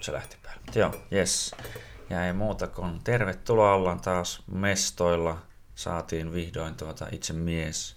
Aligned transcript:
nyt 0.00 0.04
se 0.04 0.12
lähti 0.12 0.36
päälle. 0.42 0.60
Joo, 0.74 0.94
yes. 1.12 1.54
Ja 2.10 2.26
ei 2.26 2.32
muuta 2.32 2.66
kuin 2.66 3.00
tervetuloa 3.04 3.74
ollaan 3.74 4.00
taas 4.00 4.42
mestoilla. 4.52 5.38
Saatiin 5.74 6.32
vihdoin 6.32 6.74
tuota 6.74 7.06
itse 7.12 7.32
mies 7.32 7.96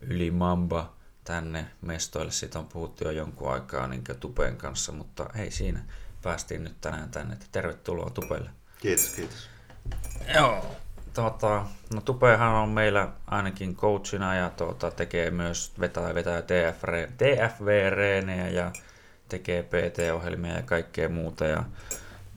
yli 0.00 0.30
Mamba 0.30 0.92
tänne 1.24 1.66
mestoille. 1.80 2.32
Siitä 2.32 2.58
on 2.58 2.66
puhuttu 2.66 3.04
jo 3.04 3.10
jonkun 3.10 3.52
aikaa 3.52 3.86
niin 3.86 4.04
Tupeen 4.20 4.56
kanssa, 4.56 4.92
mutta 4.92 5.30
hei 5.36 5.50
siinä 5.50 5.84
päästiin 6.22 6.64
nyt 6.64 6.80
tänään 6.80 7.10
tänne. 7.10 7.36
Tervetuloa 7.52 8.10
Tupelle. 8.10 8.50
Kiitos, 8.80 9.08
kiitos. 9.08 9.48
Joo, 10.34 10.76
tuota, 11.14 11.66
no 11.94 12.00
Tupehan 12.00 12.54
on 12.54 12.68
meillä 12.68 13.08
ainakin 13.26 13.76
coachina 13.76 14.34
ja 14.34 14.50
tuota, 14.50 14.90
tekee 14.90 15.30
myös 15.30 15.72
vetää, 15.80 16.14
vetää 16.14 16.42
TFV-reenejä 17.16 18.48
ja 18.48 18.72
tekee 19.28 19.62
PT-ohjelmia 19.62 20.56
ja 20.56 20.62
kaikkea 20.62 21.08
muuta. 21.08 21.44
Ja 21.44 21.64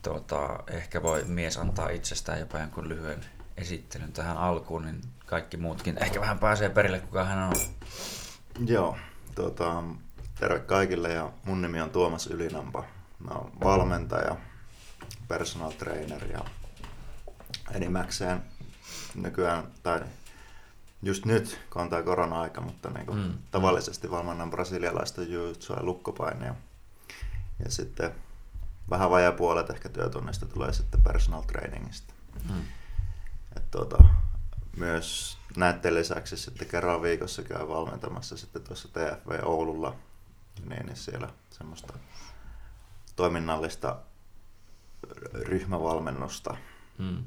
tuota, 0.02 0.62
ehkä 0.68 1.02
voi 1.02 1.24
mies 1.24 1.58
antaa 1.58 1.88
itsestään 1.88 2.40
jopa 2.40 2.58
jonkun 2.58 2.88
lyhyen 2.88 3.24
esittelyn 3.56 4.12
tähän 4.12 4.36
alkuun, 4.36 4.84
niin 4.84 5.00
kaikki 5.26 5.56
muutkin 5.56 6.02
ehkä 6.02 6.20
vähän 6.20 6.38
pääsee 6.38 6.68
perille, 6.68 7.00
kuka 7.00 7.24
hän 7.24 7.38
on. 7.48 7.54
Joo, 8.66 8.96
tuota, 9.34 9.82
terve 10.40 10.58
kaikille 10.58 11.12
ja 11.12 11.32
mun 11.44 11.62
nimi 11.62 11.80
on 11.80 11.90
Tuomas 11.90 12.26
Ylinampa. 12.26 12.84
Mä 13.18 13.30
oon 13.30 13.52
valmentaja, 13.64 14.36
personal 15.28 15.70
trainer 15.70 16.32
ja 16.32 16.44
enimmäkseen 17.74 18.42
nykyään, 19.14 19.64
tai 19.82 20.00
just 21.02 21.24
nyt, 21.24 21.60
kun 21.72 21.82
on 21.82 21.90
tämä 21.90 22.02
korona-aika, 22.02 22.60
mutta 22.60 22.90
niin 22.90 23.06
kuin 23.06 23.18
mm. 23.18 23.34
tavallisesti 23.50 24.10
valmennan 24.10 24.50
brasilialaista 24.50 25.22
jujutsu 25.22 25.72
ja 25.72 25.82
lukkopainia. 25.82 26.54
Ja 27.64 27.70
sitten 27.70 28.14
vähän 28.90 29.10
vajaa 29.10 29.32
puolet 29.32 29.70
ehkä 29.70 29.88
työtunnista 29.88 30.46
tulee 30.46 30.72
sitten 30.72 31.00
personal 31.00 31.42
trainingista. 31.42 32.14
Mm. 32.48 32.62
Et 33.56 33.70
tuota, 33.70 34.04
myös 34.76 35.38
näiden 35.56 35.94
lisäksi 35.94 36.36
sitten 36.36 36.68
kerran 36.68 37.02
viikossa 37.02 37.42
käy 37.42 37.68
valmentamassa 37.68 38.36
sitten 38.36 38.62
tuossa 38.62 38.88
TFV 38.88 39.44
Oululla, 39.44 39.96
niin, 40.64 40.86
niin 40.86 40.96
siellä 40.96 41.28
semmoista 41.50 41.92
toiminnallista 43.16 43.98
ryhmävalmennusta. 45.32 46.56
Mm 46.98 47.24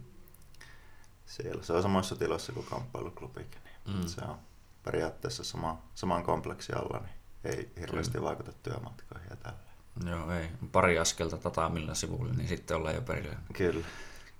siellä. 1.26 1.64
Se 1.64 1.74
on 1.74 1.82
samassa 1.82 2.16
tilassa 2.16 2.54
kuin 2.54 2.66
kamppailuklubikin. 2.66 3.62
Niin 3.64 3.98
mm. 3.98 4.08
Se 4.08 4.22
on 4.22 4.38
periaatteessa 4.84 5.44
sama, 5.44 5.82
saman 5.96 6.24
kompleksi 6.24 6.74
alla, 6.74 7.00
niin 7.00 7.16
ei 7.44 7.72
hirveästi 7.80 8.14
Kyllä. 8.14 8.26
vaikuta 8.26 8.52
työmatkoihin 8.64 9.30
ja 9.30 9.36
tällä. 9.36 9.60
Joo, 10.06 10.32
ei. 10.32 10.50
Pari 10.72 11.00
askelta 11.00 11.38
tatamilla 11.38 11.94
sivulle, 11.94 12.34
niin 12.34 12.48
sitten 12.48 12.78
ollaan 12.78 12.96
jo 12.96 13.02
perillä. 13.02 13.36
Kyllä. 13.54 13.86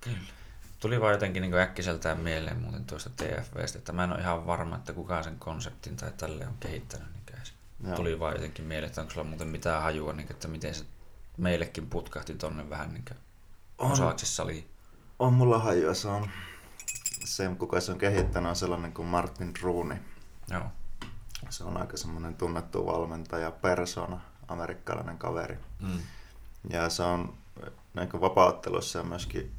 Kyllä. 0.00 0.18
Tuli 0.80 1.00
vaan 1.00 1.12
jotenkin 1.12 1.40
niin 1.40 1.54
äkkiseltään 1.54 2.20
mieleen 2.20 2.60
muuten 2.60 2.84
tuosta 2.84 3.10
TFVstä, 3.10 3.78
että 3.78 3.92
mä 3.92 4.04
en 4.04 4.12
ole 4.12 4.20
ihan 4.20 4.46
varma, 4.46 4.76
että 4.76 4.92
kuka 4.92 5.22
sen 5.22 5.38
konseptin 5.38 5.96
tai 5.96 6.12
tälle 6.16 6.46
on 6.46 6.54
kehittänyt. 6.60 7.08
Niin 7.78 7.94
Tuli 7.94 8.20
vaan 8.20 8.34
jotenkin 8.34 8.64
mieleen, 8.64 8.88
että 8.88 9.00
onko 9.00 9.12
sulla 9.12 9.26
muuten 9.26 9.48
mitään 9.48 9.82
hajua, 9.82 10.12
niin, 10.12 10.30
että 10.30 10.48
miten 10.48 10.74
se 10.74 10.84
meillekin 11.36 11.86
putkahti 11.86 12.34
tonne 12.34 12.70
vähän 12.70 12.94
niin 12.94 13.04
osaksi 13.78 14.26
saliin. 14.26 14.68
On 15.18 15.32
mulla 15.32 15.58
hajua, 15.58 15.94
se 15.94 16.08
on 16.08 16.30
se, 17.24 17.50
kuka 17.58 17.80
se 17.80 17.92
on 17.92 17.98
kehittänyt, 17.98 18.50
on 18.50 18.56
sellainen 18.56 18.92
kuin 18.92 19.08
Martin 19.08 19.52
Rooney. 19.62 19.98
Joo. 20.50 20.66
Se 21.50 21.64
on 21.64 21.76
aika 21.76 21.96
semmoinen 21.96 22.34
tunnettu 22.34 22.86
valmentaja, 22.86 23.50
persona, 23.50 24.20
amerikkalainen 24.48 25.18
kaveri. 25.18 25.58
Mm. 25.80 25.98
Ja 26.70 26.88
se 26.88 27.02
on 27.02 27.34
niin 27.94 28.08
kuin 28.08 28.20
vapaa-ottelussa 28.20 28.98
ja 28.98 29.04
myöskin 29.04 29.52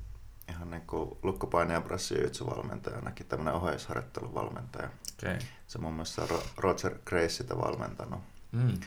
ihan 0.49 0.71
niin 0.71 0.87
kuin 0.87 1.17
lukkopaine- 1.23 1.73
ja 1.73 1.81
brassijutsu-valmentajanakin, 1.81 3.25
tämmöinen 3.25 3.53
oheisharjoitteluvalmentaja. 3.53 4.89
Okay. 5.17 5.39
Se 5.67 5.77
muun 5.77 5.93
muassa 5.93 6.27
Roger 6.57 6.95
Grace 7.05 7.29
sitä 7.29 7.57
valmentanut. 7.57 8.19
Mm. 8.51 8.79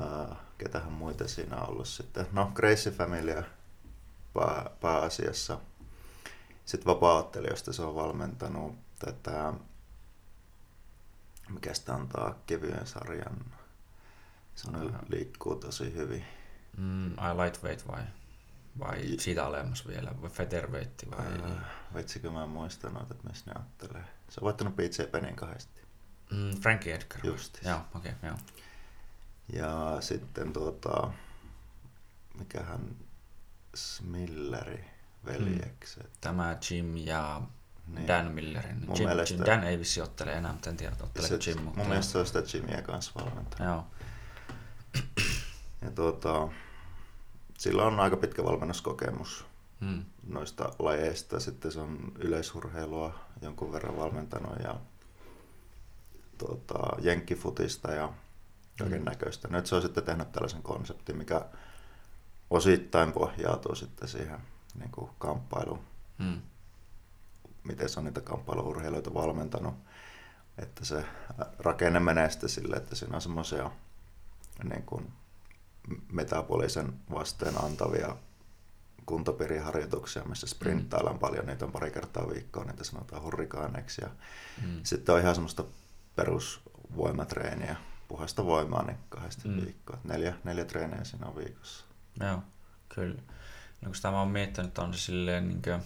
Uh, 0.00 0.36
ketähän 0.58 0.92
muita 0.92 1.28
siinä 1.28 1.56
on 1.56 1.68
ollut 1.68 1.88
sitten? 1.88 2.26
No, 2.32 2.50
Gracie 2.54 2.92
Familia 2.92 3.42
pää, 4.34 4.70
pääasiassa– 4.80 5.58
sitten 6.66 6.94
vapaa-ottelijoista 6.94 7.72
se 7.72 7.82
on 7.82 7.94
valmentanut 7.94 8.74
tätä, 8.98 9.52
mikä 11.48 11.74
sitä 11.74 11.94
antaa 11.94 12.34
kevyen 12.46 12.86
sarjan. 12.86 13.44
Se 14.56 14.68
on, 14.70 14.98
liikkuu 15.08 15.54
tosi 15.56 15.94
hyvin. 15.94 16.24
Mm, 16.76 17.12
I 17.12 17.36
lightweight 17.44 17.88
vai? 17.88 18.02
Vai 18.78 19.12
J- 19.12 19.20
siitä 19.20 19.46
alemmas 19.46 19.88
vielä? 19.88 20.10
Vai 20.22 20.30
featherweight 20.30 21.10
vai? 21.10 21.50
Äh, 21.50 21.58
Veitsikö 21.94 22.30
mä 22.30 22.46
muistan 22.46 22.94
noita, 22.94 23.14
että 23.14 23.28
missä 23.28 23.50
ne 23.50 23.60
ottelee. 23.60 24.04
Se 24.28 24.40
on 24.40 24.44
voittanut 24.44 24.76
PJ 24.76 25.02
Penin 25.10 25.36
kahdesti. 25.36 25.80
Mm, 26.30 26.50
Frankie 26.60 26.94
Edgar. 26.94 27.26
Just. 27.26 27.58
Joo, 27.64 27.80
okei, 27.94 28.12
okay, 28.12 28.30
joo. 28.30 28.38
Ja 29.52 29.96
sitten 30.00 30.52
tuota, 30.52 31.10
mikähän 32.38 32.96
Smilleri 33.74 34.84
veljekset. 35.24 36.04
Mm. 36.06 36.10
Tämä 36.20 36.56
Jim 36.70 36.96
ja 36.96 37.42
niin. 37.86 38.08
Dan 38.08 38.32
Millerin. 38.32 38.86
Mun 38.86 38.96
Jim, 38.96 39.08
mielestä, 39.08 39.34
Jim, 39.34 39.44
Dan 39.46 39.64
ei 39.64 39.78
vissi 39.78 40.00
ottele 40.00 40.32
enää, 40.32 40.52
mutta 40.52 40.70
en 40.70 40.76
tiedä, 40.76 40.96
ottele 41.00 41.28
se, 41.28 41.38
Jim. 41.46 41.62
Mutta 41.62 41.78
mun 41.78 41.88
mielestä 41.88 42.12
se 42.12 42.18
on 42.18 42.26
sitä 42.26 42.42
Jimia 42.54 42.82
kanssa 42.82 43.12
valmentaa. 43.20 43.66
Joo. 43.66 43.86
Ja 45.82 45.90
tuota, 45.90 46.48
sillä 47.58 47.82
on 47.82 48.00
aika 48.00 48.16
pitkä 48.16 48.44
valmennuskokemus 48.44 49.46
hmm. 49.80 50.04
noista 50.26 50.72
lajeista. 50.78 51.40
Sitten 51.40 51.72
se 51.72 51.80
on 51.80 52.12
yleisurheilua 52.18 53.14
jonkun 53.42 53.72
verran 53.72 53.96
valmentanut 53.96 54.52
ja 54.62 54.74
tuota, 56.38 56.96
jenkkifutista 57.02 57.92
ja 57.92 58.12
kaiken 58.78 58.98
hmm. 58.98 59.08
näköistä. 59.08 59.48
Nyt 59.48 59.66
se 59.66 59.74
on 59.74 59.82
sitten 59.82 60.04
tehnyt 60.04 60.32
tällaisen 60.32 60.62
konseptin, 60.62 61.16
mikä 61.16 61.44
osittain 62.50 63.12
pohjautuu 63.12 63.74
sitten 63.74 64.08
siihen 64.08 64.40
niin 64.78 64.90
kuin 64.90 65.10
kamppailu, 65.18 65.78
hmm. 66.18 66.40
miten 67.64 67.88
se 67.88 68.00
on 68.00 68.04
niitä 68.04 68.20
kamppailuurheilijoita 68.20 69.14
valmentanut. 69.14 69.74
Että 70.58 70.84
se 70.84 71.04
rakenne 71.58 72.00
menee 72.00 72.30
sitten 72.30 72.48
sille, 72.48 72.76
että 72.76 72.94
siinä 72.94 73.14
on 73.14 73.22
semmoisia 73.22 73.70
niin 74.64 74.82
kuin 74.82 75.12
metabolisen 76.12 76.92
vasteen 77.14 77.64
antavia 77.64 78.16
kuntopiriharjoituksia, 79.06 80.24
missä 80.24 80.46
sprinttaillaan 80.46 81.16
mm. 81.16 81.20
paljon, 81.20 81.46
niitä 81.46 81.64
on 81.64 81.72
pari 81.72 81.90
kertaa 81.90 82.30
viikkoon, 82.30 82.66
niitä 82.66 82.84
sanotaan 82.84 83.22
hurrikaaneiksi. 83.22 84.02
Ja 84.02 84.10
mm. 84.62 84.80
Sitten 84.82 85.14
on 85.14 85.20
ihan 85.20 85.34
semmoista 85.34 85.64
perusvoimatreeniä, 86.16 87.76
puhasta 88.08 88.44
voimaa, 88.44 88.82
niin 88.82 88.98
kahdesti 89.08 89.48
mm. 89.48 89.56
viikkoa. 89.56 89.98
Neljä, 90.04 90.34
neljä 90.44 90.64
treeniä 90.64 91.04
siinä 91.04 91.26
on 91.26 91.36
viikossa. 91.36 91.84
Joo, 92.20 92.42
kyllä 92.88 93.22
no 93.80 93.86
kun 93.86 93.94
sitä 93.94 94.10
mä 94.10 94.18
oon 94.18 94.30
miettinyt, 94.30 94.78
on 94.78 94.94
se 94.94 95.00
silleen 95.00 95.48
niin 95.48 95.62
kuin, 95.62 95.80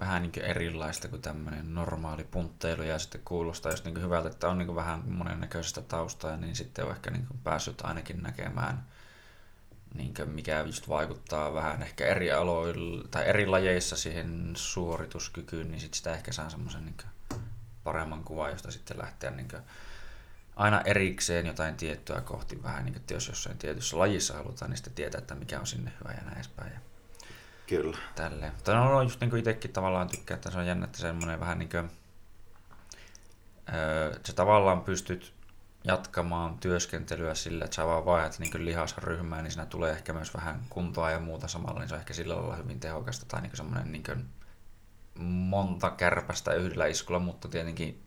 vähän 0.00 0.22
niin 0.22 0.44
erilaista 0.44 1.08
kuin 1.08 1.22
tämmöinen 1.22 1.74
normaali 1.74 2.24
puntteilu 2.24 2.82
ja 2.82 2.98
sitten 2.98 3.20
kuulostaa 3.24 3.72
just 3.72 3.84
niin 3.84 4.02
hyvältä, 4.02 4.28
että 4.28 4.48
on 4.48 4.58
niin 4.58 4.74
vähän 4.74 5.02
monennäköisestä 5.06 5.80
taustaa, 5.80 6.36
niin 6.36 6.56
sitten 6.56 6.84
on 6.84 6.90
ehkä 6.90 7.10
niin 7.10 7.26
päässyt 7.44 7.80
ainakin 7.80 8.22
näkemään, 8.22 8.86
niin 9.94 10.14
mikä 10.26 10.60
just 10.60 10.88
vaikuttaa 10.88 11.54
vähän 11.54 11.82
ehkä 11.82 12.06
eri 12.06 12.32
aloilla 12.32 13.08
tai 13.10 13.28
eri 13.28 13.46
lajeissa 13.46 13.96
siihen 13.96 14.52
suorituskykyyn, 14.56 15.70
niin 15.70 15.80
sitten 15.80 15.96
sitä 15.96 16.12
ehkä 16.12 16.32
saa 16.32 16.50
semmoisen 16.50 16.84
niin 16.84 16.96
paremman 17.84 18.24
kuvan, 18.24 18.50
josta 18.50 18.70
sitten 18.70 18.98
lähteä 18.98 19.30
niin 19.30 19.48
aina 20.56 20.80
erikseen 20.80 21.46
jotain 21.46 21.76
tiettyä 21.76 22.20
kohti 22.20 22.62
vähän, 22.62 22.84
niin 22.84 22.92
kuin, 22.92 23.00
että 23.00 23.14
jos 23.14 23.28
jossain 23.28 23.58
tietyssä 23.58 23.98
lajissa 23.98 24.34
halutaan, 24.34 24.70
niin 24.70 24.76
sitten 24.76 24.94
tietää, 24.94 25.18
että 25.18 25.34
mikä 25.34 25.60
on 25.60 25.66
sinne 25.66 25.92
hyvä 26.00 26.12
ja 26.12 26.22
näin 26.22 26.34
edespäin. 26.34 26.72
Kyllä. 27.66 27.98
Tälleen. 28.14 28.52
Mutta 28.52 28.74
no, 28.74 29.02
just 29.02 29.20
niin 29.20 29.30
kuin 29.30 29.38
itsekin 29.38 29.72
tavallaan 29.72 30.08
tykkää, 30.08 30.34
että 30.34 30.50
se 30.50 30.58
on 30.58 30.66
jännä, 30.66 30.84
että 30.84 30.98
semmoinen 30.98 31.40
vähän 31.40 31.58
niin 31.58 31.68
kuin, 31.68 31.90
öö, 33.74 34.12
että 34.16 34.26
sä 34.26 34.32
tavallaan 34.32 34.80
pystyt 34.80 35.36
jatkamaan 35.84 36.58
työskentelyä 36.58 37.34
sillä, 37.34 37.64
että 37.64 37.74
sä 37.74 37.86
vaan 37.86 38.04
vaihdat 38.04 38.38
niin 38.38 38.64
lihasryhmää, 38.64 39.42
niin 39.42 39.50
siinä 39.50 39.66
tulee 39.66 39.92
ehkä 39.92 40.12
myös 40.12 40.34
vähän 40.34 40.60
kuntoa 40.70 41.10
ja 41.10 41.18
muuta 41.20 41.48
samalla, 41.48 41.80
niin 41.80 41.88
se 41.88 41.94
on 41.94 42.00
ehkä 42.00 42.14
sillä 42.14 42.36
lailla 42.36 42.56
hyvin 42.56 42.80
tehokasta 42.80 43.26
tai 43.28 43.42
niin 43.42 43.56
semmoinen 43.56 43.92
niin 43.92 44.28
monta 45.24 45.90
kärpästä 45.90 46.54
yhdellä 46.54 46.86
iskulla, 46.86 47.20
mutta 47.20 47.48
tietenkin 47.48 48.02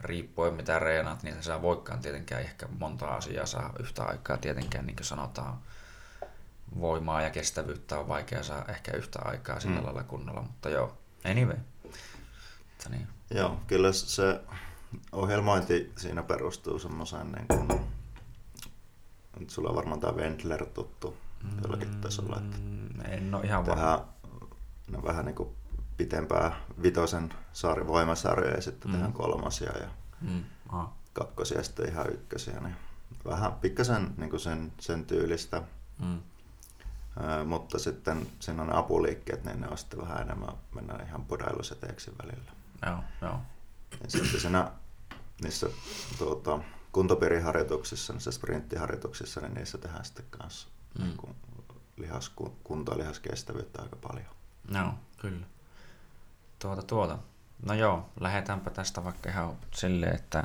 riippuen 0.00 0.54
mitä 0.54 0.78
reenaat, 0.78 1.22
niin 1.22 1.42
sä 1.42 1.62
voikaan 1.62 2.00
tietenkään 2.00 2.42
ehkä 2.42 2.68
monta 2.78 3.06
asiaa 3.06 3.46
saa 3.46 3.72
yhtä 3.78 4.04
aikaa 4.04 4.36
tietenkään, 4.36 4.86
niin 4.86 4.96
kuin 4.96 5.06
sanotaan, 5.06 5.58
voimaa 6.80 7.22
ja 7.22 7.30
kestävyyttä 7.30 7.98
on 7.98 8.08
vaikea 8.08 8.42
saa 8.42 8.64
ehkä 8.68 8.92
yhtä 8.96 9.18
aikaa 9.24 9.60
sillä 9.60 9.78
mm. 9.78 9.84
lailla 9.84 10.02
kunnolla, 10.02 10.42
mutta 10.42 10.68
joo, 10.68 10.98
anyway. 11.24 11.56
Mutta 11.82 12.88
niin. 12.90 13.06
Joo, 13.30 13.60
kyllä 13.66 13.92
se 13.92 14.40
ohjelmointi 15.12 15.92
siinä 15.96 16.22
perustuu 16.22 16.78
semmoiseen, 16.78 17.32
niin 17.32 17.46
kuin, 17.48 17.80
nyt 19.40 19.50
sulla 19.50 19.68
on 19.68 19.76
varmaan 19.76 20.00
tämä 20.00 20.12
Wendler 20.12 20.66
tuttu 20.66 21.16
mm, 21.42 21.50
jollakin 21.62 21.88
sulla? 22.08 22.36
Että 22.36 22.56
en 23.14 23.34
ole 23.34 23.44
ihan 23.44 23.66
varma. 23.66 24.04
no, 24.90 25.02
vähän 25.02 25.24
niin 25.24 25.34
kuin 25.36 25.48
pitempää 25.96 26.56
vitosen 26.82 27.34
saari 27.52 27.86
voimasarjoja 27.86 28.54
ja 28.54 28.62
sitten 28.62 28.88
Mm. 28.90 28.92
tehdään 28.92 29.12
kolmosia 29.12 29.78
ja 29.78 29.88
Mm. 30.20 30.44
Ah. 30.68 30.88
kakkosia 31.12 31.58
ja 31.58 31.64
sitten 31.64 31.88
ihan 31.88 32.12
ykkösiä. 32.12 32.60
Niin 32.60 32.76
vähän 33.24 33.52
pikkasen 33.52 34.14
niin 34.16 34.30
kuin 34.30 34.40
sen, 34.40 34.72
sen 34.80 35.04
tyylistä, 35.04 35.62
Mm. 35.98 36.20
Ää, 37.20 37.44
mutta 37.44 37.78
sitten 37.78 38.26
siinä 38.40 38.62
on 38.62 38.72
apuliikkeet, 38.72 39.44
niin 39.44 39.60
ne 39.60 39.68
on 39.68 39.78
sitten 39.78 40.00
vähän 40.00 40.20
enemmän, 40.22 40.54
mennään 40.74 41.06
ihan 41.06 41.24
podailuseteeksi 41.24 42.10
välillä. 42.22 42.52
Joo, 42.86 42.98
joo. 43.22 43.40
Ja 44.02 44.10
sitten 44.10 44.40
siinä 44.40 44.70
niissä 45.42 45.66
tuota, 46.18 46.58
kuntopiiriharjoituksissa, 46.92 48.12
niissä 48.12 48.30
sprinttiharjoituksissa, 48.32 49.40
niin 49.40 49.54
niissä 49.54 49.78
tehdään 49.78 50.04
sitten 50.04 50.26
kanssa 50.30 50.68
Mm. 50.98 51.04
niin 51.04 51.16
kuin 51.16 51.36
lihas, 51.96 52.32
kuntoa 52.64 52.98
lihaskestävyyttä 52.98 53.82
aika 53.82 53.96
paljon. 53.96 54.26
Joo, 54.74 54.94
kyllä. 55.16 55.46
Tuota, 56.58 56.82
tuota. 56.82 57.18
No 57.66 57.74
joo, 57.74 58.10
lähdetäänpä 58.20 58.70
tästä 58.70 59.04
vaikka 59.04 59.30
ihan 59.30 59.56
silleen, 59.74 60.14
että 60.14 60.44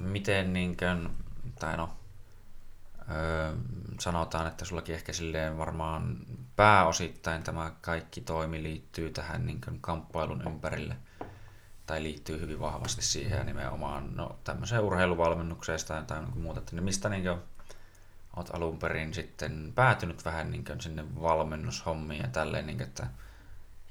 miten 0.00 0.52
niinkön, 0.52 1.10
tai 1.58 1.76
no, 1.76 1.90
öö, 3.10 3.54
sanotaan, 4.00 4.46
että 4.46 4.64
sullakin 4.64 4.94
ehkä 4.94 5.12
silleen 5.12 5.58
varmaan 5.58 6.16
pääosittain 6.56 7.42
tämä 7.42 7.72
kaikki 7.80 8.20
toimi 8.20 8.62
liittyy 8.62 9.10
tähän 9.10 9.46
niinkön 9.46 9.80
kamppailun 9.80 10.42
ympärille, 10.46 10.96
tai 11.86 12.02
liittyy 12.02 12.40
hyvin 12.40 12.60
vahvasti 12.60 13.02
siihen 13.02 13.38
ja 13.38 13.44
nimenomaan 13.44 14.16
no, 14.16 14.38
tämmöiseen 14.44 14.82
urheiluvalmennukseen 14.82 15.78
tai 16.06 16.20
niin 16.24 16.38
muuta, 16.38 16.60
että 16.60 16.76
niin 16.76 16.84
mistä 16.84 17.08
niinkö 17.08 17.36
oot 18.36 18.54
alun 18.54 18.78
perin 18.78 19.14
sitten 19.14 19.72
päätynyt 19.74 20.24
vähän 20.24 20.50
niin 20.50 20.64
sinne 20.80 21.04
valmennushommiin 21.22 22.22
ja 22.22 22.28
tälleen, 22.28 22.66
niin 22.66 22.76
kuin, 22.78 22.86
että 22.86 23.06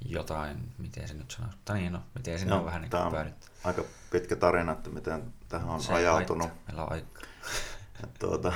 jotain, 0.05 0.71
miten 0.77 1.07
se 1.07 1.13
nyt 1.13 1.31
sanoo, 1.31 1.51
mutta 1.51 1.73
niin 1.73 1.93
no, 1.93 2.01
miten 2.15 2.39
sinne 2.39 2.51
Joo, 2.51 2.59
on 2.59 2.65
vähän 2.65 2.81
niin 2.81 2.91
kuin 2.91 3.01
on 3.01 3.11
päädytty. 3.11 3.47
Aika 3.63 3.83
pitkä 4.11 4.35
tarina, 4.35 4.71
että 4.71 4.89
miten 4.89 5.33
tähän 5.49 5.69
on 5.69 5.81
Se 5.81 5.93
ajautunut. 5.93 6.47
haittaa, 6.47 6.65
Meillä 6.67 6.83
on 6.83 6.91
aikaa. 6.91 7.23
Et 8.03 8.13
tuota, 8.19 8.53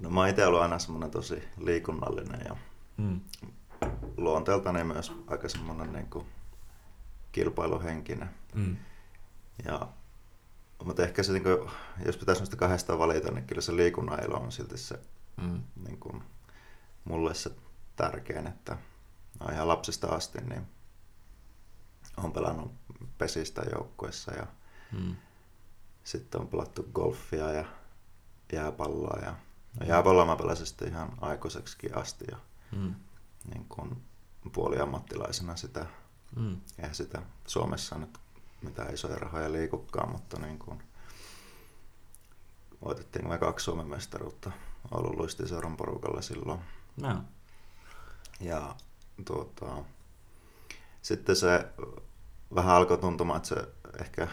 no 0.00 0.10
mä 0.10 0.28
itse 0.28 0.46
ollut 0.46 0.60
aina 0.60 0.78
semmoinen 0.78 1.10
tosi 1.10 1.48
liikunnallinen 1.58 2.40
ja 2.48 2.56
Mm. 2.96 3.20
luonteeltani 4.16 4.84
myös 4.84 5.12
aika 5.26 5.48
semmoinen 5.48 5.92
niin 5.92 6.10
kuin 6.10 6.26
kilpailuhenkinen. 7.32 8.30
Mm. 8.54 8.76
Ja, 9.64 9.88
mutta 10.84 11.02
ehkä 11.02 11.22
se, 11.22 11.32
niin 11.32 11.42
kuin, 11.42 11.70
jos 12.06 12.16
pitäisi 12.16 12.40
noista 12.40 12.56
kahdesta 12.56 12.98
valita, 12.98 13.30
niin 13.30 13.44
kyllä 13.46 13.60
se 13.62 13.76
liikunnan 13.76 14.24
ilo 14.24 14.36
on 14.36 14.52
silti 14.52 14.78
se 14.78 14.98
Mm. 15.42 15.62
niin 15.86 15.98
kuin, 16.00 16.22
mulle 17.04 17.34
se 17.34 17.50
tärkein, 17.96 18.46
että 18.46 18.76
no 19.40 19.46
ihan 19.52 19.68
lapsesta 19.68 20.06
asti 20.06 20.38
niin 20.40 20.62
olen 22.16 22.32
pelannut 22.32 22.72
pesistä 23.18 23.62
joukkueessa 23.72 24.32
ja 24.34 24.46
Mm. 24.92 25.16
sitten 26.04 26.40
on 26.40 26.48
pelattu 26.48 26.88
golfia 26.94 27.50
ja 27.52 27.64
jääpalloa 28.52 29.18
ja 29.22 29.34
jääpalloa 29.86 30.26
mä 30.26 30.36
pelasin 30.36 30.66
sitten 30.66 30.88
ihan 30.88 31.12
aikuiseksikin 31.20 31.98
asti 31.98 32.24
ja 32.30 32.36
Mm. 32.72 32.94
niin 33.54 33.66
kuin 33.68 34.02
puoliammattilaisena 34.52 35.56
sitä, 35.56 35.86
Mm. 36.36 36.60
eihän 36.78 36.94
sitä 36.94 37.22
Suomessa 37.46 37.98
nyt 37.98 38.18
mitään 38.62 38.94
isoja 38.94 39.16
rahoja 39.18 39.52
liikukaan, 39.52 40.10
mutta 40.12 40.40
niin 40.40 40.58
kuin 40.58 40.82
voitettiin 42.84 43.28
me 43.28 43.38
kaksi 43.38 43.64
Suomen 43.64 43.86
mestaruutta 43.86 44.50
Oulun 44.90 45.18
luistiseuran 45.18 45.76
porukalla 45.76 46.22
silloin. 46.22 46.60
No. 46.96 47.22
Ja 48.40 48.74
tuota, 49.24 49.84
sitten 51.02 51.36
se 51.36 51.68
vähän 52.54 52.74
alkoi 52.76 52.98
tuntumaan, 52.98 53.36
että 53.36 53.48
se 53.48 53.68
ehkä 54.00 54.28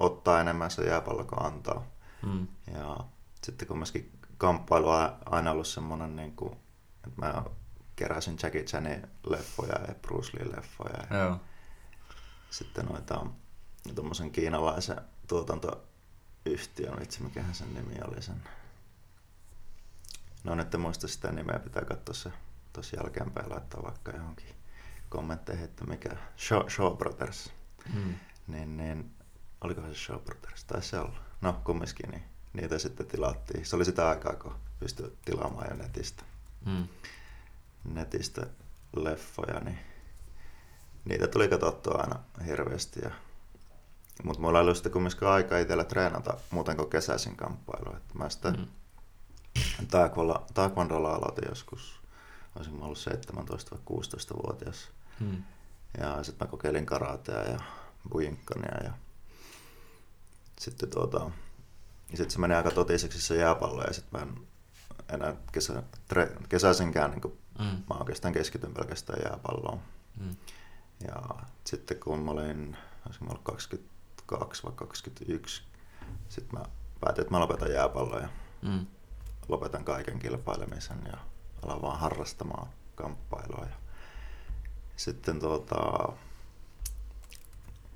ottaa 0.00 0.40
enemmän 0.40 0.70
se 0.70 0.82
jääpallo 0.86 1.24
kuin 1.24 1.42
antaa. 1.42 1.86
Mm. 2.22 2.46
Ja 2.74 2.96
sitten 3.42 3.68
kun 3.68 3.78
myöskin 3.78 4.15
kamppailu 4.38 4.88
on 4.88 5.16
aina 5.26 5.50
ollut 5.50 5.66
semmoinen, 5.66 6.16
niin 6.16 6.36
kuin, 6.36 6.52
että 7.06 7.20
mä 7.20 7.42
keräsin 7.96 8.38
Jackie 8.42 8.62
Chanin 8.64 9.06
leffoja 9.26 9.80
ja 9.88 9.94
Bruce 9.94 10.38
Lee 10.38 10.56
leffoja. 10.56 11.06
Ja 11.10 11.16
Joo. 11.16 11.40
sitten 12.50 12.86
noita 12.86 13.26
tuommoisen 13.94 14.30
kiinalaisen 14.30 15.00
tuotantoyhtiön, 15.28 17.00
vitsi 17.00 17.22
mikähän 17.22 17.54
sen 17.54 17.74
nimi 17.74 17.94
oli 18.04 18.22
sen. 18.22 18.42
No 20.44 20.54
nyt 20.54 20.74
en 20.74 20.80
muista 20.80 21.08
sitä 21.08 21.32
nimeä, 21.32 21.58
pitää 21.58 21.84
katsoa 21.84 22.14
se 22.14 22.32
tuossa 22.72 22.96
jälkeenpäin 22.96 23.50
laittaa 23.50 23.82
vaikka 23.82 24.10
johonkin 24.12 24.54
kommentteihin, 25.08 25.64
että 25.64 25.84
mikä 25.84 26.16
Shaw, 26.38 26.68
Shaw 26.68 26.96
Brothers. 26.96 27.52
Mm. 27.94 28.14
Niin, 28.46 28.76
niin, 28.76 29.14
olikohan 29.60 29.94
se 29.94 30.00
Shaw 30.00 30.20
Brothers, 30.20 30.64
taisi 30.64 30.88
se 30.88 30.98
olla. 30.98 31.18
No 31.40 31.60
kumminkin, 31.64 32.10
niin 32.10 32.24
niitä 32.56 32.78
sitten 32.78 33.06
tilattiin. 33.06 33.66
Se 33.66 33.76
oli 33.76 33.84
sitä 33.84 34.08
aikaa, 34.08 34.32
kun 34.36 34.54
pystyi 34.80 35.16
tilaamaan 35.24 35.66
jo 35.70 35.76
netistä, 35.76 36.22
Mm. 36.66 36.88
netistä 37.84 38.46
leffoja, 38.96 39.60
niin 39.60 39.78
niitä 41.04 41.26
tuli 41.26 41.48
katsottua 41.48 41.94
aina 42.00 42.20
hirveästi. 42.46 43.00
Ja... 43.02 43.10
Mutta 44.24 44.42
mulla 44.42 44.58
ei 44.58 44.62
ollut 44.62 44.76
sitten 44.76 44.92
kumminkaan 44.92 45.32
aika 45.34 45.58
itsellä 45.58 45.84
treenata 45.84 46.34
muuten 46.50 46.76
kuin 46.76 46.90
kesäisin 46.90 47.36
kamppailua. 47.36 47.96
Että 47.96 48.18
mä 48.18 48.28
sitä 48.30 48.50
Mm. 48.50 48.66
taekwondolla 50.54 51.14
aloitin 51.14 51.48
joskus, 51.48 52.00
olisin 52.56 52.74
mä 52.74 52.84
ollut 52.84 52.98
17 52.98 53.70
vai 53.70 53.80
16-vuotias. 53.84 54.88
Mm. 55.20 55.42
Ja 56.00 56.22
sitten 56.22 56.46
mä 56.46 56.50
kokeilin 56.50 56.86
karatea 56.86 57.42
ja 57.42 57.60
bujinkania 58.10 58.84
ja 58.84 58.92
sitten 60.58 60.90
tuota, 60.90 61.30
ja 62.10 62.16
sit 62.16 62.30
se 62.30 62.38
meni 62.38 62.54
aika 62.54 62.70
totiseksi 62.70 63.20
se 63.20 63.36
jääpallo 63.36 63.82
ja 63.84 63.92
sitten 63.92 64.20
mä 64.20 64.26
en 64.26 64.46
enää 65.14 65.36
kesä, 65.52 65.82
tre, 66.08 66.32
kesäisinkään, 66.48 67.10
niin 67.10 67.38
Mm. 67.58 67.64
mä 67.64 67.94
oikeastaan 67.98 68.34
keskityn 68.34 68.74
pelkästään 68.74 69.18
jääpalloon. 69.24 69.80
Mm. 70.20 70.36
Ja 71.06 71.22
sitten 71.64 72.00
kun 72.00 72.18
mä 72.18 72.30
olin, 72.30 72.76
olisin 73.06 73.24
mä 73.24 73.30
ollut 73.30 73.44
22 73.44 74.62
vai 74.62 74.72
21, 74.76 75.62
sitten 76.28 76.58
mä 76.58 76.64
päätin, 77.00 77.20
että 77.22 77.34
mä 77.34 77.40
lopetan 77.40 77.72
jääpallon 77.72 78.22
ja 78.22 78.28
Mm. 78.62 78.86
lopetan 79.48 79.84
kaiken 79.84 80.18
kilpailemisen 80.18 80.98
ja 81.06 81.18
alan 81.62 81.82
vaan 81.82 81.98
harrastamaan 82.00 82.68
kamppailua. 82.94 83.64
Ja 83.70 83.76
sitten 84.96 85.40
tuota, 85.40 85.76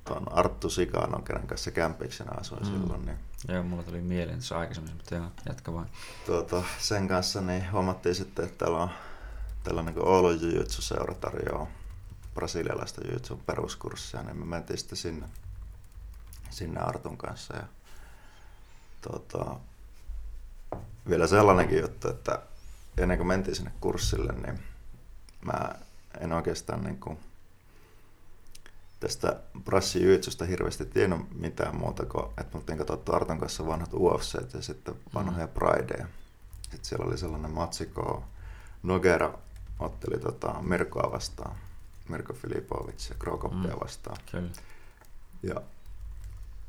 tuon 0.04 0.32
Arttu 0.32 0.70
Sikanon, 0.70 1.22
kenen 1.24 1.46
kanssa 1.46 1.70
kämpiksenä 1.70 2.30
asuin 2.40 2.62
mm. 2.62 2.66
silloin, 2.72 3.06
niin 3.06 3.18
Joo, 3.48 3.62
mulla 3.62 3.82
tuli 3.82 4.00
mieleen 4.00 4.38
tuossa 4.38 4.58
aikaisemmin, 4.58 4.96
mutta 4.96 5.14
joo, 5.14 5.26
jatka 5.46 5.74
vaan. 5.74 5.88
tuota, 6.26 6.62
sen 6.78 7.08
kanssa 7.08 7.40
niin 7.40 7.72
huomattiin 7.72 8.14
sitten, 8.14 8.44
että 8.44 8.58
täällä 8.64 8.82
on 8.82 8.90
tällainen 9.64 9.94
kuin 9.94 10.06
Oulun 10.06 10.42
Jujutsu-seura 10.42 11.14
tarjoaa 11.14 11.66
brasilialaista 12.34 13.00
jujutsun 13.06 13.40
peruskurssia, 13.46 14.22
niin 14.22 14.36
me 14.36 14.44
mentiin 14.44 14.78
sitten 14.78 14.98
sinne, 14.98 15.26
sinne 16.50 16.80
Artun 16.80 17.16
kanssa. 17.16 17.56
Ja, 17.56 17.62
tuota, 19.02 19.56
vielä 21.08 21.26
sellainenkin 21.26 21.80
juttu, 21.80 22.08
että 22.08 22.42
ennen 22.98 23.18
kuin 23.18 23.26
mentiin 23.26 23.56
sinne 23.56 23.72
kurssille, 23.80 24.32
niin 24.32 24.60
mä 25.44 25.74
en 26.20 26.32
oikeastaan 26.32 26.84
niin 26.84 27.00
kuin 27.00 27.18
tästä 29.00 29.40
brassijujutsusta 29.64 30.44
hirveästi 30.44 30.84
tiennyt 30.84 31.20
mitään 31.34 31.76
muuta 31.76 32.06
kuin, 32.06 32.24
että 32.26 32.44
me 32.52 32.58
oltiin 32.58 32.78
katsottu 32.78 33.14
Arton 33.14 33.38
kanssa 33.38 33.66
vanhat 33.66 33.94
UFC 33.94 34.54
ja 34.54 34.62
sitten 34.62 34.94
vanhoja 35.14 35.48
Prideja. 35.48 36.06
Sitten 36.62 36.84
siellä 36.84 37.04
oli 37.06 37.18
sellainen 37.18 37.50
matsi, 37.50 37.86
kun 37.86 38.22
Nogera 38.82 39.38
otteli 39.78 40.18
tota 40.20 40.54
Mirkoa 40.62 41.12
vastaan, 41.12 41.56
Mirko 42.08 42.32
Filipovic 42.32 43.08
ja 43.10 43.14
Krokopia 43.18 43.74
Mm. 43.74 43.80
vastaan. 43.82 44.16
Kyllä. 44.30 44.50
Ja 45.42 45.54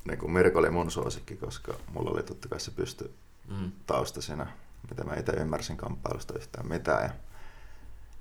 niin 0.06 0.18
kuin 0.20 0.32
Mirko 0.32 0.60
oli 0.60 0.70
mun 0.70 0.92
suosikki, 0.92 1.36
koska 1.36 1.74
mulla 1.94 2.12
oli 2.12 2.24
totta 2.24 2.48
kai 2.48 2.60
se 2.60 2.72
pysty 2.72 3.14
Mm. 3.50 3.72
tausta 3.88 4.22
siinä, 4.22 4.48
mitä 4.90 5.04
mä 5.04 5.16
itse 5.16 5.32
ymmärsin 5.32 5.78
kamppailusta 5.78 6.34
yhtään 6.38 6.68
mitään. 6.68 7.04
Ja 7.04 7.10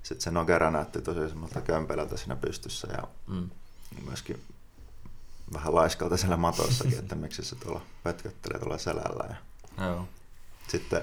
sitten 0.03 0.21
se 0.23 0.31
Nogera 0.31 0.71
näytti 0.71 1.01
tosi 1.01 1.29
semmoista 1.29 1.61
kömpelältä 1.61 2.17
siinä 2.17 2.35
pystyssä 2.35 2.87
ja 2.91 3.03
Mm. 3.27 3.49
Myöskin 4.05 4.43
vähän 5.53 5.75
laiskalta 5.75 6.17
siellä 6.17 6.37
matossakin, 6.37 6.99
että 6.99 7.15
miksi 7.15 7.43
se 7.43 7.55
tuolla 7.55 7.81
pötköttelee 8.03 8.59
tuolla 8.59 8.77
selällä. 8.77 9.35
Ja 9.77 9.85
Joo. 9.85 10.07
sitten 10.67 11.01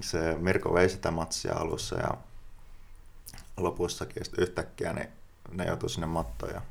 se 0.00 0.36
Mirko 0.38 0.74
vei 0.74 0.88
sitä 0.88 1.10
matsia 1.10 1.54
alussa 1.56 1.96
ja 1.96 2.14
lopussakin 3.56 4.16
ja 4.20 4.24
sitten 4.24 4.42
yhtäkkiä 4.42 4.92
niin 4.92 5.08
ne 5.52 5.64
joutui 5.64 5.90
sinne 5.90 6.06
mattoon 6.06 6.52
ja 6.54 6.62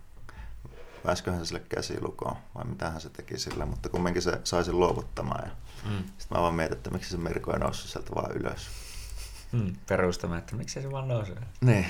pääsiköhän 1.03 1.39
se 1.39 1.45
sille 1.45 1.61
käsilukoon 1.69 2.35
vai 2.55 2.65
mitähän 2.65 3.01
se 3.01 3.09
teki 3.09 3.39
sille, 3.39 3.65
mutta 3.65 3.89
kumminkin 3.89 4.21
se 4.21 4.41
sai 4.43 4.65
sen 4.65 4.79
luovuttamaan 4.79 5.45
ja 5.49 5.55
Mm. 5.85 5.97
sitten 6.17 6.37
mä 6.37 6.41
vaan 6.41 6.53
mietin, 6.53 6.77
että 6.77 6.89
miksi 6.89 7.09
se 7.09 7.17
Mirko 7.17 7.53
ei 7.53 7.59
noussut 7.59 7.89
sieltä 7.91 8.15
vaan 8.15 8.31
ylös. 8.31 8.67
Hmm, 9.51 9.75
perustama, 9.87 10.37
että 10.37 10.55
miksei 10.55 10.83
se 10.83 10.91
vaan 10.91 11.07
nousee. 11.07 11.37
Niin. 11.61 11.85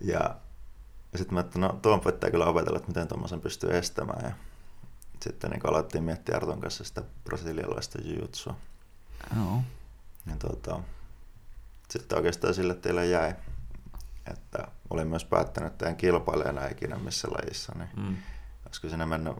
Ja 0.00 0.34
sitten 1.16 1.34
mä 1.34 1.40
että 1.40 1.58
no 1.58 1.78
tuon 1.82 2.00
pitää 2.00 2.30
kyllä 2.30 2.46
opetella, 2.46 2.76
että 2.76 2.88
miten 2.88 3.08
tuommoisen 3.08 3.40
pystyy 3.40 3.76
estämään. 3.76 4.24
Ja 4.24 4.32
sitten 5.22 5.50
niin 5.50 5.66
alettiin 5.66 6.04
miettiä 6.04 6.36
Arton 6.36 6.60
kanssa 6.60 6.84
sitä 6.84 7.02
brasilialaista 7.24 7.98
jiu-jitsua. 8.02 8.56
Joo. 9.36 9.62
Ja 10.26 10.36
tuota, 10.38 10.80
sitten 11.90 12.18
oikeastaan 12.18 12.54
sille 12.54 12.74
teille 12.74 13.06
jäi, 13.06 13.34
että 14.30 14.68
olin 14.90 15.08
myös 15.08 15.24
päättänyt, 15.24 15.72
että 15.72 15.88
en 15.88 15.96
kilpaile 15.96 16.44
enää 16.44 16.68
ikinä 16.68 16.96
missä 16.96 17.28
lajissa, 17.30 17.72
niin 17.78 17.88
mm. 17.96 18.16
olisiko 18.66 18.88
siinä 18.88 19.06
mennyt 19.06 19.36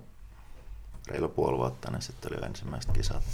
reilu 1.09 1.29
puoli 1.29 1.59
vuotta, 1.59 1.91
niin 1.91 2.03
sitten 2.03 2.33
oli 2.33 2.47
ensimmäiset 2.47 2.93
kisat 2.93 3.25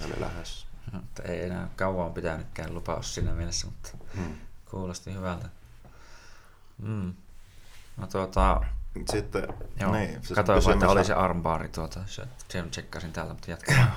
ja 0.00 0.06
oli 0.06 0.20
lähes. 0.20 0.66
No, 0.92 1.00
ei 1.24 1.44
enää 1.44 1.68
kauan 1.76 2.12
pitänytkään 2.12 2.74
lupaus 2.74 3.14
siinä 3.14 3.32
mielessä, 3.32 3.66
mutta 3.66 3.88
mm. 4.14 4.34
kuulosti 4.70 5.14
hyvältä. 5.14 5.48
Mm. 6.78 7.14
No 7.96 8.06
tuota, 8.06 8.60
sitten, 9.12 9.48
joo, 9.80 9.92
niin, 9.92 10.10
siis 10.22 10.32
katsoin 10.34 10.74
että 10.74 10.88
oli 10.88 11.04
se 11.04 11.14
armbaari 11.14 11.68
tuota, 11.68 12.00
sen 12.48 12.70
tsekkasin 12.70 13.12
täältä, 13.12 13.32
mutta 13.32 13.50
jatkamaan. 13.50 13.92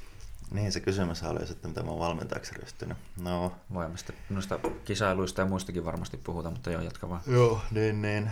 niin, 0.54 0.72
se 0.72 0.80
kysymys 0.80 1.22
oli 1.22 1.46
sitten, 1.46 1.70
mitä 1.70 1.82
mä 1.82 1.90
oon 1.90 1.98
valmentajaksi 1.98 2.54
ryhtynyt. 2.54 2.98
No. 3.20 3.52
Voimme 3.74 3.96
sitten 3.96 4.16
noista 4.30 4.58
kisailuista 4.84 5.40
ja 5.40 5.46
muistakin 5.46 5.84
varmasti 5.84 6.16
puhuta, 6.16 6.50
mutta 6.50 6.70
joo, 6.70 6.82
jatka 6.82 7.08
vaan. 7.08 7.20
Joo, 7.26 7.60
niin, 7.70 8.02
niin. 8.02 8.30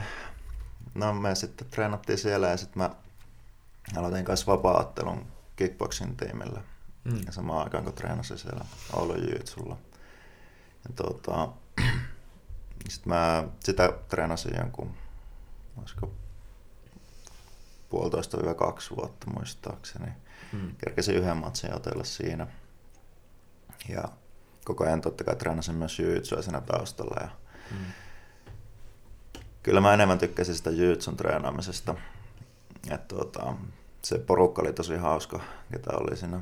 No 0.95 1.15
me 1.15 1.35
sitten 1.35 1.67
treenattiin 1.71 2.19
siellä 2.19 2.49
ja 2.49 2.57
sitten 2.57 2.83
mä 2.83 2.91
aloitin 3.97 4.25
kanssa 4.25 4.53
vapaa-ottelun 4.53 5.27
kickboxing 5.57 6.17
tiimillä. 6.17 6.61
Mm. 7.05 7.21
Ja 7.27 7.33
samaan 7.33 7.65
aikaan 7.65 7.85
kun 7.85 7.93
treenasin 7.93 8.39
siellä 8.39 8.65
Oulun 8.93 9.29
Jytsulla. 9.29 9.77
Ja 10.89 10.95
tuota, 10.97 11.49
sitten 12.89 13.13
mä 13.13 13.45
sitä 13.61 13.93
treenasin 14.09 14.55
jonkun, 14.59 14.97
olisiko 15.77 16.13
puolitoista 17.91 18.55
kaksi 18.55 18.97
vuotta 18.97 19.31
muistaakseni. 19.31 20.13
Mm. 20.53 20.75
Kerkesin 20.79 21.15
yhden 21.15 21.37
matsin 21.37 21.75
otella 21.75 22.05
siinä. 22.05 22.47
Ja 23.89 24.05
koko 24.65 24.85
ajan 24.85 25.01
totta 25.01 25.25
kai 25.25 25.37
treenasin 25.37 25.75
myös 25.75 25.99
jyytsyä 25.99 26.43
siinä 26.43 26.61
taustalla. 26.61 27.17
Ja 27.21 27.29
mm. 27.71 27.77
Kyllä 29.63 29.81
mä 29.81 29.95
enemmän 29.95 30.19
tykkäsin 30.19 30.55
sitä 30.55 30.71
jyytsyn 30.71 31.17
treenaamisesta. 31.17 31.95
Et 32.91 33.09
tuota, 33.09 33.55
se 34.03 34.19
porukka 34.19 34.63
oli 34.63 34.73
tosi 34.73 34.97
hauska, 34.97 35.41
ketä 35.73 35.91
oli 35.93 36.17
siinä 36.17 36.41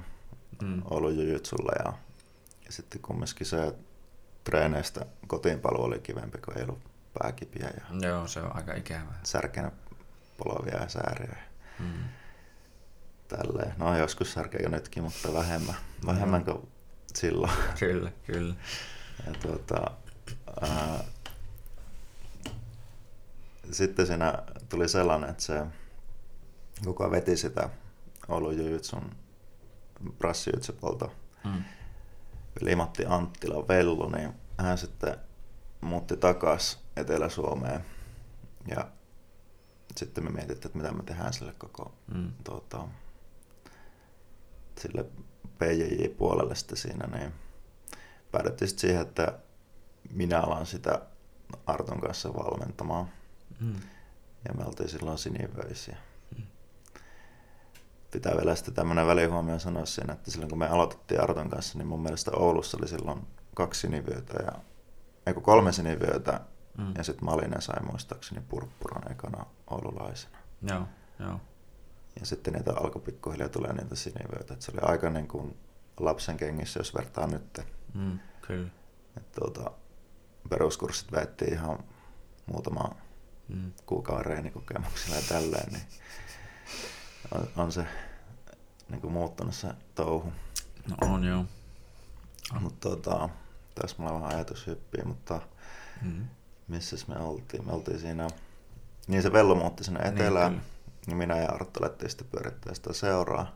mm. 0.63 0.83
ollut 0.91 1.15
jyytsulla. 1.15 1.73
Ja, 1.85 1.93
ja 2.67 2.73
sitten 2.73 3.03
kumminkin 3.03 3.47
se 3.47 3.75
treeneistä 4.45 5.07
kotiinpaluu 5.27 5.85
oli 5.85 5.99
kivempi, 5.99 6.39
kun 6.39 6.59
ei 6.59 6.63
ollut 6.63 6.92
pääkipiä. 7.19 7.71
Ja 7.75 8.09
Joo, 8.09 8.29
se 8.29 8.41
on 8.41 8.57
aika 8.57 8.75
ikävää. 8.75 9.21
Särkenyt 9.23 9.75
polovia 10.37 10.77
ja 10.83 10.89
sääriä. 10.89 11.37
Mm. 11.79 12.05
Tälleen. 13.29 13.75
No 13.77 13.97
joskus 13.97 14.33
särkeä 14.33 14.69
nytkin, 14.69 15.03
mutta 15.03 15.35
vähemmän, 15.35 15.75
vähemmän 16.07 16.41
mm. 16.41 16.45
kuin 16.45 16.69
silloin. 17.15 17.53
Kyllä, 17.79 18.13
kyllä. 18.27 18.55
Ja 19.27 19.33
tuota, 19.33 19.91
ää, 20.61 21.05
sitten 23.73 24.07
siinä 24.07 24.39
tuli 24.69 24.89
sellainen, 24.89 25.31
että 25.31 25.43
se 25.43 25.67
kuka 26.85 27.11
veti 27.11 27.37
sitä 27.37 27.69
Oulun 28.29 28.59
Jujutsun 28.59 29.15
brassijutsupuolta, 30.19 31.09
mm. 31.45 31.65
eli 32.63 32.77
Matti 32.77 33.05
Anttila 33.07 33.69
Vellu, 33.69 34.09
niin 34.09 34.35
hän 34.59 34.79
sitten 34.79 35.17
muutti 35.83 36.17
takaisin 36.17 36.81
Etelä-Suomeen 36.97 37.85
ja 38.69 38.89
sitten 39.97 40.25
me 40.25 40.31
mietittiin, 40.31 40.67
että 40.67 40.79
mitä 40.79 40.93
me 40.93 41.03
tehdään 41.03 41.33
sille 41.33 41.55
koko 41.59 41.93
mm. 42.15 42.33
tuota, 42.45 42.89
sille 44.79 45.05
PJJ-puolelle 45.59 46.55
sitten 46.55 46.77
siinä, 46.77 47.07
niin 47.07 47.33
päädyttiin 48.33 48.69
sitten 48.69 48.81
siihen, 48.81 49.03
että 49.03 49.39
minä 50.13 50.41
alan 50.41 50.67
sitä 50.67 51.03
Arton 51.67 52.01
kanssa 52.01 52.35
valmentamaan. 52.35 53.09
Mm. 53.61 53.75
Ja 54.49 54.55
me 54.55 54.65
oltiin 54.65 54.89
silloin 54.89 55.19
sinivöisiä. 55.19 55.97
Mm. 56.37 56.43
Pitää 58.11 58.37
vielä 58.37 58.55
sitten 58.55 58.75
tämmöinen 58.75 59.07
välihuomio 59.07 59.59
sanoa 59.59 59.87
siinä, 59.87 60.13
että 60.13 60.31
silloin 60.31 60.51
kun 60.51 60.59
me 60.59 60.69
aloitettiin 60.69 61.21
Arton 61.21 61.51
kanssa, 61.51 61.79
niin 61.79 61.89
mun 61.89 62.03
mielestä 62.03 62.31
Oulussa 62.31 62.77
oli 62.81 62.89
silloin 62.89 63.27
kaksi 63.55 63.81
sinivyötä 63.81 64.43
ja 64.43 64.53
eiku 65.27 65.41
kolme 65.41 65.73
sinivyötä 65.73 66.41
mm. 66.79 66.93
ja 66.97 67.05
sitten 67.05 67.25
Malinen 67.25 67.63
sai 67.63 67.83
muistaakseni 67.83 68.43
purppuran 68.49 69.13
ekana 69.13 69.47
oululaisena. 69.71 70.39
Joo, 70.63 70.87
joo. 71.19 71.41
Ja 72.21 72.27
sitten 72.27 72.55
niitä 72.55 72.73
alkoi 72.73 73.03
pikkuhiljaa 73.03 73.49
tulee 73.49 73.73
niitä 73.73 73.95
sinivöitä. 73.95 74.57
se 74.59 74.73
oli 74.73 74.81
aika 74.83 75.11
niin 75.11 75.29
kuin 75.29 75.57
lapsen 76.01 76.37
kengissä, 76.37 76.81
jos 76.81 76.95
vertaa 76.95 77.27
nyt. 77.27 77.61
Mm, 77.95 78.19
kyllä. 78.47 78.69
Et 79.17 79.33
tuota, 79.33 79.71
peruskurssit 80.49 81.13
vettiin 81.13 81.53
ihan 81.53 81.79
muutama 82.47 82.91
mm. 83.49 83.73
kuukauden 83.87 84.27
reenikokemuksilla 84.27 85.17
ja 85.17 85.23
tälleen, 85.29 85.73
niin 85.73 85.87
on, 87.35 87.49
on 87.57 87.73
se 87.73 87.87
niin 88.89 89.01
kuin 89.01 89.13
muuttunut 89.13 89.55
se 89.55 89.69
touhu. 89.95 90.33
No 90.89 90.97
on 91.01 91.25
joo. 91.25 91.45
Mutta 92.61 92.89
tota, 92.89 93.29
tässä 93.75 93.97
mulla 93.99 94.15
vähän 94.15 94.35
ajatus 94.35 94.67
hyppii, 94.67 95.05
mutta 95.05 95.41
mm. 96.03 96.25
missä 96.69 96.97
me 97.09 97.19
oltiin? 97.19 97.67
Me 97.67 97.73
oltiin 97.73 97.99
siinä, 97.99 98.29
niin 99.07 99.23
se 99.23 99.33
vello 99.33 99.55
muutti 99.55 99.85
sinne 99.85 100.01
niin, 100.01 100.15
etelään. 100.15 100.53
Niin, 100.53 100.63
niin 101.07 101.17
minä 101.17 101.39
ja 101.39 101.49
Arttu 101.53 101.81
alettiin 101.81 102.11
sitten 102.11 102.27
pyörittää 102.27 102.75
sitä 102.75 102.93
seuraa. 102.93 103.55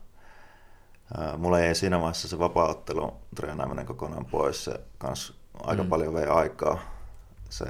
Mulla 1.37 1.61
ei 1.61 1.75
siinä 1.75 2.01
vaiheessa 2.01 2.29
se 2.29 2.39
vapaaottelu 2.39 3.17
treenaaminen 3.37 3.87
kokonaan 3.87 4.27
pois. 4.27 4.65
Se 4.65 4.81
kans 4.99 5.35
aika 5.63 5.83
mm. 5.83 5.89
paljon 5.89 6.15
vei 6.15 6.27
aikaa 6.27 6.79
se 7.51 7.65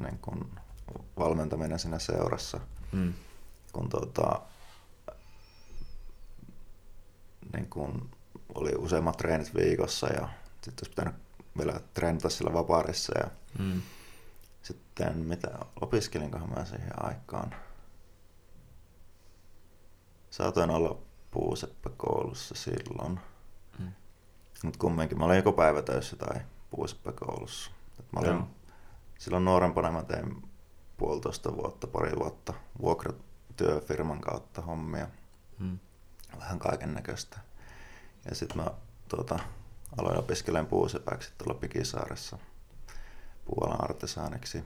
niin 0.00 0.18
kun, 0.18 0.50
valmentaminen 1.18 1.78
siinä 1.78 1.98
seurassa. 1.98 2.60
Mm. 2.92 3.14
Kun 3.72 3.88
tuota, 3.88 4.40
niin 7.52 7.70
kun 7.70 8.10
oli 8.54 8.72
useimmat 8.78 9.16
treenit 9.16 9.54
viikossa 9.54 10.06
ja 10.06 10.28
sitten 10.62 10.82
olisi 10.82 10.90
pitänyt 10.90 11.14
vielä 11.58 11.80
treenata 11.94 12.28
sillä 12.28 12.52
vapaarissa. 12.52 13.18
Ja 13.18 13.30
mm. 13.58 13.82
Sitten 14.62 15.16
mitä 15.16 15.48
opiskelinkohan 15.80 16.50
mä 16.50 16.64
siihen 16.64 17.04
aikaan? 17.06 17.54
Saatoin 20.30 20.70
olla 20.70 20.98
puuseppä 21.30 21.90
koulussa 21.96 22.54
silloin. 22.54 23.20
Mm. 23.78 23.92
Mutta 24.62 24.78
kumminkin 24.78 25.18
mä 25.18 25.24
olin 25.24 25.36
joko 25.36 25.52
päivätöissä 25.52 26.16
tai 26.16 26.40
puuseppä 26.70 27.12
koulussa. 27.12 27.70
Et 27.98 28.12
mä 28.12 28.20
olin, 28.20 28.30
Joo. 28.30 28.48
silloin 29.18 29.44
nuorempana 29.44 29.90
mä 29.90 30.02
tein 30.02 30.42
puolitoista 30.96 31.56
vuotta, 31.56 31.86
pari 31.86 32.12
vuotta 32.18 32.54
vuokratyöfirman 32.80 34.20
kautta 34.20 34.62
hommia. 34.62 35.06
Mm. 35.58 35.78
Vähän 36.40 36.58
kaiken 36.58 36.94
näköistä. 36.94 37.38
Ja 38.28 38.34
sitten 38.34 38.56
mä 38.56 38.70
tuota, 39.08 39.38
aloin 39.98 40.18
opiskelemaan 40.18 40.66
puusepäksi 40.66 41.32
tuolla 41.38 41.60
Pikisaaressa 41.60 42.38
Puolan 43.44 43.84
artesaaniksi. 43.84 44.64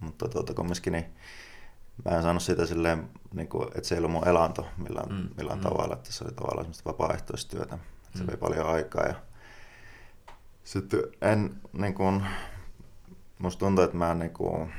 Mutta 0.00 0.28
tuota, 0.28 0.54
kumminkin 0.54 0.92
niin 0.92 1.06
mä 2.04 2.16
en 2.16 2.22
saanut 2.22 2.42
siitä 2.42 2.66
silleen, 2.66 3.10
niin 3.34 3.48
kuin, 3.48 3.68
että 3.68 3.88
se 3.88 3.94
ei 3.94 3.98
ollut 3.98 4.10
mun 4.12 4.28
elanto 4.28 4.66
millään, 4.76 5.08
mm. 5.08 5.28
millään 5.36 5.58
mm. 5.58 5.62
tavalla, 5.62 5.94
että 5.94 6.12
se 6.12 6.24
oli 6.24 6.32
tavallaan 6.32 6.64
semmoista 6.64 6.90
vapaaehtoistyötä. 6.90 7.78
Se 8.14 8.22
mm. 8.22 8.26
vei 8.26 8.36
paljon 8.36 8.66
aikaa 8.66 9.06
ja 9.06 9.14
sitten 10.64 11.00
en 11.20 11.60
niin 11.72 11.94
kuin, 11.94 12.26
musta 13.38 13.58
tuntuu, 13.58 13.84
että 13.84 13.96
mä 13.96 14.14
niin 14.14 14.32
kuin, 14.32 14.72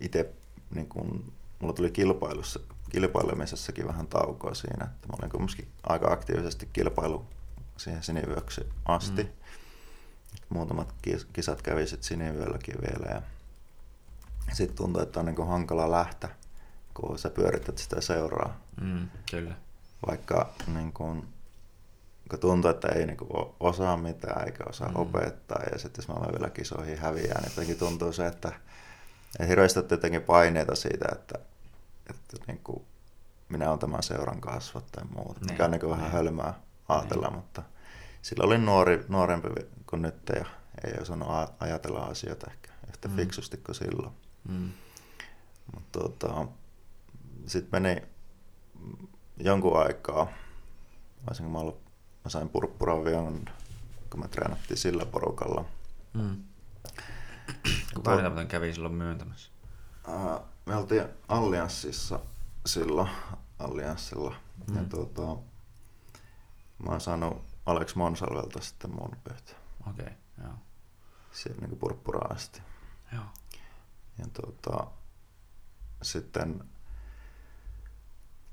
itse 0.00 0.32
niin 0.74 0.88
kuin, 0.88 1.32
mulla 1.58 1.74
tuli 1.74 1.90
kilpailussa, 1.90 2.60
kilpailemisessakin 2.90 3.88
vähän 3.88 4.06
taukoa 4.06 4.54
siinä, 4.54 4.84
että 4.84 5.08
mä 5.08 5.14
olin 5.18 5.30
kumminkin 5.30 5.68
aika 5.82 6.12
aktiivisesti 6.12 6.68
kilpailu 6.72 7.26
siihen 7.82 8.02
sinivyöksi 8.02 8.68
asti. 8.84 9.22
Mm. 9.22 9.30
Muutamat 10.48 10.94
kisat 11.32 11.62
kävi 11.62 11.86
sitten 11.86 12.08
sinivyölläkin 12.08 12.74
vielä 12.80 13.14
ja 13.14 13.22
sitten 14.52 14.76
tuntuu, 14.76 15.02
että 15.02 15.20
on 15.20 15.26
niin 15.26 15.46
hankala 15.46 15.90
lähteä, 15.90 16.30
kun 16.94 17.18
sä 17.18 17.30
pyörität 17.30 17.78
sitä 17.78 18.00
seuraa. 18.00 18.60
Mm, 18.80 19.08
kyllä. 19.30 19.54
Vaikka 20.06 20.54
niin 20.74 20.92
kuin, 20.92 21.28
kun 22.30 22.38
tuntuu, 22.38 22.70
että 22.70 22.88
ei 22.88 23.06
niin 23.06 23.16
kuin, 23.16 23.30
osaa 23.60 23.96
mitään 23.96 24.46
eikä 24.46 24.64
osaa 24.68 24.88
mm. 24.88 24.96
opettaa 24.96 25.62
ja 25.72 25.78
sitten 25.78 26.02
jos 26.02 26.08
mä 26.08 26.14
vielä 26.14 26.50
kisoihin 26.50 26.98
häviää, 26.98 27.40
niin 27.40 27.50
jotenkin 27.50 27.78
tuntuu 27.78 28.12
se, 28.12 28.26
että, 28.26 28.48
että 28.48 29.46
hirveästi 29.46 29.80
jotenkin 29.90 30.22
paineita 30.22 30.74
siitä, 30.74 31.08
että, 31.12 31.38
että 32.10 32.36
niin 32.46 32.60
kuin, 32.64 32.84
minä 33.48 33.68
olen 33.68 33.78
tämän 33.78 34.02
seuran 34.02 34.40
kasvat 34.40 34.84
tai 34.92 35.04
muuta, 35.04 35.40
mikä 35.50 35.64
on 35.64 35.70
niin 35.70 35.80
kuin 35.80 35.90
vähän 35.90 36.04
niin. 36.04 36.12
hölmää 36.12 36.54
ajatella, 36.88 37.26
niin. 37.26 37.36
mutta 37.36 37.62
silloin 38.22 38.46
olin 38.46 38.66
nuori, 38.66 39.04
nuorempi 39.08 39.48
kuin 39.86 40.02
nyt 40.02 40.28
ja 40.36 40.44
ei 40.84 41.00
osannut 41.00 41.28
ajatella 41.60 41.98
asioita 41.98 42.50
ehkä 42.50 42.72
yhtä 42.88 43.08
mm. 43.08 43.16
fiksusti 43.16 43.56
kuin 43.56 43.74
silloin. 43.74 44.12
Mm. 44.48 44.70
Mutta 45.74 45.98
tota, 45.98 46.46
sitten 47.46 47.82
meni 47.82 48.02
jonkun 49.36 49.78
aikaa, 49.78 50.28
olisinko 51.26 51.52
mä, 51.52 51.58
ollut, 51.58 51.80
mä 52.24 52.30
sain 52.30 52.48
purppuravion, 52.48 53.44
kun 54.10 54.20
me 54.20 54.28
treenattiin 54.28 54.78
sillä 54.78 55.06
porukalla. 55.06 55.64
Mm. 56.14 56.42
Kuka 57.94 58.16
niitä 58.22 58.44
kävi 58.44 58.74
silloin 58.74 58.94
myöntämässä? 58.94 59.50
Uh, 60.08 60.40
me 60.66 60.76
oltiin 60.76 61.04
Allianssissa 61.28 62.20
silloin, 62.66 63.08
Allianssilla. 63.58 64.34
Mm. 64.68 64.76
Ja 64.76 64.84
tuota, 64.84 65.42
mä 66.78 66.90
oon 66.90 67.00
saanut 67.00 67.51
Alex 67.66 67.94
Monsalvelta 67.94 68.60
sitten 68.60 68.90
mun 68.90 69.16
yhtä. 69.30 69.52
Okei, 69.90 70.04
okay, 70.04 70.16
joo. 70.44 70.54
Siellä 71.32 71.66
niin 71.66 71.78
purppuraan 71.78 72.36
asti. 72.36 72.62
Joo. 73.12 73.24
Ja 74.18 74.24
tuota, 74.32 74.86
sitten 76.02 76.64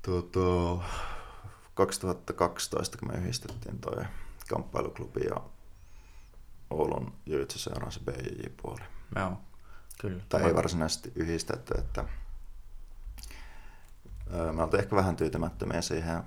tuota, 0.02 0.84
2012, 1.74 2.98
kun 2.98 3.08
me 3.08 3.18
yhdistettiin 3.18 3.78
toi 3.78 4.04
kamppailuklubi 4.48 5.20
ja 5.20 5.40
Oulun 6.70 7.12
Jyytsyseuran 7.26 7.92
se 7.92 8.00
BJJ-puoli. 8.00 8.82
Joo, 9.16 9.40
kyllä. 10.00 10.22
Tai 10.28 10.42
ei 10.42 10.54
varsinaisesti 10.54 11.12
yhdistetty, 11.14 11.74
että 11.78 12.04
me 14.52 14.62
oltiin 14.62 14.80
ehkä 14.80 14.96
vähän 14.96 15.16
tyytymättömiä 15.16 15.82
siihen, 15.82 16.22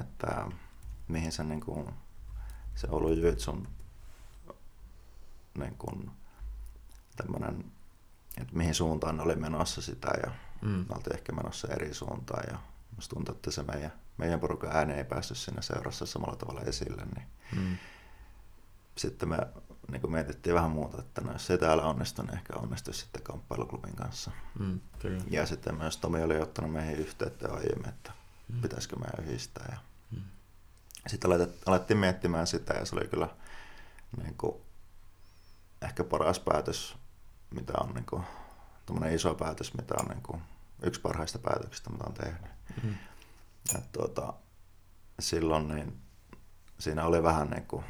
että 0.00 0.46
mihin 1.08 1.32
se, 1.32 1.44
niin 1.44 1.60
kuin, 1.60 1.94
se 2.76 2.86
Oulun 2.90 3.22
Jyytsun 3.22 3.68
niin 5.58 5.74
kuin, 5.78 6.10
tämmönen, 7.16 7.64
että 8.40 8.56
mihin 8.56 8.74
suuntaan 8.74 9.16
ne 9.16 9.22
oli 9.22 9.36
menossa 9.36 9.82
sitä 9.82 10.08
ja 10.22 10.30
mm. 10.62 10.84
oltiin 10.88 11.16
ehkä 11.16 11.32
menossa 11.32 11.68
eri 11.68 11.94
suuntaan 11.94 12.44
ja 12.50 12.58
musta 12.96 13.14
tuntuu, 13.14 13.34
että 13.34 13.50
se 13.50 13.62
meidän, 13.62 13.92
meidän 14.16 14.40
porukan 14.40 14.76
ääni 14.76 14.92
ei 14.92 15.04
päässyt 15.04 15.38
siinä 15.38 15.62
seurassa 15.62 16.06
samalla 16.06 16.36
tavalla 16.36 16.60
esille, 16.60 17.02
niin 17.04 17.26
mm. 17.56 17.76
sitten 18.96 19.28
me 19.28 19.38
niin 19.90 20.00
kuin 20.00 20.12
mietittiin 20.12 20.54
vähän 20.54 20.70
muuta, 20.70 20.98
että 20.98 21.20
no, 21.20 21.32
jos 21.32 21.50
ei 21.50 21.58
täällä 21.58 21.84
onnistu, 21.84 22.22
niin 22.22 22.34
ehkä 22.34 22.54
onnistuisi 22.56 23.00
sitten 23.00 23.22
kamppailuklubin 23.22 23.96
kanssa. 23.96 24.30
Mm, 24.58 24.80
kyllä. 24.98 25.24
Ja 25.30 25.46
sitten 25.46 25.74
myös 25.74 25.96
Tomi 25.96 26.22
oli 26.22 26.40
ottanut 26.40 26.72
meihin 26.72 26.96
yhteyttä 26.96 27.52
aiemmin, 27.52 27.88
että 27.88 28.12
mm. 28.52 28.60
pitäisikö 28.60 28.96
meidän 28.96 29.24
yhdistää. 29.24 29.68
Ja. 29.70 29.78
Sitten 31.06 31.30
alettiin 31.66 31.98
miettimään 31.98 32.46
sitä 32.46 32.74
ja 32.74 32.84
se 32.84 32.96
oli 32.96 33.08
kyllä 33.08 33.28
niin 34.22 34.34
kuin, 34.38 34.56
ehkä 35.82 36.04
paras 36.04 36.38
päätös, 36.40 36.96
mitä 37.50 37.72
on 37.80 37.94
niin 37.94 38.06
kuin, 38.06 38.22
iso 39.14 39.34
päätös, 39.34 39.74
mitä 39.74 39.94
on 39.98 40.06
niin 40.06 40.22
kuin, 40.22 40.42
yksi 40.82 41.00
parhaista 41.00 41.38
päätöksistä, 41.38 41.90
mitä 41.90 42.04
on 42.06 42.14
tehnyt. 42.14 42.50
Mm. 42.82 42.94
Ja, 43.74 43.80
tuota, 43.92 44.34
silloin 45.20 45.68
niin, 45.68 46.00
siinä 46.78 47.04
oli 47.04 47.22
vähän 47.22 47.50
niin 47.50 47.66
kuin, 47.66 47.84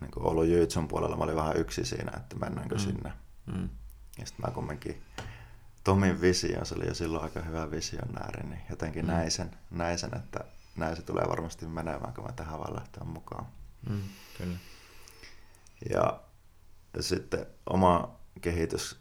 niin 0.00 0.10
kuin 0.10 0.26
ollut 0.26 0.46
Jytsun 0.46 0.88
puolella 0.88 1.16
mä 1.16 1.24
olin 1.24 1.36
vähän 1.36 1.56
yksi 1.56 1.84
siinä, 1.84 2.12
että 2.16 2.36
mennäänkö 2.36 2.74
mm. 2.74 2.80
sinne. 2.80 3.12
Mm. 3.46 3.68
Ja 4.18 4.26
sitten 4.26 4.46
mä 4.46 4.54
kumminkin 4.54 5.02
Tomin 5.84 6.20
visio, 6.20 6.64
se 6.64 6.74
oli 6.74 6.86
jo 6.86 6.94
silloin 6.94 7.24
aika 7.24 7.40
hyvä 7.40 7.70
visionääri, 7.70 8.42
niin 8.42 8.60
jotenkin 8.70 9.04
mm. 9.04 9.10
näin, 9.10 9.30
sen, 9.30 9.50
näin 9.70 9.98
sen, 9.98 10.16
että 10.16 10.44
näin 10.76 10.96
se 10.96 11.02
tulee 11.02 11.24
varmasti 11.28 11.66
menemään, 11.66 12.14
kun 12.14 12.24
mä 12.24 12.32
tähän 12.32 12.58
vaan 12.58 12.76
lähteä 12.76 13.04
mukaan. 13.04 13.46
Mm, 13.90 14.02
kyllä. 14.38 14.56
Ja, 15.90 16.20
ja 16.96 17.02
sitten 17.02 17.46
oma 17.70 18.16
kehitys 18.40 19.00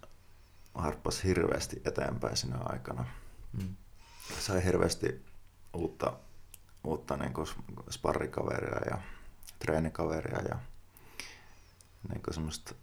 harppasi 0.74 1.24
hirveästi 1.24 1.82
eteenpäin 1.86 2.38
siinä 2.38 2.58
aikana. 2.58 3.06
Mm. 3.62 3.76
Sai 4.40 4.64
hirveästi 4.64 5.26
uutta, 5.74 6.14
uutta 6.84 7.18
niin 7.18 7.34
kuin 7.34 7.48
sparrikaveria 7.90 8.80
ja 8.90 9.02
treenikaveria 9.60 10.42
ja 10.50 10.60
niin 12.10 12.24
kuin 12.24 12.34
semmoista 12.34 12.76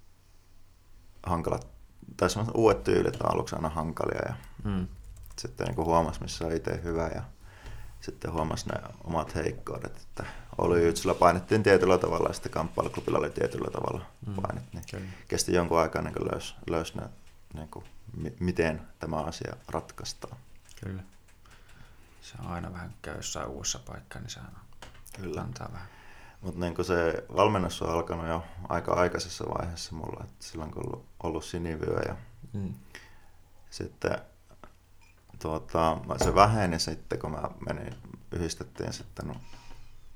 hankalat, 1.22 1.66
tai 2.16 2.30
semmoista 2.30 2.58
uudet 2.58 2.84
tyylit 2.84 3.16
on 3.16 3.34
aluksi 3.34 3.56
aina 3.56 3.68
hankalia 3.68 4.22
ja 4.28 4.34
mm. 4.64 4.88
sitten 5.38 5.66
niin 5.66 5.76
huomasi, 5.76 6.22
missä 6.22 6.46
on 6.46 6.52
itse 6.52 6.80
hyvä 6.84 7.08
ja 7.14 7.22
sitten 8.02 8.32
huomasi 8.32 8.68
ne 8.68 8.74
omat 9.04 9.34
heikkoudet, 9.34 9.96
että 9.96 10.24
Oulu 10.58 10.76
Jytsillä 10.76 11.14
painettiin 11.14 11.62
tietyllä 11.62 11.98
tavalla 11.98 12.28
ja 12.28 12.32
sitten 12.32 12.52
kamppailuklubilla 12.52 13.18
oli 13.18 13.30
tietyllä 13.30 13.70
tavalla 13.70 14.06
mm. 14.26 14.34
painet, 14.34 14.72
niin 14.72 14.84
Kyllä. 14.90 15.06
kesti 15.28 15.54
jonkun 15.54 15.78
aikaa 15.78 16.02
niin 16.02 16.32
löys, 16.32 16.56
löys 16.70 16.94
ne, 16.94 17.02
niin 17.54 17.68
kuin, 17.68 17.84
miten 18.40 18.88
tämä 18.98 19.16
asia 19.16 19.56
ratkaistaan. 19.68 20.36
Kyllä. 20.84 21.02
Se 22.20 22.34
on 22.40 22.46
aina 22.46 22.72
vähän 22.72 22.94
käy 23.02 23.16
jossain 23.16 23.48
uudessa 23.48 23.78
paikkaa, 23.78 24.20
niin 24.20 24.30
se 24.30 24.40
aina 24.40 24.60
Kyllä. 25.20 25.40
antaa 25.40 25.68
vähän 25.72 25.88
mutta 26.42 26.60
niin 26.60 26.84
se 26.84 27.24
valmennus 27.36 27.82
on 27.82 27.90
alkanut 27.90 28.28
jo 28.28 28.44
aika 28.68 28.94
aikaisessa 28.94 29.44
vaiheessa 29.44 29.94
mulla, 29.94 30.24
että 30.24 30.44
silloin 30.44 30.70
kun 30.70 30.86
ollut, 30.86 31.06
ollut 31.22 31.44
sinivyö 31.44 32.00
ja 32.08 32.16
mm. 32.52 32.74
sitten 33.70 34.18
tuota, 35.42 35.98
se 36.24 36.34
väheni 36.34 36.78
sitten, 36.78 37.18
kun 37.18 37.30
mä 37.30 37.50
menin, 37.66 37.94
yhdistettiin 38.32 38.92
sitten 38.92 39.28
no, 39.28 39.34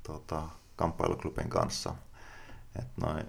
tuota, 0.02 0.48
kamppailuklubin 0.76 1.48
kanssa. 1.48 1.94
Että 2.78 3.06
noin 3.06 3.26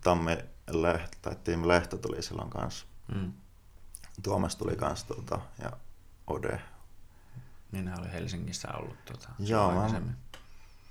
Tammi 0.00 0.38
Lehto, 0.70 1.16
tai 1.22 1.36
Team 1.44 1.68
Lehto 1.68 1.96
tuli 1.96 2.22
silloin 2.22 2.50
kanssa. 2.50 2.86
Mm. 3.14 3.32
Tuomas 4.22 4.56
tuli 4.56 4.76
kanssa 4.76 5.06
tuota, 5.06 5.40
ja 5.62 5.72
Ode. 6.26 6.60
Minä 7.72 7.96
oli 7.98 8.12
Helsingissä 8.12 8.68
ollut 8.72 9.04
tuota, 9.04 9.28
Joo, 9.38 9.72
mä, 9.72 9.86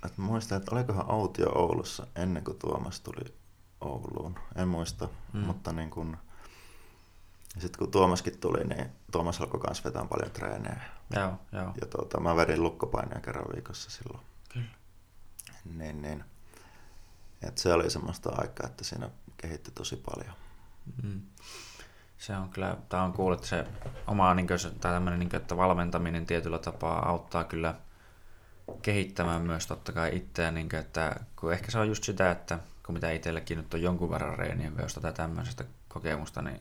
että 0.06 0.22
muistan, 0.22 0.58
että 0.58 0.74
olikohan 0.74 1.10
Autio 1.10 1.50
Oulussa 1.54 2.06
ennen 2.16 2.44
kuin 2.44 2.58
Tuomas 2.58 3.00
tuli 3.00 3.34
Ouluun. 3.80 4.38
En 4.56 4.68
muista, 4.68 5.08
mm. 5.32 5.40
mutta 5.40 5.72
niin 5.72 5.90
kun, 5.90 6.16
sitten 7.60 7.78
kun 7.78 7.90
Tuomaskin 7.90 8.38
tuli, 8.38 8.64
niin 8.64 8.86
Tuomas 9.12 9.40
alkoi 9.40 9.60
myös 9.66 9.84
vetää 9.84 10.04
paljon 10.04 10.30
treenejä. 10.30 10.80
Joo, 11.16 11.32
joo. 11.52 11.72
Ja 11.80 11.86
tuota, 11.86 12.20
mä 12.20 12.36
vedin 12.36 12.62
lukkopainia 12.62 13.20
kerran 13.20 13.54
viikossa 13.54 13.90
silloin. 13.90 14.24
Kyllä. 14.52 14.66
Niin, 15.74 16.02
niin. 16.02 16.24
Et 17.42 17.58
se 17.58 17.72
oli 17.72 17.90
semmoista 17.90 18.30
aikaa, 18.30 18.66
että 18.66 18.84
siinä 18.84 19.10
kehitti 19.36 19.70
tosi 19.70 19.96
paljon. 19.96 20.34
Mm. 21.02 21.20
Se 22.18 22.36
on 22.36 22.48
kyllä, 22.48 22.76
tämä 22.88 23.02
on 23.02 23.12
kuullut, 23.12 23.38
että 23.38 23.48
se 23.48 23.66
oma, 24.06 24.34
niin 24.34 24.46
kuin, 24.46 24.58
tai 24.80 25.00
niin 25.00 25.30
kuin, 25.30 25.40
että 25.40 25.56
valmentaminen 25.56 26.26
tietyllä 26.26 26.58
tapaa 26.58 27.08
auttaa 27.08 27.44
kyllä– 27.44 27.74
kehittämään 28.82 29.42
myös 29.42 29.66
totta 29.66 29.92
kai 29.92 30.16
itseä, 30.16 30.50
niin 30.50 30.68
kuin, 30.68 30.80
että 30.80 31.20
kun 31.36 31.52
ehkä 31.52 31.70
se 31.70 31.78
on 31.78 31.88
just 31.88 32.04
sitä, 32.04 32.30
että 32.30 32.58
kun 32.86 32.92
mitä 32.92 33.10
itselläkin 33.10 33.58
nyt 33.58 33.74
on 33.74 33.82
jonkun 33.82 34.10
verran 34.10 34.38
reenien 34.38 34.76
veosta 34.76 35.00
tai 35.00 35.12
tämmöisestä 35.12 35.64
kokemusta, 35.88 36.42
niin 36.42 36.60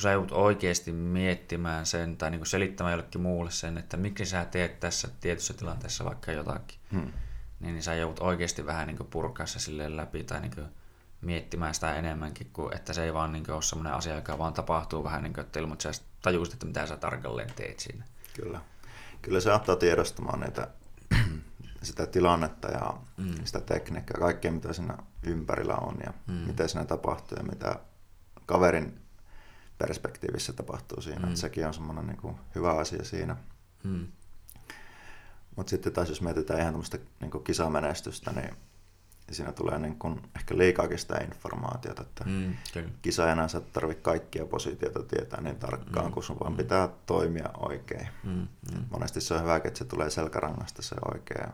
kun 0.00 0.02
sä 0.02 0.12
joudut 0.12 0.32
oikeasti 0.32 0.92
miettimään 0.92 1.86
sen 1.86 2.16
tai 2.16 2.30
niin 2.30 2.38
kuin 2.38 2.46
selittämään 2.46 2.92
jollekin 2.92 3.20
muulle 3.20 3.50
sen, 3.50 3.78
että 3.78 3.96
miksi 3.96 4.26
sä 4.26 4.44
teet 4.44 4.80
tässä 4.80 5.08
tietyssä 5.20 5.54
tilanteessa 5.54 6.04
vaikka 6.04 6.32
jotakin, 6.32 6.78
hmm. 6.92 7.12
niin, 7.60 7.72
niin 7.72 7.82
sä 7.82 7.94
joudut 7.94 8.20
oikeasti 8.20 8.66
vähän 8.66 8.86
niin 8.86 8.96
purkaa 9.10 9.46
se 9.46 9.58
silleen 9.58 9.96
läpi 9.96 10.24
tai 10.24 10.40
niin 10.40 10.66
miettimään 11.20 11.74
sitä 11.74 11.94
enemmänkin, 11.94 12.50
kuin 12.52 12.76
että 12.76 12.92
se 12.92 13.04
ei 13.04 13.14
vaan 13.14 13.32
niin 13.32 13.50
ole 13.50 13.62
semmoinen 13.62 13.92
asia, 13.92 14.14
joka 14.14 14.38
vaan 14.38 14.52
tapahtuu 14.52 15.04
vähän 15.04 15.22
niin 15.22 15.32
kuin, 15.32 15.44
että 15.44 15.60
ilman, 15.60 15.72
että 15.72 15.92
sä 15.92 16.02
tajuisit, 16.22 16.54
että 16.54 16.66
mitä 16.66 16.86
sä 16.86 16.96
tarkalleen 16.96 17.52
teet 17.56 17.80
siinä. 17.80 18.04
Kyllä 18.34 18.60
kyllä 19.22 19.40
se 19.40 19.52
auttaa 19.52 19.76
tiedostamaan 19.76 20.40
niitä, 20.40 20.68
sitä 21.82 22.06
tilannetta 22.06 22.68
ja 22.68 22.94
mm. 23.16 23.34
sitä 23.44 23.60
tekniikkaa, 23.60 24.20
kaikkea 24.20 24.52
mitä 24.52 24.72
siinä 24.72 24.98
ympärillä 25.22 25.74
on 25.74 25.96
ja 26.04 26.12
mm. 26.26 26.34
mitä 26.34 26.68
siinä 26.68 26.84
tapahtuu 26.84 27.38
ja 27.38 27.44
mitä 27.44 27.76
kaverin 28.46 29.00
perspektiivissä 29.80 30.52
tapahtuu 30.52 31.00
siinä. 31.00 31.26
Mm. 31.26 31.34
sekin 31.34 31.66
on 31.66 31.74
semmoinen 31.74 32.06
niin 32.06 32.16
kuin 32.16 32.36
hyvä 32.54 32.72
asia 32.72 33.04
siinä. 33.04 33.36
Mm. 33.84 34.06
Mutta 35.56 35.70
sitten 35.70 35.92
taas 35.92 36.08
jos 36.08 36.22
mietitään 36.22 36.60
ihan 36.60 36.72
tämmöistä 36.72 36.98
niin 37.20 37.44
kisamenestystä, 37.44 38.32
niin 38.32 38.54
siinä 39.30 39.52
tulee 39.52 39.78
niin 39.78 39.98
kuin 39.98 40.22
ehkä 40.36 40.58
liikaakin 40.58 40.98
sitä 40.98 41.18
informaatiota, 41.18 42.02
että 42.02 42.24
mm, 42.24 42.54
kisaajana 43.02 43.48
sä 43.48 43.60
tarvitse 43.60 44.02
kaikkia 44.02 44.46
positioita 44.46 45.02
tietää 45.02 45.40
niin 45.40 45.56
tarkkaan, 45.56 46.06
mm, 46.06 46.12
kun 46.12 46.22
sun 46.22 46.40
vaan 46.40 46.52
mm. 46.52 46.56
pitää 46.56 46.88
toimia 47.06 47.50
oikein. 47.58 48.08
Mm, 48.24 48.48
mm. 48.72 48.84
Monesti 48.90 49.20
se 49.20 49.34
on 49.34 49.42
hyvä, 49.42 49.56
että 49.56 49.78
se 49.78 49.84
tulee 49.84 50.10
selkärangasta 50.10 50.82
se 50.82 50.96
oikea 51.14 51.50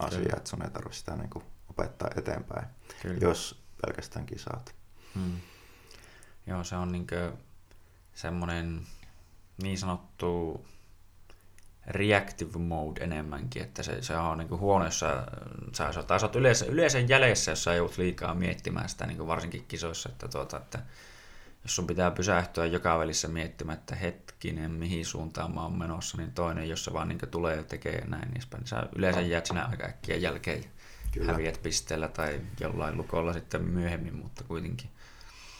asia, 0.00 0.18
kyllä. 0.18 0.34
että 0.36 0.50
sun 0.50 0.62
ei 0.62 0.70
tarvitse 0.70 0.98
sitä 0.98 1.16
niin 1.16 1.30
kuin 1.30 1.44
opettaa 1.70 2.10
eteenpäin, 2.16 2.66
kyllä. 3.02 3.18
jos 3.20 3.62
pelkästään 3.86 4.26
kisaat. 4.26 4.74
Mm. 5.14 5.36
Joo, 6.46 6.64
se 6.64 6.76
on 6.76 6.92
niin 6.92 7.06
semmoinen 8.14 8.80
niin 9.62 9.78
sanottu 9.78 10.64
reactive 11.86 12.58
mode 12.58 13.00
enemmänkin, 13.00 13.62
että 13.62 13.82
se, 13.82 14.02
se 14.02 14.16
on 14.16 14.38
niin 14.38 14.50
huono, 14.50 14.84
jos 14.84 14.98
sä, 14.98 15.26
sä, 15.72 15.92
sä, 15.92 16.18
sä 16.18 16.26
oot 16.26 16.36
yleensä, 16.36 16.66
yleensä 16.66 16.98
jäljessä, 16.98 17.52
jos 17.52 17.64
sä 17.64 17.74
joudut 17.74 17.98
liikaa 17.98 18.34
miettimään 18.34 18.88
sitä 18.88 19.06
niin 19.06 19.26
varsinkin 19.26 19.64
kisoissa, 19.68 20.08
että, 20.08 20.28
tuota, 20.28 20.56
että 20.56 20.78
jos 21.62 21.76
sun 21.76 21.86
pitää 21.86 22.10
pysähtyä 22.10 22.66
joka 22.66 22.98
välissä 22.98 23.28
miettimään, 23.28 23.78
että 23.78 23.94
hetkinen, 23.94 24.70
mihin 24.70 25.06
suuntaan 25.06 25.54
mä 25.54 25.62
oon 25.62 25.78
menossa, 25.78 26.16
niin 26.16 26.32
toinen, 26.32 26.68
jos 26.68 26.84
se 26.84 26.92
vaan 26.92 27.08
niin 27.08 27.18
tulee 27.30 27.56
ja 27.56 27.64
tekee 27.64 28.06
näin, 28.06 28.30
niin 28.30 28.42
sä 28.64 28.82
yleensä 28.96 29.20
jäät 29.20 29.46
sinä 29.46 29.64
aika 29.64 29.84
äkkiä 29.84 30.16
jälkeen 30.16 30.64
Kyllä. 31.12 31.32
häviät 31.32 31.62
pisteellä 31.62 32.08
tai 32.08 32.40
jollain 32.60 32.96
lukolla 32.96 33.32
sitten 33.32 33.64
myöhemmin, 33.64 34.14
mutta 34.14 34.44
kuitenkin. 34.44 34.90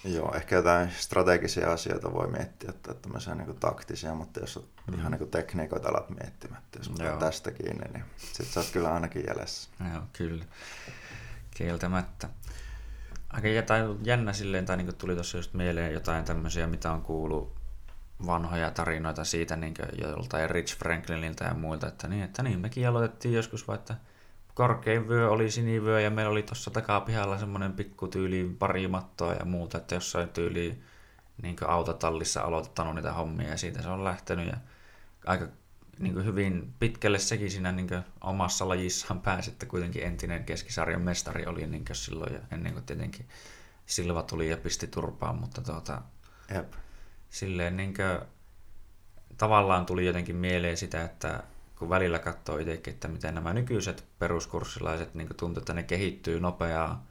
Joo, 0.04 0.34
ehkä 0.34 0.56
jotain 0.56 0.90
strategisia 0.90 1.72
asioita 1.72 2.12
voi 2.12 2.26
miettiä, 2.30 2.70
että 2.70 2.94
tämmöisiä 2.94 3.34
niin 3.34 3.56
taktisia, 3.56 4.14
mutta 4.14 4.40
jos 4.40 4.68
mm. 4.86 4.98
ihan 4.98 5.12
niin 5.12 5.30
tekniikoita 5.30 5.88
alat 5.88 6.10
miettimättä, 6.10 6.78
jos 6.78 6.88
on 6.88 7.18
tästä 7.18 7.50
kiinni, 7.50 7.92
niin 7.92 8.04
sit 8.16 8.46
sä 8.46 8.60
oot 8.60 8.70
kyllä 8.72 8.94
ainakin 8.94 9.24
jäljessä. 9.28 9.70
Joo, 9.92 10.02
kyllä. 10.12 10.44
Kieltämättä. 11.50 12.28
Aika 13.30 13.48
jotain 13.48 13.98
jännä 14.02 14.32
silleen, 14.32 14.66
tai 14.66 14.76
niin 14.76 14.94
tuli 14.94 15.14
tuossa 15.14 15.38
just 15.38 15.54
mieleen 15.54 15.92
jotain 15.92 16.24
tämmöisiä, 16.24 16.66
mitä 16.66 16.92
on 16.92 17.02
kuullut 17.02 17.60
vanhoja 18.26 18.70
tarinoita 18.70 19.24
siitä 19.24 19.56
niin 19.56 19.74
joltain 19.98 20.50
Rich 20.50 20.78
Franklinilta 20.78 21.44
ja 21.44 21.54
muilta, 21.54 21.88
että 21.88 22.08
niin, 22.08 22.22
että 22.22 22.42
niin, 22.42 22.60
mekin 22.60 22.88
aloitettiin 22.88 23.34
joskus 23.34 23.68
vaikka 23.68 23.94
korkein 24.54 25.08
vyö 25.08 25.30
oli 25.30 25.50
sinivyö 25.50 26.00
ja 26.00 26.10
meillä 26.10 26.30
oli 26.30 26.42
tuossa 26.42 26.70
takapihalla 26.70 27.38
semmoinen 27.38 27.72
pikku 27.72 28.08
tyyli 28.08 28.56
pari 28.58 28.88
mattoa 28.88 29.32
ja 29.32 29.44
muuta, 29.44 29.78
että 29.78 29.94
jossain 29.94 30.28
tyyli 30.28 30.82
niin 31.42 31.56
autotallissa 31.66 32.40
aloittanut 32.40 32.94
niitä 32.94 33.12
hommia 33.12 33.48
ja 33.48 33.56
siitä 33.56 33.82
se 33.82 33.88
on 33.88 34.04
lähtenyt 34.04 34.46
ja 34.46 34.56
aika 35.26 35.46
niin 35.98 36.24
hyvin 36.24 36.74
pitkälle 36.78 37.18
sekin 37.18 37.50
siinä 37.50 37.72
niin 37.72 37.88
omassa 38.20 38.68
lajissaan 38.68 39.20
pääsi, 39.26 39.50
että 39.50 39.66
kuitenkin 39.66 40.02
entinen 40.02 40.44
keskisarjan 40.44 41.02
mestari 41.02 41.46
oli 41.46 41.66
niin 41.66 41.84
kuin 41.84 41.96
silloin 41.96 42.34
ja 42.34 42.40
ennen 42.50 42.72
kuin 42.72 42.84
tietenkin 42.84 43.26
Silva 43.86 44.22
tuli 44.22 44.50
ja 44.50 44.56
pisti 44.56 44.86
turpaan, 44.86 45.36
mutta 45.36 45.62
tuota, 45.62 46.02
Jep. 46.54 46.72
silleen 47.30 47.76
niin 47.76 47.94
kuin, 47.94 48.28
tavallaan 49.36 49.86
tuli 49.86 50.06
jotenkin 50.06 50.36
mieleen 50.36 50.76
sitä, 50.76 51.04
että 51.04 51.42
kun 51.81 51.90
välillä 51.90 52.19
katsoo 52.19 52.59
itsekin, 52.59 52.95
että 52.95 53.09
miten 53.09 53.35
nämä 53.35 53.53
nykyiset 53.53 54.05
peruskurssilaiset 54.19 55.14
niin 55.14 55.29
tuntuu, 55.37 55.61
että 55.61 55.75
ne 55.75 55.83
kehittyy 55.83 56.40
nopeaa, 56.40 57.07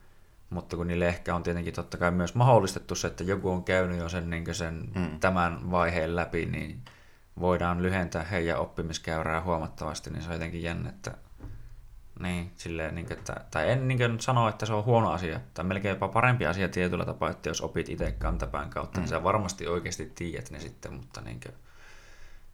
mutta 0.50 0.76
kun 0.76 0.86
niille 0.86 1.08
ehkä 1.08 1.34
on 1.34 1.42
tietenkin 1.42 1.74
totta 1.74 1.96
kai 1.96 2.10
myös 2.10 2.34
mahdollistettu 2.34 2.94
se, 2.94 3.06
että 3.06 3.24
joku 3.24 3.50
on 3.50 3.64
käynyt 3.64 3.98
jo 3.98 4.08
sen, 4.08 4.30
niin 4.30 4.54
sen 4.54 4.88
mm. 4.94 5.20
tämän 5.20 5.70
vaiheen 5.70 6.16
läpi, 6.16 6.46
niin 6.46 6.82
voidaan 7.40 7.82
lyhentää 7.82 8.22
heidän 8.22 8.58
oppimiskäyrää 8.58 9.42
huomattavasti, 9.42 10.10
niin 10.10 10.22
se 10.22 10.28
on 10.28 10.34
jotenkin 10.34 10.62
jännä, 10.62 10.88
että 10.88 11.14
niin, 12.20 12.52
silleen, 12.56 12.94
niin, 12.94 13.12
että, 13.12 13.36
tai 13.50 13.70
en 13.70 13.88
niin 13.88 14.20
sano, 14.20 14.48
että 14.48 14.66
se 14.66 14.72
on 14.72 14.84
huono 14.84 15.10
asia, 15.10 15.40
tai 15.54 15.64
melkein 15.64 15.92
jopa 15.92 16.08
parempi 16.08 16.46
asia 16.46 16.68
tietyllä 16.68 17.04
tapaa, 17.04 17.30
että 17.30 17.48
jos 17.48 17.60
opit 17.60 17.88
itse 17.88 18.12
kantapään 18.12 18.70
kautta, 18.70 19.00
niin 19.00 19.08
mm. 19.08 19.12
niin 19.12 19.20
sä 19.20 19.24
varmasti 19.24 19.66
oikeasti 19.66 20.12
tiedät 20.14 20.50
ne 20.50 20.60
sitten, 20.60 20.92
mutta 20.92 21.20
niin 21.20 21.40
kuin, 21.40 21.54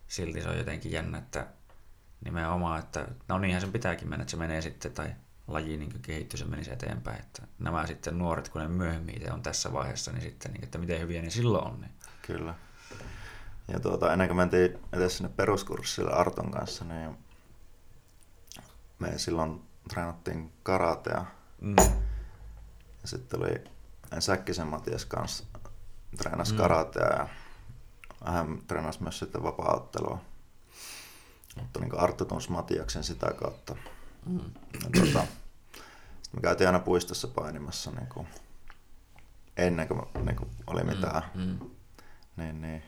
silti 0.09 0.43
se 0.43 0.49
on 0.49 0.59
jotenkin 0.59 0.93
jännä, 0.93 1.19
että 1.19 1.47
nimenomaan, 2.27 2.79
että 2.79 3.09
no 3.29 3.39
niinhän 3.39 3.61
sen 3.61 3.73
pitääkin 3.73 4.09
mennä, 4.09 4.23
että 4.23 4.31
se 4.31 4.37
menee 4.37 4.63
sitten, 4.63 4.93
tai 4.93 5.15
laji 5.47 5.77
niin 5.77 6.03
kehittyy, 6.03 6.39
se 6.39 6.45
menisi 6.45 6.73
eteenpäin. 6.73 7.21
Että 7.21 7.43
nämä 7.59 7.87
sitten 7.87 8.19
nuoret, 8.19 8.49
kun 8.49 8.61
ne 8.63 8.69
myöhemmin 8.69 9.17
itse 9.17 9.33
on 9.33 9.43
tässä 9.43 9.73
vaiheessa, 9.73 10.13
niin 10.13 10.23
sitten, 10.23 10.53
niin, 10.53 10.65
että 10.65 10.79
miten 10.79 11.01
hyviä 11.01 11.23
ne 11.23 11.31
silloin 11.31 11.67
on. 11.67 11.81
Niin. 11.81 11.93
Kyllä. 12.23 12.55
Ja 13.69 13.81
tuota, 13.81 14.13
ennen 14.13 14.29
kuin 14.29 14.37
mentiin 14.37 14.79
edes 14.93 15.17
sinne 15.17 15.33
peruskurssille 15.37 16.13
Arton 16.13 16.51
kanssa, 16.51 16.85
niin 16.85 17.19
me 18.99 19.19
silloin 19.19 19.63
treenattiin 19.89 20.53
karatea. 20.63 21.25
Mm. 21.61 21.77
Ja 23.03 23.09
sitten 23.09 23.41
oli 23.41 23.65
Säkkisen 24.19 24.67
Matias 24.67 25.05
kanssa 25.05 25.45
treenasi 26.19 26.53
mm. 26.53 26.59
karatea 26.59 27.13
ja 27.13 27.29
hän 28.25 28.59
treenasi 28.67 29.03
myös 29.03 29.19
sitten 29.19 29.43
vapaa-ottelua. 29.43 30.21
Mutta 31.57 31.81
niin 31.81 31.99
Arttu 31.99 32.25
tunsi 32.25 32.51
Matiaksen 32.51 33.05
sitä 33.05 33.33
kautta. 33.33 33.77
Mm. 34.27 34.41
Ja 34.85 34.91
tuota, 34.95 35.27
sitten 36.23 36.33
me 36.33 36.41
käytiin 36.43 36.69
aina 36.69 36.79
puistossa 36.79 37.29
painimassa 37.29 37.91
niin 37.91 38.07
kuin 38.07 38.27
ennen 39.57 39.89
kuin, 39.89 40.03
niin 40.25 40.37
kuin 40.37 40.51
oli 40.67 40.83
mm, 40.83 40.89
mitään. 40.89 41.23
Mm. 41.35 41.43
Mm. 41.43 41.71
Niin, 42.37 42.61
niin 42.61 42.83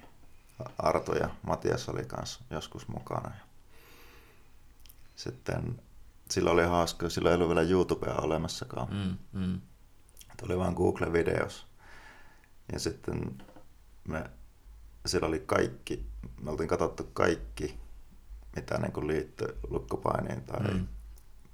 Arto 0.78 1.14
ja 1.14 1.28
Matias 1.42 1.88
oli 1.88 2.04
kanssa 2.04 2.40
joskus 2.50 2.88
mukana. 2.88 3.30
Sitten 5.16 5.80
sillä 6.30 6.50
oli 6.50 6.64
hauska, 6.64 7.08
sillä 7.08 7.28
ei 7.28 7.34
ollut 7.34 7.48
vielä 7.48 7.62
YouTubea 7.62 8.14
olemassakaan. 8.14 8.88
Mm, 8.90 9.40
mm. 9.40 9.60
Tuli 10.40 10.58
vain 10.58 10.74
Google-videos. 10.74 11.66
Ja 12.72 12.78
sitten 12.78 13.42
me, 14.08 14.30
sillä 15.06 15.26
oli 15.26 15.42
kaikki, 15.46 16.06
me 16.40 16.50
oltiin 16.50 16.68
katsottu 16.68 17.04
kaikki 17.12 17.78
mitä 18.58 18.78
niin 18.78 18.92
kuin 18.92 19.06
liittyy 19.06 19.58
lukkopainiin 19.68 20.42
tai 20.42 20.60
mm. 20.60 20.88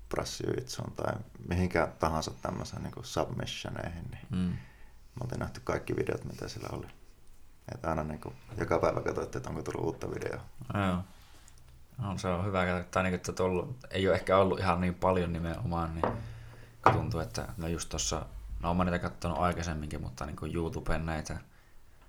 prassijujitsuun 0.09 0.93
tai 0.93 1.15
mihinkä 1.49 1.89
tahansa 1.99 2.31
tämmöisen 2.43 2.83
niin 2.83 2.95
kuin 2.95 3.05
submissioneihin, 3.05 4.05
niin 4.11 4.27
mm. 4.31 4.39
me 4.39 5.21
oltiin 5.21 5.41
nähty 5.41 5.61
kaikki 5.65 5.97
videot, 5.97 6.25
mitä 6.25 6.49
sillä 6.49 6.69
oli. 6.73 6.87
Että 7.75 7.89
aina 7.89 8.05
niin 8.05 8.21
kuin, 8.21 8.35
joka 8.59 8.79
päivä 8.79 9.01
katsoitte, 9.01 9.39
että 9.39 9.51
onko 9.51 9.63
tullut 9.63 9.85
uutta 9.85 10.11
videoa. 10.11 10.43
Joo. 10.75 10.99
No, 11.99 12.19
se 12.19 12.29
on 12.29 12.45
hyvä, 12.45 12.85
tai 12.91 13.03
niin, 13.03 13.15
että 13.15 13.33
tullut, 13.33 13.77
ei 13.91 14.09
ole 14.09 14.17
ehkä 14.17 14.37
ollut 14.37 14.59
ihan 14.59 14.81
niin 14.81 14.95
paljon 14.95 15.33
nimenomaan, 15.33 15.95
niin 15.95 16.13
tuntuu, 16.93 17.21
että 17.21 17.49
no 17.57 17.69
just 17.69 17.89
tuossa, 17.89 18.27
no 18.61 18.71
olen 18.71 18.87
niitä 18.87 18.99
katsonut 18.99 19.39
aikaisemminkin, 19.39 20.01
mutta 20.01 20.27
niin 20.27 20.37
kuin 20.37 20.55
YouTuben 20.55 21.07
näitä 21.07 21.39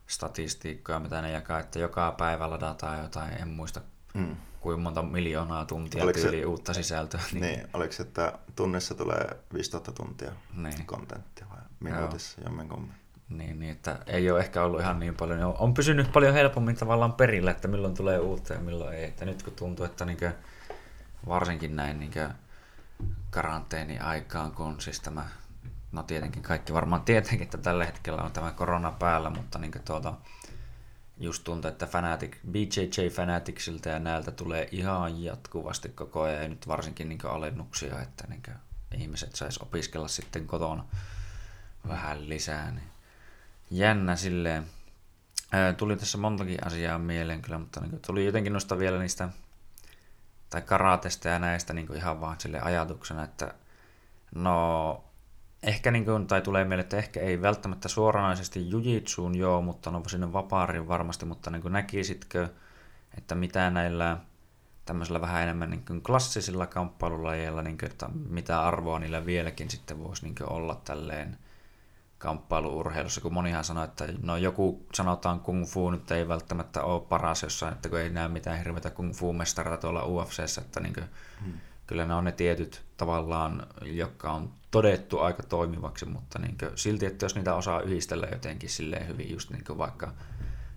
statistiikkoja, 0.08 1.00
mitä 1.00 1.22
ne 1.22 1.32
jakaa, 1.32 1.60
että 1.60 1.80
joka 1.80 2.12
päivä 2.18 2.50
ladataan 2.50 3.00
jotain, 3.00 3.42
en 3.42 3.48
muista 3.48 3.82
mm 4.14 4.36
kuin 4.66 4.80
monta 4.80 5.02
miljoonaa 5.02 5.66
tuntia 5.66 6.04
oliko 6.04 6.20
tyyli 6.20 6.40
se, 6.40 6.46
uutta 6.46 6.74
sisältöä. 6.74 7.22
Niin, 7.32 7.42
niin 7.42 7.68
oliko 7.74 7.94
se, 7.94 8.04
että 8.04 8.34
tunnissa 8.56 8.96
tulee 8.96 9.38
5000 9.54 9.92
tuntia 9.92 10.32
niin. 10.56 10.86
kontenttia 10.86 11.46
vai 11.50 11.60
minuutissa 11.80 12.42
jomminkummin? 12.42 12.92
Niin, 13.30 13.60
niin, 13.60 13.72
että 13.72 14.00
ei 14.08 14.32
ole 14.32 14.40
ehkä 14.40 14.64
ollut 14.64 14.82
ihan 14.82 15.00
niin 15.00 15.16
paljon. 15.16 15.56
On 15.60 15.74
pysynyt 15.74 16.12
paljon 16.12 16.34
helpommin 16.34 16.76
tavallaan 16.76 17.14
perillä, 17.14 17.52
että 17.52 17.68
milloin 17.68 17.94
tulee 17.94 18.20
uutta 18.20 18.54
ja 18.54 18.60
milloin 18.60 18.98
ei. 18.98 19.04
Että 19.04 19.26
nyt 19.26 19.44
kun 19.44 19.54
tuntuu, 19.54 19.86
että 19.86 20.06
niin 20.06 20.18
varsinkin 21.28 21.76
näin 21.76 22.00
niin 22.00 22.12
karanteeni 23.30 24.00
aikaan, 24.00 24.52
kun 24.52 24.82
siis 24.82 25.00
tämä, 25.00 25.26
no 25.92 26.04
tietenkin 26.04 26.44
kaikki 26.44 26.74
varmaan 26.74 27.02
tietenkin, 27.02 27.44
että 27.44 27.58
tällä 27.58 27.86
hetkellä 27.86 28.22
on 28.22 28.32
tämä 28.32 28.52
korona 28.52 28.92
päällä, 28.92 29.30
mutta 29.30 29.60
niin 29.60 29.72
tuota, 29.86 30.14
just 31.18 31.44
tuntuu, 31.44 31.70
että 31.70 31.86
Fanatic, 31.86 32.38
BJJ 32.52 33.08
Fanaticsilta 33.10 33.90
ja 33.90 34.00
näiltä 34.00 34.32
tulee 34.32 34.68
ihan 34.72 35.24
jatkuvasti 35.24 35.90
koko 35.90 36.22
ajan, 36.22 36.42
ja 36.42 36.48
nyt 36.48 36.68
varsinkin 36.68 37.10
niin 37.10 37.26
alennuksia, 37.26 38.02
että 38.02 38.28
niin 38.28 38.44
ihmiset 38.98 39.36
sais 39.36 39.58
opiskella 39.58 40.08
sitten 40.08 40.48
kotona 40.48 40.86
vähän 41.88 42.30
lisää. 42.30 42.72
Niin 42.72 42.90
jännä 43.72 44.16
silleen. 44.16 44.66
Tuli 45.78 45.98
tässä 45.98 46.18
montakin 46.18 46.68
asiaa 46.68 47.00
mieleen 47.00 47.42
kyllä, 47.42 47.58
mutta 47.58 47.82
niin 47.82 48.00
tuli 48.06 48.26
jotenkin 48.26 48.54
nosta 48.54 48.80
vielä 48.80 49.00
niistä 49.00 49.30
tai 50.50 50.62
karatesta 50.62 51.30
ja 51.30 51.40
näistä 51.40 51.74
niin 51.74 51.96
ihan 51.96 52.22
vaan 52.22 52.40
sille 52.40 52.62
ajatuksena, 52.62 53.24
että 53.24 53.54
no 54.36 55.05
Ehkä 55.66 55.92
niin 55.92 56.06
kuin, 56.06 56.28
tai 56.28 56.42
tulee 56.42 56.64
mieleen, 56.64 56.84
että 56.84 56.98
ehkä 56.98 57.20
ei 57.20 57.42
välttämättä 57.42 57.88
suoranaisesti 57.88 58.70
jujitsuun 58.70 59.38
joo, 59.38 59.62
mutta 59.62 59.92
no 59.92 60.04
sinne 60.08 60.34
vapaarin 60.34 60.88
varmasti, 60.88 61.26
mutta 61.26 61.52
niin 61.52 61.62
kuin 61.62 61.72
näkisitkö, 61.72 62.50
että 63.18 63.36
mitä 63.36 63.70
näillä 63.70 64.18
tämmöisellä 64.86 65.22
vähän 65.22 65.44
enemmän 65.44 65.70
niin 65.70 65.86
kuin 65.86 66.02
klassisilla 66.02 66.68
kamppailulajeilla, 66.68 67.62
niin 67.62 67.78
kuin, 67.78 67.92
että 67.92 68.10
mitä 68.30 68.62
arvoa 68.62 69.00
niillä 69.00 69.26
vieläkin 69.26 69.70
sitten 69.70 70.04
voisi 70.04 70.24
niin 70.24 70.36
kuin 70.36 70.50
olla 70.50 70.82
tälleen 70.86 71.38
kamppailuurheilussa, 72.18 73.22
kun 73.22 73.34
monihan 73.34 73.64
sanoo, 73.64 73.84
että 73.84 74.08
no 74.22 74.38
joku 74.38 74.86
sanotaan 74.94 75.40
kung 75.40 75.66
fu 75.66 75.92
nyt 75.92 76.12
ei 76.12 76.28
välttämättä 76.28 76.84
ole 76.84 77.02
paras 77.02 77.44
jossain, 77.44 77.74
että 77.74 77.90
kun 77.90 78.00
ei 78.00 78.10
näe 78.10 78.28
mitään 78.28 78.58
hirveätä 78.58 78.90
kung 78.90 79.14
fu 79.14 79.34
mestareita 79.34 79.82
tuolla 79.82 80.06
UFCssä, 80.06 80.62
että 80.62 80.80
niin 80.80 80.94
kuin, 80.94 81.06
hmm 81.44 81.54
kyllä 81.88 82.06
ne 82.06 82.14
on 82.14 82.24
ne 82.24 82.32
tietyt 82.32 82.86
tavallaan, 82.98 83.68
jotka 83.82 84.32
on 84.32 84.54
todettu 84.72 85.20
aika 85.20 85.44
toimivaksi, 85.44 86.06
mutta 86.06 86.40
niin 86.40 86.58
silti, 86.76 87.06
että 87.06 87.26
jos 87.26 87.36
niitä 87.36 87.56
osaa 87.56 87.82
yhdistellä 87.82 88.28
jotenkin 88.32 88.70
silleen 88.70 89.08
hyvin, 89.08 89.32
just 89.32 89.50
niin 89.50 89.78
vaikka 89.78 90.14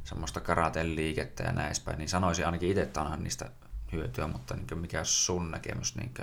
semmoista 0.05 0.41
karaten 0.41 0.97
liikettä 0.97 1.43
ja 1.43 1.53
näin 1.53 1.75
päin, 1.85 1.99
niin 1.99 2.09
sanoisin 2.09 2.47
ainakin 2.47 2.69
itse, 2.71 2.83
että 2.83 3.01
onhan 3.01 3.25
niistä 3.25 3.51
hyötyä, 3.93 4.27
mutta 4.27 4.57
niin 4.57 4.79
mikä 4.79 5.05
sun 5.05 5.51
näkemys 5.51 5.97
niin 5.97 6.15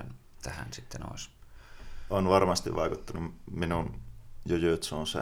tähän 0.41 0.73
sitten 0.73 1.11
olisi? 1.11 1.29
On 2.09 2.29
varmasti 2.29 2.75
vaikuttanut 2.75 3.33
minun 3.51 3.99
jujutsuun 4.45 5.07
se 5.07 5.19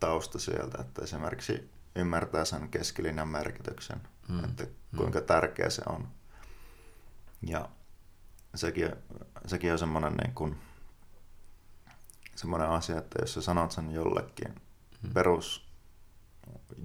tausta 0.00 0.38
sieltä, 0.38 0.78
että 0.80 1.02
esimerkiksi 1.02 1.70
ymmärtää 1.96 2.44
sen 2.44 2.68
keskilinjan 2.68 3.28
merkityksen, 3.28 4.00
mm. 4.28 4.44
että 4.44 4.66
kuinka 4.96 5.20
mm. 5.20 5.26
tärkeä 5.26 5.70
se 5.70 5.82
on 5.86 6.08
Ja 7.46 7.68
sekin, 8.54 8.90
sekin 9.46 9.72
on 9.72 9.78
semmoinen, 9.78 10.14
niin 10.14 10.34
kuin, 10.34 10.58
semmoinen 12.36 12.68
asia, 12.68 12.98
että 12.98 13.18
jos 13.22 13.34
sä 13.34 13.42
sanot 13.42 13.72
sen 13.72 13.90
jollekin 13.90 14.54
mm. 15.02 15.12
perus 15.12 15.68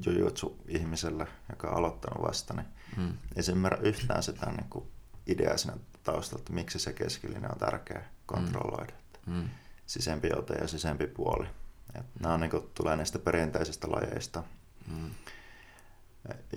jujutsu-ihmiselle, 0.05 1.27
joka 1.49 1.67
on 1.67 1.77
aloittanut 1.77 2.27
vasta, 2.27 2.53
niin 2.53 2.67
mm. 2.97 3.17
ei 3.35 3.43
se 3.43 3.51
ymmärrä 3.51 3.77
yhtään 3.77 4.23
sitä 4.23 4.51
niin 4.51 4.69
kuin 4.69 4.87
ideaa 5.27 5.57
siinä 5.57 5.77
taustalla, 6.03 6.41
että 6.41 6.53
miksi 6.53 6.79
se 6.79 6.93
keskilinja 6.93 7.49
on 7.49 7.57
tärkeä 7.57 8.05
kontrolloida. 8.25 8.93
Mm. 9.25 9.33
mm. 9.33 9.49
Sisempi 9.85 10.29
ote 10.33 10.53
ja 10.53 10.67
sisempi 10.67 11.07
puoli. 11.07 11.47
Et. 11.95 12.05
Nämä 12.19 12.33
on, 12.33 12.39
niin 12.39 12.51
kuin, 12.51 12.69
tulee 12.73 12.95
niistä 12.95 13.19
perinteisistä 13.19 13.91
lajeista. 13.91 14.43
Mm. 14.87 15.09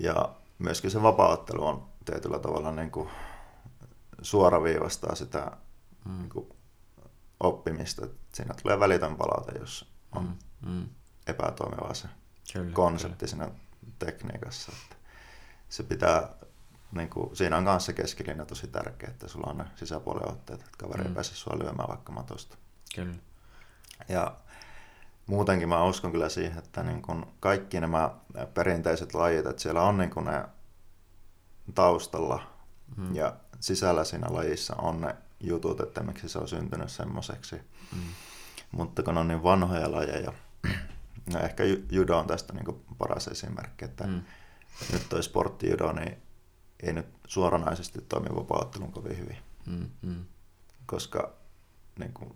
Ja 0.01 0.35
myöskin 0.59 0.91
se 0.91 1.01
vapauttelu 1.01 1.67
on 1.67 1.87
tietyllä 2.05 2.39
tavalla 2.39 2.71
niin 2.71 2.91
kuin 2.91 3.09
suoraviivastaa 4.21 5.15
sitä 5.15 5.51
mm. 6.05 6.17
niin 6.17 6.29
kuin 6.29 6.49
oppimista. 7.39 8.07
Siinä 8.33 8.53
tulee 8.61 8.79
välitön 8.79 9.15
palaute, 9.15 9.59
jos 9.59 9.91
on 10.11 10.37
mm. 10.61 10.71
Mm. 10.71 10.89
epätoimiva 11.27 11.93
se 11.93 12.07
kyllä, 12.53 12.71
konsepti 12.71 13.17
kyllä. 13.17 13.29
siinä 13.29 13.49
tekniikassa. 13.99 14.71
Että 14.83 14.95
se 15.69 15.83
pitää, 15.83 16.29
niin 16.91 17.09
kuin, 17.09 17.35
siinä 17.35 17.57
on 17.57 17.65
kanssa 17.65 17.93
keskilinja 17.93 18.45
tosi 18.45 18.67
tärkeä, 18.67 19.09
että 19.09 19.27
sulla 19.27 19.51
on 19.51 19.57
ne 19.57 19.65
sisäpuolen 19.75 20.29
otteet, 20.29 20.59
että 20.59 20.77
kaveri 20.77 21.03
mm. 21.03 21.07
ei 21.07 21.13
pääse 21.15 21.35
sua 21.35 21.59
lyömään 21.59 21.89
vaikka 21.89 22.11
matosta. 22.11 22.57
Kyllä. 22.95 23.15
Ja 24.09 24.35
muutenkin 25.27 25.69
mä 25.69 25.83
uskon 25.83 26.11
kyllä 26.11 26.29
siihen, 26.29 26.57
että 26.57 26.83
niin 26.83 27.01
kun 27.01 27.27
kaikki 27.39 27.79
nämä 27.79 28.15
perinteiset 28.53 29.13
lajit, 29.13 29.45
että 29.45 29.61
siellä 29.61 29.81
on 29.81 29.97
niin 29.97 30.09
kun 30.09 30.25
ne 30.25 30.45
taustalla 31.75 32.43
mm. 32.97 33.15
ja 33.15 33.35
sisällä 33.61 34.03
siinä 34.03 34.27
lajissa 34.29 34.75
on 34.75 35.01
ne 35.01 35.15
jutut, 35.39 35.79
että 35.79 36.03
miksi 36.03 36.29
se 36.29 36.39
on 36.39 36.47
syntynyt 36.47 36.89
semmoiseksi. 36.89 37.55
Mm. 37.95 38.01
Mutta 38.71 39.03
kun 39.03 39.17
on 39.17 39.27
niin 39.27 39.43
vanhoja 39.43 39.91
lajeja, 39.91 40.33
no 41.33 41.39
ehkä 41.39 41.63
judo 41.91 42.17
on 42.17 42.27
tästä 42.27 42.53
niin 42.53 42.83
paras 42.97 43.27
esimerkki, 43.27 43.85
että 43.85 44.07
mm. 44.07 44.21
nyt 44.93 45.09
toi 45.09 45.23
sporttijudo 45.23 45.91
niin 45.91 46.17
ei 46.83 46.93
nyt 46.93 47.05
suoranaisesti 47.27 48.01
toimi 48.01 48.35
vapauttelun 48.35 48.91
kovin 48.91 49.17
hyvin. 49.17 49.37
Mm. 49.65 49.89
Mm. 50.01 50.25
Koska 50.85 51.33
niin 51.99 52.13
kuin, 52.13 52.35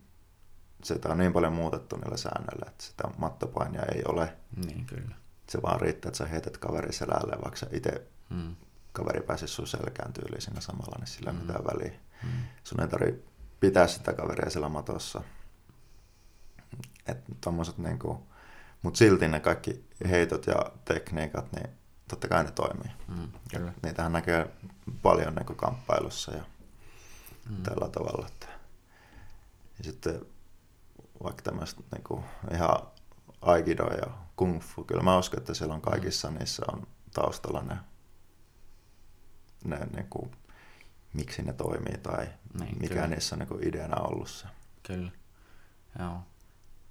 sitä 0.84 1.10
on 1.10 1.18
niin 1.18 1.34
paljon 1.34 1.54
muutettu 1.54 1.96
niillä 1.96 2.18
säännöillä, 2.18 2.66
että 2.68 2.84
sitä 2.84 3.04
mattopainia 3.18 3.82
ei 3.96 4.02
ole. 4.08 4.34
Niin, 4.66 4.86
kyllä. 4.86 5.16
Se 5.50 5.62
vaan 5.62 5.82
riittää, 5.82 6.10
että 6.10 6.18
sä 6.18 6.26
heität 6.26 6.58
kaveri 6.58 6.94
selälle, 6.94 7.38
vaikka 7.44 7.60
sä 7.60 7.68
itse 7.72 8.08
mm. 8.30 8.56
Kaveri 8.96 9.22
pääsisi 9.22 9.54
sun 9.54 9.68
selkään 9.68 10.14
tyyliin 10.14 10.42
siinä 10.42 10.62
samalla, 10.62 10.96
niin 10.98 11.08
sillä 11.08 11.32
ei 11.32 11.38
mm. 11.38 11.42
mitään 11.42 11.66
väliä. 11.66 12.00
Mm. 12.24 12.30
Sun 12.64 12.82
ei 12.82 12.88
tarvitse 12.88 13.24
pitää 13.60 13.88
sitä 13.88 14.14
kaveria 14.14 14.50
siellä 14.50 14.70
matossa. 14.70 15.22
Että 17.08 17.32
tommoset 17.42 17.78
niinku, 17.78 18.28
mutta 18.82 18.98
silti 18.98 19.28
ne 19.28 19.40
kaikki 19.40 19.86
heitot 20.10 20.48
ja 20.48 20.72
tekniikat, 20.86 21.52
niin 21.52 21.70
totta 22.08 22.28
kai 22.28 22.44
ne 22.44 22.52
toimii. 22.52 22.92
Mm, 23.08 23.32
kyllä. 23.52 23.74
Niitähän 23.84 24.12
näkee 24.12 24.48
paljon 25.02 25.36
niin 25.36 25.58
kamppailussa 25.58 26.32
ja 26.32 26.44
mm. 27.50 27.64
tällä 27.64 27.90
tavalla. 27.90 28.28
Että. 28.28 28.48
Ja 29.78 29.84
sitten 29.84 30.26
vaikka 31.24 31.42
tämmöistä 31.42 31.82
niin 31.92 32.04
kuin, 32.04 32.24
ihan 32.54 32.78
aikido 33.42 33.84
ja 33.84 34.08
kung 34.36 34.62
fu, 34.62 34.84
kyllä 34.84 35.04
mä 35.04 35.18
uskon, 35.18 35.40
että 35.40 35.54
siellä 35.54 35.76
on 35.76 35.82
kaikissa 35.82 36.32
mm. 36.32 36.38
niissä 36.38 36.64
on 36.74 36.88
taustalla 37.14 37.62
ne, 37.62 37.78
ne 39.66 39.80
niin 39.96 40.08
kuin, 40.10 40.32
miksi 41.14 41.42
ne 41.42 41.54
toimii 41.54 41.98
tai 41.98 42.28
niin, 42.60 42.78
mikä 42.80 42.94
kyllä. 42.94 43.08
niissä 43.08 43.36
on 43.36 43.40
niin 43.40 43.48
kuin 43.50 43.68
ideana 43.68 44.02
ollut 44.02 44.30
se. 44.30 44.48
Kyllä, 44.84 45.12
joo. 46.00 46.20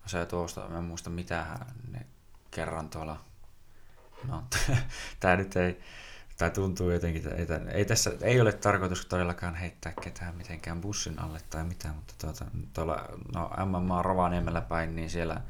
Se 0.07 0.27
tuosta, 0.27 0.69
mä 0.69 0.79
en 0.79 0.85
muista 0.85 1.11
mitä 1.11 1.59
ne 1.91 2.07
kerran 2.51 2.91
tuolla, 2.91 3.21
no 4.29 4.45
tää 5.21 5.37
nyt 5.37 5.57
ei, 5.57 5.81
tai 6.39 6.51
tuntuu 6.51 6.91
jotenkin, 6.91 7.33
että 7.33 7.57
ei, 7.57 7.75
ei, 7.75 7.85
tässä 7.85 8.13
ei 8.21 8.41
ole 8.41 8.53
tarkoitus 8.53 9.07
todellakaan 9.07 9.55
heittää 9.55 9.93
ketään 10.03 10.37
mitenkään 10.37 10.81
bussin 10.81 11.19
alle 11.19 11.41
tai 11.51 11.65
mitään, 11.65 11.95
mutta 11.95 12.15
tuota, 12.21 12.45
tuolla 12.73 13.09
no, 13.35 13.51
MMA 13.67 14.03
Rovaniemellä 14.03 14.61
päin, 14.61 14.97
niin 14.97 15.11
siellä 15.11 15.41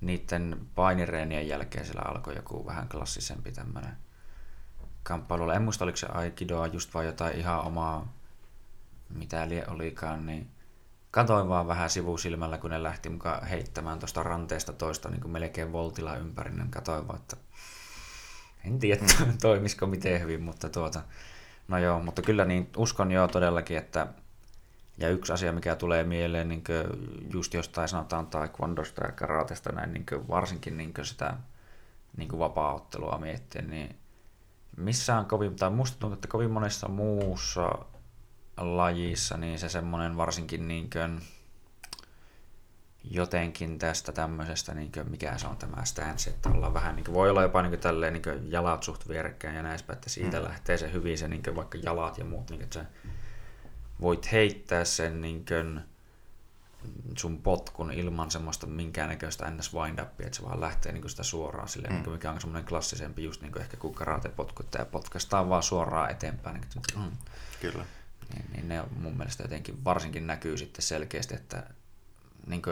niiden 0.00 0.66
painireenien 0.74 1.48
jälkeen 1.48 1.84
siellä 1.84 2.02
alkoi 2.02 2.36
joku 2.36 2.66
vähän 2.66 2.88
klassisempi 2.88 3.52
tämmöinen 3.52 3.96
kamppailu. 5.02 5.50
En 5.50 5.62
muista, 5.62 5.84
oliko 5.84 5.96
se 5.96 6.06
Aikidoa 6.06 6.66
just 6.66 6.94
vai 6.94 7.06
jotain 7.06 7.38
ihan 7.38 7.60
omaa, 7.60 8.12
mitä 9.08 9.48
lie 9.48 9.64
olikaan, 9.68 10.26
niin 10.26 10.50
katoin 11.10 11.48
vaan 11.48 11.66
vähän 11.66 11.90
sivusilmällä, 11.90 12.58
kun 12.58 12.70
ne 12.70 12.82
lähti 12.82 13.08
mukaan 13.08 13.46
heittämään 13.46 13.98
tuosta 13.98 14.22
ranteesta 14.22 14.72
toista 14.72 15.08
niin 15.08 15.20
kuin 15.20 15.32
melkein 15.32 15.72
voltilla 15.72 16.16
ympäri, 16.16 16.50
niin 16.50 16.70
katoin 16.70 17.08
vaan, 17.08 17.20
että 17.20 17.36
en 18.64 18.78
tiedä 18.78 19.02
toimisiko 19.42 19.86
miten 19.86 20.20
hyvin, 20.20 20.42
mutta 20.42 20.68
tuota, 20.68 21.02
no 21.68 21.78
joo, 21.78 22.02
mutta 22.02 22.22
kyllä 22.22 22.44
niin 22.44 22.70
uskon 22.76 23.12
jo 23.12 23.28
todellakin, 23.28 23.76
että 23.76 24.06
ja 24.98 25.08
yksi 25.08 25.32
asia, 25.32 25.52
mikä 25.52 25.76
tulee 25.76 26.04
mieleen 26.04 26.48
niin 26.48 26.64
just 27.32 27.54
jostain 27.54 27.88
sanotaan 27.88 28.26
taekwondosta 28.26 29.06
ja 29.06 29.12
karatesta 29.12 29.72
näin, 29.72 29.92
niin 29.92 30.06
varsinkin 30.28 30.76
niin 30.76 30.94
sitä 31.02 31.34
niin 32.16 32.38
vapaa-ottelua 32.38 33.18
miettiä, 33.18 33.62
niin 33.62 33.96
missään 34.76 35.26
kovin, 35.26 35.56
tai 35.56 35.70
musta 35.70 35.98
tuntuu, 35.98 36.14
että 36.14 36.28
kovin 36.28 36.50
monessa 36.50 36.88
muussa 36.88 37.78
lajissa, 38.56 39.36
niin 39.36 39.58
se 39.58 39.68
semmoinen 39.68 40.16
varsinkin 40.16 40.68
niin 40.68 40.90
kuin, 40.90 41.20
jotenkin 43.10 43.78
tästä 43.78 44.12
tämmöisestä, 44.12 44.74
niin 44.74 44.92
kuin, 44.92 45.10
mikä 45.10 45.38
se 45.38 45.46
on 45.46 45.56
tämä 45.56 45.84
stance, 45.84 46.30
että 46.30 46.48
ollaan 46.48 46.74
vähän, 46.74 46.96
niin 46.96 47.04
kuin, 47.04 47.14
voi 47.14 47.30
olla 47.30 47.42
jopa 47.42 47.62
niin 47.62 47.70
kuin, 47.70 47.80
tälleen, 47.80 48.12
niin 48.12 48.22
kuin, 48.22 48.50
jalat 48.50 48.82
suht 48.82 49.08
vierekkäin 49.08 49.56
ja 49.56 49.62
näin 49.62 49.80
että 49.92 50.10
siitä 50.10 50.38
mm. 50.38 50.44
lähtee 50.44 50.78
se 50.78 50.92
hyvin, 50.92 51.18
se, 51.18 51.28
niin 51.28 51.42
kuin, 51.42 51.56
vaikka 51.56 51.78
jalat 51.82 52.18
ja 52.18 52.24
muut, 52.24 52.50
niin 52.50 52.58
kuin, 52.58 52.64
että 52.64 52.78
sä 52.78 52.84
voit 54.00 54.32
heittää 54.32 54.84
sen 54.84 55.20
niin 55.20 55.44
kuin, 55.44 55.80
sun 57.18 57.42
potkun 57.42 57.92
ilman 57.92 58.30
semmoista 58.30 58.66
minkäännäköistä 58.66 59.50
ns. 59.50 59.74
wind 59.74 59.98
upia, 59.98 60.26
että 60.26 60.36
se 60.36 60.42
vaan 60.42 60.60
lähtee 60.60 60.92
niin 60.92 61.10
sitä 61.10 61.22
suoraan 61.22 61.68
silleen, 61.68 61.92
mm. 61.92 61.94
niin 61.94 62.04
kuin, 62.04 62.14
mikä 62.14 62.30
on 62.30 62.40
semmoinen 62.40 62.68
klassisempi, 62.68 63.24
just 63.24 63.42
niin 63.42 63.52
kuin 63.52 63.62
ehkä 63.62 63.76
kuin 63.76 63.94
karate-potku, 63.94 64.62
että 64.62 64.84
potkastaan 64.84 65.48
vaan 65.48 65.62
suoraan 65.62 66.10
eteenpäin. 66.10 66.60
Niin 66.60 66.82
kuin, 66.94 67.04
mm. 67.04 67.12
Kyllä. 67.60 67.84
Niin, 68.34 68.44
niin 68.52 68.68
ne 68.68 68.84
mun 69.00 69.16
mielestä 69.16 69.42
jotenkin 69.42 69.84
varsinkin 69.84 70.26
näkyy 70.26 70.56
sitten 70.56 70.82
selkeästi, 70.82 71.34
että 71.34 71.66
niin 72.46 72.62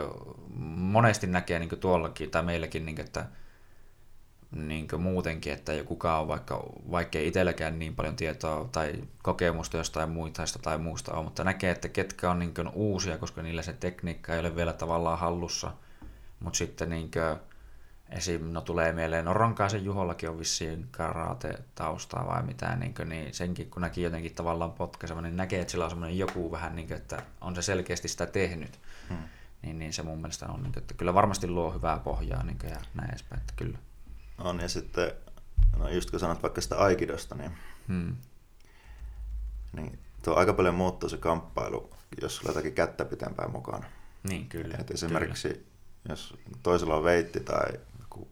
monesti 0.75 1.27
näkee 1.27 1.59
niin 1.59 1.79
tuollakin 1.79 2.31
tai 2.31 2.43
meilläkin, 2.43 2.85
niin 2.85 2.95
kuin, 2.95 3.05
että 3.05 3.25
niin 4.51 4.87
muutenkin, 4.97 5.53
että 5.53 5.71
kukaan 5.85 6.21
on 6.21 6.27
vaikka, 6.27 6.63
vaikka 6.91 7.17
ei 7.17 7.27
itselläkään 7.27 7.79
niin 7.79 7.95
paljon 7.95 8.15
tietoa 8.15 8.69
tai 8.71 8.93
kokemusta 9.23 9.77
jostain 9.77 10.09
muista 10.09 10.43
tai 10.61 10.77
muusta 10.77 11.13
on, 11.13 11.23
mutta 11.23 11.43
näkee, 11.43 11.71
että 11.71 11.89
ketkä 11.89 12.31
on 12.31 12.39
niin 12.39 12.53
uusia, 12.73 13.17
koska 13.17 13.41
niillä 13.41 13.61
se 13.61 13.73
tekniikka 13.73 14.33
ei 14.33 14.39
ole 14.39 14.55
vielä 14.55 14.73
tavallaan 14.73 15.19
hallussa, 15.19 15.71
mutta 16.39 16.57
sitten 16.57 16.89
niin 16.89 17.11
kuin, 17.11 17.39
esim. 18.09 18.41
no 18.53 18.61
tulee 18.61 18.91
mieleen, 18.91 19.25
no 19.25 19.33
Ronkaisen 19.33 19.85
Juhollakin 19.85 20.29
on 20.29 20.39
vissiin 20.39 20.87
karate-taustaa 20.91 22.27
vai 22.27 22.43
mitään, 22.43 22.79
niin, 22.79 22.93
kuin, 22.93 23.09
niin 23.09 23.33
senkin 23.33 23.69
kun 23.69 23.81
näki 23.81 24.01
jotenkin 24.01 24.35
tavallaan 24.35 24.71
potkaisema, 24.71 25.21
niin 25.21 25.37
näkee, 25.37 25.61
että 25.61 25.71
sillä 25.71 25.83
on 25.83 25.91
semmoinen 25.91 26.17
joku 26.17 26.51
vähän, 26.51 26.75
niin 26.75 26.87
kuin, 26.87 26.97
että 26.97 27.23
on 27.41 27.55
se 27.55 27.61
selkeästi 27.61 28.07
sitä 28.07 28.25
tehnyt. 28.25 28.79
Hmm 29.09 29.17
niin, 29.61 29.79
niin 29.79 29.93
se 29.93 30.03
mun 30.03 30.17
mielestä 30.17 30.47
on, 30.47 30.63
niin, 30.63 30.77
että 30.77 30.93
kyllä 30.93 31.13
varmasti 31.13 31.47
luo 31.47 31.71
hyvää 31.71 31.99
pohjaa 31.99 32.43
niin, 32.43 32.57
ja 32.63 32.81
näin 32.93 33.09
edespäin, 33.09 33.41
että 33.41 33.53
kyllä. 33.55 33.77
On 34.41 34.59
ja 34.59 34.69
sitten, 34.69 35.11
no 35.77 35.89
just 35.89 36.11
kun 36.11 36.19
sanot 36.19 36.43
vaikka 36.43 36.61
sitä 36.61 36.77
Aikidosta, 36.77 37.35
niin, 37.35 37.51
hmm. 37.87 38.15
niin 39.73 39.99
tuo 40.23 40.35
aika 40.35 40.53
paljon 40.53 40.75
muuttuu 40.75 41.09
se 41.09 41.17
kamppailu, 41.17 41.89
jos 42.21 42.35
sulla 42.35 42.49
jotakin 42.49 42.73
kättä 42.73 43.05
pitempään 43.05 43.51
mukana. 43.51 43.85
Niin, 44.23 44.49
kyllä. 44.49 44.75
Et 44.79 44.91
esimerkiksi 44.91 45.47
kyllä. 45.47 45.63
jos 46.09 46.37
toisella 46.63 46.95
on 46.95 47.03
veitti 47.03 47.39
tai 47.39 47.69
joku 47.99 48.27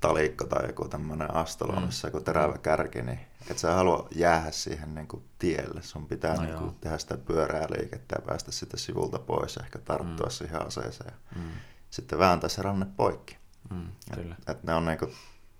talikko 0.00 0.44
tai 0.44 0.66
joku 0.66 0.88
tämmöinen 0.88 1.34
astola, 1.34 1.80
mm. 1.80 1.86
missä 1.86 2.08
joku 2.08 2.20
terävä 2.20 2.58
kärki, 2.58 3.02
niin 3.02 3.20
et 3.50 3.58
sä 3.58 3.74
halua 3.74 4.08
jäädä 4.14 4.50
siihen 4.50 4.94
niin 4.94 5.08
kuin 5.08 5.24
tielle. 5.38 5.82
Sun 5.82 6.06
pitää 6.06 6.36
no 6.36 6.42
niin 6.42 6.58
kuin 6.58 6.74
tehdä 6.80 6.98
sitä 6.98 7.16
pyörää 7.16 7.66
liikettä 7.78 8.16
ja 8.18 8.26
päästä 8.26 8.52
sitten 8.52 8.80
sivulta 8.80 9.18
pois 9.18 9.56
ja 9.56 9.62
ehkä 9.62 9.78
tarttua 9.78 10.26
mm. 10.26 10.30
siihen 10.30 10.66
aseeseen. 10.66 11.14
Mm. 11.36 11.50
Sitten 11.90 12.18
vääntää 12.18 12.48
se 12.48 12.62
ranne 12.62 12.86
poikki. 12.96 13.41
Mm, 13.72 13.86
kyllä. 14.14 14.36
Et, 14.38 14.48
et 14.48 14.62
ne 14.62 14.74
on 14.74 14.84
niin 14.84 14.98
kuin 14.98 15.14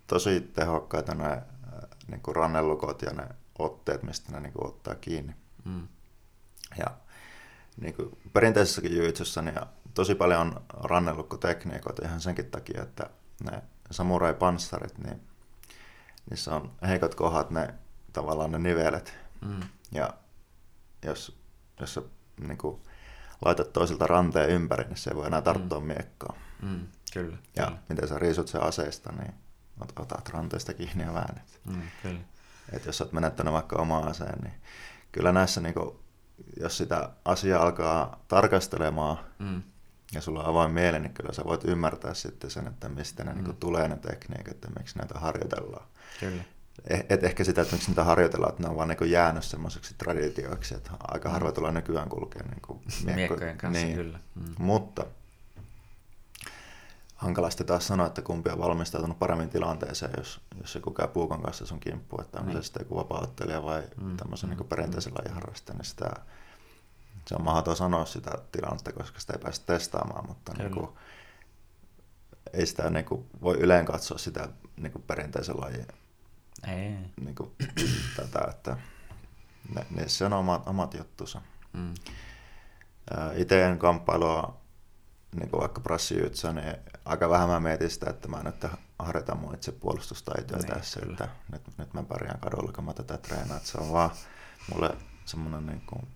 tosi 0.06 0.40
tehokkaita 0.40 1.14
ne 1.14 1.32
äh, 1.32 1.42
niin 2.08 2.20
kuin 2.20 2.36
rannelukot 2.36 3.02
ja 3.02 3.12
ne 3.12 3.28
otteet, 3.58 4.02
mistä 4.02 4.32
ne 4.32 4.40
niin 4.40 4.52
kuin 4.52 4.66
ottaa 4.66 4.94
kiinni. 4.94 5.34
Mm. 5.64 5.88
Ja 6.78 6.86
niin 7.76 7.94
kuin 7.94 8.18
perinteisessäkin 8.32 8.96
jujitsussa 8.96 9.42
niin 9.42 9.60
tosi 9.94 10.14
paljon 10.14 10.40
on 10.40 10.62
rannelukkotekniikoita 10.70 12.06
ihan 12.06 12.20
senkin 12.20 12.50
takia, 12.50 12.82
että 12.82 13.10
ne 13.50 13.62
samurai-panssarit, 13.90 14.98
niin 14.98 15.20
niissä 16.30 16.54
on 16.54 16.72
heikot 16.88 17.14
kohdat, 17.14 17.50
ne 17.50 17.74
tavallaan 18.12 18.52
ne 18.52 18.58
nivelet. 18.58 19.14
Mm. 19.40 19.60
Ja 19.92 20.14
jos, 21.02 21.38
jos 21.80 21.94
sä 21.94 22.02
niin 22.40 22.58
kuin, 22.58 22.80
laitat 23.44 23.72
toiselta 23.72 24.06
ranteen 24.06 24.50
ympäri, 24.50 24.84
niin 24.84 24.96
se 24.96 25.10
ei 25.10 25.16
voi 25.16 25.26
enää 25.26 25.42
tarttua 25.42 25.80
mm. 25.80 25.86
miekkaan. 25.86 26.38
Mm, 26.62 26.86
kyllä. 27.12 27.36
Ja 27.56 27.64
kyllä. 27.64 27.78
miten 27.88 28.08
sä 28.08 28.18
riisut 28.18 28.48
sen 28.48 28.62
aseesta, 28.62 29.12
niin 29.12 29.34
otat 29.96 30.28
ranteesta 30.28 30.74
kiinni 30.74 31.04
ja 31.04 31.14
väännät. 31.14 31.60
Mm, 31.64 31.82
kyllä. 32.02 32.20
Et 32.72 32.86
jos 32.86 33.00
olet 33.00 33.12
menettänyt 33.12 33.52
vaikka 33.52 33.76
omaa 33.76 34.06
aseen, 34.06 34.38
niin 34.42 34.54
kyllä 35.12 35.32
näissä, 35.32 35.60
niin 35.60 35.74
kuin, 35.74 35.98
jos 36.60 36.76
sitä 36.76 37.10
asiaa 37.24 37.62
alkaa 37.62 38.24
tarkastelemaan 38.28 39.18
mm. 39.38 39.62
ja 40.14 40.20
sulla 40.20 40.40
on 40.40 40.46
avoin 40.46 40.70
mieli, 40.70 41.00
niin 41.00 41.14
kyllä 41.14 41.32
sä 41.32 41.44
voit 41.44 41.64
ymmärtää 41.64 42.14
sitten 42.14 42.50
sen, 42.50 42.66
että 42.66 42.88
mistä 42.88 43.24
ne 43.24 43.30
mm. 43.30 43.36
niin 43.36 43.44
kuin, 43.44 43.56
tulee 43.56 43.88
ne 43.88 43.96
tekniikat 43.96 44.56
ja 44.62 44.70
miksi 44.78 44.98
näitä 44.98 45.18
harjoitellaan. 45.18 45.86
Kyllä. 46.20 46.44
Eh, 46.88 47.04
et 47.08 47.24
ehkä 47.24 47.44
sitä, 47.44 47.62
että 47.62 47.74
miksi 47.74 47.90
niitä 47.90 48.04
harjoitellaan, 48.04 48.50
että 48.50 48.62
ne 48.62 48.68
on 48.68 48.76
vaan 48.76 48.88
niin 48.88 49.10
jäänyt 49.10 49.44
semmoiseksi 49.44 49.94
traditioiksi, 49.98 50.74
että 50.74 50.90
aika 51.00 51.28
mm. 51.28 51.32
harvoin 51.32 51.54
tulee 51.54 51.72
nykyään 51.72 52.08
kulkea 52.08 52.42
niin 52.42 52.52
miekko, 53.04 53.14
Miekkojen 53.14 53.58
kanssa, 53.58 53.84
niin. 53.84 53.96
kyllä. 53.96 54.18
Mm. 54.34 54.54
Mutta 54.58 55.06
hankalasti 57.22 57.64
taas 57.64 57.86
sanoa, 57.86 58.06
että 58.06 58.22
kumpi 58.22 58.50
on 58.50 58.58
valmistautunut 58.58 59.18
paremmin 59.18 59.48
tilanteeseen, 59.48 60.12
jos, 60.16 60.40
jos 60.60 60.74
joku 60.74 60.90
käy 60.90 61.08
puukon 61.08 61.42
kanssa 61.42 61.66
sun 61.66 61.80
kimppu, 61.80 62.20
että 62.20 62.38
onko 62.38 62.52
niin. 62.52 62.62
se 62.62 62.66
sitten 62.66 62.80
joku 62.80 62.96
vapaa 62.96 63.26
vai 63.64 63.82
mm. 64.00 64.16
tämmöisen 64.16 64.50
mm. 64.50 64.56
niin 64.56 64.68
perinteisen 64.68 65.12
lajiharrastajan, 65.18 65.78
niin 65.78 65.86
sitä, 65.86 66.10
se 67.26 67.34
on 67.34 67.44
mahdoton 67.44 67.76
sanoa 67.76 68.04
sitä 68.04 68.30
tilannetta, 68.52 68.92
koska 68.92 69.20
sitä 69.20 69.32
ei 69.32 69.38
pääse 69.38 69.62
testaamaan, 69.66 70.26
mutta 70.26 70.52
niin 70.58 70.70
kuin, 70.70 70.88
ei 72.52 72.66
sitä 72.66 72.90
niin 72.90 73.04
kuin, 73.04 73.26
voi 73.42 73.56
yleen 73.58 73.84
katsoa 73.84 74.18
sitä 74.18 74.48
niin 74.76 74.92
kuin 74.92 75.02
perinteisen 75.02 75.60
lajin 75.60 75.86
ei. 76.66 76.96
Niin 77.20 77.34
kuin, 77.34 77.50
tätä, 78.16 78.46
että 78.50 78.76
ne, 79.74 79.86
ne, 79.90 80.08
se 80.08 80.24
on 80.24 80.32
omat, 80.32 80.68
omat 80.68 80.94
juttusa. 80.94 81.42
Mm. 81.72 81.94
Itse 83.36 83.64
en 83.64 83.78
kamppailua 83.78 84.62
niin 85.36 85.50
kuin 85.50 85.60
vaikka 85.60 85.80
prassijytsä, 85.80 86.52
niin 86.52 86.76
aika 87.04 87.30
vähän 87.30 87.48
mä 87.48 87.60
mietin 87.60 87.90
sitä, 87.90 88.10
että 88.10 88.28
mä 88.28 88.42
nyt 88.42 88.66
harjoitan 88.98 89.38
mun 89.38 89.54
itse 89.54 89.72
puolustustaitoja 89.72 90.58
niin, 90.58 90.68
tässä, 90.68 91.00
kyllä. 91.00 91.12
että 91.12 91.28
nyt, 91.52 91.78
nyt 91.78 91.94
mä 91.94 92.02
pärjään 92.02 92.40
kadulla, 92.40 92.72
kun 92.72 92.84
mä 92.84 92.94
tätä 92.94 93.18
treenaan, 93.18 93.56
että 93.56 93.68
se 93.68 93.78
on 93.78 93.92
vaan 93.92 94.10
mulle 94.72 94.96
semmoinen 95.24 95.66
niin 95.66 95.82
kuin, 95.86 96.08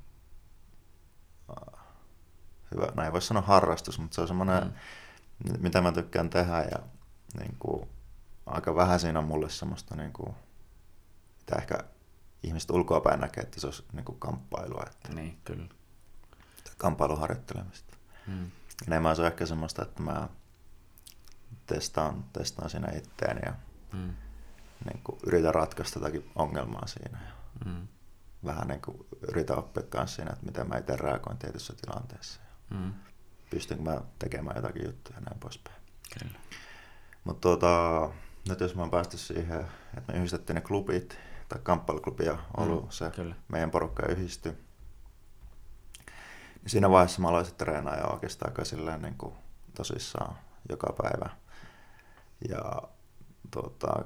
uh, 1.48 1.78
hyvä, 2.74 2.88
näin 2.94 3.12
voi 3.12 3.22
sanoa 3.22 3.42
harrastus, 3.42 3.98
mutta 3.98 4.14
se 4.14 4.20
on 4.20 4.28
semmoinen, 4.28 4.64
mm. 4.64 5.52
mitä 5.58 5.80
mä 5.80 5.92
tykkään 5.92 6.30
tehdä 6.30 6.62
ja 6.62 6.78
niin 7.40 7.56
kuin, 7.58 7.88
aika 8.46 8.74
vähän 8.74 9.00
siinä 9.00 9.18
on 9.18 9.24
mulle 9.24 9.50
semmoista, 9.50 9.96
niin 9.96 10.12
kuin, 10.12 10.34
mitä 11.38 11.56
ehkä 11.56 11.78
ihmiset 12.42 12.70
ulkoapäin 12.70 13.20
näkee, 13.20 13.42
että 13.42 13.60
se 13.60 13.66
olisi 13.66 13.84
niin 13.92 14.04
kuin 14.04 14.18
kamppailua. 14.18 14.84
Että 14.86 15.12
niin, 15.14 15.38
kyllä. 15.44 15.66
Kamppailuharjoittelemista. 16.78 17.96
Mm. 18.26 18.50
Enemmän 18.86 19.16
se 19.16 19.22
on 19.22 19.26
ehkä 19.26 19.46
semmoista, 19.46 19.82
että 19.82 20.02
mä 20.02 20.28
testaan, 21.66 22.24
testaan 22.32 22.70
siinä 22.70 22.92
itteeni 22.92 23.40
ja 23.46 23.54
mm. 23.92 24.14
niin 24.84 25.00
kuin, 25.04 25.18
yritän 25.26 25.54
ratkaista 25.54 25.98
jotakin 25.98 26.30
ongelmaa 26.34 26.86
siinä. 26.86 27.18
Ja 27.26 27.32
mm. 27.64 27.88
Vähän 28.44 28.68
niin 28.68 28.80
kuin, 28.82 29.06
yritän 29.28 29.58
oppia 29.58 29.82
myös 29.94 30.14
siinä, 30.14 30.30
että 30.32 30.46
miten 30.46 30.68
mä 30.68 30.78
itse 30.78 30.96
reagoin 30.96 31.38
tietyissä 31.38 31.74
tilanteissa. 31.80 32.40
Ja 32.70 32.76
mm. 32.76 32.92
Pystynkö 33.50 33.82
mä 33.82 34.00
tekemään 34.18 34.56
jotakin 34.56 34.84
juttuja 34.84 35.16
ja 35.16 35.20
näin 35.20 35.40
poispäin. 35.40 35.76
Kyllä. 36.18 36.38
Mutta 37.24 37.40
tuota, 37.40 38.10
nyt 38.48 38.60
jos 38.60 38.74
mä 38.74 38.82
oon 38.82 38.90
päästy 38.90 39.18
siihen, 39.18 39.60
että 39.96 40.12
me 40.12 40.18
yhdistettiin 40.18 40.54
ne 40.54 40.60
klubit, 40.60 41.18
tai 41.48 41.60
kamppailuklubi 41.62 42.24
ja 42.24 42.38
ollut 42.56 42.84
mm, 42.84 42.90
se 42.90 43.10
kyllä. 43.10 43.34
meidän 43.48 43.70
porukka 43.70 44.06
yhdistyi, 44.06 44.52
niin 46.62 46.70
siinä 46.70 46.90
vaiheessa 46.90 47.22
mä 47.22 47.28
aloin 47.28 47.46
treenaa 47.58 47.96
jo 47.96 48.06
oikeastaan 48.06 48.50
aika 48.50 48.64
silleen 48.64 49.02
niin 49.02 49.18
kuin 49.18 49.34
tosissaan 49.74 50.36
joka 50.68 50.94
päivä. 51.02 51.30
Ja 52.48 52.82
tuota, 53.50 54.04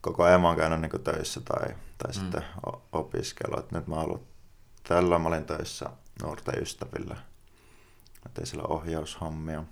koko 0.00 0.22
ajan 0.22 0.40
mä 0.40 0.48
oon 0.48 0.56
käynyt 0.56 0.80
niin 0.80 1.02
töissä 1.04 1.40
tai, 1.40 1.68
tai 1.98 2.12
mm. 2.12 2.20
sitten 2.20 2.44
opiskellut. 2.92 3.72
Nyt 3.72 3.86
mä 3.86 3.94
ollut, 3.94 4.28
tällä 4.88 5.18
mä 5.18 5.28
olin 5.28 5.44
töissä 5.44 5.90
nuorten 6.22 6.62
ystävillä. 6.62 7.14
Mä 8.24 8.30
tein 8.34 8.46
siellä 8.46 8.64
ohjaushommia. 8.68 9.64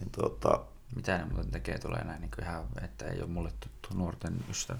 Ja 0.00 0.06
tuota, 0.12 0.60
mitä 0.96 1.18
ne 1.18 1.24
muuten 1.24 1.50
tekee, 1.50 1.78
tulee 1.78 2.04
näin 2.04 2.20
niin 2.20 2.30
ihan, 2.42 2.64
että 2.82 3.04
ei 3.04 3.18
ole 3.18 3.30
mulle 3.30 3.52
tuttu 3.60 3.88
nuorten 3.94 4.44
ystävä. 4.50 4.78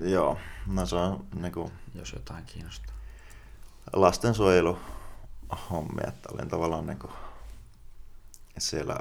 Joo, 0.00 0.38
no 0.66 0.86
se 0.86 0.96
on 0.96 1.26
niin 1.34 1.52
kuin, 1.52 1.72
Jos 1.94 2.12
jotain 2.12 2.44
kiinnostaa. 2.44 2.94
Lastensuojelu 3.92 4.78
hommia, 5.70 6.08
että 6.08 6.28
olin 6.32 6.48
tavallaan 6.48 6.86
niin 6.86 6.98
kuin, 6.98 7.12
siellä 8.58 9.00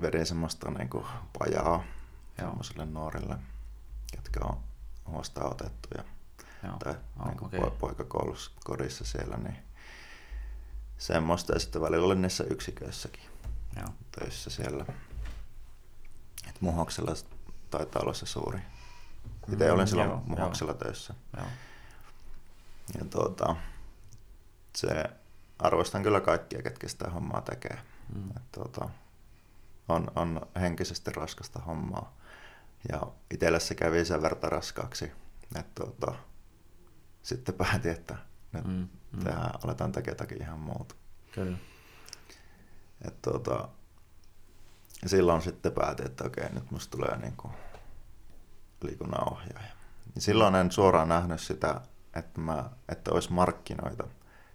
vedin 0.00 0.26
semmoista 0.26 0.70
niin 0.70 0.88
kuin, 0.88 1.06
pajaa 1.38 1.84
semmoisille 2.36 2.86
nuorille, 2.86 3.36
jotka 4.16 4.44
on 4.44 4.58
huostaan 5.06 5.50
otettu 5.50 5.88
ja, 5.96 6.04
Joo. 6.62 6.76
tai 6.78 6.94
oh, 7.20 7.26
niin 7.26 7.44
okay. 7.44 7.70
poikakoulussa 7.78 9.04
siellä, 9.04 9.36
niin 9.36 9.56
semmoista 10.98 11.52
ja 11.52 11.60
sitten 11.60 11.82
välillä 11.82 12.06
olin 12.06 12.22
niissä 12.22 12.44
yksiköissäkin. 12.44 13.22
Joo. 13.76 13.88
töissä 14.18 14.50
siellä. 14.50 14.84
Et 16.48 16.60
Muhoksella 16.60 17.14
taitaa 17.70 18.02
olla 18.02 18.14
se 18.14 18.26
suuri. 18.26 18.58
Itse 19.52 19.66
mm, 19.66 19.74
olin 19.74 19.86
silloin 19.86 20.10
joo, 20.10 20.22
Muhoksella 20.26 20.72
joo. 20.72 20.78
töissä. 20.78 21.14
Joo. 21.36 21.46
Ja 22.98 23.04
tuota, 23.04 23.56
se, 24.76 25.04
arvostan 25.58 26.02
kyllä 26.02 26.20
kaikkia, 26.20 26.62
ketkä 26.62 26.88
sitä 26.88 27.10
hommaa 27.10 27.40
tekee. 27.40 27.78
Mm. 28.14 28.30
Et 28.36 28.52
tuota, 28.52 28.88
on, 29.88 30.06
on 30.16 30.40
henkisesti 30.60 31.10
raskasta 31.10 31.58
hommaa. 31.58 32.16
Ja 32.92 33.00
itselle 33.30 33.60
se 33.60 33.74
kävi 33.74 34.04
sen 34.04 34.22
verran 34.22 34.52
raskaaksi, 34.52 35.12
että 35.56 35.84
tuota, 35.84 36.14
sitten 37.22 37.54
päätin, 37.54 37.92
että 37.92 38.16
nyt 38.52 38.64
mm, 38.64 38.88
mm. 39.12 39.24
Tehdään, 39.24 39.50
aletaan 39.64 39.92
tekemään 39.92 40.14
jotakin 40.14 40.42
ihan 40.42 40.58
muuta. 40.58 40.94
Kyllä. 41.32 41.58
Et 43.04 43.22
tuota, 43.22 43.68
silloin 45.06 45.42
sitten 45.42 45.72
päätin, 45.72 46.06
että 46.06 46.24
okei, 46.24 46.48
nyt 46.52 46.70
musta 46.70 46.96
tulee 46.96 47.16
niin 47.16 47.36
kuin 47.36 47.52
liikunnanohjaaja. 48.82 49.72
Niin 50.14 50.22
silloin 50.22 50.54
en 50.54 50.72
suoraan 50.72 51.08
nähnyt 51.08 51.40
sitä, 51.40 51.80
että, 52.14 52.40
mä, 52.40 52.70
että 52.88 53.10
olisi 53.10 53.32
markkinoita. 53.32 54.04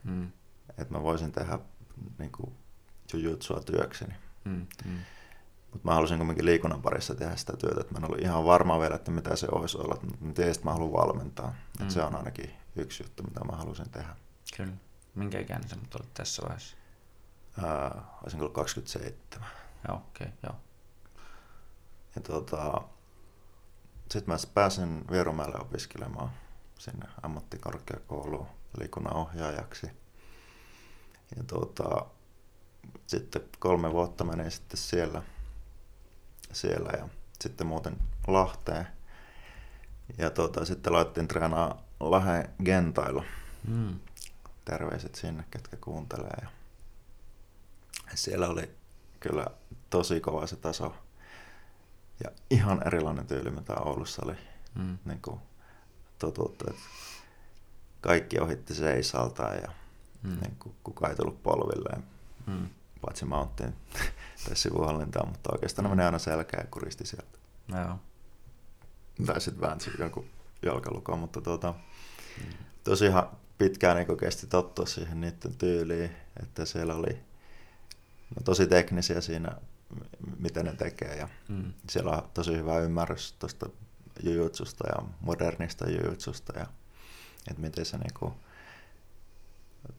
Mm. 0.03 0.31
Että 0.69 0.93
mä 0.93 1.03
voisin 1.03 1.31
tehdä 1.31 1.59
niin 2.17 2.31
kuin 2.31 2.53
jujutsua 3.13 3.59
työkseni. 3.59 4.13
Mm. 4.45 4.67
Mm. 4.85 4.99
Mutta 5.71 5.87
mä 5.87 5.93
halusin 5.93 6.17
kuitenkin 6.17 6.45
liikunnan 6.45 6.81
parissa 6.81 7.15
tehdä 7.15 7.35
sitä 7.35 7.57
työtä, 7.57 7.81
että 7.81 7.93
mä 7.93 7.97
en 7.97 8.05
ollut 8.05 8.21
ihan 8.21 8.45
varma 8.45 8.79
vielä, 8.79 8.95
että 8.95 9.11
mitä 9.11 9.35
se 9.35 9.47
olisi 9.51 9.77
olla. 9.77 9.99
Mutta 10.01 10.33
tiedän, 10.33 10.51
että 10.51 10.65
mä 10.65 10.73
haluan 10.73 11.07
valmentaa. 11.07 11.47
Mm. 11.47 11.81
Että 11.81 11.93
se 11.93 12.03
on 12.03 12.15
ainakin 12.15 12.53
yksi 12.75 13.03
juttu, 13.03 13.23
mitä 13.23 13.43
mä 13.43 13.57
halusin 13.57 13.89
tehdä. 13.89 14.15
Kyllä. 14.57 14.73
Minkä 15.15 15.39
ikäinen 15.39 15.69
sä 15.69 15.75
olet 15.95 16.13
tässä 16.13 16.41
vaiheessa? 16.41 16.77
Ää, 17.63 18.01
olisin 18.23 18.39
ollut 18.39 18.53
27. 18.53 19.47
Joo, 19.87 19.97
okei, 19.97 20.27
okay, 20.27 20.37
joo. 20.43 20.55
Ja 22.15 22.21
tota, 22.21 22.81
sitten 24.11 24.33
mä 24.33 24.37
pääsin 24.53 25.05
Vierumäelle 25.11 25.57
opiskelemaan 25.61 26.29
sinne 26.77 27.07
ammattikorkeakouluun 27.23 28.47
liikunnanohjaajaksi. 28.79 29.87
Ja 31.35 31.43
tota, 31.43 32.05
sitten 33.07 33.41
kolme 33.59 33.91
vuotta 33.91 34.23
meni 34.23 34.51
sitten 34.51 34.77
siellä, 34.77 35.21
siellä 36.53 36.89
ja 36.97 37.09
sitten 37.41 37.67
muuten 37.67 37.97
Lahteen. 38.27 38.87
Ja 40.17 40.29
tota, 40.29 40.65
sitten 40.65 40.93
laitettiin 40.93 41.27
treenaa 41.27 41.83
Lahden 41.99 42.49
Gentailla. 42.65 43.23
Mm. 43.67 43.99
Terveiset 44.65 45.15
sinne, 45.15 45.43
ketkä 45.51 45.77
kuuntelee. 45.77 46.37
Ja 48.11 48.17
siellä 48.17 48.47
oli 48.47 48.69
kyllä 49.19 49.45
tosi 49.89 50.19
kova 50.21 50.47
se 50.47 50.55
taso. 50.55 50.95
Ja 52.23 52.31
ihan 52.49 52.87
erilainen 52.87 53.27
tyyli, 53.27 53.51
mitä 53.51 53.73
Oulussa 53.73 54.21
oli 54.25 54.35
mm. 54.75 54.97
niin 55.05 55.21
kuin 55.21 55.39
totuttu. 56.19 56.65
Että 56.69 56.81
kaikki 58.01 58.39
ohitti 58.39 58.73
seisalta 58.73 59.43
ja 59.43 59.71
mm. 60.23 60.39
niin 60.41 60.55
kuin, 60.59 60.75
kukaan 60.83 61.11
ei 61.11 61.15
tullut 61.15 61.43
polvilleen. 61.43 62.03
Mm. 62.47 62.69
Paitsi 63.01 63.25
mä 63.25 63.39
otin 63.39 63.75
tai 64.45 64.55
sivuhallintaa, 64.55 65.25
mutta 65.25 65.49
oikeastaan 65.53 65.85
mm. 65.85 65.89
ne 65.89 65.95
menee 65.95 66.05
aina 66.05 66.19
selkään 66.19 66.63
ja 66.63 66.71
kuristi 66.71 67.05
sieltä. 67.05 67.37
Joo. 67.69 67.99
Tai 69.25 69.41
sitten 69.41 69.61
väänsi 69.61 69.91
joku 69.99 70.25
jalkalukon, 70.61 71.19
mutta 71.19 71.41
tuota, 71.41 71.73
mm. 72.37 72.53
tosi 72.83 73.05
ihan 73.05 73.29
pitkään 73.57 73.97
niin 73.97 74.17
kesti 74.17 74.47
tottua 74.47 74.85
siihen 74.85 75.21
niiden 75.21 75.55
tyyliin, 75.57 76.11
että 76.43 76.65
siellä 76.65 76.95
oli 76.95 77.13
no, 78.35 78.41
tosi 78.45 78.67
teknisiä 78.67 79.21
siinä, 79.21 79.51
mitä 80.39 80.63
ne 80.63 80.75
tekee. 80.75 81.15
Ja 81.15 81.29
mm. 81.47 81.73
Siellä 81.89 82.11
on 82.11 82.29
tosi 82.33 82.57
hyvä 82.57 82.79
ymmärrys 82.79 83.33
tuosta 83.39 83.69
jujutsusta 84.23 84.87
ja 84.87 85.07
modernista 85.21 85.89
jujutsusta 85.89 86.59
ja 86.59 86.65
että 87.47 87.61
miten 87.61 87.85
se 87.85 87.97
niinku, 87.97 88.33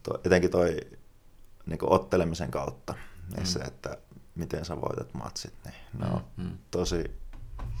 to, 0.03 0.21
etenkin 0.25 0.51
toi 0.51 0.77
niinku 1.65 1.93
ottelemisen 1.93 2.51
kautta, 2.51 2.93
niin 3.29 3.43
mm. 3.43 3.45
se, 3.45 3.59
että 3.59 3.97
miten 4.35 4.65
sä 4.65 4.81
voitat 4.81 5.13
matsit, 5.13 5.53
niin 5.65 5.75
ne 5.99 6.05
on 6.05 6.23
mm. 6.37 6.43
mm. 6.43 6.57
tosi 6.71 7.21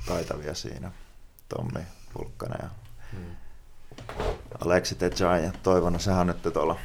taitavia 0.05 0.53
siinä. 0.53 0.91
Tommi 1.49 1.79
Pulkkanen 2.13 2.59
ja 2.63 2.69
mm. 3.13 3.35
Aleksi 4.65 4.95
Tejai 4.95 5.43
ja 5.43 5.51
Toivona, 5.63 5.99
sehän 5.99 6.19
on 6.19 6.27
nyt 6.27 6.53
tuolla 6.53 6.79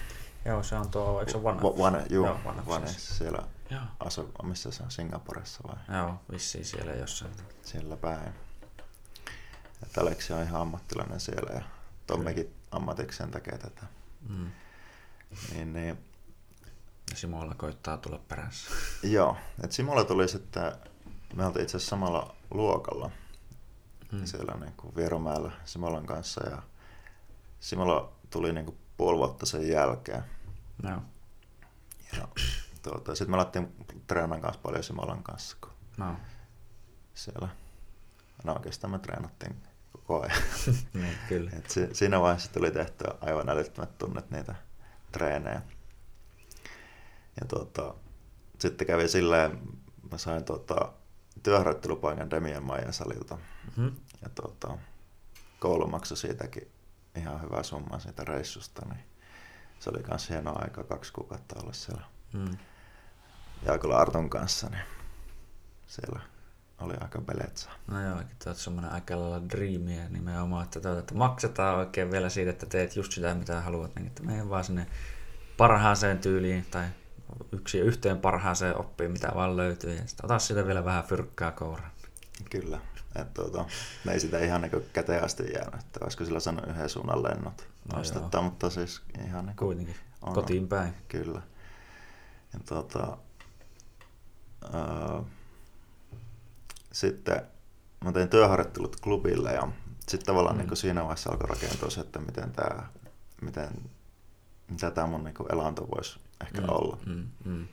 Joo, 0.46 0.62
se 0.62 0.74
on 0.74 0.90
tuo, 0.90 1.20
eikö 1.20 1.32
se? 1.32 1.42
Vane, 1.42 2.06
juu, 2.10 2.26
Joo, 2.26 2.40
Vane, 2.44 2.66
Vane 2.66 2.86
siellä 2.86 3.38
Joo. 3.70 3.80
asu, 4.00 4.30
missä 4.42 4.70
se 4.70 4.82
on, 4.82 4.90
Singaporessa 4.90 5.60
vai? 5.68 5.96
Joo, 5.98 6.20
vissiin 6.30 6.64
siellä 6.64 6.92
jossain. 6.92 7.32
Siellä 7.62 7.96
päin. 7.96 8.34
Että 9.82 10.00
Aleksi 10.00 10.32
on 10.32 10.42
ihan 10.42 10.60
ammattilainen 10.60 11.20
siellä 11.20 11.52
ja 11.54 11.62
Tommikin 12.06 12.54
ammatikseen 12.70 13.30
tekee 13.30 13.58
tätä. 13.58 13.82
Mm. 14.28 14.50
Niin, 15.52 15.72
niin. 15.72 15.98
Ja 17.10 17.16
Simolla 17.16 17.54
koittaa 17.54 17.96
tulla 17.96 18.20
perässä. 18.28 18.70
Joo, 19.16 19.36
että 19.64 19.76
Simolla 19.76 20.04
tuli 20.04 20.28
sitten, 20.28 20.72
me 21.34 21.46
oltiin 21.46 21.62
itse 21.62 21.76
asiassa 21.76 21.90
samalla 21.90 22.34
luokalla 22.50 23.10
mm. 24.12 24.24
siellä 24.24 24.54
niin 24.60 24.72
kuin 24.76 24.96
Vieromäellä 24.96 25.52
Simolan 25.64 26.06
kanssa 26.06 26.48
ja 26.48 26.62
Simola 27.60 28.12
tuli 28.30 28.52
niin 28.52 28.64
kuin 28.64 28.78
puoli 28.96 29.18
vuotta 29.18 29.46
sen 29.46 29.68
jälkeen. 29.68 30.22
No. 30.82 31.02
Ja 32.16 32.28
tuota, 32.82 33.14
sitten 33.14 33.30
me 33.30 33.36
alettiin 33.36 33.74
treenan 34.06 34.40
kanssa 34.40 34.60
paljon 34.62 34.84
Simolan 34.84 35.22
kanssa. 35.22 35.56
Kun 35.60 35.70
no. 35.96 36.16
Siellä, 37.14 37.48
no 38.44 38.52
oikeastaan 38.52 38.90
me 38.90 38.98
treenattiin 38.98 39.56
koko 39.92 40.22
ajan. 40.22 40.42
niin, 40.94 41.18
kyllä. 41.28 41.50
Et 41.56 41.70
si, 41.70 41.88
siinä 41.92 42.20
vaiheessa 42.20 42.52
tuli 42.52 42.70
tehtyä 42.70 43.14
aivan 43.20 43.48
älyttömät 43.48 43.98
tunnet 43.98 44.30
niitä 44.30 44.54
treenejä. 45.12 45.62
Ja 47.40 47.46
tuota, 47.48 47.94
sitten 48.58 48.86
kävi 48.86 49.08
silleen, 49.08 49.60
mä 50.12 50.18
sain 50.18 50.44
tuota, 50.44 50.92
työharjoittelupaikan 51.42 52.30
Demian 52.30 52.62
Maijan 52.62 52.92
salilta. 52.92 53.36
Mm-hmm. 53.36 53.96
Ja 54.22 54.28
tuota, 54.28 54.78
koulu 55.60 55.86
maksoi 55.86 56.16
siitäkin 56.16 56.70
ihan 57.16 57.42
hyvä 57.42 57.62
summa 57.62 57.98
siitä 57.98 58.24
reissusta, 58.24 58.86
niin 58.88 59.04
se 59.78 59.90
oli 59.90 60.02
myös 60.08 60.30
hieno 60.30 60.54
aika 60.58 60.84
kaksi 60.84 61.12
kuukautta 61.12 61.60
olla 61.62 61.72
siellä 61.72 62.02
mm. 62.32 62.56
Jaakola 63.66 63.96
Arton 63.96 64.30
kanssa, 64.30 64.68
niin 64.68 64.82
siellä 65.86 66.20
oli 66.80 66.94
aika 67.00 67.20
beletsa. 67.20 67.70
No 67.86 68.02
joo, 68.02 68.20
että 68.20 68.50
olet 68.50 68.58
semmoinen 68.58 68.92
aika 68.92 69.20
lailla 69.20 69.48
dreamia 69.50 70.08
nimenomaan, 70.08 70.64
että, 70.64 70.80
tuota, 70.80 70.98
että 70.98 71.14
maksetaan 71.14 71.78
oikein 71.78 72.10
vielä 72.10 72.28
siitä, 72.28 72.50
että 72.50 72.66
teet 72.66 72.96
just 72.96 73.12
sitä, 73.12 73.34
mitä 73.34 73.60
haluat, 73.60 73.94
niin 73.94 74.06
että 74.06 74.22
vaan 74.48 74.64
sinne 74.64 74.86
parhaaseen 75.56 76.18
tyyliin 76.18 76.66
tai 76.70 76.86
yksi 77.52 77.78
yhteen 77.78 78.18
parhaaseen 78.18 78.80
oppiin, 78.80 79.12
mitä 79.12 79.32
vaan 79.34 79.56
löytyy, 79.56 79.94
ja 79.94 80.06
sitten 80.06 80.26
ota 80.26 80.38
siitä 80.38 80.66
vielä 80.66 80.84
vähän 80.84 81.04
fyrkkää 81.04 81.50
kouraan. 81.50 81.90
Kyllä, 82.50 82.80
että 83.14 83.42
tuota, 83.42 83.64
me 84.04 84.12
ei 84.12 84.20
sitä 84.20 84.38
ihan 84.38 84.62
niin 84.62 84.72
käteen 84.92 85.24
asti 85.24 85.52
jäänyt, 85.52 85.80
että 85.80 86.00
olisiko 86.02 86.24
sillä 86.24 86.40
sanonut 86.40 86.70
yhden 86.70 86.88
suunnan 86.88 87.22
lennot 87.22 87.68
no 87.92 87.98
nostetta, 87.98 88.42
mutta 88.42 88.70
siis 88.70 89.02
ihan 89.26 89.46
niin 89.46 89.56
Kuitenkin, 89.56 89.96
on, 90.22 90.34
kotiin 90.34 90.68
päin. 90.68 90.94
Kyllä. 91.08 91.42
Ja 92.52 92.60
tuota, 92.68 93.16
äh, 94.64 95.24
sitten 96.92 97.42
mä 98.04 98.12
tein 98.12 98.28
työharjoittelut 98.28 99.00
klubille 99.00 99.52
ja 99.52 99.68
sitten 100.08 100.26
tavallaan 100.26 100.56
mm. 100.56 100.66
niin 100.66 100.76
siinä 100.76 101.00
vaiheessa 101.00 101.30
alkoi 101.30 101.48
rakentua 101.48 101.90
se, 101.90 102.00
että 102.00 102.18
miten 102.18 102.52
tämä, 102.52 102.86
miten, 103.40 103.70
mitä 104.70 104.90
tämä 104.90 105.06
mun 105.06 105.24
niin 105.24 105.52
elanto 105.52 105.88
voisi 105.94 106.20
ehkä 106.40 106.60
mm. 106.60 106.68
olla. 106.68 106.98
Mm. 107.06 107.28
Mm. 107.44 107.68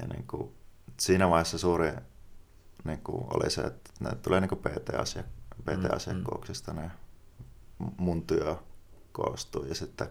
Ja 0.00 0.06
niin 0.06 0.26
kuin, 0.26 0.54
siinä 1.00 1.30
vaiheessa 1.30 1.58
suuri 1.58 1.92
niin 2.84 3.00
kuin 3.00 3.24
oli 3.30 3.50
se, 3.50 3.60
että 3.60 3.90
ne 4.00 4.10
tulee 4.14 4.40
niin 4.40 4.50
PT-asia, 4.58 5.24
PT-asiakkuuksista 5.64 6.72
ne 6.72 6.90
mun 7.96 8.26
työ 8.26 8.56
koostuu 9.12 9.64
ja 9.64 9.74
sitten 9.74 10.08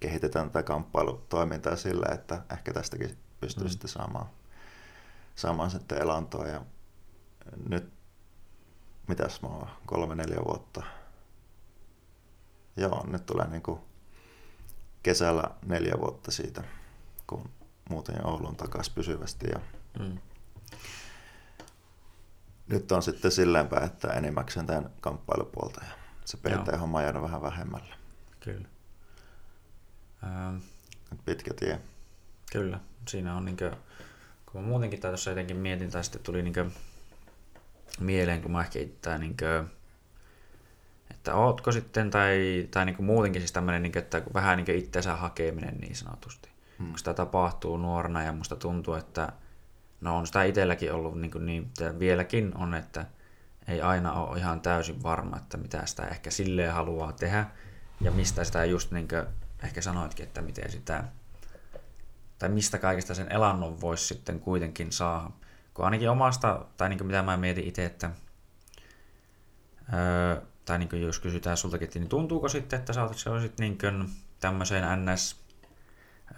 kehitetään 0.00 0.50
tätä 0.50 0.62
kamppailutoimintaa 0.62 1.76
sillä, 1.76 2.14
että 2.14 2.42
ehkä 2.52 2.72
tästäkin 2.72 3.18
pystyy 3.40 3.64
mm. 3.64 3.70
sitten 3.70 3.90
saamaan, 3.90 4.26
saamaan 5.34 5.70
sitten 5.70 5.98
elantoa 6.02 6.46
ja 6.46 6.64
nyt 7.68 7.92
mitäs 9.08 9.42
mä 9.42 9.48
oon, 9.48 9.68
kolme 9.86 10.14
neljä 10.14 10.40
vuotta. 10.48 10.82
Joo, 12.76 13.06
nyt 13.06 13.26
tulee 13.26 13.48
niin 13.48 13.62
kuin 13.62 13.80
kesällä 15.02 15.44
neljä 15.66 15.94
vuotta 16.00 16.30
siitä, 16.30 16.64
kun 17.26 17.50
muuten 17.90 18.26
Oulun 18.26 18.56
takaisin 18.56 18.94
pysyvästi 18.94 19.46
ja 19.52 19.60
mm 19.98 20.18
nyt 22.68 22.92
on 22.92 23.02
sitten 23.02 23.30
silleenpä, 23.30 23.80
että 23.80 24.12
enimmäkseen 24.12 24.66
tämän 24.66 24.90
kamppailupuolta 25.00 25.80
ja 25.84 25.94
se 26.24 26.36
PT-homma 26.36 26.98
on 26.98 27.04
jäänyt 27.04 27.22
vähän 27.22 27.42
vähemmälle. 27.42 27.94
Kyllä. 28.40 28.68
Ähm, 30.24 30.56
Pitkä 31.24 31.54
tie. 31.54 31.80
Kyllä. 32.52 32.80
Siinä 33.08 33.36
on 33.36 33.44
niinkö, 33.44 33.76
kun 34.46 34.60
mä 34.60 34.66
muutenkin 34.66 35.00
tai 35.00 35.10
tuossa 35.10 35.30
jotenkin 35.30 35.56
mietin, 35.56 35.90
tai 35.90 36.04
sitten 36.04 36.22
tuli 36.22 36.42
niinkö 36.42 36.70
mieleen, 38.00 38.42
kun 38.42 38.52
mä 38.52 38.60
ehkä 38.60 38.78
itse 38.78 39.18
niinkö, 39.18 39.64
että 41.10 41.34
ootko 41.34 41.72
sitten, 41.72 42.10
tai, 42.10 42.68
tai 42.70 42.84
niinkö 42.84 43.02
muutenkin 43.02 43.42
siis 43.42 43.52
tämmöinen, 43.52 43.82
niinkö, 43.82 43.98
että 43.98 44.22
vähän 44.34 44.56
niinkö 44.56 44.74
itseensä 44.74 45.16
hakeminen 45.16 45.78
niin 45.78 45.96
sanotusti. 45.96 46.53
Hmm. 46.84 46.90
Kun 46.90 46.98
sitä 46.98 47.14
tapahtuu 47.14 47.76
nuorena 47.76 48.22
ja 48.22 48.32
musta 48.32 48.56
tuntuu, 48.56 48.94
että 48.94 49.32
No 50.04 50.16
on 50.16 50.26
sitä 50.26 50.42
itselläkin 50.42 50.92
ollut 50.92 51.20
niin, 51.20 51.30
kuin 51.30 51.46
niin 51.46 51.70
vieläkin 51.98 52.52
on, 52.56 52.74
että 52.74 53.06
ei 53.68 53.82
aina 53.82 54.12
ole 54.12 54.38
ihan 54.38 54.60
täysin 54.60 55.02
varma, 55.02 55.36
että 55.36 55.56
mitä 55.56 55.86
sitä 55.86 56.06
ehkä 56.06 56.30
silleen 56.30 56.72
haluaa 56.72 57.12
tehdä 57.12 57.46
ja 58.00 58.10
mistä 58.10 58.44
sitä 58.44 58.64
just 58.64 58.90
niin 58.90 59.08
kuin 59.08 59.26
ehkä 59.62 59.82
sanoitkin, 59.82 60.26
että 60.26 60.42
miten 60.42 60.70
sitä 60.70 61.04
tai 62.38 62.48
mistä 62.48 62.78
kaikesta 62.78 63.14
sen 63.14 63.32
elannon 63.32 63.80
voisi 63.80 64.06
sitten 64.06 64.40
kuitenkin 64.40 64.92
saada. 64.92 65.30
Kun 65.74 65.84
ainakin 65.84 66.10
omasta, 66.10 66.64
tai 66.76 66.88
niin 66.88 66.98
kuin 66.98 67.06
mitä 67.06 67.22
mä 67.22 67.36
mietin 67.36 67.64
itse, 67.64 67.84
että 67.84 68.10
öö, 69.92 70.42
tai 70.64 70.78
niin 70.78 70.88
kuin 70.88 71.02
jos 71.02 71.18
kysytään 71.18 71.56
sultakin, 71.56 71.90
niin 71.94 72.08
tuntuuko 72.08 72.48
sitten, 72.48 72.78
että 72.78 72.92
sä 72.92 73.30
olisit 73.30 73.58
niin 73.58 73.78
tämmöiseen 74.40 75.04
NS 75.04 75.43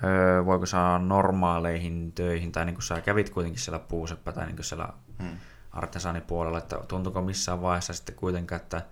öö, 0.05 0.45
voiko 0.47 0.67
saa 0.67 0.99
normaaleihin 0.99 2.13
töihin, 2.13 2.53
tai 2.53 2.65
niin 2.65 2.75
kuin 2.75 2.83
sä 2.83 3.01
kävit 3.01 3.31
kuitenkin 3.31 3.61
siellä 3.61 3.79
puuseppä 3.79 4.33
tai 4.33 4.47
niin 4.47 4.57
kuin 4.57 4.65
siellä 4.65 4.89
hmm. 5.23 5.39
artesaanipuolella, 5.73 6.59
että 6.59 6.81
tuntuuko 6.89 7.23
missään 7.23 7.63
vaiheessa 7.63 7.93
sitten 7.93 8.15
kuitenkaan, 8.15 8.61
että 8.61 8.83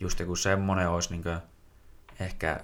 just 0.00 0.20
joku 0.20 0.36
semmoinen 0.36 0.88
olisi 0.88 1.10
niin 1.10 1.22
kuin 1.22 1.38
ehkä 2.20 2.60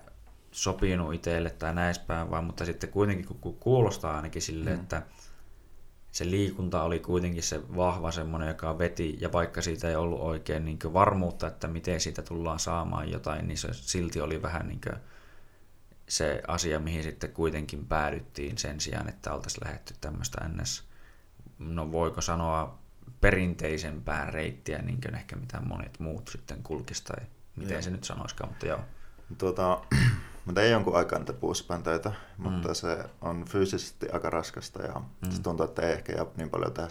sopinut 0.50 1.14
itselle 1.14 1.50
tai 1.50 1.74
näispäin 1.74 2.30
vaan, 2.30 2.44
mutta 2.44 2.64
sitten 2.64 2.90
kuitenkin 2.90 3.26
kun 3.40 3.56
kuulostaa 3.56 4.16
ainakin 4.16 4.42
sille, 4.42 4.70
hmm. 4.70 4.80
että 4.80 5.02
se 6.12 6.30
liikunta 6.30 6.82
oli 6.82 6.98
kuitenkin 6.98 7.42
se 7.42 7.60
vahva 7.76 8.10
semmoinen, 8.10 8.48
joka 8.48 8.78
veti, 8.78 9.18
ja 9.20 9.32
vaikka 9.32 9.62
siitä 9.62 9.88
ei 9.88 9.96
ollut 9.96 10.20
oikein 10.20 10.64
niin 10.64 10.78
varmuutta, 10.92 11.46
että 11.46 11.68
miten 11.68 12.00
siitä 12.00 12.22
tullaan 12.22 12.58
saamaan 12.58 13.10
jotain, 13.10 13.48
niin 13.48 13.58
se 13.58 13.68
silti 13.72 14.20
oli 14.20 14.42
vähän 14.42 14.68
niin 14.68 14.80
kuin 14.80 15.00
se 16.10 16.42
asia, 16.48 16.80
mihin 16.80 17.02
sitten 17.02 17.32
kuitenkin 17.32 17.86
päädyttiin 17.86 18.58
sen 18.58 18.80
sijaan, 18.80 19.08
että 19.08 19.34
oltaisiin 19.34 19.64
lähetty 19.64 19.94
tämmöistä 20.00 20.48
ns. 20.48 20.84
No 21.58 21.92
voiko 21.92 22.20
sanoa 22.20 22.78
perinteisempää 23.20 24.30
reittiä, 24.30 24.82
niin 24.82 25.00
kuin 25.00 25.14
ehkä 25.14 25.36
mitä 25.36 25.60
monet 25.60 26.00
muut 26.00 26.28
sitten 26.28 26.62
kulkisi, 26.62 27.04
tai 27.04 27.26
miten 27.56 27.72
joo. 27.72 27.82
se 27.82 27.90
nyt 27.90 28.04
sanoisikaan, 28.04 28.50
mutta 28.50 28.66
joo. 28.66 28.80
Tuota, 29.38 29.80
mä 30.46 30.52
tein 30.52 30.72
jonkun 30.72 30.96
aikaa 30.96 31.18
niitä 31.18 31.32
töitä, 31.84 32.12
mutta 32.36 32.68
mm. 32.68 32.74
se 32.74 33.04
on 33.20 33.44
fyysisesti 33.44 34.10
aika 34.12 34.30
raskasta 34.30 34.82
ja 34.82 34.94
mm. 34.94 35.30
se 35.30 35.42
tuntuu, 35.42 35.66
että 35.66 35.82
ei 35.82 35.92
ehkä 35.92 36.12
jää 36.12 36.26
niin 36.36 36.50
paljon 36.50 36.72
tehdä 36.72 36.88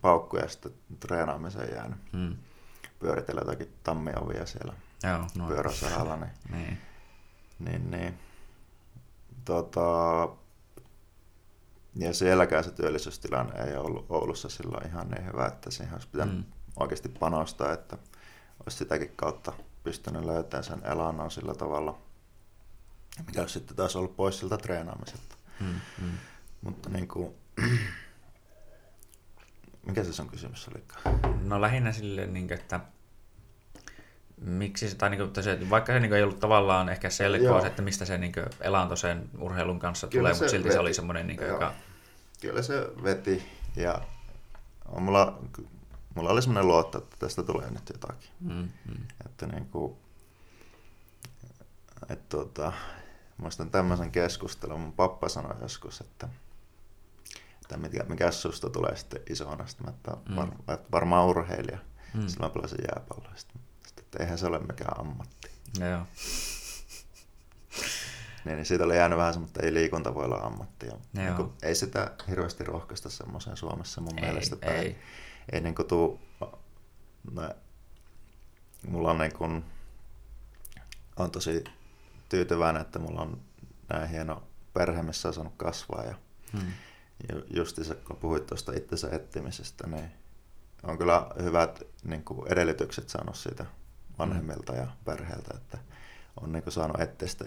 paukkuja 0.00 0.48
sitten 0.48 0.72
treenaamiseen 1.00 1.74
jäänyt. 1.74 1.98
Mm. 2.12 2.36
Pyöritellä 2.98 3.40
jotakin 3.40 3.74
tammiovia 3.84 4.46
siellä 4.46 4.72
Joo, 5.02 5.48
pyöräsahalla. 5.48 6.16
Niin, 6.16 6.30
niin. 6.50 6.78
niin, 7.58 7.90
niin 7.90 8.18
tota, 9.48 10.28
ja 11.96 12.14
sielläkään 12.14 12.64
se 12.64 12.70
työllisyystilanne 12.70 13.64
ei 13.64 13.76
ollut 13.76 14.06
Oulussa 14.08 14.48
silloin 14.48 14.86
ihan 14.86 15.08
niin 15.08 15.26
hyvä, 15.26 15.46
että 15.46 15.70
siihen 15.70 15.92
olisi 15.92 16.08
pitänyt 16.08 16.36
mm. 16.36 16.44
oikeasti 16.76 17.08
panostaa, 17.08 17.72
että 17.72 17.98
olisi 18.60 18.78
sitäkin 18.78 19.12
kautta 19.16 19.52
pystynyt 19.84 20.24
löytämään 20.24 20.64
sen 20.64 20.82
elannon 20.84 21.30
sillä 21.30 21.54
tavalla, 21.54 21.98
mikä 23.26 23.40
olisi 23.40 23.52
sitten 23.52 23.76
taas 23.76 23.96
ollut 23.96 24.16
pois 24.16 24.38
siltä 24.38 24.56
treenaamiselta. 24.56 25.36
Mm, 25.60 25.80
mm. 26.02 26.12
Mutta 26.60 26.88
niin 26.88 27.08
kuin, 27.08 27.34
mikä 29.86 30.04
se 30.04 30.22
on 30.22 30.28
kysymys 30.28 30.68
olikaan? 30.68 31.20
No 31.44 31.60
lähinnä 31.60 31.92
silleen, 31.92 32.34
niin 32.34 32.52
että 32.52 32.80
miksi 34.40 34.88
se, 34.88 34.96
tai 34.96 35.10
niin 35.10 35.32
kuin, 35.32 35.44
se, 35.44 35.70
vaikka 35.70 35.92
se 35.92 36.00
niin 36.00 36.10
kuin, 36.10 36.16
ei 36.16 36.22
ollut 36.22 36.40
tavallaan 36.40 36.88
ehkä 36.88 37.10
selkoa, 37.10 37.66
että 37.66 37.82
mistä 37.82 38.04
se 38.04 38.18
niin 38.18 38.32
kuin, 38.32 38.46
elanto 38.60 38.96
sen 38.96 39.30
urheilun 39.38 39.78
kanssa 39.78 40.06
Kyllä 40.06 40.20
tulee, 40.20 40.32
mutta 40.32 40.50
silti 40.50 40.64
veti. 40.64 40.74
se 40.74 40.80
oli 40.80 40.94
semmoinen, 40.94 41.26
niin 41.26 41.36
kuin, 41.36 41.48
joka... 41.48 41.74
Kyllä 42.40 42.62
se 42.62 42.88
veti 43.02 43.42
ja 43.76 44.00
mulla, 44.98 45.38
mulla 46.14 46.30
oli 46.30 46.42
semmoinen 46.42 46.68
luotto, 46.68 46.98
että 46.98 47.16
tästä 47.18 47.42
tulee 47.42 47.70
nyt 47.70 47.88
jotakin. 47.92 48.30
Mm, 48.40 48.68
mm. 48.88 49.04
Että 49.26 49.46
niin 49.46 49.66
kuin, 49.66 49.96
että 52.08 52.24
tuota, 52.28 52.72
muistan 53.36 53.70
tämmöisen 53.70 54.10
keskustelun, 54.10 54.80
mun 54.80 54.92
pappa 54.92 55.28
sanoi 55.28 55.54
joskus, 55.60 56.00
että, 56.00 56.28
että 57.62 57.76
mikä, 57.76 58.04
mikä 58.08 58.30
susta 58.30 58.70
tulee 58.70 58.96
sitten 58.96 59.22
isona, 59.30 59.66
sitten 59.66 59.88
että 59.88 60.10
mm. 60.28 60.36
var, 60.36 60.48
varmaan 60.92 61.26
urheilija. 61.26 61.78
Mm. 62.14 62.28
Silloin 62.28 62.52
pelasin 62.52 62.78
jääpalloa. 62.94 63.32
Sitten, 63.36 63.60
että 64.08 64.22
eihän 64.22 64.38
se 64.38 64.46
ole 64.46 64.58
mikään 64.58 65.00
ammatti. 65.00 65.50
Joo. 65.80 66.06
niin, 68.44 68.56
niin 68.56 68.66
siitä 68.66 68.84
oli 68.84 68.96
jäänyt 68.96 69.18
vähän 69.18 69.44
että 69.44 69.62
ei 69.62 69.74
liikunta 69.74 70.14
voi 70.14 70.24
olla 70.24 70.36
ammatti. 70.36 70.86
Ja, 70.86 70.92
niin 71.12 71.34
kuin, 71.34 71.52
ei 71.62 71.74
sitä 71.74 72.10
hirveästi 72.28 72.64
rohkaista 72.64 73.10
semmoiseen 73.10 73.56
Suomessa 73.56 74.00
mun 74.00 74.18
ei, 74.18 74.24
mielestä. 74.24 74.56
Ei. 74.62 74.76
ei, 74.78 74.98
ei 75.52 75.60
niin 75.60 75.74
kuin 75.74 75.88
tuu, 75.88 76.20
no, 77.32 77.54
mulla 78.88 79.10
on 79.10 79.18
niin 79.18 79.32
kuin, 79.32 79.64
on 81.16 81.30
tosi 81.30 81.64
tyytyväinen, 82.28 82.82
että 82.82 82.98
mulla 82.98 83.20
on 83.20 83.40
näin 83.88 84.08
hieno 84.08 84.42
perhe, 84.74 85.02
missä 85.02 85.28
on 85.28 85.34
saanut 85.34 85.54
kasvaa. 85.56 86.04
Ja 86.04 86.14
hmm. 86.52 86.72
justiinsa 87.50 87.94
kun 87.94 88.16
puhuit 88.16 88.46
tuosta 88.46 88.72
itsensä 88.72 89.08
etsimisestä, 89.12 89.86
niin 89.86 90.10
on 90.82 90.98
kyllä 90.98 91.26
hyvät 91.42 91.82
niin 92.04 92.24
kuin 92.24 92.52
edellytykset 92.52 93.08
saanut 93.08 93.36
siitä 93.36 93.66
vanhemmilta 94.18 94.74
ja 94.74 94.86
perheeltä, 95.04 95.54
että 95.54 95.78
on 96.40 96.52
niin 96.52 96.62
kuin 96.62 96.72
saanut 96.72 97.00
etteistä 97.00 97.44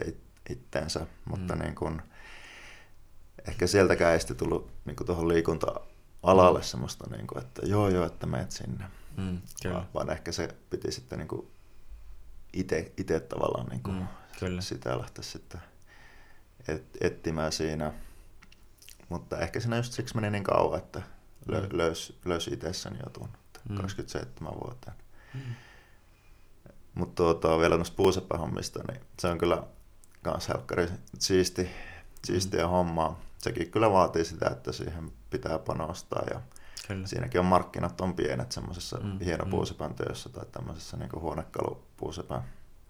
itteensä, 0.49 1.07
mutta 1.25 1.53
hmm. 1.53 1.63
niin 1.63 1.75
kuin, 1.75 2.01
ehkä 3.47 3.67
sieltäkään 3.67 4.13
ei 4.13 4.19
sitten 4.19 4.37
tullut 4.37 4.71
niin 4.85 4.95
kuin 4.95 5.07
tuohon 5.07 5.27
liikunta-alalle 5.27 6.59
hmm. 6.59 6.65
semmoista, 6.65 7.09
niin 7.09 7.27
kuin, 7.27 7.43
että 7.43 7.61
joo 7.65 7.89
joo, 7.89 8.05
että 8.05 8.27
menet 8.27 8.51
sinne. 8.51 8.85
Hmm, 9.15 9.41
kyllä. 9.61 9.85
Vaan 9.93 10.09
ehkä 10.09 10.31
se 10.31 10.55
piti 10.69 10.91
sitten 10.91 11.19
niin 11.19 11.27
kuin 11.27 11.47
itse 12.97 13.19
tavallaan 13.19 13.67
niin 13.67 13.83
kuin 13.83 13.97
hmm, 13.97 14.07
kyllä. 14.39 14.61
sitä 14.61 14.99
lähteä 14.99 15.23
sitten 15.23 15.61
et, 16.67 16.83
etsimään 17.01 17.51
siinä. 17.51 17.93
Mutta 19.09 19.39
ehkä 19.39 19.59
siinä 19.59 19.77
just 19.77 19.93
siksi 19.93 20.15
meni 20.15 20.29
niin 20.29 20.43
kauan, 20.43 20.79
että 20.79 21.01
lö, 21.47 21.61
mm. 21.61 21.77
löysi 21.77 22.19
löys 22.25 22.47
itsessäni 22.47 22.99
jutun 23.05 23.29
mm. 23.69 23.75
27 23.75 24.53
vuoteen. 24.53 24.95
Mm. 25.33 25.41
Mutta 26.95 27.23
tuota, 27.23 27.59
vielä 27.59 27.77
noista 27.77 27.95
puusepähommista, 27.95 28.79
niin 28.91 29.01
se 29.19 29.27
on 29.27 29.37
kyllä 29.37 29.63
kans 30.21 30.49
helkkari 30.49 30.89
siisti, 31.19 31.69
siistiä 32.25 32.63
mm. 32.63 32.69
hommaa. 32.69 33.19
Sekin 33.37 33.71
kyllä 33.71 33.91
vaatii 33.91 34.25
sitä, 34.25 34.49
että 34.51 34.71
siihen 34.71 35.11
pitää 35.29 35.59
panostaa 35.59 36.23
ja 36.33 36.41
kyllä. 36.87 37.07
siinäkin 37.07 37.39
on 37.39 37.45
markkinat 37.45 38.01
on 38.01 38.13
pienet 38.13 38.51
semmoisessa 38.51 38.97
mm. 39.03 39.19
hienopuusepän 39.19 39.93
työssä 39.93 40.29
tai 40.29 40.45
tämmöisessä 40.51 40.97
niin 40.97 41.09
huonekalupuusepän. 41.15 42.43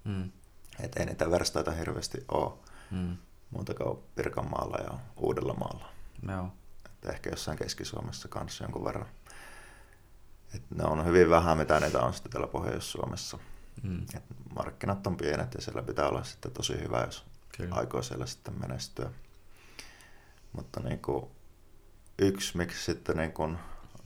Mm. 0.04 0.32
Että 0.80 0.99
ei 0.99 1.06
niitä 1.06 1.32
verstaita 1.32 1.72
hirveästi 1.72 2.26
ole. 2.32 2.54
Mm 2.91 3.18
muuta 3.52 3.74
kuin 3.74 3.99
Pirkanmaalla 4.16 4.78
ja 4.78 4.99
Uudellamaalla. 5.18 5.86
Joo. 6.30 6.49
Että 6.86 7.10
ehkä 7.10 7.30
jossain 7.30 7.58
Keski-Suomessa 7.58 8.28
kanssa 8.28 8.64
jonkun 8.64 8.86
verran. 8.86 9.08
Et 10.56 10.64
ne 10.76 10.84
on 10.84 11.06
hyvin 11.06 11.30
vähän, 11.30 11.58
mitä 11.58 11.80
niitä 11.80 11.99
on 11.99 12.14
sitten 12.14 12.32
täällä 12.32 12.47
Pohjois-Suomessa. 12.47 13.38
Mm. 13.38 13.43
Et 14.16 14.24
markkinat 14.56 15.08
on 15.08 15.18
pienet 15.18 15.54
ja 15.54 15.62
siellä 15.62 15.84
pitää 15.84 16.08
olla 16.08 16.24
sitten 16.24 16.52
tosi 16.52 16.74
hyvä, 16.80 17.04
jos 17.06 17.26
Kyllä. 17.58 17.76
aikoo 17.76 18.02
siellä 18.02 18.26
sitten 18.26 18.60
menestyä. 18.60 19.12
Mutta 20.54 20.80
niin 20.80 21.00
kuin, 21.00 21.26
yksi, 22.20 22.58
miksi 22.58 22.86
sitten 22.86 23.18
niin 23.18 23.34
kuin 23.34 23.58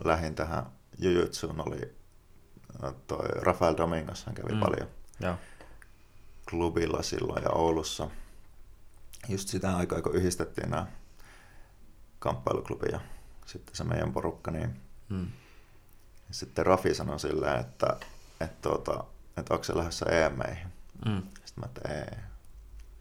lähin 0.03 0.35
tähän 0.35 0.65
jujutsuun 0.99 1.67
oli 1.67 1.95
toi 3.07 3.27
Rafael 3.27 3.77
Domingos, 3.77 4.25
hän 4.25 4.35
kävi 4.35 4.53
mm. 4.53 4.59
paljon 4.59 4.87
ja. 5.19 5.37
klubilla 6.49 7.01
silloin 7.01 7.43
ja 7.43 7.49
Oulussa– 7.49 8.09
just 9.29 9.47
sitä 9.47 9.77
aikaa, 9.77 10.01
kun 10.01 10.15
yhdistettiin 10.15 10.69
nämä 10.69 10.87
kamppailuklubi 12.19 12.85
ja 12.91 12.99
sitten 13.45 13.75
se 13.75 13.83
meidän 13.83 14.13
porukka, 14.13 14.51
niin 14.51 14.81
mm. 15.09 15.27
sitten 16.31 16.65
Rafi 16.65 16.93
sanoi 16.93 17.19
silleen, 17.19 17.59
että, 17.59 17.97
että, 18.41 18.69
tuota, 18.69 19.03
että 19.37 19.53
onko 19.53 19.63
se 19.63 19.77
lähdössä 19.77 20.05
EM-meihin. 20.05 20.67
Mm. 21.05 21.21
Sitten 21.45 21.59
mä, 21.59 21.65
että 21.65 21.93
ei. 21.93 22.17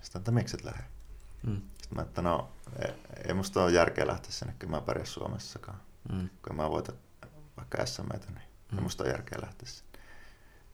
Sitten 0.03 0.21
että 0.21 0.31
miksi 0.31 0.57
et 0.57 0.65
lähde? 0.65 0.85
Mm. 1.47 1.57
Sitten 1.57 1.97
mä, 1.97 2.03
että 2.03 2.23
no, 2.23 2.53
ei, 2.79 2.95
ei 3.29 3.35
musta 3.35 3.65
ole 3.65 3.73
järkeä 3.73 4.07
lähteä 4.07 4.31
sinne, 4.31 4.55
kun 4.61 4.71
mä 4.71 4.81
pärjää 4.81 5.07
Suomessakaan. 5.07 5.81
Mm. 6.13 6.29
Kun 6.49 6.57
mä 6.57 6.71
voitan 6.71 6.95
vaikka 7.57 7.87
SM-meitä, 7.87 8.27
niin 8.27 8.49
mm. 8.73 8.79
ei 8.79 8.83
musta 8.83 9.05
ole 9.05 9.13
järkeä 9.13 9.39
lähteä 9.43 9.69
sinne. 9.69 9.99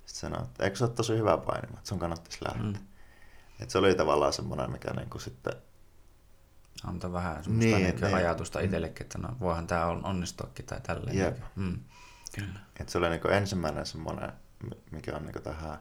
Sitten 0.06 0.30
sanoi, 0.30 0.42
että 0.42 0.64
eikö 0.64 0.76
se 0.76 0.84
ole 0.84 0.92
tosi 0.92 1.16
hyvä 1.18 1.38
paini, 1.38 1.68
että 1.74 1.88
sun 1.88 1.98
kannattaisi 1.98 2.44
lähteä. 2.44 2.62
Mm. 2.62 2.86
Et 3.61 3.70
se 3.70 3.78
oli 3.78 3.94
tavallaan 3.94 4.32
semmoinen, 4.32 4.70
mikä 4.70 4.92
niinku 4.92 5.18
sitten... 5.18 5.52
Antaa 6.84 7.12
vähän 7.12 7.44
semmoista 7.44 7.76
niin, 7.76 8.00
niin, 8.00 8.14
ajatusta 8.14 8.58
mm. 8.58 8.64
itsellekin, 8.64 9.04
että 9.04 9.18
no 9.18 9.36
voihan 9.40 9.66
tämä 9.66 9.86
onnistuakin 9.86 10.66
tai 10.66 10.80
tälleen. 10.80 11.18
Yep. 11.18 11.38
Mm. 11.56 11.80
Kyllä. 12.34 12.61
Et 12.80 12.88
se 12.88 12.98
oli 12.98 13.08
niinku 13.08 13.28
ensimmäinen 13.28 13.86
semmoinen, 13.86 14.32
mikä 14.90 15.16
on 15.16 15.22
niinku 15.22 15.40
tähän 15.40 15.78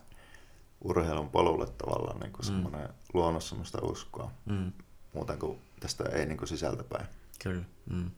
urheilun 0.82 1.30
polulle 1.30 1.66
tavallaan 1.66 2.20
niinku 2.20 2.40
mm. 2.42 2.46
semmoinen 2.46 2.90
luonut 3.14 3.44
semmoista 3.44 3.82
uskoa. 3.82 4.32
Mm. 4.46 4.72
Muuten 5.14 5.40
kuin 5.40 5.62
tästä 5.80 6.04
ei 6.04 6.26
niinku 6.26 6.46
sisältäpäin. 6.46 7.08
Kyllä. 7.44 7.64
Mm. 7.90 8.12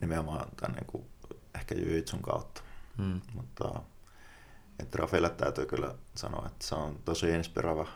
Nimenomaan 0.00 0.48
tämän 0.56 0.76
niinku, 0.76 1.06
ehkä 1.54 1.74
jujitsun 1.74 2.22
kautta. 2.22 2.62
Mm. 2.98 3.20
Mutta 3.34 3.82
että 4.78 4.98
Rafille 4.98 5.30
täytyy 5.30 5.66
kyllä 5.66 5.94
sanoa, 6.14 6.46
että 6.46 6.66
se 6.66 6.74
on 6.74 6.98
tosi 7.04 7.30
inspiroiva 7.30 7.86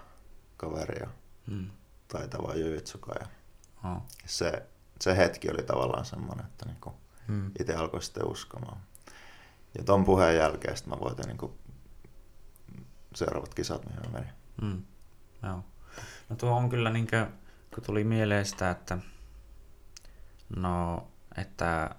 kaveri 0.56 1.00
ja 1.00 1.06
mm. 1.46 1.70
taitava 2.08 2.54
jujitsuka. 2.54 3.12
Ja 3.20 3.26
oh. 3.90 4.02
se, 4.26 4.66
se 5.00 5.16
hetki 5.16 5.50
oli 5.50 5.62
tavallaan 5.62 6.04
semmoinen, 6.04 6.46
että 6.46 6.66
niinku 6.66 6.94
mm. 7.28 7.50
itse 7.60 7.74
alkoi 7.74 8.02
sitten 8.02 8.26
uskomaan. 8.26 8.80
Ja 9.78 9.84
ton 9.84 10.04
puheen 10.04 10.36
jälkeen 10.36 10.76
sitten 10.76 10.94
mä 10.94 11.00
voitin 11.00 11.26
niinku 11.26 11.58
seuraavat 13.14 13.54
kisat, 13.54 13.86
mihin 13.86 14.00
mä 14.00 14.18
menin. 14.18 14.32
Mm. 14.62 14.82
Joo. 15.42 15.64
No 16.28 16.36
tuo 16.36 16.50
on 16.50 16.68
kyllä, 16.68 16.90
niin 16.90 17.06
kuin, 17.10 17.26
kun 17.74 17.84
tuli 17.84 18.04
mieleen 18.04 18.46
sitä, 18.46 18.70
että 18.70 18.98
no, 20.56 21.06
että 21.36 21.90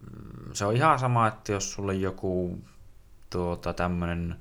mm, 0.00 0.52
se 0.52 0.64
on 0.64 0.76
ihan 0.76 0.98
sama, 0.98 1.26
että 1.26 1.52
jos 1.52 1.72
sulle 1.72 1.94
joku 1.94 2.58
tuota, 3.30 3.72
tämmöinen 3.72 4.36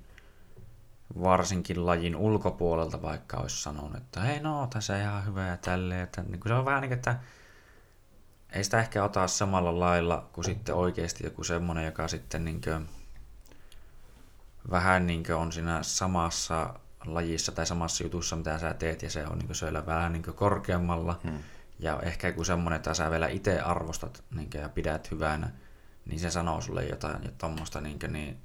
varsinkin 1.22 1.86
lajin 1.86 2.16
ulkopuolelta 2.16 3.02
vaikka 3.02 3.38
olisi 3.38 3.62
sanonut, 3.62 3.96
että 3.96 4.22
hei 4.22 4.40
no, 4.40 4.68
tässä 4.68 5.02
ihan 5.02 5.26
hyvä 5.26 5.48
ja 5.48 5.58
tälleen. 5.58 6.02
Että, 6.02 6.22
niin 6.22 6.40
se 6.48 6.54
on 6.54 6.66
vähän 6.66 6.82
niin, 6.82 6.94
että 6.94 7.20
ei 8.52 8.64
sitä 8.64 8.80
ehkä 8.80 9.04
ota 9.04 9.28
samalla 9.28 9.80
lailla 9.80 10.30
kuin 10.34 10.46
sitten 10.46 10.76
oikeasti 10.76 11.24
joku 11.24 11.44
semmoinen, 11.44 11.86
joka 11.86 12.08
sitten 12.08 12.46
niin 12.46 12.62
kuin, 12.62 12.90
vähän 14.72 15.08
niin 15.08 15.24
kuin 15.24 15.36
on 15.36 15.52
siinä 15.52 15.84
samassa 15.84 16.74
lajissa 17.06 17.52
tai 17.52 17.66
samassa 17.66 18.04
jutussa, 18.04 18.36
mitä 18.36 18.60
sä 18.60 18.74
teet, 18.74 19.02
ja 19.02 19.10
se 19.10 19.28
on 19.28 19.40
niin 19.40 19.56
siellä 19.56 19.86
vähän 19.86 20.14
niin 20.14 20.24
korkeammalla. 20.24 21.20
Hmm. 21.24 21.40
Ja 21.80 22.00
ehkä 22.02 22.28
joku 22.28 22.44
semmoinen, 22.44 22.78
että 22.78 22.94
sä 22.94 23.12
vielä 23.12 23.28
itse 23.28 23.60
arvostat 23.60 24.24
niin 24.36 24.50
kuin, 24.50 24.62
ja 24.62 24.70
pidät 24.70 25.12
hyvänä, 25.12 25.50
niin 26.06 26.20
se 26.20 26.32
sanoo 26.32 26.62
sulle 26.62 26.86
jotain 26.86 27.24
ja 27.24 27.30
tuommoista, 27.38 27.82
niin, 27.82 28.00
niin 28.08 28.38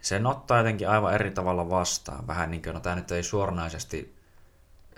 sen 0.00 0.26
ottaa 0.26 0.58
jotenkin 0.58 0.88
aivan 0.88 1.14
eri 1.14 1.30
tavalla 1.30 1.70
vastaan. 1.70 2.26
Vähän 2.26 2.50
niin 2.50 2.62
kuin, 2.62 2.74
no 2.74 2.80
tämä 2.80 2.96
nyt 2.96 3.10
ei 3.10 3.22
suoranaisesti 3.22 4.16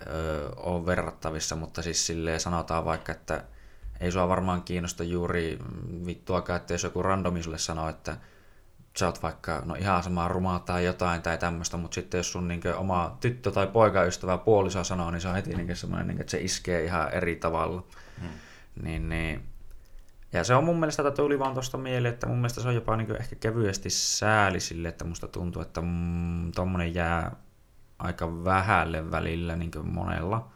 öö, 0.06 0.48
ole 0.56 0.86
verrattavissa, 0.86 1.56
mutta 1.56 1.82
siis 1.82 2.06
silleen 2.06 2.40
sanotaan 2.40 2.84
vaikka, 2.84 3.12
että 3.12 3.44
ei 4.00 4.12
sua 4.12 4.28
varmaan 4.28 4.62
kiinnosta 4.62 5.04
juuri 5.04 5.58
vittuakaan, 6.06 6.56
että 6.56 6.74
jos 6.74 6.82
joku 6.82 7.02
randomi 7.02 7.42
sulle 7.42 7.58
sanoo, 7.58 7.88
että 7.88 8.16
sä 8.96 9.06
oot 9.06 9.22
vaikka 9.22 9.62
no 9.64 9.74
ihan 9.74 10.02
samaa 10.02 10.28
rumaa 10.28 10.58
tai 10.58 10.84
jotain 10.84 11.22
tai 11.22 11.38
tämmöistä, 11.38 11.76
mutta 11.76 11.94
sitten 11.94 12.18
jos 12.18 12.32
sun 12.32 12.48
niin 12.48 12.62
oma 12.76 13.16
tyttö 13.20 13.50
tai 13.50 13.66
poikaystävä 13.66 14.38
puoliso 14.38 14.84
sanoo, 14.84 15.10
niin 15.10 15.20
se 15.20 15.28
on 15.28 15.34
heti 15.34 15.54
niin 15.54 15.76
semmoinen, 15.76 16.06
niin 16.06 16.20
että 16.20 16.30
se 16.30 16.40
iskee 16.40 16.84
ihan 16.84 17.12
eri 17.12 17.36
tavalla. 17.36 17.84
Hmm. 18.20 18.28
Niin, 18.82 19.08
niin 19.08 19.42
ja 20.34 20.44
se 20.44 20.54
on 20.54 20.64
mun 20.64 20.80
mielestä, 20.80 21.02
että 21.02 21.22
tuli 21.22 21.38
vaan 21.38 21.52
tuosta 21.52 21.78
mieleen, 21.78 22.14
että 22.14 22.26
mun 22.26 22.36
mielestä 22.36 22.60
se 22.60 22.68
on 22.68 22.74
jopa 22.74 22.96
niin 22.96 23.16
ehkä 23.20 23.36
kevyesti 23.36 23.90
sääli 23.90 24.60
sille, 24.60 24.88
että 24.88 25.04
musta 25.04 25.28
tuntuu, 25.28 25.62
että 25.62 25.80
mm, 25.80 26.52
tommonen 26.52 26.94
jää 26.94 27.36
aika 27.98 28.44
vähälle 28.44 29.10
välillä 29.10 29.56
niin 29.56 29.70
monella. 29.82 30.50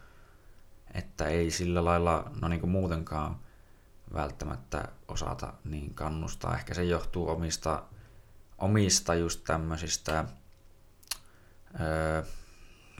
Että 0.93 1.25
ei 1.25 1.51
sillä 1.51 1.85
lailla, 1.85 2.31
no 2.41 2.47
niin 2.47 2.69
muutenkaan 2.69 3.39
välttämättä 4.13 4.87
osata 5.07 5.53
niin 5.63 5.93
kannustaa. 5.93 6.55
Ehkä 6.55 6.73
se 6.73 6.83
johtuu 6.83 7.29
omista, 7.29 7.83
omista 8.57 9.15
just 9.15 9.43
tämmöisistä 9.43 10.25
öö, 11.79 12.23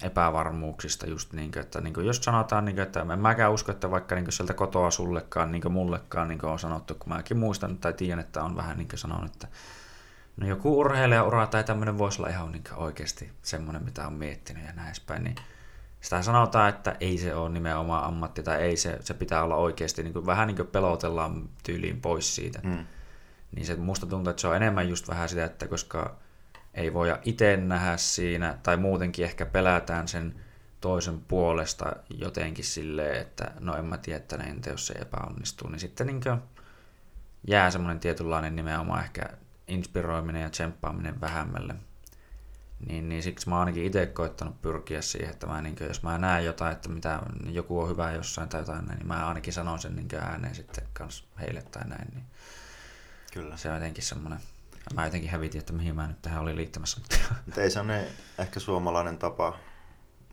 epävarmuuksista 0.03 1.07
just 1.07 1.33
niin 1.33 1.51
kuin, 1.51 1.61
että 1.61 1.81
niin 1.81 1.93
kuin 1.93 2.05
jos 2.05 2.17
sanotaan, 2.17 2.65
niin 2.65 2.75
kuin, 2.75 2.83
että 2.83 3.01
en 3.01 3.19
mäkään 3.19 3.51
usko, 3.51 3.71
että 3.71 3.91
vaikka 3.91 4.15
niin 4.15 4.25
kuin 4.25 4.33
sieltä 4.33 4.53
kotoa 4.53 4.91
sullekaan, 4.91 5.51
niin 5.51 5.61
kuin 5.61 5.71
mullekaan 5.71 6.27
niin 6.27 6.39
kuin 6.39 6.51
on 6.51 6.59
sanottu, 6.59 6.95
kun 6.95 7.13
mäkin 7.13 7.37
muistan 7.37 7.77
tai 7.77 7.93
tiedän, 7.93 8.19
että 8.19 8.43
on 8.43 8.55
vähän 8.55 8.77
niin 8.77 8.87
kuin 8.87 8.99
sanonut, 8.99 9.31
että 9.31 9.47
no 10.37 10.47
joku 10.47 10.79
urheilijaura 10.79 11.47
tai 11.47 11.63
tämmöinen 11.63 11.97
voisi 11.97 12.21
olla 12.21 12.29
ihan 12.29 12.51
niin 12.51 12.63
oikeasti 12.75 13.31
semmoinen, 13.41 13.83
mitä 13.83 14.07
on 14.07 14.13
miettinyt 14.13 14.65
ja 14.65 14.73
näin 14.73 14.87
edespäin, 14.87 15.23
niin 15.23 15.35
sitä 16.01 16.21
sanotaan, 16.21 16.69
että 16.69 16.95
ei 16.99 17.17
se 17.17 17.35
ole 17.35 17.49
nimenomaan 17.49 18.03
ammatti 18.03 18.43
tai 18.43 18.61
ei 18.61 18.77
se, 18.77 18.97
se 19.01 19.13
pitää 19.13 19.43
olla 19.43 19.55
oikeasti, 19.55 20.03
niin 20.03 20.13
kuin, 20.13 20.25
vähän 20.25 20.47
niin 20.47 20.55
kuin 20.55 20.67
pelotellaan 20.67 21.49
tyyliin 21.63 22.01
pois 22.01 22.35
siitä. 22.35 22.59
Mm. 22.63 22.85
Niin 23.55 23.65
se 23.65 23.75
musta 23.75 24.05
tuntuu, 24.05 24.29
että 24.29 24.41
se 24.41 24.47
on 24.47 24.55
enemmän 24.55 24.89
just 24.89 25.07
vähän 25.07 25.29
sitä, 25.29 25.45
että 25.45 25.67
koska 25.67 26.15
ei 26.73 26.93
voida 26.93 27.19
itse 27.25 27.57
nähdä 27.57 27.97
siinä, 27.97 28.57
tai 28.63 28.77
muutenkin 28.77 29.25
ehkä 29.25 29.45
pelätään 29.45 30.07
sen 30.07 30.35
toisen 30.81 31.19
puolesta 31.19 31.95
jotenkin 32.09 32.65
silleen, 32.65 33.21
että 33.21 33.51
no 33.59 33.75
en 33.75 33.85
mä 33.85 33.97
tiedä, 33.97 34.17
että 34.17 34.35
entä 34.35 34.69
jos 34.69 34.87
se 34.87 34.93
epäonnistuu, 34.93 35.69
niin 35.69 35.79
sitten 35.79 36.07
niin 36.07 36.21
jää 37.47 37.71
semmoinen 37.71 37.99
tietynlainen 37.99 38.55
nimenomaan 38.55 39.03
ehkä 39.03 39.29
inspiroiminen 39.67 40.41
ja 40.41 40.49
tsemppaaminen 40.49 41.21
vähemmälle. 41.21 41.75
Niin, 42.87 43.09
niin 43.09 43.23
siksi 43.23 43.49
mä 43.49 43.55
oon 43.55 43.59
ainakin 43.59 43.85
itse 43.85 44.05
koittanut 44.05 44.61
pyrkiä 44.61 45.01
siihen, 45.01 45.29
että 45.29 45.47
mä, 45.47 45.61
niin 45.61 45.75
kuin, 45.75 45.87
jos 45.87 46.03
mä 46.03 46.17
näen 46.17 46.45
jotain, 46.45 46.71
että 46.71 46.89
mitä, 46.89 47.19
joku 47.45 47.79
on 47.79 47.89
hyvä 47.89 48.11
jossain 48.11 48.49
tai 48.49 48.61
jotain 48.61 48.85
niin 48.85 49.07
mä 49.07 49.27
ainakin 49.27 49.53
sanon 49.53 49.79
sen 49.79 49.95
niin 49.95 50.07
ääneen 50.21 50.55
sitten 50.55 50.87
kans 50.93 51.27
heille 51.39 51.61
tai 51.61 51.87
näin. 51.87 52.07
Niin 52.13 52.25
Kyllä. 53.33 53.57
Se 53.57 53.69
on 53.69 53.75
jotenkin 53.75 54.03
semmoinen, 54.03 54.39
mä 54.93 55.05
jotenkin 55.05 55.29
hävitin, 55.29 55.59
että 55.59 55.73
mihin 55.73 55.95
mä 55.95 56.07
nyt 56.07 56.21
tähän 56.21 56.41
olin 56.41 56.55
liittämässä. 56.55 57.01
Mutta 57.45 57.61
ei 57.61 57.71
se 57.71 57.79
ole 57.79 58.07
ehkä 58.37 58.59
suomalainen 58.59 59.17
tapa 59.17 59.59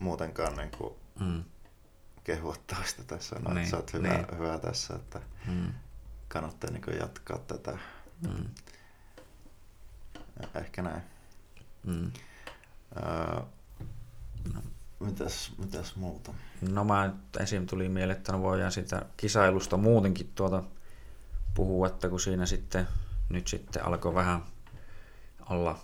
muutenkaan 0.01 0.57
niin 0.57 0.70
kuin 0.70 0.94
mm. 1.20 1.44
kehuttaa 2.24 2.84
sitä 2.84 3.03
tässä, 3.05 3.36
no, 3.38 3.49
niin, 3.49 3.59
että 3.59 3.70
sä 3.70 3.76
oot 3.76 3.92
hyvä, 3.92 4.09
niin. 4.09 4.38
hyvä 4.38 4.59
tässä, 4.59 4.94
että 4.94 5.20
mm. 5.47 5.72
kannattaa 6.28 6.70
niin 6.70 6.99
jatkaa 7.01 7.38
tätä. 7.38 7.78
Mm. 8.28 8.44
Ehkä 10.55 10.82
näin. 10.82 11.03
Mm. 11.86 12.12
No. 14.55 14.62
mitäs, 15.01 15.53
mitäs 15.59 15.97
muuta? 15.97 16.34
No 16.70 16.84
mä 16.84 17.14
esim. 17.40 17.66
tuli 17.66 17.88
mieleen, 17.88 18.16
että 18.16 18.32
no 18.32 18.42
voidaan 18.42 18.72
sitä 18.72 19.03
kisailusta 19.16 19.76
muutenkin 19.76 20.32
tuota 20.34 20.62
puhua, 21.55 21.86
että 21.86 22.09
kun 22.09 22.20
siinä 22.20 22.47
sitten 22.47 22.88
nyt 23.28 23.49
sitten 23.49 23.86
alkoi 23.86 24.14
vähän 24.14 24.42
olla 25.51 25.78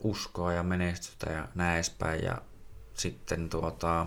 uskoa 0.00 0.52
ja 0.52 0.62
menestystä 0.62 1.30
ja 1.30 1.48
näin 1.54 1.74
edespäin. 1.74 2.24
Ja 2.24 2.42
sitten 2.94 3.48
tuota, 3.48 4.06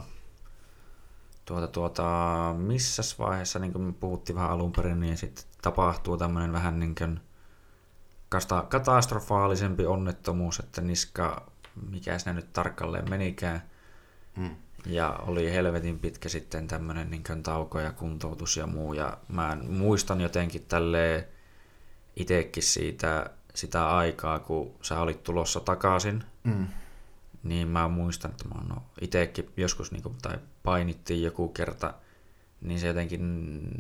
tuota, 1.45 1.68
tuota, 1.68 2.55
missä 2.57 3.01
vaiheessa, 3.20 3.60
niin 3.60 3.72
kuin 3.72 3.82
me 3.82 3.91
puhuttiin 3.91 4.36
vähän 4.36 4.51
alun 4.51 4.72
perin, 4.72 4.99
niin 4.99 5.18
sitten 5.18 5.45
tapahtuu 5.62 6.18
tämmöinen 6.18 6.53
vähän 6.53 6.80
niin 6.80 6.95
kuin 6.95 7.20
katastrofaalisempi 8.70 9.86
onnettomuus, 9.86 10.60
että 10.60 10.82
niska, 10.82 11.49
mikä 11.89 12.19
sinne 12.19 12.34
nyt 12.34 12.53
tarkalleen 12.53 13.09
menikään. 13.09 13.63
Mm. 14.38 14.55
Ja 14.86 15.19
oli 15.27 15.51
helvetin 15.51 15.99
pitkä 15.99 16.30
sitten 16.30 16.67
tämmöinen 16.67 17.09
niin 17.09 17.43
tauko 17.43 17.80
ja 17.80 17.91
kuntoutus 17.91 18.57
ja 18.57 18.67
muu. 18.67 18.93
Ja 18.93 19.17
mä 19.27 19.57
muistan 19.69 20.21
jotenkin 20.21 20.65
tälleen 20.67 21.25
itsekin 22.15 22.63
siitä 22.63 23.30
sitä 23.55 23.89
aikaa, 23.89 24.39
kun 24.39 24.75
sä 24.82 24.99
olit 24.99 25.23
tulossa 25.23 25.59
takaisin. 25.59 26.23
Mm. 26.43 26.67
Niin 27.43 27.67
mä 27.67 27.88
muistan, 27.88 28.32
että 28.32 28.47
mä 28.47 28.61
no, 28.67 28.84
itsekin 29.01 29.49
joskus 29.57 29.91
niin 29.91 30.03
kuin, 30.03 30.15
tai 30.21 30.38
painittiin 30.63 31.23
joku 31.23 31.47
kerta– 31.47 31.93
niin 32.62 32.80
se 32.80 32.88
jotenkin 32.88 33.22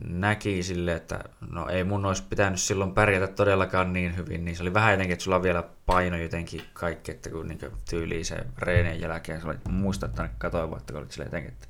näki 0.03 0.63
sille, 0.63 0.93
että 0.93 1.23
no 1.51 1.69
ei 1.69 1.83
mun 1.83 2.05
olisi 2.05 2.23
pitänyt 2.29 2.59
silloin 2.59 2.93
pärjätä 2.93 3.27
todellakaan 3.27 3.93
niin 3.93 4.17
hyvin, 4.17 4.45
niin 4.45 4.55
se 4.57 4.63
oli 4.63 4.73
vähän 4.73 4.91
jotenkin, 4.91 5.13
että 5.13 5.23
sulla 5.23 5.43
vielä 5.43 5.63
paino 5.85 6.17
jotenkin 6.17 6.61
kaikki, 6.73 7.11
että 7.11 7.29
kun 7.29 7.47
niin 7.47 7.59
tyyliin 7.89 8.25
se 8.25 8.37
reenien 8.57 9.01
jälkeen, 9.01 9.41
se 9.41 9.47
oli, 9.47 9.57
muistan, 9.69 10.09
että 10.09 10.29
katsoin, 10.37 10.77
että 10.77 10.97
olit 10.97 11.11
sille 11.11 11.25
jotenkin, 11.25 11.51
että 11.51 11.67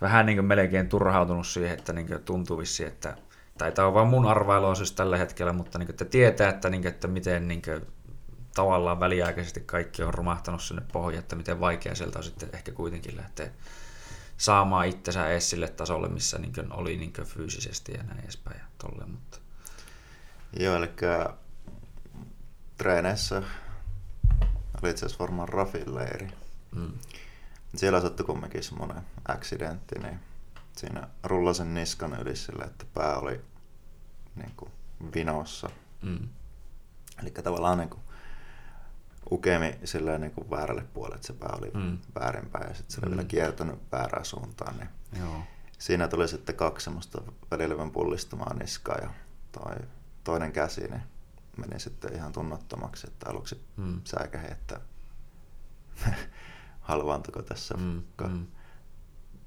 vähän 0.00 0.26
niin 0.26 0.44
melkein 0.44 0.88
turhautunut 0.88 1.46
siihen, 1.46 1.78
että 1.78 1.92
niin 1.92 2.08
tuntuu 2.24 2.58
vissi, 2.58 2.84
että 2.84 3.16
tai 3.58 3.72
tämä 3.72 3.88
on 3.88 3.94
vaan 3.94 4.08
mun 4.08 4.26
arvailu 4.26 4.74
siis 4.74 4.92
tällä 4.92 5.16
hetkellä, 5.16 5.52
mutta 5.52 5.78
niin 5.78 5.90
että 5.90 6.04
tietää, 6.04 6.48
että, 6.48 6.70
niin 6.70 6.86
että 6.86 7.08
miten 7.08 7.48
niin 7.48 7.62
tavallaan 8.54 9.00
väliaikaisesti 9.00 9.60
kaikki 9.60 10.02
on 10.02 10.14
romahtanut 10.14 10.62
sinne 10.62 10.82
pohjaan, 10.92 11.22
että 11.22 11.36
miten 11.36 11.60
vaikea 11.60 11.94
sieltä 11.94 12.18
on 12.18 12.24
sitten 12.24 12.48
ehkä 12.52 12.72
kuitenkin 12.72 13.16
lähteä 13.16 13.50
saamaan 14.38 14.86
itsensä 14.86 15.28
edes 15.28 15.50
sille 15.50 15.68
tasolle, 15.68 16.08
missä 16.08 16.38
niin 16.38 16.72
oli 16.72 16.96
niin 16.96 17.12
fyysisesti 17.24 17.92
ja 17.92 18.02
näin 18.02 18.20
edespäin. 18.20 18.58
Ja 18.58 18.64
tolle, 18.78 19.06
mutta... 19.06 19.38
Joo, 20.58 20.76
eli 20.76 20.90
treeneissä 22.78 23.42
oli 24.82 24.90
itse 24.90 25.06
asiassa 25.06 25.24
varmaan 25.24 25.48
Rafin 25.48 25.94
leiri. 25.94 26.28
Mm. 26.74 26.92
Siellä 27.76 28.00
sattui 28.00 28.26
kumminkin 28.26 28.62
semmoinen 28.62 29.02
accidentti, 29.28 29.98
niin 29.98 30.20
siinä 30.76 31.08
rullasen 31.24 31.74
niskan 31.74 32.20
yli 32.20 32.36
sille, 32.36 32.64
että 32.64 32.84
pää 32.94 33.16
oli 33.16 33.40
niin 34.34 34.52
kuin 34.56 34.70
vinossa. 35.14 35.70
Mm. 36.02 36.28
Eli 37.22 37.30
tavallaan 37.30 37.78
niin 37.78 37.90
kuin 37.90 38.02
ukemi 39.30 39.78
silleen 39.84 40.20
niin 40.20 40.32
kuin 40.32 40.50
väärälle 40.50 40.84
puolelle, 40.94 41.16
että 41.16 41.26
se 41.26 41.32
pää 41.32 41.56
oli 41.58 41.70
mm. 41.74 41.98
väärinpäin 42.20 42.68
ja 42.68 42.74
sitten 42.74 42.94
se 42.94 43.00
oli 43.00 43.10
mm. 43.10 43.16
vielä 43.16 43.28
kiertänyt 43.28 43.92
väärään 43.92 44.24
suuntaan. 44.24 44.76
Niin 44.76 44.88
Joo. 45.18 45.42
Siinä 45.78 46.08
tuli 46.08 46.28
sitten 46.28 46.54
kaksi 46.54 46.84
semmoista 46.84 47.22
välilevän 47.50 47.90
pullistumaa 47.90 48.54
niskaa 48.54 48.98
ja 48.98 49.10
toi 49.52 49.76
toinen 50.24 50.52
käsi 50.52 50.80
niin 50.80 51.02
meni 51.56 51.80
sitten 51.80 52.14
ihan 52.14 52.32
tunnottomaksi, 52.32 53.06
että 53.06 53.30
aluksi 53.30 53.64
mm. 53.76 54.00
säikähi, 54.04 54.46
että 54.50 54.80
halvaantuko 56.80 57.42
tässä, 57.42 57.74
mm. 57.74 58.02
kun 58.16 58.32
mm. 58.32 58.46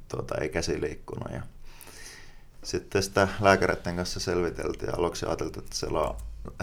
Tuota, 0.08 0.36
ei 0.42 0.50
käsi 0.50 0.82
liikkunut. 0.82 1.34
Ja 1.34 1.42
sitten 2.64 3.04
sitä 3.04 3.28
lääkäreiden 3.40 3.96
kanssa 3.96 4.20
selviteltiin 4.20 4.88
ja 4.88 4.96
aluksi 4.98 5.26
ajateltiin, 5.26 5.64
että 5.64 5.76
siellä 5.76 6.00
on 6.00 6.16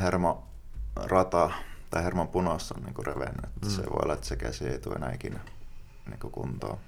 hermorata 0.03 1.51
tai 1.91 2.05
hermon 2.05 2.29
punossa 2.29 2.75
on 2.79 2.83
niin 2.83 3.07
revennyt. 3.07 3.51
Mm. 3.63 3.69
Se 3.69 3.83
voi 3.83 4.01
olla, 4.03 4.15
että 4.15 4.27
se 4.27 4.37
käsi 4.37 4.69
ei 4.69 4.79
tule 4.79 4.95
enää 4.95 5.13
ikinä 5.13 5.41
niin 6.07 6.33
kuntoon. 6.33 6.79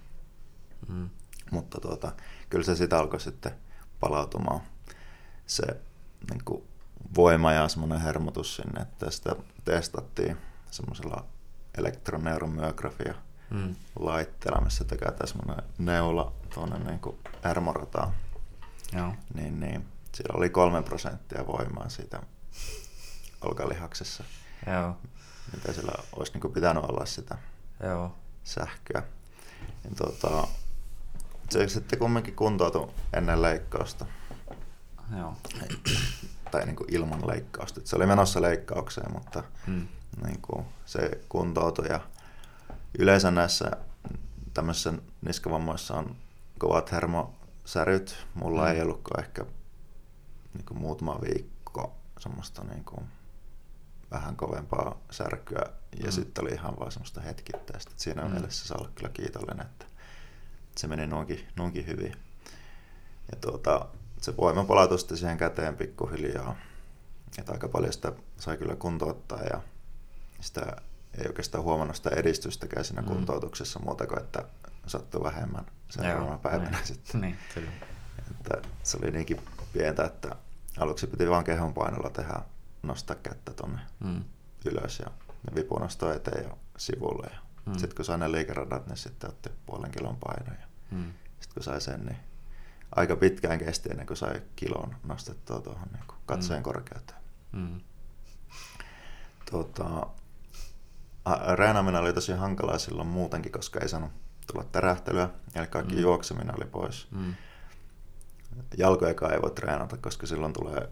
Mm. 0.88 1.10
Mutta 1.50 1.80
tuota, 1.80 2.12
kyllä 2.50 2.64
se 2.64 2.76
sitten 2.76 2.98
alkoi 2.98 3.20
sitten 3.20 3.52
palautumaan 4.00 4.60
se 5.46 5.62
niin 6.30 6.44
kuin 6.44 6.62
voima 7.16 7.52
ja 7.52 7.68
semmoinen 7.68 8.00
hermotus 8.00 8.56
sinne, 8.56 8.80
että 8.80 9.10
sitä 9.10 9.36
testattiin 9.64 10.36
semmoisella 10.70 11.24
elektroneuromyografia 11.78 13.14
mm. 13.50 13.76
laitteella, 13.98 14.60
missä 14.60 14.84
tekee 14.84 15.12
semmoinen 15.24 15.64
neula 15.78 16.32
tuonne 16.54 16.78
niin 16.78 17.00
kuin 17.00 17.16
hermorataan. 17.44 18.12
Joo. 18.92 19.14
Niin, 19.34 19.60
niin, 19.60 19.86
siellä 20.14 20.38
oli 20.38 20.50
kolme 20.50 20.82
prosenttia 20.82 21.46
voimaa 21.46 21.88
siitä 21.88 22.22
olkalihaksessa. 23.40 24.24
Joo. 24.66 24.96
Mitä 25.52 25.72
sillä 25.72 25.92
olisi 26.16 26.32
niin 26.38 26.52
pitänyt 26.52 26.84
olla 26.84 27.06
sitä 27.06 27.38
Joo. 27.82 28.14
sähköä. 28.44 29.02
Ja 29.84 29.90
tuota, 29.96 30.48
se 31.50 31.68
sitten 31.68 31.98
kumminkin 31.98 32.36
kuntoutui 32.36 32.90
ennen 33.12 33.42
leikkausta. 33.42 34.06
Joo. 35.18 35.34
Tai 36.50 36.66
niin 36.66 36.76
kuin 36.76 36.94
ilman 36.94 37.26
leikkausta. 37.26 37.80
Se 37.84 37.96
oli 37.96 38.06
menossa 38.06 38.42
leikkaukseen, 38.42 39.12
mutta 39.12 39.44
hmm. 39.66 39.88
niin 40.24 40.42
kuin 40.42 40.64
se 40.86 41.20
kuntoutui. 41.28 41.88
Ja 41.88 42.00
yleensä 42.98 43.30
näissä 43.30 43.70
tämmöisissä 44.54 44.92
niskavammoissa 45.20 45.94
on 45.94 46.16
kovat 46.58 46.92
hermosäryt. 46.92 48.26
Mulla 48.34 48.62
hmm. 48.62 48.70
ei 48.70 48.82
ollutkaan 48.82 49.24
ehkä 49.24 49.44
niin 50.54 50.64
kuin 50.64 50.78
muutama 50.80 51.20
viikko 51.20 51.94
semmoista 52.18 52.64
niin 52.64 52.84
kuin 52.84 53.04
vähän 54.10 54.36
kovempaa 54.36 54.98
särkyä 55.10 55.64
ja 55.96 56.04
mm. 56.04 56.12
sitten 56.12 56.44
oli 56.44 56.52
ihan 56.52 56.78
vaan 56.78 56.92
semmoista 56.92 57.20
hetkittäistä. 57.20 57.92
Siinä 57.96 58.24
mm. 58.24 58.30
mielessä 58.30 58.68
saa 58.68 58.78
olla 58.78 58.90
kyllä 58.94 59.08
kiitollinen, 59.08 59.66
että 59.66 59.84
se 60.76 60.86
meni 60.86 61.06
noinkin, 61.06 61.48
noinkin 61.56 61.86
hyvin. 61.86 62.12
Ja 63.30 63.36
tuota, 63.40 63.86
se 64.20 64.36
voima 64.36 64.64
palautui 64.64 64.98
sitten 64.98 65.16
siihen 65.16 65.38
käteen 65.38 65.76
pikkuhiljaa. 65.76 66.56
Että 67.38 67.52
aika 67.52 67.68
paljon 67.68 67.92
sitä 67.92 68.12
sai 68.38 68.56
kyllä 68.56 68.76
kuntouttaa 68.76 69.42
ja 69.42 69.60
sitä 70.40 70.76
ei 71.18 71.26
oikeastaan 71.26 71.64
huomannut 71.64 71.96
sitä 71.96 72.10
edistystäkään 72.10 72.84
siinä 72.84 73.02
mm. 73.02 73.08
kuntoutuksessa 73.08 73.78
muuta 73.78 74.06
kuin, 74.06 74.18
että 74.18 74.44
sattui 74.86 75.22
vähemmän 75.22 75.66
seuraavana 75.88 76.38
päivänä 76.38 76.70
niin. 76.70 76.86
sitten. 76.86 77.20
Niin, 77.20 77.38
kyllä. 77.54 77.70
Että 78.30 78.68
se 78.82 78.98
oli 79.02 79.10
niinkin 79.10 79.40
pientä, 79.72 80.04
että 80.04 80.36
aluksi 80.78 81.06
piti 81.06 81.30
vain 81.30 81.44
kehonpainolla 81.44 82.10
tehdä 82.10 82.40
nostaa 82.82 83.16
kättä 83.16 83.52
tuonne 83.52 83.80
mm. 84.00 84.24
ylös 84.64 84.98
ja, 84.98 85.06
ja 85.50 85.54
vipunosto 85.54 86.12
eteen 86.12 86.44
ja 86.44 86.56
sivulle. 86.76 87.26
Ja 87.32 87.40
mm. 87.66 87.72
Sitten 87.72 87.96
kun 87.96 88.04
sai 88.04 88.18
ne 88.18 88.32
liikeradat, 88.32 88.86
niin 88.86 88.96
sitten 88.96 89.30
otti 89.30 89.50
puolen 89.66 89.90
kilon 89.90 90.16
painoja. 90.16 90.66
Mm. 90.90 91.12
Sitten 91.40 91.54
kun 91.54 91.62
sai 91.62 91.80
sen, 91.80 92.06
niin 92.06 92.16
aika 92.96 93.16
pitkään 93.16 93.58
kesti 93.58 93.90
ennen 93.90 94.06
kuin 94.06 94.16
sai 94.16 94.42
kilon 94.56 94.96
nostettua 95.04 95.60
tuohon 95.60 95.88
niin 95.92 96.04
katsojen 96.26 96.60
mm. 96.60 96.64
korkeuteen. 96.64 97.20
Mm. 97.52 97.80
Tuota, 99.50 100.06
reenaaminen 101.54 102.00
oli 102.00 102.12
tosi 102.12 102.32
hankalaa 102.32 102.78
silloin 102.78 103.08
muutenkin, 103.08 103.52
koska 103.52 103.80
ei 103.80 103.88
saanut 103.88 104.10
tulla 104.52 104.64
tärähtelyä, 104.64 105.28
eli 105.54 105.66
kaikki 105.66 105.94
mm. 105.94 106.00
juokseminen 106.00 106.54
oli 106.56 106.66
pois. 106.66 107.08
Mm. 107.10 107.34
Jalkoja 108.78 109.14
ei 109.32 109.42
voi 109.42 109.50
treenata, 109.50 109.96
koska 109.96 110.26
silloin 110.26 110.52
tulee 110.52 110.88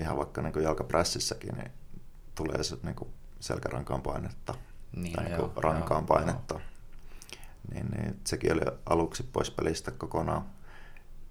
ihan 0.00 0.16
vaikka 0.16 0.42
niin 0.42 0.62
jalkaprässissäkin, 0.62 1.54
niin 1.54 1.72
tulee 2.34 2.62
se 2.62 2.76
niin 2.82 2.94
kuin 2.94 3.10
selkärankaan 3.40 4.02
painetta 4.02 4.54
niin, 4.96 5.12
tai 5.12 5.24
niin 5.24 5.50
rankaan 5.56 6.00
joo, 6.02 6.06
painetta. 6.06 6.54
Joo. 6.54 6.62
Niin, 7.72 7.86
niin, 7.86 8.20
sekin 8.24 8.52
oli 8.52 8.60
aluksi 8.86 9.22
pois 9.22 9.50
pelistä 9.50 9.90
kokonaan. 9.90 10.44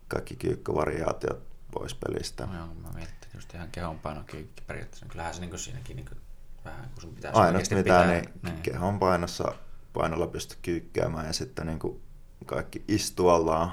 Kaikki 0.08 0.36
kyykkyvariaatiot 0.36 1.48
pois 1.72 1.96
pelistä. 1.96 2.46
No, 2.46 2.56
joo, 2.56 2.68
mä 2.68 2.90
mietin, 2.96 3.14
että 3.14 3.28
just 3.34 3.54
ihan 3.54 3.72
kehonpainokyykki 3.72 4.64
periaatteessa. 4.68 5.06
Kyllähän 5.06 5.34
se 5.34 5.42
niin 5.42 5.60
siinäkin 5.60 5.96
niin 5.96 6.06
kuin, 6.06 6.22
vähän, 6.66 6.90
kun 6.90 7.02
sun 7.02 7.16
pitää 7.16 7.32
Ainoa 7.32 7.62
mitä, 7.62 7.76
pitää, 7.76 8.08
niin, 8.08 8.30
niin. 8.44 8.62
kehonpainossa 8.62 9.54
painolla 9.94 10.28
pystyy 10.28 10.58
kyykkäämään 10.62 11.26
ja 11.26 11.34
sitten 11.34 11.68
niin 11.68 11.80
kuin 11.80 12.02
kaikki 12.46 12.84
istuallaan, 12.88 13.72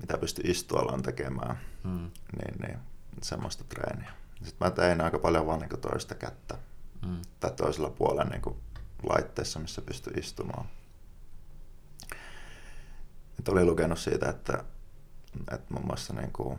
mitä 0.00 0.18
pystyy 0.18 0.50
istuallaan 0.50 1.02
tekemään, 1.02 1.58
hmm. 1.82 2.10
niin, 2.42 2.60
niin 2.60 2.78
semmoista 3.22 3.64
treeniä. 3.64 4.12
Sitten 4.44 4.68
mä 4.68 4.70
tein 4.70 5.00
aika 5.00 5.18
paljon 5.18 5.46
vaan 5.46 5.60
niin 5.60 5.80
toista 5.80 6.14
kättä 6.14 6.58
mm. 7.06 7.22
tai 7.40 7.50
toisella 7.50 7.90
puolella 7.90 8.24
niin 8.24 8.56
laitteessa, 9.02 9.60
missä 9.60 9.82
pystyy 9.82 10.12
istumaan. 10.12 10.66
Et 13.38 13.48
oli 13.48 13.64
lukenut 13.64 13.98
siitä, 13.98 14.28
että, 14.28 14.64
että 15.52 15.74
muun 15.74 15.86
muassa 15.86 16.14
niin 16.14 16.32
kuin, 16.32 16.58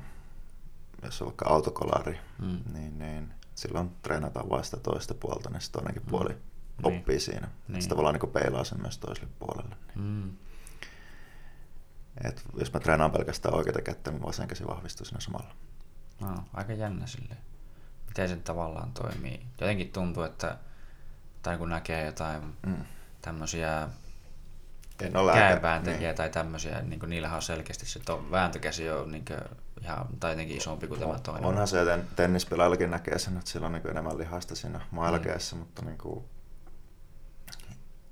jos 1.04 1.22
on 1.22 1.26
vaikka 1.26 1.46
autokolari, 1.50 2.20
mm. 2.42 2.60
niin, 2.74 3.00
niin 3.00 3.34
silloin 3.56 3.90
treenataan 4.02 4.50
vain 4.50 4.64
sitä 4.64 4.78
toista 4.78 5.14
puolta, 5.14 5.50
niin 5.50 5.62
se 5.62 5.72
toinenkin 5.72 6.04
mm. 6.04 6.10
puoli 6.10 6.30
niin. 6.30 6.98
oppii 6.98 7.20
siinä. 7.20 7.48
Niin. 7.68 7.82
Sitä 7.82 7.90
tavallaan 7.96 8.16
niin 8.16 8.32
peilaa 8.32 8.64
sen 8.64 8.82
myös 8.82 8.98
toiselle 8.98 9.30
puolelle. 9.40 9.76
Niin. 9.88 10.06
Mm. 10.06 10.32
Et 12.24 12.44
jos 12.60 12.74
mä 12.74 12.80
treenaan 12.80 13.12
pelkästään 13.12 13.56
oikeita 13.56 13.82
kättä, 13.82 14.12
niin 14.12 14.24
vasen 14.24 14.48
käsi 14.48 14.68
vahvistuu 14.68 15.06
siinä 15.06 15.20
samalla. 15.20 15.56
No, 16.22 16.36
aika 16.54 16.74
jännä 16.74 17.08
silleen 17.08 17.40
miten 18.18 18.38
se 18.38 18.44
tavallaan 18.44 18.92
toimii. 18.92 19.46
Jotenkin 19.62 19.92
tuntuu, 19.92 20.24
että 20.24 20.58
tai 21.42 21.58
kun 21.58 21.70
näkee 21.70 22.06
jotain 22.06 22.58
mm. 22.66 22.86
tämmöisiä 23.22 23.90
käenvääntäjiä 25.34 26.14
tai 26.14 26.30
tämmöisiä, 26.30 26.82
niin 26.82 27.00
kuin 27.00 27.10
niillähän 27.10 27.36
on 27.36 27.42
selkeästi 27.42 27.86
se 27.86 28.00
to, 28.00 28.32
vääntökäsi 28.32 28.90
on 28.90 29.12
niin 29.12 29.26
kuin 29.26 29.40
ihan, 29.82 30.08
tai 30.20 30.32
jotenkin 30.32 30.58
isompi 30.58 30.88
kuin 30.88 31.00
tämä 31.00 31.20
toinen. 31.20 31.46
Onhan 31.46 31.68
se, 31.68 31.82
että 31.82 32.16
tennispelaajallakin 32.16 32.92
näkee 32.92 33.20
sen, 33.20 33.38
että 33.38 33.50
sillä 33.50 33.66
on 33.66 33.74
niin 33.74 33.90
enemmän 33.90 34.18
lihasta 34.18 34.56
siinä 34.56 34.82
mailkeessa, 34.92 35.56
mm. 35.56 35.60
mutta 35.60 35.86
niin 35.86 35.98
kuin, 35.98 36.26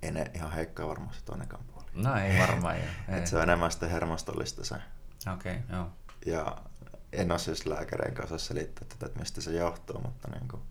ei 0.01 0.12
ne 0.12 0.32
ihan 0.34 0.51
heikkaa 0.51 0.88
varmaan 0.88 1.14
se 1.14 1.24
toinenkaan 1.26 1.64
puoli. 1.64 1.86
No 1.93 2.16
ei 2.16 2.39
varmaan 2.39 2.76
joo. 2.78 3.26
Se 3.26 3.38
on 3.38 3.43
enemmän 3.43 3.72
sitten 3.72 3.89
hermostollista 3.89 4.66
se. 4.66 4.76
Okei, 5.34 5.56
okay, 5.56 5.78
joo. 5.78 5.89
Ja 6.26 6.58
en 7.18 7.32
ole 7.32 7.39
siis 7.39 7.66
lääkärin 7.66 8.16
kanssa 8.16 8.38
selittää 8.38 8.88
tätä, 8.89 9.05
että 9.05 9.20
mistä 9.20 9.41
se 9.41 9.51
johtuu, 9.51 10.01
mutta 10.01 10.28
niin 10.32 10.47
kuin, 10.47 10.61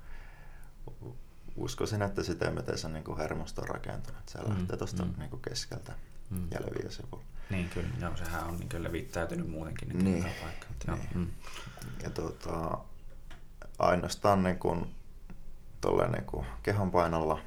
uskoisin, 1.56 2.02
että 2.02 2.22
sitä 2.22 2.50
miten 2.50 2.78
se 2.78 2.88
niin 2.88 3.04
kuin 3.04 3.18
hermosto 3.18 3.62
on 3.62 3.68
rakentunut. 3.68 4.28
Se 4.28 4.38
mm, 4.38 4.48
lähtee 4.48 4.76
tuosta 4.76 5.04
mm. 5.04 5.14
niin 5.18 5.40
keskeltä 5.48 5.92
mm. 6.30 6.48
ja 6.50 6.60
leviää 6.60 6.90
sivulla. 6.90 7.24
Niin 7.50 7.68
kyllä, 7.68 7.88
joo, 8.00 8.16
sehän 8.16 8.44
on 8.44 8.58
niin 8.58 8.84
levittäytynyt 8.84 9.48
muutenkin 9.48 9.88
niin 9.88 10.04
niin. 10.04 10.26
paikka. 10.42 10.66
Joo. 10.86 10.96
Niin. 10.96 11.08
Mm. 11.14 11.30
Ja 12.02 12.10
tuota, 12.10 12.78
ainoastaan 13.78 14.42
niin 14.42 14.58
kuin, 14.58 14.94
niin 16.12 16.24
kuin 16.24 16.46
kehonpainolla 16.62 17.40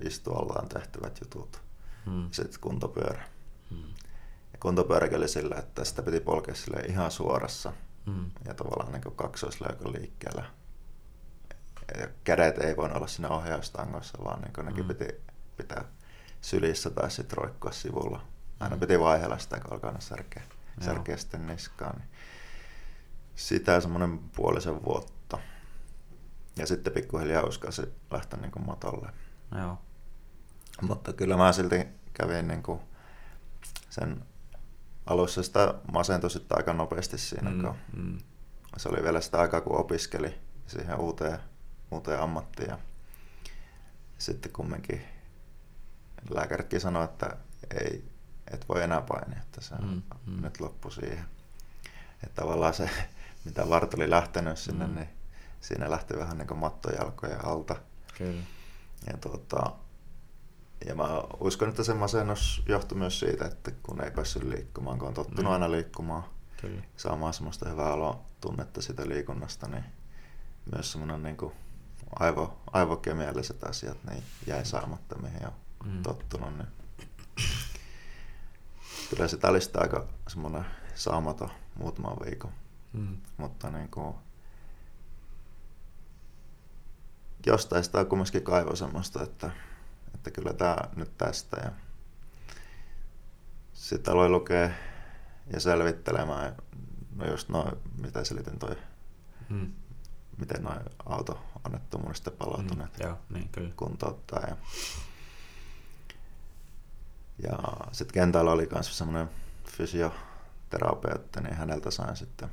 istuallaan 0.00 0.68
tehtävät 0.68 1.20
jutut. 1.20 1.62
Mm. 2.06 2.28
Sitten 2.30 2.60
kuntopyörä. 2.60 3.24
Mm. 3.70 3.88
Ja 4.52 4.58
kuntopyöräkin 4.60 5.18
oli 5.18 5.28
sillä, 5.28 5.56
että 5.56 5.84
sitä 5.84 6.02
piti 6.02 6.20
polkea 6.20 6.54
ihan 6.88 7.10
suorassa 7.10 7.72
mm. 8.06 8.30
ja 8.44 8.54
tavallaan 8.54 8.92
niin 8.92 9.16
kaksoisleukon 9.16 9.92
liikkeellä. 9.92 10.44
Ja 12.00 12.08
kädet 12.24 12.58
ei 12.58 12.76
voi 12.76 12.90
olla 12.90 13.06
siinä 13.06 13.28
ohjaustangossa, 13.28 14.18
vaan 14.24 14.42
niin 14.42 14.66
nekin 14.66 14.84
mm. 14.84 14.88
piti 14.88 15.20
pitää 15.56 15.84
sylissä 16.40 16.90
tai 16.90 17.10
sitten 17.10 17.38
roikkua 17.38 17.72
sivulla. 17.72 18.22
Aina 18.60 18.76
mm. 18.76 18.80
piti 18.80 19.00
vaihella 19.00 19.38
sitä, 19.38 19.60
kun 19.60 19.72
alkaa 19.72 20.00
särkeä, 20.00 20.42
särkeä 20.80 21.16
sitten 21.16 21.46
niskaan. 21.46 21.96
Niin 21.96 22.08
sitä 23.34 23.80
semmoinen 23.80 24.18
puolisen 24.18 24.84
vuotta. 24.84 25.38
Ja 26.56 26.66
sitten 26.66 26.92
pikkuhiljaa 26.92 27.42
uskasi 27.42 27.82
lähteä 28.10 28.40
niin 28.40 28.52
kuin 28.52 28.66
matolle. 28.66 29.12
Joo. 29.58 29.78
Mutta 30.82 31.12
kyllä 31.12 31.36
mä 31.36 31.52
silti 31.52 31.86
kävin 32.12 32.48
niin 32.48 32.62
kuin 32.62 32.80
sen 33.90 34.24
alussa 35.06 35.42
sitä 35.42 35.74
masentui 35.92 36.30
sitten 36.30 36.58
aika 36.58 36.72
nopeasti 36.72 37.18
siinä, 37.18 37.50
mm, 37.50 37.62
kun 37.62 37.74
mm. 37.96 38.18
se 38.76 38.88
oli 38.88 39.02
vielä 39.02 39.20
sitä 39.20 39.38
aikaa, 39.40 39.60
kun 39.60 39.80
opiskeli 39.80 40.34
siihen 40.66 41.00
uuteen, 41.00 41.38
uuteen 41.90 42.20
ammattiin. 42.20 42.68
Ja 42.68 42.78
sitten 44.18 44.52
kumminkin 44.52 45.02
lääkäritkin 46.30 46.80
sanoi, 46.80 47.04
että 47.04 47.36
ei, 47.80 48.04
et 48.52 48.68
voi 48.68 48.82
enää 48.82 49.00
painia, 49.00 49.40
että 49.42 49.60
se 49.60 49.74
mm, 49.74 50.02
mm. 50.26 50.42
nyt 50.42 50.60
loppu 50.60 50.90
siihen. 50.90 51.24
Että 52.24 52.42
tavallaan 52.42 52.74
se, 52.74 52.90
mitä 53.44 53.68
Vart 53.68 53.94
oli 53.94 54.10
lähtenyt 54.10 54.58
sinne, 54.58 54.86
mm. 54.86 54.94
niin 54.94 55.08
siinä 55.60 55.90
lähti 55.90 56.16
vähän 56.16 56.38
niin 56.38 56.48
kuin 56.48 56.58
mattojalkoja 56.58 57.40
alta. 57.42 57.76
Kyllä. 58.18 58.42
Ja 59.06 59.18
tuota, 59.18 59.72
ja 60.86 60.94
mä 60.94 61.22
uskon, 61.40 61.68
että 61.68 61.84
se 61.84 61.94
masennus 61.94 62.62
johtui 62.68 62.98
myös 62.98 63.20
siitä, 63.20 63.44
että 63.44 63.70
kun 63.82 64.04
ei 64.04 64.10
päässyt 64.10 64.42
liikkumaan, 64.42 64.98
kun 64.98 65.08
on 65.08 65.14
tottunut 65.14 65.44
mm. 65.44 65.50
aina 65.50 65.70
liikkumaan, 65.70 66.24
Kyllä. 66.60 66.82
saamaan 66.96 67.32
semmoista 67.32 67.68
hyvää 67.68 67.92
oloa 67.92 68.20
tunnetta 68.40 68.82
sitä 68.82 69.08
liikunnasta, 69.08 69.68
niin 69.68 69.84
myös 70.72 70.92
semmoinen 70.92 71.22
niin 71.22 71.36
kuin 71.36 71.52
aivo, 72.18 72.58
aivokemialliset 72.72 73.64
asiat 73.64 73.96
niin 74.10 74.22
jäi 74.46 74.64
saamatta, 74.64 75.18
mihin 75.18 75.46
on 75.46 75.52
mm. 75.84 76.02
tottunut. 76.02 76.58
Niin. 76.58 76.68
Kyllä 79.10 79.28
sitä 79.28 79.48
oli 79.48 79.60
sitä 79.60 79.80
aika 79.80 80.06
semmoinen 80.28 80.64
saamaton 80.94 81.50
muutaman 81.78 82.16
viikon. 82.24 82.52
Mm. 82.92 83.16
Mutta 83.36 83.70
niin 83.70 83.88
kuin, 83.88 84.14
jostain 87.46 87.84
sitä 87.84 87.98
on 87.98 88.06
kumminkin 88.06 88.42
kaivo 88.42 88.76
semmoista, 88.76 89.22
että 89.22 89.50
että 90.22 90.30
kyllä 90.30 90.52
tämä 90.52 90.76
nyt 90.96 91.18
tästä. 91.18 91.56
Ja 91.64 91.70
sitten 93.72 94.12
aloin 94.12 94.32
lukea 94.32 94.70
ja 95.52 95.60
selvittelemään, 95.60 96.56
no 97.16 97.30
just 97.30 97.48
noin, 97.48 97.76
mitä 98.02 98.24
selitin 98.24 98.58
toi, 98.58 98.76
hmm. 99.48 99.72
miten 100.38 100.62
noin 100.62 100.80
auto-onnettomuudesta 101.06 102.30
palautuneet 102.30 102.98
hmm, 102.98 103.06
joo, 103.06 103.18
niin, 103.30 103.48
kyllä. 103.48 103.72
kuntouttaa. 103.76 104.40
Ja, 104.48 104.56
ja 107.42 107.58
sitten 107.92 108.14
kentällä 108.14 108.52
oli 108.52 108.68
myös 108.72 108.98
semmoinen 108.98 109.30
fysioterapeutti, 109.64 111.40
niin 111.40 111.54
häneltä 111.54 111.90
sain 111.90 112.16
sitten 112.16 112.50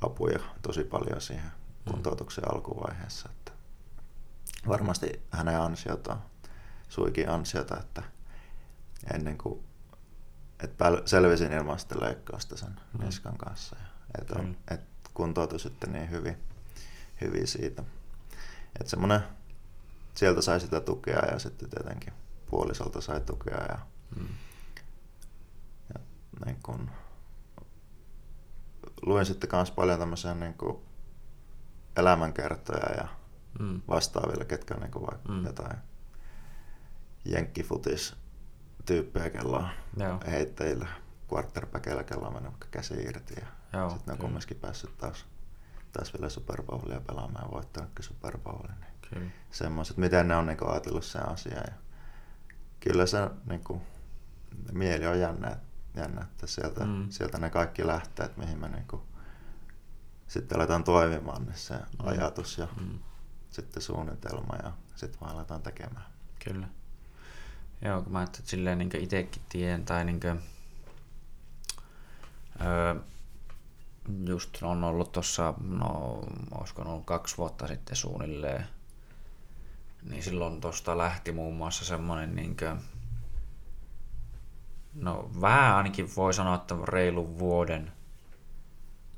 apuja 0.00 0.38
tosi 0.62 0.84
paljon 0.84 1.20
siihen 1.20 1.50
hmm. 1.50 1.92
kuntoutuksen 1.92 2.52
alkuvaiheessa. 2.52 3.28
Varmasti 4.68 5.22
hänen 5.30 5.60
ansiota, 5.60 6.16
suikin 6.88 7.30
ansiota, 7.30 7.80
että 7.80 8.02
ennen 9.14 9.38
kuin 9.38 9.64
että 10.62 10.84
selvisin 11.04 11.52
ilman 11.52 11.78
sitä 11.78 11.94
leikkausta 12.00 12.56
sen 12.56 12.80
mm. 12.92 13.04
niskan 13.04 13.38
kanssa. 13.38 13.76
Ja, 13.76 13.86
että, 14.18 14.38
mm. 14.38 14.54
et 14.70 14.80
kuntoutui 15.14 15.60
sitten 15.60 15.92
niin 15.92 16.10
hyvin, 16.10 16.36
hyvin 17.20 17.46
siitä. 17.46 17.82
Että 18.80 18.90
semmoinen, 18.90 19.20
sieltä 20.14 20.42
sai 20.42 20.60
sitä 20.60 20.80
tukea 20.80 21.26
ja 21.32 21.38
sitten 21.38 21.70
tietenkin 21.70 22.12
puolisolta 22.50 23.00
sai 23.00 23.20
tukea 23.20 23.64
ja, 23.68 23.78
mm. 24.16 24.28
ja 25.94 26.00
niin 26.44 26.58
kun, 26.62 26.90
luin 29.02 29.26
sitten 29.26 29.50
myös 29.52 29.70
paljon 29.70 29.98
tämmöisiä 29.98 30.34
niin 30.34 30.54
elämänkertoja 31.96 32.94
ja 32.96 33.08
mm. 33.58 33.82
vastaaville, 33.88 34.44
ketkä 34.44 34.74
on 34.74 34.80
niin 34.80 34.90
kuin 34.90 35.06
vaikka 35.06 35.32
mm. 35.32 35.46
jotain 35.46 35.76
jenkkifutis 37.24 38.16
tyyppejä, 38.86 39.30
kello 39.30 39.56
on 39.56 39.68
Joo. 39.96 40.20
heittäjillä, 40.26 40.88
quarterbackeilla, 41.32 42.02
kello 42.02 42.26
on 42.26 42.32
mennyt 42.32 42.52
vaikka 42.52 42.68
käsi 42.70 42.94
irti 42.94 43.34
ja 43.72 43.90
sitten 43.90 44.06
ne 44.06 44.12
on 44.12 44.18
kumminkin 44.18 44.56
päässyt 44.56 44.98
taas, 44.98 45.26
taas 45.92 46.14
vielä 46.14 46.28
Super 46.28 46.62
Bowlia 46.62 47.00
pelaamaan 47.00 47.44
ja 47.44 47.50
voittanutkin 47.50 48.04
Super 48.04 48.38
Bowlin. 48.38 48.74
Niin 49.14 49.32
semmoiset, 49.50 49.96
miten 49.96 50.28
ne 50.28 50.36
on 50.36 50.46
niin 50.46 50.58
ajatellut 50.70 51.04
sen 51.04 51.28
asian 51.28 51.64
ja 51.66 51.74
kyllä 52.80 53.06
se 53.06 53.30
niin 53.46 53.64
kuin, 53.64 53.80
mieli 54.72 55.06
on 55.06 55.20
jännä, 55.20 55.56
jännä 55.94 56.22
että 56.22 56.46
sieltä, 56.46 56.84
mm. 56.84 57.06
sieltä 57.10 57.38
ne 57.38 57.50
kaikki 57.50 57.86
lähtee, 57.86 58.26
että 58.26 58.40
mihin 58.40 58.58
me 58.58 58.68
niin 58.68 58.88
kuin, 58.88 59.02
sitten 60.26 60.58
aletaan 60.58 60.84
toimimaan 60.84 61.44
niin 61.44 61.56
se 61.56 61.74
mm. 61.74 61.80
ajatus 61.98 62.58
ja 62.58 62.68
mm. 62.80 62.98
Sitten 63.50 63.82
suunnitelma 63.82 64.56
ja 64.62 64.72
sitten 64.96 65.20
vaan 65.20 65.34
aletaan 65.34 65.62
tekemään. 65.62 66.06
Kyllä. 66.44 66.68
Joo, 67.82 68.02
kun 68.02 68.12
mä 68.12 68.18
ajattelin, 68.18 68.42
että 68.42 68.50
silleen 68.50 68.78
niin 68.78 68.96
itsekin 68.96 69.42
tien 69.48 69.84
tai 69.84 70.04
niin 70.04 70.20
kuin, 70.20 70.40
öö, 72.66 72.94
just 74.26 74.62
on 74.62 74.84
ollut 74.84 75.12
tuossa, 75.12 75.54
no 75.60 76.22
olisiko 76.50 76.82
ollut 76.82 77.06
kaksi 77.06 77.36
vuotta 77.38 77.66
sitten 77.66 77.96
suunnilleen, 77.96 78.66
niin 80.02 80.22
silloin 80.22 80.60
tuosta 80.60 80.98
lähti 80.98 81.32
muun 81.32 81.56
muassa 81.56 81.84
semmoinen 81.84 82.34
niin 82.34 82.56
kuin, 82.56 82.80
no 84.94 85.30
vähän 85.40 85.76
ainakin 85.76 86.10
voi 86.16 86.34
sanoa, 86.34 86.54
että 86.54 86.74
reilun 86.88 87.38
vuoden 87.38 87.92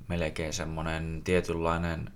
melkein 0.08 0.52
semmoinen 0.52 1.20
tietynlainen 1.24 2.12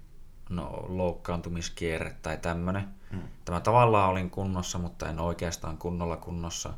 no, 0.48 0.84
loukkaantumiskierre 0.88 2.16
tai 2.22 2.38
tämmöinen. 2.38 2.88
Hmm. 3.10 3.22
Tämä 3.44 3.60
tavallaan 3.60 4.10
olin 4.10 4.30
kunnossa, 4.30 4.78
mutta 4.78 5.08
en 5.08 5.20
oikeastaan 5.20 5.78
kunnolla 5.78 6.16
kunnossa. 6.16 6.74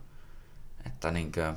Että 0.86 1.10
niinkö, 1.10 1.54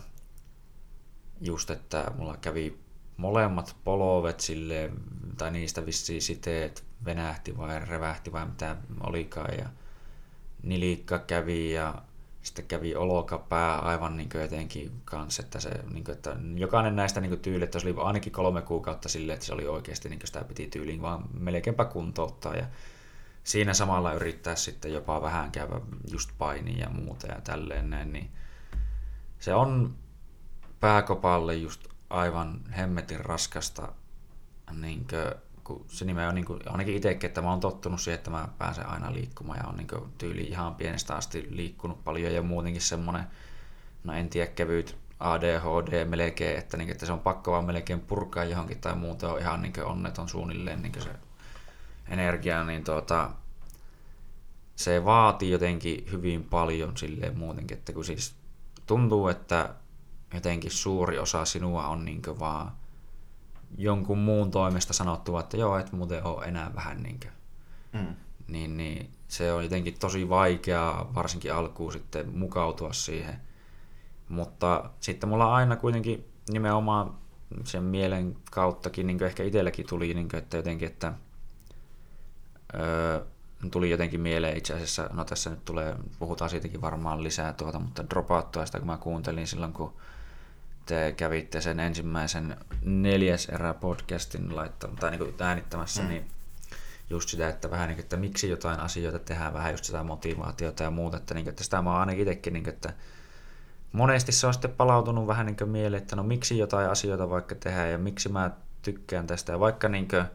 just, 1.42 1.70
että 1.70 2.12
mulla 2.18 2.38
kävi 2.38 2.80
molemmat 3.18 3.76
polovet 3.84 4.40
sille 4.40 4.92
tai 5.38 5.52
niistä 5.52 5.86
vissiin 5.86 6.22
siteet 6.22 6.86
venähti 7.06 7.58
vai 7.58 7.80
revähti 7.80 8.32
vai 8.32 8.46
mitä 8.46 8.78
olikaan. 9.00 9.58
Ja 9.58 9.70
nilikka 10.64 11.20
kävi 11.20 11.74
ja 11.74 11.96
sitten 12.50 12.66
kävi 12.66 12.96
olokapää 12.96 13.80
aivan 13.80 14.18
niin 14.18 14.30
jotenkin 14.42 15.02
kanssa, 15.06 15.44
että, 15.44 15.60
se, 15.60 15.70
niin 15.94 16.04
kuin, 16.04 16.16
että 16.16 16.36
jokainen 16.56 16.96
näistä 16.96 17.22
niin 17.22 17.40
tyyli, 17.40 17.68
se 17.72 17.88
oli 17.88 17.96
ainakin 17.98 18.32
kolme 18.32 18.62
kuukautta 18.62 19.10
silleen, 19.10 19.34
että 19.34 19.46
se 19.46 19.54
oli 19.54 19.68
oikeasti 19.68 20.10
niin 20.10 20.20
sitä 20.24 20.44
piti 20.44 20.68
tyyliin 20.68 21.02
vaan 21.02 21.24
melkeinpä 21.34 21.86
kuntouttaa 21.86 22.56
ja 22.56 22.66
siinä 23.44 23.74
samalla 23.74 24.14
yrittää 24.14 24.56
sitten 24.56 24.94
jopa 24.94 25.22
vähän 25.22 25.52
käydä 25.52 25.82
just 26.12 26.30
paini 26.38 26.80
ja 26.80 26.90
muuta 26.90 27.28
ja 27.28 27.42
tälleen 27.42 27.90
näin, 27.90 28.14
niin 28.14 28.30
se 29.40 29.54
on 29.54 29.96
pääkopalle 30.80 31.56
just 31.56 31.88
aivan 32.10 32.62
hemmetin 32.78 33.20
raskasta 33.20 33.94
niin 34.74 35.08
kuin, 35.10 35.42
kun 35.70 35.86
se 35.88 36.06
nimeä 36.06 36.30
on 36.30 36.36
niin 36.36 36.46
kuin, 36.46 36.60
ainakin 36.66 36.96
itsekin, 36.96 37.28
että 37.28 37.42
mä 37.42 37.50
oon 37.50 37.60
tottunut 37.60 38.02
siihen, 38.02 38.18
että 38.18 38.32
mä 38.32 38.48
pääsen 38.58 38.90
aina 38.90 39.14
liikkumaan 39.14 39.60
ja 39.60 39.70
on 39.70 39.78
niin 39.78 39.88
kuin, 39.88 40.04
tyyli 40.18 40.42
ihan 40.42 40.76
pienestä 40.76 41.16
asti 41.16 41.48
liikkunut 41.50 42.04
paljon 42.04 42.34
ja 42.34 42.42
muutenkin 42.42 42.82
semmoinen, 42.82 43.24
no 44.04 44.14
en 44.14 44.30
tiedä, 44.30 44.52
kevyt 44.52 44.98
ADHD 45.20 46.06
melkein, 46.06 46.60
että, 46.60 46.78
niin, 46.78 46.90
että 46.90 47.06
se 47.06 47.12
on 47.12 47.20
pakko 47.20 47.52
vaan 47.52 47.66
melkein 47.66 48.00
purkaa 48.00 48.44
johonkin 48.44 48.82
tai 48.82 48.96
muuta 48.96 49.34
on 49.34 49.40
ihan 49.40 49.62
niin 49.62 49.84
onneton 49.84 50.30
suunnilleen 50.30 50.82
niin 50.82 51.04
se 51.04 51.10
energia, 52.08 52.64
niin 52.64 52.84
tuota, 52.84 53.30
se 54.76 55.06
vaatii 55.06 55.52
jotenkin 55.52 56.08
hyvin 56.12 56.44
paljon 56.44 56.98
silleen 56.98 57.38
muutenkin, 57.38 57.78
että 57.78 57.94
kun 57.94 58.06
siis 58.06 58.36
tuntuu, 58.86 59.28
että 59.28 59.76
jotenkin 60.34 60.72
suuri 60.72 61.20
osa 61.20 61.46
sinua 61.46 61.88
on 61.88 62.06
niin 62.06 62.22
vaan 62.40 62.72
jonkun 63.78 64.18
muun 64.18 64.52
toimesta 64.52 64.94
sanottu, 64.94 65.38
että 65.38 65.58
joo, 65.58 65.78
et 65.78 65.92
muuten 65.92 66.24
ole 66.24 66.46
enää 66.46 66.72
vähän 66.76 67.04
niin 67.04 67.20
kuin, 67.20 67.32
mm. 67.94 68.16
niin, 68.48 68.78
niin 68.78 69.12
se 69.28 69.54
on 69.54 69.64
jotenkin 69.64 70.00
tosi 70.00 70.30
vaikeaa 70.30 71.12
varsinkin 71.16 71.54
alkuun 71.54 71.92
sitten 71.92 72.38
mukautua 72.38 72.94
siihen. 72.94 73.36
Mutta 74.30 74.90
sitten 75.00 75.30
mulla 75.30 75.56
aina 75.56 75.76
kuitenkin 75.76 76.26
nimenomaan 76.50 77.14
sen 77.64 77.84
mielen 77.84 78.38
kauttakin 78.52 79.08
niin 79.08 79.24
ehkä 79.24 79.44
itselläkin 79.44 79.88
tuli, 79.88 80.14
niin 80.14 80.30
kuin, 80.30 80.38
että 80.38 80.58
jotenkin, 80.58 80.88
että 80.88 81.14
öö, 82.74 83.26
tuli 83.72 83.90
jotenkin 83.90 84.22
mieleen 84.22 84.58
itse 84.58 84.74
asiassa, 84.74 85.10
no 85.14 85.26
tässä 85.26 85.50
nyt 85.50 85.66
tulee, 85.66 85.96
puhutaan 86.20 86.50
siitäkin 86.50 86.82
varmaan 86.82 87.24
lisää 87.24 87.54
tuota, 87.54 87.80
mutta 87.80 88.10
dropaattua 88.10 88.66
sitä 88.66 88.80
kun 88.80 88.88
mä 88.88 88.98
kuuntelin 88.98 89.48
silloin, 89.48 89.74
kun 89.74 89.94
te 90.86 91.14
kävitte 91.18 91.62
sen 91.62 91.80
ensimmäisen 91.80 92.58
neljäs 92.86 93.50
erä 93.50 93.74
podcastin 93.74 94.56
laittamassa, 94.56 95.00
tai 95.00 95.12
niin 95.12 95.36
äänittämässä, 95.40 96.02
mm. 96.02 96.10
niin 96.10 96.28
just 97.10 97.30
sitä, 97.30 97.50
että 97.50 97.72
vähän 97.72 97.88
niin 97.88 97.96
kuin, 97.96 98.04
että 98.04 98.18
miksi 98.18 98.50
jotain 98.50 98.80
asioita 98.80 99.20
tehdään, 99.20 99.54
vähän 99.54 99.72
just 99.72 99.84
sitä 99.84 100.04
motivaatiota 100.04 100.84
ja 100.84 100.92
muuta, 100.92 101.18
että, 101.18 101.34
niin 101.34 101.44
kuin, 101.44 101.50
että 101.50 101.64
sitä 101.64 101.82
mä 101.82 101.92
oon 101.92 102.00
ainakin 102.00 102.22
itsekin, 102.22 102.54
niin 102.54 102.64
kuin, 102.64 102.74
että 102.74 102.94
monesti 103.92 104.32
se 104.32 104.48
on 104.48 104.54
sitten 104.54 104.72
palautunut 104.72 105.28
vähän 105.28 105.46
niin 105.46 105.58
kuin 105.58 105.70
mieleen, 105.70 106.02
että 106.02 106.16
no 106.16 106.24
miksi 106.24 106.58
jotain 106.58 106.90
asioita 106.90 107.30
vaikka 107.30 107.56
tehdään 107.56 107.92
ja 107.92 107.98
miksi 107.98 108.30
mä 108.30 108.52
tykkään 108.82 109.28
tästä, 109.28 109.52
ja 109.52 109.60
vaikka 109.60 109.90
niin 109.90 110.08
kuin, 110.08 110.26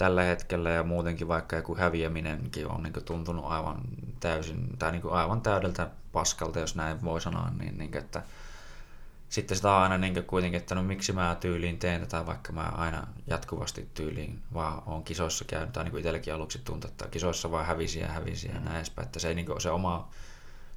tällä 0.00 0.22
hetkellä 0.22 0.70
ja 0.70 0.82
muutenkin 0.82 1.28
vaikka 1.28 1.56
joku 1.56 1.76
häviäminenkin 1.76 2.68
on 2.68 2.82
niin 2.82 3.04
tuntunut 3.04 3.44
aivan 3.44 3.80
täysin, 4.20 4.68
tai 4.78 4.92
niin 4.92 5.10
aivan 5.10 5.40
täydeltä 5.40 5.90
paskalta, 6.12 6.60
jos 6.60 6.76
näin 6.76 7.04
voi 7.04 7.20
sanoa, 7.20 7.50
niin, 7.58 7.78
niin 7.78 7.96
että 7.96 8.22
sitten 9.30 9.56
sitä 9.56 9.72
on 9.72 9.82
aina 9.82 9.98
niin 9.98 10.24
kuitenkin, 10.24 10.60
että 10.60 10.74
no 10.74 10.82
miksi 10.82 11.12
mä 11.12 11.36
tyyliin 11.40 11.78
teen 11.78 12.00
tätä, 12.00 12.26
vaikka 12.26 12.52
mä 12.52 12.62
aina 12.62 13.06
jatkuvasti 13.26 13.88
tyyliin 13.94 14.42
vaan 14.54 14.82
on 14.86 15.04
kisoissa 15.04 15.44
käynyt, 15.44 15.72
tai 15.72 15.84
niin 15.84 15.90
kuin 15.90 15.98
itselläkin 15.98 16.34
aluksi 16.34 16.58
tuntuu, 16.64 16.90
että 16.90 17.08
kisoissa 17.08 17.50
vaan 17.50 17.66
hävisi 17.66 18.00
ja 18.00 18.08
hävisi 18.08 18.48
ja 18.48 18.60
näin 18.60 18.76
edespäin, 18.76 19.06
että 19.06 19.18
se 19.18 19.28
ei 19.28 19.34
niin 19.34 19.46
kuin, 19.46 19.60
se 19.60 19.70
oma 19.70 20.08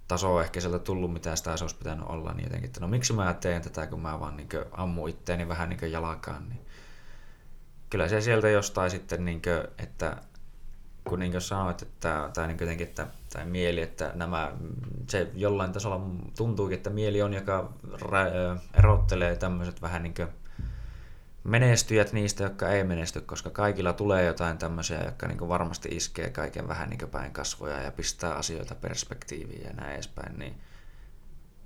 taso 0.07 0.35
on 0.35 0.43
ehkä 0.43 0.61
sieltä 0.61 0.79
tullut, 0.79 1.13
mitä 1.13 1.35
sitä 1.35 1.51
olisi 1.61 1.75
pitänyt 1.75 2.05
olla, 2.07 2.33
niin 2.33 2.43
jotenkin, 2.43 2.67
että 2.67 2.79
no 2.79 2.87
miksi 2.87 3.13
mä 3.13 3.33
teen 3.33 3.61
tätä, 3.61 3.87
kun 3.87 4.01
mä 4.01 4.19
vaan 4.19 4.37
niin 4.37 4.49
ammu 4.71 5.07
itteeni 5.07 5.47
vähän 5.47 5.69
niin 5.69 5.91
jalakaan, 5.91 6.49
niin 6.49 6.65
kyllä 7.89 8.07
se 8.07 8.21
sieltä 8.21 8.49
jostain 8.49 8.91
sitten, 8.91 9.25
niin 9.25 9.41
kuin, 9.41 9.67
että 9.77 10.17
kun 11.03 11.19
niin 11.19 11.31
kuin 11.31 11.41
sanoit, 11.41 11.81
että, 11.81 12.29
tai 12.33 12.47
niin 12.47 12.57
jotenkin, 12.61 12.87
että, 12.87 13.07
tai 13.33 13.45
mieli, 13.45 13.81
että 13.81 14.11
nämä, 14.15 14.51
se 15.09 15.31
jollain 15.33 15.71
tasolla 15.71 16.09
tuntuukin, 16.37 16.77
että 16.77 16.89
mieli 16.89 17.21
on, 17.21 17.33
joka 17.33 17.73
erottelee 18.73 19.35
tämmöiset 19.35 19.81
vähän 19.81 20.03
niin 20.03 20.13
kuin 20.13 20.27
menestyjät 21.43 22.13
niistä, 22.13 22.43
jotka 22.43 22.69
ei 22.69 22.83
menesty, 22.83 23.21
koska 23.21 23.49
kaikilla 23.49 23.93
tulee 23.93 24.25
jotain 24.25 24.57
tämmöisiä, 24.57 25.03
jotka 25.03 25.27
niin 25.27 25.49
varmasti 25.49 25.89
iskee 25.91 26.29
kaiken 26.29 26.67
vähän 26.67 26.89
niin 26.89 27.09
päin 27.09 27.31
kasvoja 27.31 27.81
ja 27.81 27.91
pistää 27.91 28.33
asioita 28.33 28.75
perspektiiviin 28.75 29.63
ja 29.63 29.73
näin 29.73 29.93
edespäin, 29.93 30.39
niin 30.39 30.55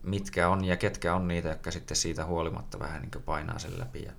mitkä 0.03 0.49
on 0.49 0.65
ja 0.65 0.78
ketkä 0.78 1.15
on 1.15 1.28
niitä, 1.28 1.49
jotka 1.49 1.72
sitten 1.72 1.97
siitä 1.97 2.26
huolimatta 2.26 2.80
vähän 2.80 3.01
niin 3.01 3.24
painaa 3.26 3.59
sen 3.59 3.80
läpi 3.80 4.03
ja 4.03 4.11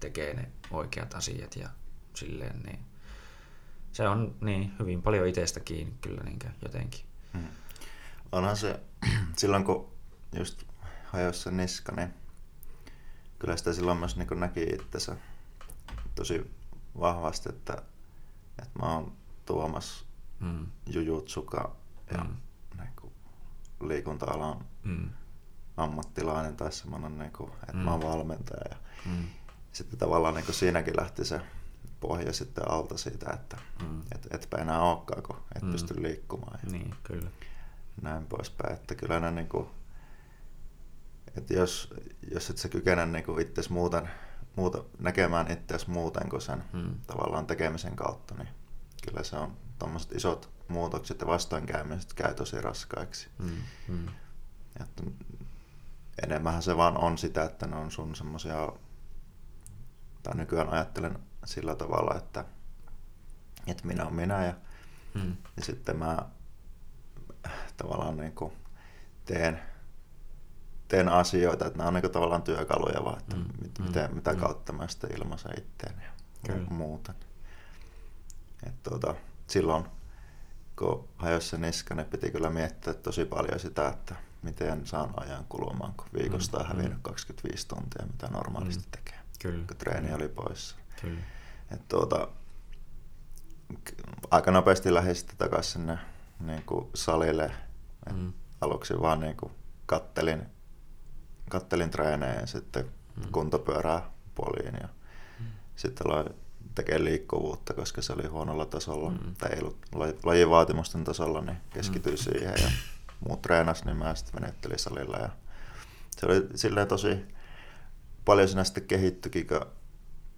tekee 0.00 0.34
ne 0.34 0.48
oikeat 0.70 1.14
asiat 1.14 1.56
ja 1.56 1.68
silleen, 2.14 2.62
niin 2.62 2.78
se 3.94 4.08
on 4.08 4.34
niin 4.40 4.72
hyvin 4.78 5.02
paljon 5.02 5.28
itsestä 5.28 5.60
kiinni 5.60 5.94
kyllä 6.00 6.22
niin 6.22 6.38
jotenkin. 6.62 7.00
Hmm. 7.32 7.48
Onhan 8.32 8.56
se, 8.56 8.80
silloin 9.38 9.64
kun 9.64 9.92
just 10.32 10.62
hajosi 11.04 11.40
se 11.40 11.50
niska, 11.50 11.92
niin 11.92 12.14
kyllä 13.38 13.56
sitä 13.56 13.72
silloin 13.72 13.98
myös 13.98 14.16
niin 14.16 14.40
näki 14.40 14.62
itsensä 14.62 15.16
tosi 16.14 16.50
vahvasti, 17.00 17.48
että, 17.48 17.82
että 18.62 18.78
mä 18.78 18.94
oon 18.94 19.12
Tuomas 19.46 20.04
hmm. 20.40 20.66
Jujutsuka 20.86 21.76
ja 22.10 22.18
hmm. 22.18 22.36
niin 22.76 23.12
liikunta-alan 23.80 24.64
hmm. 24.84 25.10
ammattilainen 25.76 26.56
tai 26.56 26.72
semmoinen, 26.72 27.18
niin 27.18 27.32
kuin, 27.32 27.50
että 27.52 27.72
hmm. 27.72 27.82
mä 27.82 27.90
oon 27.90 28.02
valmentaja. 28.02 28.64
Ja 28.70 28.76
hmm. 29.04 29.24
Sitten 29.72 29.98
tavallaan 29.98 30.34
niin 30.34 30.54
siinäkin 30.54 30.96
lähti 30.96 31.24
se 31.24 31.40
pohja 32.08 32.32
sitten 32.32 32.70
alta 32.70 32.98
siitä, 32.98 33.30
että 33.32 33.56
mm. 33.82 34.00
et, 34.14 34.26
etpä 34.30 34.56
enää 34.56 34.82
olekaan, 34.82 35.22
kun 35.22 35.36
et 35.56 35.62
mm. 35.62 35.72
pysty 35.72 36.02
liikkumaan. 36.02 36.58
Ja 36.64 36.70
niin, 36.70 36.94
kyllä. 37.02 37.30
Näin 38.02 38.26
poispäin. 38.26 38.74
Että 38.74 38.94
kyllä 38.94 39.20
ne 39.20 39.30
niin 39.30 39.48
kuin, 39.48 39.68
että 41.36 41.54
jos, 41.54 41.94
jos 42.30 42.50
et 42.50 42.58
sä 42.58 42.68
kykene 42.68 43.06
niin 43.06 43.24
kuin 43.24 43.42
itses 43.42 43.70
muuten, 43.70 44.10
muuta, 44.56 44.84
näkemään 44.98 45.50
itseäsi 45.50 45.90
muuten 45.90 46.28
kuin 46.28 46.42
sen 46.42 46.64
mm. 46.72 46.94
tavallaan 47.06 47.46
tekemisen 47.46 47.96
kautta, 47.96 48.34
niin 48.34 48.48
kyllä 49.06 49.22
se 49.22 49.36
on 49.36 49.56
tuommoiset 49.78 50.12
isot 50.12 50.50
muutokset 50.68 51.20
ja 51.20 51.26
vastoinkäymiset 51.26 52.12
käy 52.12 52.34
tosi 52.34 52.60
raskaiksi. 52.60 53.28
Mm. 53.38 53.50
Mm. 53.88 54.08
Että 54.80 55.02
enemmän 56.22 56.62
se 56.62 56.76
vaan 56.76 56.98
on 56.98 57.18
sitä, 57.18 57.44
että 57.44 57.66
ne 57.66 57.76
on 57.76 57.90
sun 57.90 58.14
semmoisia, 58.14 58.72
tai 60.22 60.36
nykyään 60.36 60.68
ajattelen 60.68 61.18
sillä 61.44 61.74
tavalla, 61.74 62.14
että, 62.14 62.44
että 63.66 63.86
minä 63.86 64.02
olen 64.02 64.14
minä 64.14 64.44
ja, 64.46 64.54
hmm. 65.14 65.36
ja 65.56 65.64
sitten 65.64 65.96
mä 65.96 66.28
tavallaan 67.76 68.16
niin 68.16 68.34
kuin 68.34 68.52
teen, 69.24 69.60
teen 70.88 71.08
asioita, 71.08 71.66
että 71.66 71.78
nämä 71.78 71.88
on 71.88 71.94
niin 71.94 72.02
kuin 72.02 72.12
tavallaan 72.12 72.42
työkaluja 72.42 73.04
vaan, 73.04 73.18
että 73.18 73.36
hmm. 73.36 73.48
mit, 73.62 73.78
hmm. 73.78 73.86
Miten, 73.86 74.14
mitä 74.14 74.30
hmm. 74.30 74.40
kautta 74.40 74.72
mä 74.72 74.88
sitten 74.88 75.16
ilmaisen 75.16 75.58
itteen 75.58 75.94
ja 76.00 76.10
Kyllä. 76.46 76.70
muuta. 76.70 77.14
Et 78.66 78.82
tuota, 78.82 79.14
silloin 79.46 79.84
kun 80.78 81.08
hajosi 81.16 81.48
se 81.48 81.58
niska, 81.58 81.94
niin 81.94 82.06
piti 82.06 82.30
kyllä 82.30 82.50
miettiä 82.50 82.94
tosi 82.94 83.24
paljon 83.24 83.60
sitä, 83.60 83.88
että 83.88 84.14
miten 84.42 84.86
saan 84.86 85.14
ajan 85.16 85.44
kulumaan, 85.48 85.94
kun 85.96 86.06
viikosta 86.14 86.58
on 86.58 86.64
mm, 86.64 86.68
hävinnyt 86.68 86.98
mm. 86.98 87.02
25 87.02 87.68
tuntia, 87.68 88.06
mitä 88.06 88.28
normaalisti 88.28 88.84
mm. 88.84 88.90
tekee. 88.90 89.18
Kyllä. 89.42 89.64
Kun 89.66 89.76
treeni 89.76 90.14
oli 90.14 90.28
poissa. 90.28 90.76
Kyllä. 91.00 91.20
Et 91.70 91.88
tuota, 91.88 92.28
aika 94.30 94.50
nopeasti 94.50 94.94
lähdin 94.94 95.16
sitten 95.16 95.36
takaisin 95.36 95.72
sinne 95.72 95.98
niin 96.40 96.62
kuin 96.66 96.90
salille. 96.94 97.50
Mm. 98.12 98.32
Aluksi 98.60 98.94
vaan 99.00 99.20
niin 99.20 99.36
kuin 99.36 99.52
kattelin, 99.86 100.42
kattelin 101.50 101.90
treenejä 101.90 102.40
ja 102.40 102.46
sitten 102.46 102.84
mm. 103.16 103.32
kuntopyörää 103.32 104.10
poliin 104.34 104.74
ja 104.80 104.88
mm. 105.40 105.46
sitten 105.76 106.06
aloin 106.06 106.34
tekee 106.74 107.04
liikkuvuutta, 107.04 107.74
koska 107.74 108.02
se 108.02 108.12
oli 108.12 108.26
huonolla 108.26 108.66
tasolla, 108.66 109.10
mm. 109.10 109.34
tai 109.38 109.52
ei 109.52 109.60
ollut 109.60 109.78
lajin 110.24 110.50
vaatimusten 110.50 111.04
tasolla, 111.04 111.40
niin 111.40 111.56
keskityin 111.70 112.14
mm. 112.14 112.18
siihen 112.18 112.54
ja 112.62 112.70
muut 113.28 113.42
treenas, 113.42 113.84
niin 113.84 113.96
mä 113.96 114.14
sitten 114.14 114.42
menettelin 114.42 114.78
salilla 114.78 115.16
ja 115.16 115.28
se 116.10 116.26
oli 116.26 116.48
silleen 116.54 116.88
tosi 116.88 117.24
paljon 118.24 118.48
siinä 118.48 118.64
sitten 118.64 118.86
kehittyikin, 118.86 119.46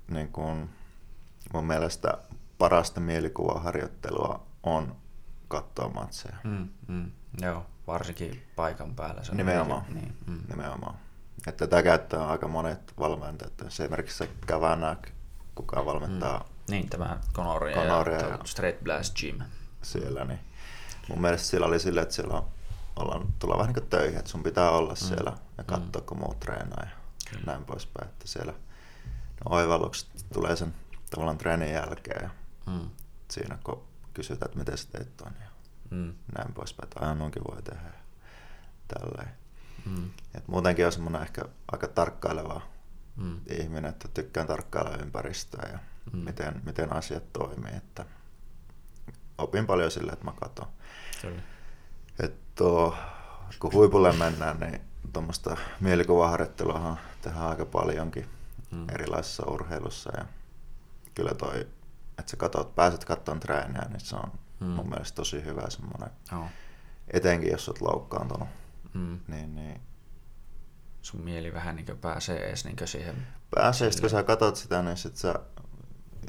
niin 0.09 0.29
kuin 0.29 0.70
mun 1.53 1.66
mielestä 1.66 2.18
parasta 2.59 3.01
mielikuvaharjoittelua 3.01 4.47
on 4.62 4.97
katsoa 5.49 5.88
matseja. 5.88 6.36
Mm, 6.44 6.68
mm, 6.88 7.11
joo, 7.40 7.66
varsinkin 7.86 8.42
paikan 8.57 8.94
päällä. 8.94 9.24
Se 9.24 9.34
nimenomaan. 9.34 9.84
Niin, 9.94 10.16
mm. 10.26 10.40
nimenomaan. 10.49 10.94
Että 11.47 11.66
tätä 11.66 11.82
käyttää 11.82 12.26
aika 12.26 12.49
monet 12.49 12.92
valmentajat. 12.99 13.62
Esimerkiksi 13.62 14.18
se 14.18 14.30
Kavanagh, 14.47 15.09
kuka 15.55 15.84
valmentaa. 15.84 16.38
Mm. 16.38 16.44
Niin, 16.70 16.88
tämä 16.88 17.20
Conoria, 17.32 17.76
Conoria 17.76 18.18
ja, 18.18 18.28
ja 18.28 18.38
Straight 18.44 18.84
Blast 18.84 19.20
Gym. 19.20 19.38
Siellä, 19.82 20.24
niin 20.24 20.40
mun 21.09 21.20
mielestä 21.20 21.47
sillä 21.47 21.66
oli 21.66 21.80
silleen, 21.80 22.03
että 22.03 22.14
siellä 22.14 22.34
on, 22.34 22.44
ollaan, 22.97 23.26
tullaan 23.38 23.61
vähän 23.61 23.74
niin 23.74 23.86
töihin, 23.86 24.18
että 24.18 24.30
sun 24.30 24.42
pitää 24.42 24.70
olla 24.70 24.92
mm. 24.92 24.97
siellä 24.97 25.32
ja 25.59 25.64
katsoa, 25.64 26.03
mm. 26.03 26.07
kun 26.07 26.18
muut 26.18 26.40
treenaa 26.40 26.82
ja 26.84 26.90
Kyllä. 27.30 27.42
näin 27.47 27.64
poispäin. 27.64 28.09
Että 28.09 28.28
siellä 28.28 28.53
ne 28.53 29.42
oivallukset 29.44 30.09
tulee 30.32 30.57
sen 30.57 30.74
tavallaan 31.11 31.39
treenin 31.39 31.73
jälkeen 31.73 32.31
mm. 32.67 32.91
siinä 33.31 33.59
kun 33.65 33.87
kysytään, 34.15 34.47
että 34.49 34.59
miten 34.59 34.79
sä 34.79 34.89
teet 34.93 35.17
ton 35.17 35.33
ja 35.41 35.47
mm. 35.91 36.15
näin 36.39 36.55
poispäin, 36.55 36.87
että 36.87 37.01
aina 37.01 37.15
noinkin 37.15 37.43
voi 37.51 37.63
tehdä 37.63 37.93
tälleen. 38.89 39.31
Mm. 39.87 40.11
Et 40.35 40.49
muutenkin 40.49 40.87
on 40.87 40.93
semmoinen 40.93 41.23
ehkä 41.23 41.43
aika 41.73 41.89
tarkkaileva 41.89 42.61
mm. 43.17 43.41
ihminen, 43.51 43.91
että 43.91 44.09
tykkään 44.09 44.47
tarkkailla 44.47 44.97
ympäristöä 44.97 45.69
ja 45.73 45.79
mm. 46.13 46.19
miten, 46.19 46.63
miten 46.65 46.93
asiat 46.93 47.33
toimii. 47.33 47.77
Että 47.77 48.05
opin 49.39 49.67
paljon 49.67 49.91
sillä, 49.91 50.13
että 50.13 50.25
mä 50.25 50.33
katson. 50.41 50.67
Että 52.21 52.65
kun 53.59 53.73
huipulle 53.73 54.13
mennään, 54.13 54.61
niin 54.61 54.81
tuommoista 55.13 55.57
mielikuvaharjoittelua 55.81 56.97
tehdään 57.23 57.47
aika 57.47 57.67
paljonkin 57.67 58.29
mm. 58.71 58.87
erilaisissa 58.89 59.47
urheilussa. 59.47 60.11
Ja 60.19 60.25
kyllä 61.17 61.35
toi, 61.35 61.61
että 62.19 62.31
sä 62.31 62.37
katot, 62.37 62.75
pääset 62.75 63.05
katsomaan 63.05 63.41
treeniä, 63.41 63.87
niin 63.89 64.01
se 64.01 64.17
on 64.17 64.33
mm. 64.61 64.67
mun 64.67 64.89
mielestä 64.89 65.17
tosi 65.17 65.45
hyvä 65.45 65.71
semmoinen. 65.71 66.11
Oh. 66.33 66.45
Etenkin 67.12 67.51
jos 67.51 67.69
oot 67.69 67.81
loukkaantunut. 67.81 68.49
Mm. 68.95 69.21
Niin, 69.29 69.55
niin 69.55 69.81
sun 71.03 71.21
mieli 71.21 71.53
vähän 71.53 71.77
niin 71.77 71.99
pääsee 72.01 72.49
edes 72.49 72.64
niin 72.64 72.77
siihen... 72.85 73.27
Pääsee, 73.55 73.91
kun 74.01 74.11
sä 74.11 74.23
katot 74.23 74.57
sitä, 74.57 74.83
niin 74.83 74.97
sit 74.97 75.17
sä, 75.17 75.35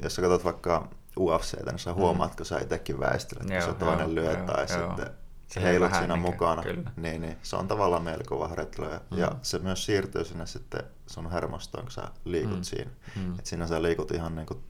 jos 0.02 0.14
sä 0.14 0.22
katot 0.22 0.44
vaikka 0.44 0.88
UFCtä, 1.18 1.70
niin 1.70 1.78
sä 1.78 1.94
huomaat, 1.94 2.30
mm. 2.30 2.36
kun 2.36 2.46
sä 2.46 2.58
itsekin 2.58 3.00
väistelet, 3.00 3.46
kun 3.46 3.62
se 3.62 3.78
toinen 3.78 4.14
lyö 4.14 4.36
tai 4.36 4.66
joo. 4.78 4.88
sitten 4.88 5.10
se 5.48 5.62
heilut 5.62 5.94
siinä 5.94 6.14
niin 6.14 6.18
mukana. 6.18 6.62
Kyllä. 6.62 6.90
Niin, 6.96 7.20
niin, 7.20 7.36
se 7.42 7.56
on 7.56 7.68
tavallaan 7.68 8.02
mielikuva 8.02 8.48
harjoittelu 8.48 8.90
ja, 8.90 9.00
mm. 9.10 9.18
ja 9.18 9.32
se 9.42 9.58
myös 9.58 9.84
siirtyy 9.84 10.24
sinne 10.24 10.46
sitten 10.46 10.82
sun 11.06 11.30
hermostoon, 11.30 11.84
kun 11.84 11.92
sä 11.92 12.08
liikut 12.24 12.56
mm. 12.56 12.62
siinä. 12.62 12.90
Mm. 13.16 13.38
Et 13.38 13.46
siinä 13.46 13.66
sä 13.66 13.82
liikut 13.82 14.10
ihan 14.10 14.34
niin 14.34 14.46
kuin, 14.46 14.64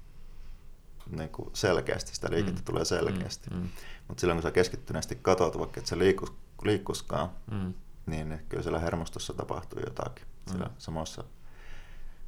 niin 1.11 1.29
kuin 1.29 1.51
selkeästi, 1.53 2.15
sitä 2.15 2.31
liikettä 2.31 2.61
mm. 2.61 2.65
tulee 2.65 2.85
selkeästi. 2.85 3.51
Mm. 3.51 3.57
mm. 3.57 3.69
Mutta 4.09 4.21
silloin 4.21 4.37
kun 4.37 4.43
sä 4.43 4.51
keskittyneesti 4.51 5.19
katot, 5.23 5.59
vaikka 5.59 5.81
et 5.81 5.87
sä 5.87 5.99
liikus, 5.99 6.33
liikkuskaan, 6.65 7.31
mm 7.51 7.75
niin 8.09 8.41
kyllä 8.49 8.63
siellä 8.63 8.79
hermostossa 8.79 9.33
tapahtuu 9.33 9.81
jotakin. 9.81 10.25
Mm. 10.27 10.51
Siellä 10.51 10.71
samassa 10.79 11.25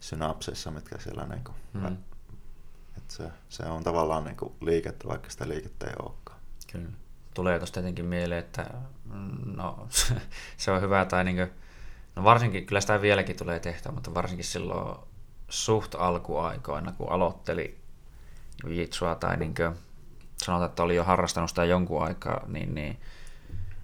synapseissa, 0.01 0.71
mitkä 0.71 0.99
siellä 0.99 1.27
niin 1.27 1.45
kuin, 1.45 1.57
mm. 1.73 1.97
että 2.97 3.15
se, 3.15 3.31
se, 3.49 3.63
on 3.63 3.85
tavallaan 3.85 4.25
niin 4.25 4.37
kuin 4.37 4.53
liikettä, 4.61 5.09
vaikka 5.09 5.31
sitä 5.31 5.49
liikettä 5.49 5.87
ei 5.87 5.95
olekaan. 6.03 6.41
Kyllä. 6.73 6.91
Tulee 7.35 7.59
tuosta 7.59 7.75
tietenkin 7.75 8.05
mieleen, 8.05 8.45
että 8.45 8.67
mm, 9.05 9.57
no, 9.57 9.89
se 10.57 10.71
on 10.71 10.81
hyvä, 10.81 11.05
tai 11.05 11.25
niin 11.25 11.37
kuin, 11.37 11.51
no 12.17 12.25
varsinkin, 12.25 12.67
kyllä 12.67 12.81
sitä 12.81 13.03
vieläkin 13.03 13.37
tulee 13.37 13.61
tehtävä, 13.61 13.95
mutta 13.95 14.15
varsinkin 14.15 14.45
silloin 14.45 14.99
suht 15.49 15.95
alkuaikoina, 15.95 16.93
kun 16.93 17.13
aloitteli 17.13 17.80
jitsua 18.69 19.15
tai 19.15 19.37
niin 19.37 19.55
kuin, 19.55 19.75
sanotaan, 20.37 20.69
että 20.69 20.83
oli 20.83 20.97
jo 20.97 21.05
harrastanut 21.05 21.51
sitä 21.51 21.65
jonkun 21.65 22.03
aikaa, 22.03 22.45
niin, 22.49 22.75
niin 22.75 23.01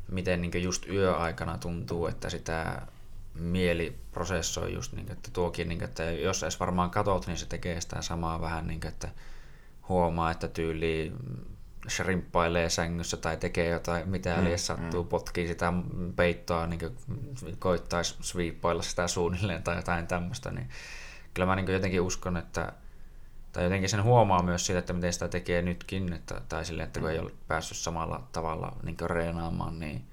miten 0.09 0.43
niin 0.43 0.63
just 0.63 0.89
yöaikana 0.89 1.59
tuntuu, 1.59 2.07
että 2.07 2.31
sitä 2.31 2.83
mieli 3.35 3.97
prosessoi 4.13 4.75
just, 4.75 4.93
niin, 4.93 5.13
että 5.13 5.31
tuokin, 5.33 5.69
niin, 5.69 5.85
että 5.85 6.05
jos 6.05 6.43
edes 6.43 6.61
varmaan 6.61 6.91
katot, 6.91 7.27
niin 7.27 7.37
se 7.37 7.47
tekee 7.47 7.81
sitä 7.81 8.03
samaa 8.03 8.41
vähän, 8.41 8.67
niin, 8.67 8.87
että 8.87 9.09
huomaa, 9.89 10.31
että 10.31 10.49
tyyli 10.49 11.13
shrimppailee 11.89 12.71
sängyssä 12.71 13.17
tai 13.17 13.37
tekee 13.37 13.69
jotain, 13.69 14.09
mitä 14.09 14.37
mm, 14.37 14.57
sattuu, 14.57 15.03
mm. 15.03 15.09
potkii 15.09 15.49
sitä 15.49 15.73
peittoa, 16.17 16.67
niin 16.67 16.81
koittaisi 17.59 18.17
sviippailla 18.21 18.83
sitä 18.83 19.09
suunnilleen 19.09 19.63
tai 19.63 19.77
jotain 19.77 20.07
tämmöistä, 20.07 20.51
niin 20.51 20.69
kyllä 21.35 21.47
mä 21.47 21.57
niin 21.57 21.73
jotenkin 21.73 22.01
uskon, 22.01 22.37
että 22.37 22.73
tai 23.57 23.65
jotenkin 23.65 23.89
sen 23.89 24.03
huomaa 24.03 24.43
myös 24.43 24.67
siitä, 24.67 24.79
että 24.79 24.93
miten 24.93 25.13
sitä 25.13 25.29
tekee 25.29 25.63
nytkin, 25.63 26.13
että, 26.13 26.41
tai 26.49 26.65
silleen, 26.65 26.87
että 26.87 27.01
kun 27.01 27.11
ei 27.11 27.19
ole 27.19 27.33
päässyt 27.49 27.79
samalla 27.79 28.29
tavalla 28.33 28.77
niin 28.83 28.97
reenaamaan, 29.07 29.79
niin 29.79 30.07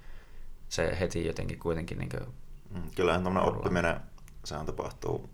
se 0.68 0.96
heti 1.00 1.26
jotenkin 1.26 1.58
kuitenkin... 1.58 1.98
Niin 1.98 2.08
kuin, 2.08 2.22
mm, 2.70 2.90
Kyllähän 2.96 3.24
tämmöinen 3.24 3.48
oppiminen, 3.48 4.00
sehän 4.44 4.66
tapahtuu 4.66 5.30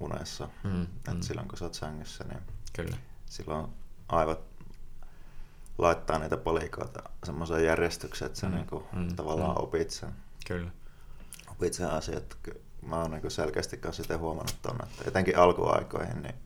unessa. 0.00 0.48
Mm, 0.62 0.82
että 0.82 1.14
mm. 1.14 1.20
silloin 1.20 1.48
kun 1.48 1.58
sä 1.58 1.64
oot 1.64 1.74
sängyssä, 1.74 2.24
niin 2.24 2.40
Kyllä. 2.72 2.96
silloin 3.26 3.66
aivot 4.08 4.44
laittaa 5.78 6.18
niitä 6.18 6.36
palikoita 6.36 7.02
semmoiseen 7.24 7.64
järjestykseen, 7.64 8.26
että 8.26 8.40
sä 8.40 8.48
mm, 8.48 8.54
niin 8.54 8.66
mm, 8.92 9.16
tavallaan 9.16 9.56
mm. 9.56 9.62
opit 9.62 9.90
sen. 9.90 10.12
Kyllä. 10.46 10.70
Opit 11.50 11.72
sen 11.72 11.90
asian, 11.90 12.18
että 12.18 12.36
mä 12.82 12.96
oon 12.96 13.10
niin 13.10 13.30
selkeästi 13.30 13.76
kanssa 13.76 14.02
sitten 14.02 14.18
huomannut 14.18 14.56
tuonne, 14.62 14.84
että 14.84 15.04
etenkin 15.06 15.38
alkuaikoihin, 15.38 16.22
niin 16.22 16.43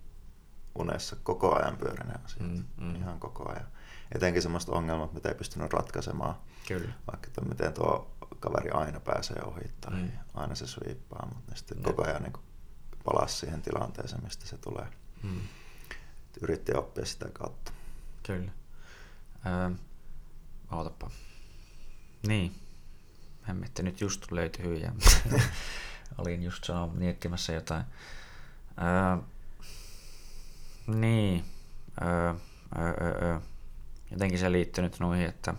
unessa 0.78 1.16
koko 1.22 1.56
ajan 1.58 1.76
pyörineen 1.76 2.24
asiat. 2.24 2.48
Mm, 2.48 2.64
mm. 2.76 2.96
Ihan 2.96 3.20
koko 3.20 3.50
ajan. 3.52 3.66
Etenkin 4.14 4.42
semmoista 4.42 4.72
ongelmat, 4.72 5.12
mitä 5.12 5.28
ei 5.28 5.34
pystynyt 5.34 5.72
ratkaisemaan. 5.72 6.34
Kyllä. 6.68 6.92
Vaikka 7.06 7.26
että 7.26 7.40
miten 7.40 7.72
tuo 7.72 8.10
kaveri 8.40 8.70
aina 8.70 9.00
pääsee 9.00 9.42
ohittaa, 9.42 9.90
mm. 9.90 10.10
aina 10.34 10.54
se 10.54 10.66
sviippaa, 10.66 11.28
mutta 11.34 11.54
sitten 11.54 11.76
ne. 11.78 11.82
koko 11.84 12.04
ajan 12.04 12.22
niin 12.22 12.32
palasi 13.04 13.36
siihen 13.36 13.62
tilanteeseen, 13.62 14.24
mistä 14.24 14.46
se 14.46 14.58
tulee. 14.58 14.86
Mm. 15.22 15.40
Yritti 16.40 16.74
oppia 16.74 17.04
sitä 17.04 17.28
kautta. 17.32 17.72
Kyllä. 18.22 18.52
Öö, 19.46 19.70
ootapa. 20.72 21.10
Niin. 22.26 22.54
Hemmetti 23.48 23.82
nyt 23.82 24.00
just 24.00 24.32
löytyy 24.32 24.76
ja 24.76 24.92
olin 26.18 26.42
just 26.42 26.64
sanonut 26.64 26.94
miettimässä 26.94 27.52
jotain. 27.52 27.84
Öö, 28.78 29.24
niin. 30.88 31.44
Öö, 32.02 32.34
öö, 32.78 33.14
öö. 33.22 33.40
Jotenkin 34.10 34.38
se 34.38 34.52
liittynyt 34.52 35.00
noihin, 35.00 35.26
että 35.26 35.54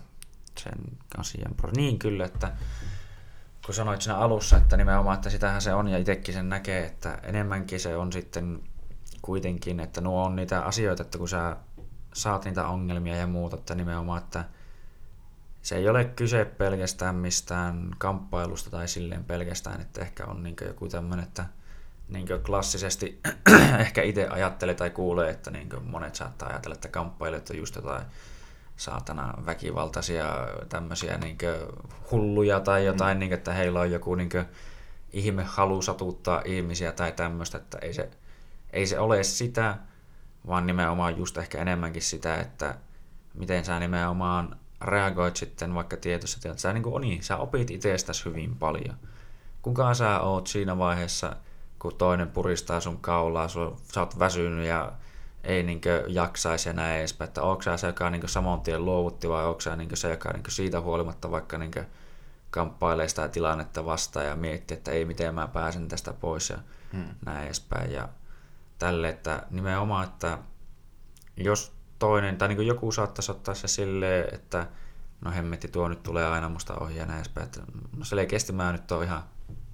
sen 0.58 0.78
asian... 1.16 1.54
Niin 1.76 1.98
kyllä, 1.98 2.24
että 2.24 2.52
kun 3.66 3.74
sanoit 3.74 4.02
siinä 4.02 4.16
alussa, 4.16 4.56
että 4.56 4.76
nimenomaan, 4.76 5.14
että 5.14 5.30
sitähän 5.30 5.62
se 5.62 5.74
on 5.74 5.88
ja 5.88 5.98
itsekin 5.98 6.34
sen 6.34 6.48
näkee, 6.48 6.86
että 6.86 7.18
enemmänkin 7.22 7.80
se 7.80 7.96
on 7.96 8.12
sitten 8.12 8.62
kuitenkin, 9.22 9.80
että 9.80 10.00
nuo 10.00 10.24
on 10.24 10.36
niitä 10.36 10.60
asioita, 10.60 11.02
että 11.02 11.18
kun 11.18 11.28
sä 11.28 11.56
saat 12.14 12.44
niitä 12.44 12.66
ongelmia 12.66 13.16
ja 13.16 13.26
muuta, 13.26 13.56
että 13.56 13.74
nimenomaan, 13.74 14.22
että 14.22 14.44
se 15.62 15.76
ei 15.76 15.88
ole 15.88 16.04
kyse 16.04 16.44
pelkästään 16.44 17.14
mistään 17.14 17.90
kamppailusta 17.98 18.70
tai 18.70 18.88
silleen 18.88 19.24
pelkästään, 19.24 19.80
että 19.80 20.00
ehkä 20.00 20.24
on 20.24 20.42
niin 20.42 20.56
joku 20.66 20.88
tämmöinen, 20.88 21.26
että 21.26 21.46
niin 22.10 22.26
klassisesti 22.42 23.20
ehkä 23.80 24.02
itse 24.02 24.28
ajattelee 24.28 24.74
tai 24.74 24.90
kuulee, 24.90 25.30
että 25.30 25.50
niin 25.50 25.68
monet 25.82 26.14
saattaa 26.14 26.48
ajatella, 26.48 26.74
että 26.74 26.88
kamppailijat 26.88 27.50
on 27.50 27.56
just 27.56 27.76
jotain 27.76 28.02
saatana 28.76 29.34
väkivaltaisia 29.46 30.26
tämmöisiä 30.68 31.18
niin 31.18 31.38
hulluja 32.10 32.60
tai 32.60 32.86
jotain, 32.86 33.16
mm. 33.16 33.20
niin, 33.20 33.32
että 33.32 33.52
heillä 33.52 33.80
on 33.80 33.90
joku 33.90 34.14
niin 34.14 34.30
ihme 35.12 35.44
halu 35.44 35.82
satuttaa 35.82 36.42
ihmisiä 36.44 36.92
tai 36.92 37.12
tämmöistä, 37.12 37.58
että 37.58 37.78
ei 37.82 37.94
se, 37.94 38.10
ei 38.72 38.86
se 38.86 38.98
ole 38.98 39.24
sitä, 39.24 39.76
vaan 40.46 40.66
nimenomaan 40.66 41.18
just 41.18 41.38
ehkä 41.38 41.58
enemmänkin 41.58 42.02
sitä, 42.02 42.36
että 42.36 42.74
miten 43.34 43.64
sä 43.64 43.80
nimenomaan 43.80 44.56
reagoit 44.80 45.36
sitten 45.36 45.74
vaikka 45.74 45.96
tietyssä 45.96 46.40
tilanteessa. 46.40 46.68
Sä, 46.68 46.72
niin 46.72 46.82
kuin, 46.82 47.00
niin, 47.00 47.22
sä 47.22 47.36
opit 47.36 47.70
itsestäsi 47.70 48.24
hyvin 48.24 48.56
paljon. 48.56 48.96
Kuka 49.62 49.94
sä 49.94 50.20
oot 50.20 50.46
siinä 50.46 50.78
vaiheessa, 50.78 51.36
kun 51.80 51.94
toinen 51.94 52.30
puristaa 52.30 52.80
sun 52.80 52.98
kaulaa, 53.00 53.48
sun, 53.48 53.76
sä 53.94 54.00
oot 54.00 54.18
väsynyt 54.18 54.66
ja 54.66 54.92
ei 55.44 55.62
niin 55.62 55.80
jaksaisi 56.08 56.68
ja 56.68 56.72
näin 56.72 56.98
edespäin. 56.98 57.28
Että 57.28 57.42
onko 57.42 57.62
sä 57.62 57.76
se, 57.76 57.86
joka 57.86 58.10
niin 58.10 58.28
saman 58.28 58.60
tien 58.60 58.84
luovutti 58.84 59.28
vai 59.28 59.46
onko 59.46 59.60
sä 59.60 59.76
niin 59.76 59.96
se, 59.96 60.10
joka 60.10 60.32
niin 60.32 60.44
siitä 60.48 60.80
huolimatta 60.80 61.30
vaikka 61.30 61.58
niin 61.58 61.72
kamppailee 62.50 63.08
sitä 63.08 63.28
tilannetta 63.28 63.84
vastaan 63.84 64.26
ja 64.26 64.36
miettii, 64.36 64.76
että 64.76 64.90
ei 64.90 65.04
miten 65.04 65.34
mä 65.34 65.48
pääsen 65.48 65.88
tästä 65.88 66.12
pois 66.12 66.50
ja 66.50 66.58
hmm. 66.92 67.14
näin 67.26 67.44
edespäin. 67.44 67.92
Ja 67.92 68.08
tälle, 68.78 69.08
että 69.08 69.46
nimenomaan, 69.50 70.04
että 70.04 70.38
jos 71.36 71.72
toinen, 71.98 72.38
tai 72.38 72.48
niin 72.48 72.66
joku 72.66 72.92
saattaisi 72.92 73.30
ottaa 73.30 73.54
se 73.54 73.68
silleen, 73.68 74.34
että 74.34 74.66
no 75.20 75.30
hemmetti, 75.30 75.68
tuo 75.68 75.88
nyt 75.88 76.02
tulee 76.02 76.26
aina 76.26 76.48
musta 76.48 76.74
ohi 76.74 76.96
ja 76.96 77.06
näin 77.06 77.18
edespäin, 77.18 77.44
että 77.44 77.60
no 77.96 78.04
selkeästi 78.04 78.52
mä 78.52 78.72
nyt 78.72 78.92
on 78.92 79.04
ihan 79.04 79.24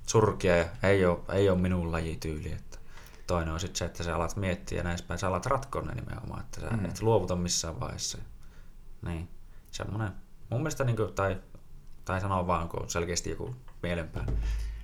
surkia 0.07 0.57
ja 0.57 0.67
ei 0.83 1.07
ole, 1.07 1.19
ei 1.33 1.51
ole 1.51 1.59
minun 1.59 1.93
lajityyli. 1.93 2.53
Että 2.53 2.79
toinen 3.27 3.55
on 3.55 3.61
sitten 3.61 3.79
se, 3.79 3.85
että 3.85 4.05
sä 4.05 4.17
alat 4.17 4.37
miettiä 4.37 4.79
ja 4.79 4.85
näin 4.85 4.95
edespäin, 4.95 5.19
sä 5.21 5.29
alat 5.29 5.47
ratkoa 5.47 5.83
ne 5.83 5.95
nimenomaan, 5.95 6.41
että 6.41 6.61
sä 6.61 6.67
mm. 6.67 6.85
et 6.85 7.03
luovuta 7.03 7.37
missään 7.37 7.81
vaiheessa. 7.81 8.19
Niin, 9.03 9.29
semmoinen. 9.71 10.13
Mun 10.51 10.61
mielestä, 10.61 10.85
niin 10.85 10.97
kuin, 10.97 11.15
tai, 11.15 11.41
tai 12.05 12.21
sanoa 12.21 12.47
vaan, 12.47 12.69
kun 12.69 12.91
selkeästi 12.91 13.31
joku 13.31 13.57
mielenpää. 13.83 14.27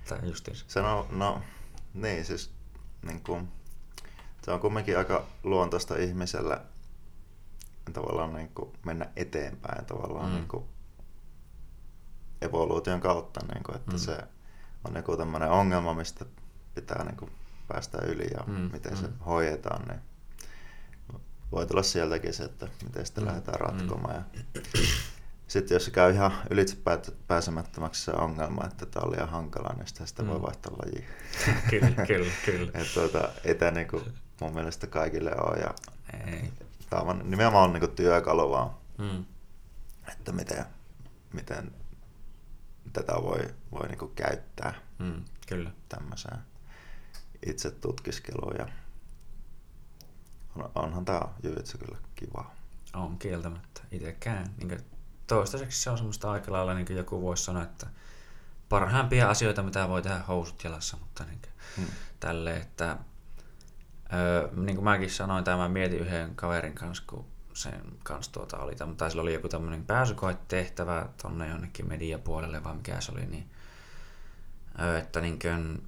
Tai 0.09 0.19
justiinsa. 0.23 0.65
Sano, 0.67 1.07
no, 1.11 1.41
niin 1.93 2.25
siis, 2.25 2.53
niin 3.01 3.23
kuin, 3.23 3.47
se 4.41 4.51
on 4.51 4.59
kumminkin 4.59 4.97
aika 4.97 5.25
luontaista 5.43 5.95
ihmiselle 5.95 6.61
tavallaan 7.93 8.33
niin 8.33 8.49
kuin 8.49 8.73
mennä 8.85 9.09
eteenpäin 9.15 9.85
tavallaan 9.85 10.29
mm. 10.29 10.35
niin 10.35 10.47
kuin 10.47 10.65
evoluution 12.41 13.01
kautta, 13.01 13.39
niin 13.53 13.63
kuin, 13.63 13.75
että 13.75 13.91
mm. 13.91 13.97
se 13.97 14.17
on 14.87 14.95
joku 14.95 15.17
tämmöinen 15.17 15.49
ongelma, 15.49 15.93
mistä 15.93 16.25
pitää 16.75 17.03
niin 17.03 17.17
kuin 17.17 17.31
päästä 17.67 17.97
yli 18.05 18.27
ja 18.33 18.43
mm. 18.47 18.69
miten 18.73 18.91
mm. 18.91 18.97
se 18.97 19.07
hoidetaan, 19.25 19.87
niin 19.87 19.99
voi 21.51 21.67
tulla 21.67 21.83
sieltäkin 21.83 22.33
se, 22.33 22.43
että 22.43 22.67
miten 22.83 23.05
sitä 23.05 23.21
mm. 23.21 23.27
lähdetään 23.27 23.59
mm. 23.59 23.65
ratkomaan. 23.65 24.25
Mm. 24.33 24.39
Ja 24.53 24.61
sitten 25.47 25.75
jos 25.75 25.85
se 25.85 25.91
käy 25.91 26.11
ihan 26.13 26.31
ylitse 26.49 26.77
pääsemättömäksi 27.27 28.03
se 28.03 28.11
ongelma, 28.11 28.65
että 28.65 28.85
tämä 28.85 29.03
on 29.03 29.11
liian 29.11 29.29
hankala, 29.29 29.73
niin 29.77 29.87
sitä, 29.87 30.05
sitä 30.05 30.23
mm. 30.23 30.29
voi 30.29 30.41
vaihtaa 30.41 30.73
lajiin. 30.85 31.07
kyllä, 31.69 32.05
kyllä, 32.07 32.31
kyllä. 32.45 32.71
Et 32.81 32.93
tuota, 32.93 33.29
ei 33.43 33.55
tämä 33.55 33.71
niinku 33.71 34.01
mun 34.41 34.53
mielestä 34.53 34.87
kaikille 34.87 35.31
ole. 35.35 35.59
Ja 35.59 35.73
ei. 36.27 36.53
Tämä 36.89 37.01
on 37.01 37.21
nimenomaan 37.23 37.63
on 37.63 37.73
niinku 37.73 37.87
työkalu 37.87 38.51
vaan, 38.51 38.69
mm. 38.97 39.25
että 40.11 40.31
miten, 40.31 40.65
miten 41.33 41.71
tätä 42.93 43.13
voi, 43.13 43.53
voi 43.71 43.87
niinku 43.87 44.07
käyttää 44.07 44.73
mm, 44.99 45.25
kyllä. 45.47 45.71
tämmöiseen 45.89 46.37
itse 47.45 47.71
tutkiskeluun. 47.71 48.55
Ja 48.57 48.67
on, 50.55 50.71
onhan 50.75 51.05
tämä 51.05 51.21
jujitsu 51.43 51.77
kyllä 51.77 51.97
kiva. 52.15 52.51
On 52.93 53.17
kieltämättä. 53.17 53.81
Itsekään. 53.91 54.53
Niin 54.57 54.83
toistaiseksi 55.27 55.81
se 55.81 55.89
on 55.89 55.97
semmoista 55.97 56.31
aika 56.31 56.51
lailla, 56.51 56.73
niin 56.73 56.85
kuin 56.85 56.97
joku 56.97 57.21
voisi 57.21 57.43
sanoa, 57.43 57.63
että 57.63 57.87
parhaimpia 58.69 59.29
asioita, 59.29 59.63
mitä 59.63 59.89
voi 59.89 60.01
tehdä 60.01 60.19
housut 60.19 60.63
jalassa, 60.63 60.97
mutta 60.97 61.23
niin 61.23 61.39
kuin, 61.41 61.53
hmm. 61.77 61.93
tälle, 62.19 62.57
että 62.57 62.97
öö, 64.13 64.49
niin 64.55 64.75
kuin 64.75 64.83
mäkin 64.83 65.09
sanoin, 65.09 65.43
tämä 65.43 65.69
mietin 65.69 65.99
yhden 65.99 66.35
kaverin 66.35 66.75
kanssa, 66.75 67.03
kun 67.07 67.25
sen 67.53 67.81
kanssa 68.03 68.31
tuota 68.31 68.57
oli, 68.57 68.75
tai 68.97 69.09
sillä 69.09 69.21
oli 69.21 69.33
joku 69.33 69.49
tämmöinen 69.49 69.85
pääsykoetehtävä 69.85 71.09
tonne 71.21 71.47
jonnekin 71.47 71.89
mediapuolelle, 71.89 72.63
vai 72.63 72.75
mikä 72.75 73.01
se 73.01 73.11
oli, 73.11 73.25
niin 73.25 73.49
että 74.99 75.21
niin 75.21 75.39
kuin, 75.39 75.87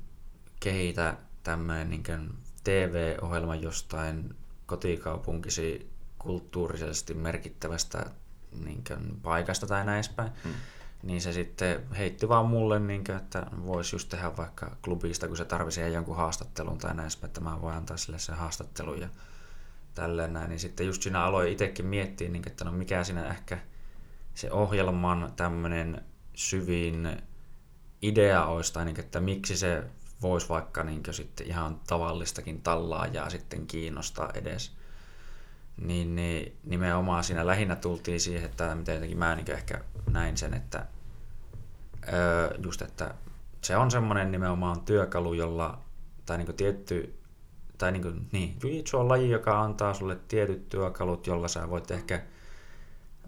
kehitä 0.60 1.18
tämmöinen 1.44 1.90
niin 1.90 2.04
kuin 2.04 2.34
TV-ohjelma 2.64 3.56
jostain 3.56 4.36
kotikaupunkisi 4.66 5.92
kulttuurisesti 6.20 7.14
merkittävästä 7.14 8.06
niin 8.64 8.84
kuin, 8.88 9.20
paikasta 9.22 9.68
tai 9.68 9.86
näin 9.86 9.96
edespäin. 9.96 10.32
Hmm. 10.44 10.54
Niin 11.04 11.22
se 11.22 11.34
sitten 11.34 11.92
heitti 11.98 12.30
vaan 12.30 12.46
mulle, 12.46 12.80
niin 12.80 13.04
kuin, 13.04 13.18
että 13.18 13.48
voisi 13.66 13.96
just 13.96 14.10
tehdä 14.10 14.38
vaikka 14.38 14.76
klubista, 14.82 15.28
kun 15.28 15.38
se 15.38 15.46
tarvisi 15.46 15.82
jonkun 15.82 16.16
haastattelun 16.16 16.78
tai 16.78 16.94
näin 16.94 17.06
edespäin, 17.06 17.30
että 17.30 17.42
mä 17.42 17.62
voin 17.62 17.76
antaa 17.76 17.98
sille 17.98 18.20
sen 18.20 18.36
haastattelun 18.36 19.02
ja 19.02 19.10
tälleen 19.96 20.34
näin. 20.34 20.50
Niin 20.50 20.60
sitten 20.60 20.88
just 20.88 21.02
siinä 21.02 21.24
aloin 21.24 21.52
itsekin 21.52 21.86
miettiä, 21.86 22.30
niin, 22.30 22.48
että 22.48 22.66
no 22.66 22.72
mikä 22.72 23.04
siinä 23.04 23.28
ehkä 23.28 23.58
se 24.34 24.52
ohjelman 24.52 25.34
tämmöinen 25.36 26.02
syvin 26.34 27.22
idea 28.02 28.46
olisi, 28.46 28.74
tai 28.74 28.86
niin, 28.86 29.00
että 29.00 29.20
miksi 29.20 29.58
se 29.58 29.84
voisi 30.22 30.50
vaikka 30.50 30.84
niin 30.84 31.04
sitten 31.12 31.48
ihan 31.48 31.80
tavallistakin 31.88 32.62
tallaajaa 32.62 33.30
sitten 33.30 33.68
kiinnostaa 33.68 34.32
edes 34.34 34.76
niin, 35.78 36.16
niin 36.16 36.58
nimenomaan 36.64 37.24
siinä 37.24 37.48
lähinnä 37.48 37.76
tultiin 37.76 38.20
siihen, 38.20 38.46
että 38.46 38.76
miten 38.76 38.94
jotenkin 38.94 39.18
mä 39.18 39.36
niin 39.36 39.52
ehkä 39.52 39.82
näin 40.12 40.38
sen, 40.38 40.54
että 40.54 40.86
öö, 42.14 42.58
just, 42.64 42.82
että 42.82 43.14
se 43.62 43.78
on 43.78 43.92
semmoinen 43.92 44.32
nimenomaan 44.32 44.82
työkalu, 44.82 45.34
jolla, 45.34 45.80
tai 46.26 46.38
niin 46.38 46.56
tietty, 46.56 47.20
tai 47.78 47.92
niin, 47.92 48.02
kuin, 48.02 48.28
niin 48.32 48.58
on 48.94 49.10
laji, 49.10 49.30
joka 49.30 49.62
antaa 49.62 49.94
sulle 49.94 50.18
tietyt 50.28 50.70
työkalut, 50.70 51.28
jolla 51.28 51.48
sä 51.48 51.70
voit 51.70 51.92
ehkä 51.92 52.22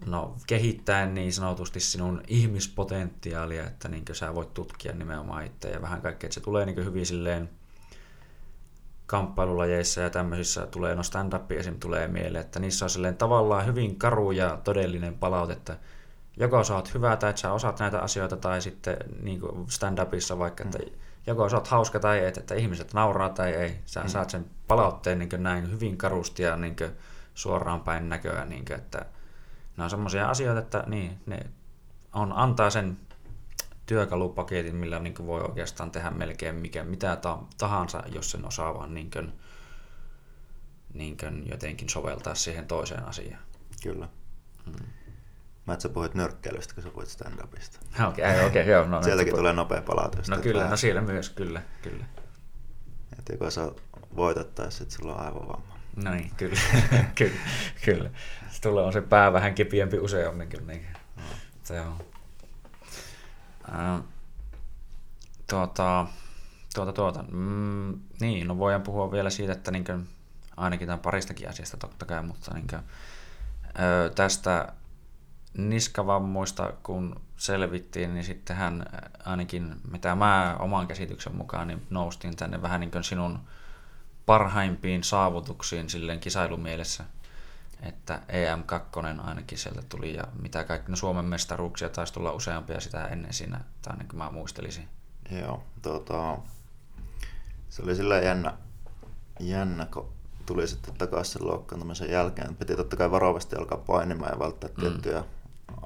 no, 0.06 0.36
kehittää 0.46 1.06
niin 1.06 1.32
sanotusti 1.32 1.80
sinun 1.80 2.22
ihmispotentiaalia, 2.28 3.66
että 3.66 3.88
niin 3.88 4.04
sä 4.12 4.34
voit 4.34 4.54
tutkia 4.54 4.92
nimenomaan 4.92 5.46
itse 5.46 5.70
ja 5.70 5.82
vähän 5.82 6.02
kaikkea, 6.02 6.26
että 6.26 6.34
se 6.34 6.40
tulee 6.40 6.66
niin 6.66 6.84
hyvin 6.84 7.06
silleen 7.06 7.50
kamppailulajeissa 9.06 10.00
ja 10.00 10.10
tämmöisissä 10.10 10.66
tulee, 10.66 10.94
no 10.94 11.02
stand-up 11.02 11.52
esim. 11.52 11.80
tulee 11.80 12.08
mieleen, 12.08 12.44
että 12.44 12.60
niissä 12.60 12.84
on 12.84 12.90
silleen 12.90 13.16
tavallaan 13.16 13.66
hyvin 13.66 13.96
karu 13.96 14.30
ja 14.30 14.58
todellinen 14.64 15.18
palaute, 15.18 15.52
että 15.52 15.76
joko 16.36 16.64
sä 16.64 16.74
oot 16.74 16.94
hyvä 16.94 17.16
tai 17.16 17.30
että 17.30 17.42
sä 17.42 17.52
osaat 17.52 17.80
näitä 17.80 18.00
asioita 18.00 18.36
tai 18.36 18.62
sitten 18.62 18.96
niin 19.22 19.40
stand-upissa 19.68 20.38
vaikka, 20.38 20.64
että 20.64 20.78
mm. 20.78 20.84
Joko 21.28 21.48
sä 21.48 21.56
oot 21.56 21.68
hauska 21.68 22.00
tai 22.00 22.24
et, 22.24 22.36
että 22.36 22.54
ihmiset 22.54 22.94
nauraa 22.94 23.28
tai 23.28 23.52
ei. 23.52 23.78
Sä 23.86 24.00
mm. 24.00 24.08
saat 24.08 24.30
sen 24.30 24.46
palautteen 24.68 25.18
niin 25.18 25.28
näin 25.36 25.70
hyvin 25.70 25.96
karusti 25.96 26.42
ja 26.42 26.56
niin 26.56 26.76
suoraan 27.34 27.80
päin 27.80 28.08
näköä, 28.08 28.44
niin 28.44 28.64
kuin, 28.64 28.76
että 28.76 29.06
ne 29.76 29.84
on 29.84 29.90
semmoisia 29.90 30.30
asioita, 30.30 30.60
että 30.60 30.84
niin, 30.86 31.20
ne 31.26 31.46
on, 32.12 32.32
antaa 32.32 32.70
sen 32.70 32.98
työkalupaketin, 33.86 34.76
millä 34.76 34.98
niin 34.98 35.26
voi 35.26 35.40
oikeastaan 35.40 35.90
tehdä 35.90 36.10
melkein 36.10 36.54
mikä, 36.54 36.84
mitä 36.84 37.18
tahansa, 37.58 38.02
jos 38.14 38.30
sen 38.30 38.44
osaa 38.44 38.74
vaan 38.74 38.94
niin 38.94 39.10
kuin, 39.10 39.32
niin 40.94 41.16
kuin 41.16 41.48
jotenkin 41.50 41.88
soveltaa 41.88 42.34
siihen 42.34 42.66
toiseen 42.66 43.04
asiaan. 43.04 43.42
Kyllä. 43.82 44.08
Hmm. 44.64 44.86
Mä 45.68 45.74
et 45.74 45.80
sä 45.80 45.88
puhuit 45.88 46.14
nörkkeilystä, 46.14 46.74
kun 46.74 46.82
sä 46.82 46.90
puhuit 46.90 47.08
stand-upista. 47.08 47.78
Okei, 48.08 48.24
okay, 48.24 48.46
okay, 48.46 48.62
joo. 48.62 48.86
No, 48.86 49.02
Sieltäkin 49.02 49.34
tulee 49.34 49.52
nopea 49.52 49.82
palaute. 49.82 50.18
No 50.28 50.36
kyllä, 50.36 50.68
no 50.68 50.76
siellä 50.76 51.00
myös, 51.00 51.30
kyllä, 51.30 51.62
kyllä. 51.82 52.04
Että 53.18 53.32
joko 53.32 53.50
sä 53.50 53.72
voitat 54.16 54.54
tai 54.54 54.72
sitten 54.72 54.98
sulla 54.98 55.14
on 55.14 55.20
aivovamma. 55.20 55.78
No 56.04 56.10
niin, 56.10 56.30
kyllä, 56.36 56.60
kyllä, 57.18 57.36
kyllä. 57.84 58.10
Tulee 58.62 58.84
on 58.84 58.92
se 58.92 59.00
pää 59.00 59.32
vähän 59.32 59.54
kipiempi 59.54 59.98
useammin 59.98 60.48
kyllä. 60.48 60.66
Niin. 60.66 60.86
No. 61.16 61.22
Se 61.62 61.80
on 61.80 61.98
tuota, 65.50 66.06
tuota, 66.74 66.92
tuota. 66.92 67.24
Mm, 67.30 68.00
niin, 68.20 68.48
no 68.48 68.58
voidaan 68.58 68.82
puhua 68.82 69.12
vielä 69.12 69.30
siitä, 69.30 69.52
että 69.52 69.70
niin 69.70 69.84
kuin, 69.84 70.08
ainakin 70.56 70.86
tämän 70.86 71.00
paristakin 71.00 71.48
asiasta 71.48 71.76
totta 71.76 72.06
kai, 72.06 72.22
mutta 72.22 72.54
niin 72.54 72.66
kuin, 72.66 72.82
ö, 73.78 74.10
tästä 74.10 74.72
niskavammoista 75.56 76.72
kun 76.82 77.20
selvittiin, 77.36 78.14
niin 78.14 78.24
sittenhän 78.24 78.86
ainakin 79.24 79.76
mitä 79.90 80.14
mä 80.14 80.56
oman 80.58 80.86
käsityksen 80.86 81.36
mukaan 81.36 81.68
niin 81.68 81.86
noustiin 81.90 82.36
tänne 82.36 82.62
vähän 82.62 82.80
niin 82.80 82.90
kuin 82.90 83.04
sinun 83.04 83.38
parhaimpiin 84.26 85.04
saavutuksiin 85.04 85.90
silleen 85.90 86.20
kisailumielessä– 86.20 87.04
että 87.82 88.20
EM2 88.28 89.20
ainakin 89.26 89.58
sieltä 89.58 89.82
tuli 89.88 90.14
ja 90.14 90.24
mitä 90.42 90.64
kaikki, 90.64 90.90
no 90.90 90.96
Suomen 90.96 91.24
mestaruuksia 91.24 91.88
taisi 91.88 92.12
tulla 92.12 92.32
useampia 92.32 92.80
sitä 92.80 93.06
ennen 93.06 93.32
siinä, 93.32 93.60
tai 93.82 93.96
kuin 93.96 94.18
mä 94.18 94.30
muistelisin. 94.30 94.88
Joo, 95.30 95.62
tota, 95.82 96.38
se 97.68 97.82
oli 97.82 97.96
sillä 97.96 98.18
jännä, 98.18 98.54
jännä, 99.40 99.86
kun 99.86 100.12
tuli 100.46 100.68
sitten 100.68 100.94
takaisin 100.94 101.32
sen 101.32 101.48
loukkaantumisen 101.48 102.10
jälkeen. 102.10 102.56
Piti 102.56 102.76
totta 102.76 102.96
kai 102.96 103.10
varovasti 103.10 103.56
alkaa 103.56 103.78
painimaan 103.78 104.32
ja 104.32 104.38
välttää 104.38 104.70
mm. 104.70 104.80
tiettyjä 104.80 105.24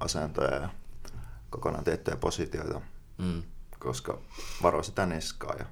asentoja 0.01 0.55
ja 0.55 0.69
kokonaan 1.51 1.85
tiettyjä 1.85 2.16
positioita, 2.16 2.81
mm. 3.19 3.43
koska 3.78 4.19
varoi 4.62 4.85
sitä 4.85 5.06
niskaa 5.06 5.55
ja 5.59 5.66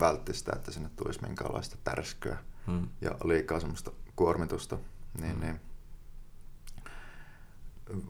vältti 0.00 0.34
sitä, 0.34 0.52
että 0.56 0.72
sinne 0.72 0.90
tulisi 0.96 1.22
minkäänlaista 1.22 1.76
tärskyä 1.84 2.38
mm. 2.66 2.88
ja 3.00 3.10
liikaa 3.24 3.60
semmoista 3.60 3.90
kuormitusta 4.16 4.78
niin, 5.20 5.40
niin 5.40 5.60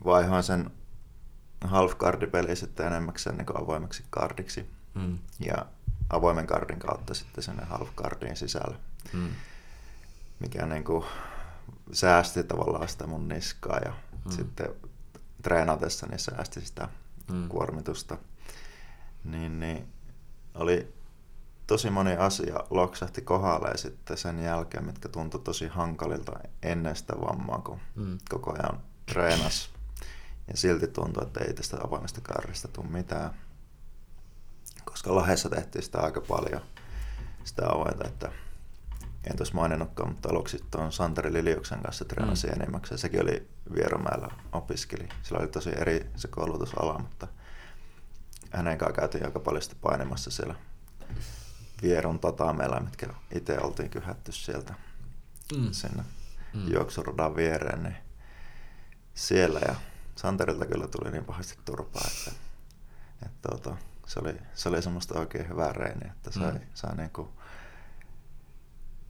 vaihoin 0.05 0.43
sen 0.43 0.71
half 1.61 1.93
peli 2.31 2.55
sitten 2.55 2.87
enemmäkseen 2.87 3.37
niin 3.37 3.61
avoimeksi 3.61 4.03
kardiksi. 4.09 4.69
Mm. 4.93 5.17
Ja 5.39 5.65
avoimen 6.09 6.47
kardin 6.47 6.79
kautta 6.79 7.13
sitten 7.13 7.43
sinne 7.43 7.65
half 7.65 7.89
cardin 7.95 8.37
sisällä. 8.37 8.77
Mm. 9.13 9.29
Mikä 10.39 10.65
niin 10.65 10.83
kuin 10.83 11.05
säästi 11.91 12.43
tavallaan 12.43 12.87
sitä 12.87 13.07
mun 13.07 13.27
niskaa 13.27 13.77
ja 13.77 13.93
mm. 14.25 14.31
sitten 14.31 14.69
treenatessa 15.41 16.07
niin 16.07 16.19
säästi 16.19 16.61
sitä 16.61 16.89
mm. 17.31 17.49
kuormitusta. 17.49 18.17
Niin, 19.23 19.59
niin 19.59 19.87
oli 20.55 20.93
tosi 21.67 21.89
moni 21.89 22.15
asia 22.15 22.55
loksahti 22.69 23.21
kohdalle 23.21 23.77
sitten 23.77 24.17
sen 24.17 24.43
jälkeen, 24.43 24.85
mitkä 24.85 25.09
tuntui 25.09 25.41
tosi 25.41 25.67
hankalilta 25.67 26.39
ennen 26.63 26.95
sitä 26.95 27.13
vammaa, 27.21 27.61
kun 27.61 27.79
mm. 27.95 28.17
koko 28.29 28.53
ajan 28.53 28.79
treenas. 29.05 29.69
Ja 30.47 30.57
silti 30.57 30.87
tuntui, 30.87 31.23
että 31.23 31.39
ei 31.39 31.53
tästä 31.53 31.77
avoimesta 31.83 32.21
karrista 32.21 32.67
tule 32.67 32.87
mitään. 32.87 33.31
Koska 34.85 35.15
Lahdessa 35.15 35.49
tehtiin 35.49 35.83
sitä 35.83 35.99
aika 35.99 36.21
paljon, 36.21 36.61
sitä 37.43 37.69
avointa, 37.69 38.07
että 38.07 38.31
en 39.23 39.37
tuossa 39.37 39.55
maininnutkaan, 39.55 40.09
mutta 40.09 40.29
aluksi 40.29 40.63
tuon 40.71 40.91
Santeri 40.91 41.33
Liliuksen 41.33 41.81
kanssa 41.81 42.05
treenasi 42.05 42.47
mm. 42.47 42.53
enimmäkseen. 42.53 42.99
Sekin 42.99 43.21
oli 43.21 43.47
Vieromäellä 43.75 44.27
opiskeli. 44.51 45.09
Sillä 45.23 45.39
oli 45.39 45.47
tosi 45.47 45.69
eri 45.77 46.09
se 46.15 46.27
koulutusala, 46.27 46.99
mutta 46.99 47.27
hänen 48.51 48.77
kanssa 48.77 48.95
käytiin 48.95 49.25
aika 49.25 49.39
paljon 49.39 49.61
sitä 49.61 49.75
painemassa 49.81 50.31
siellä 50.31 50.55
Vieron 51.81 52.19
tatameilla, 52.19 52.79
mitkä 52.79 53.07
itse 53.35 53.57
oltiin 53.61 53.89
kyhätty 53.89 54.31
sieltä 54.31 54.73
mm. 55.57 55.71
sinne 55.71 56.03
mm. 56.53 56.71
juoksuradan 56.73 57.35
viereen. 57.35 57.83
Niin 57.83 57.95
siellä 59.13 59.59
ja 59.67 59.75
Santerilta 60.15 60.65
kyllä 60.65 60.87
tuli 60.87 61.11
niin 61.11 61.25
pahasti 61.25 61.57
turpaa, 61.65 62.07
että, 62.17 62.31
että 63.25 63.49
tuota, 63.49 63.77
se, 64.07 64.19
oli, 64.19 64.35
se 64.53 64.69
oli 64.69 64.81
semmoista 64.81 65.19
oikein 65.19 65.49
hyvää 65.49 65.73
reeniä, 65.73 66.11
että 66.11 66.31
sai, 66.31 66.51
mm. 66.51 66.59
sai 66.73 66.95
niinku 66.95 67.29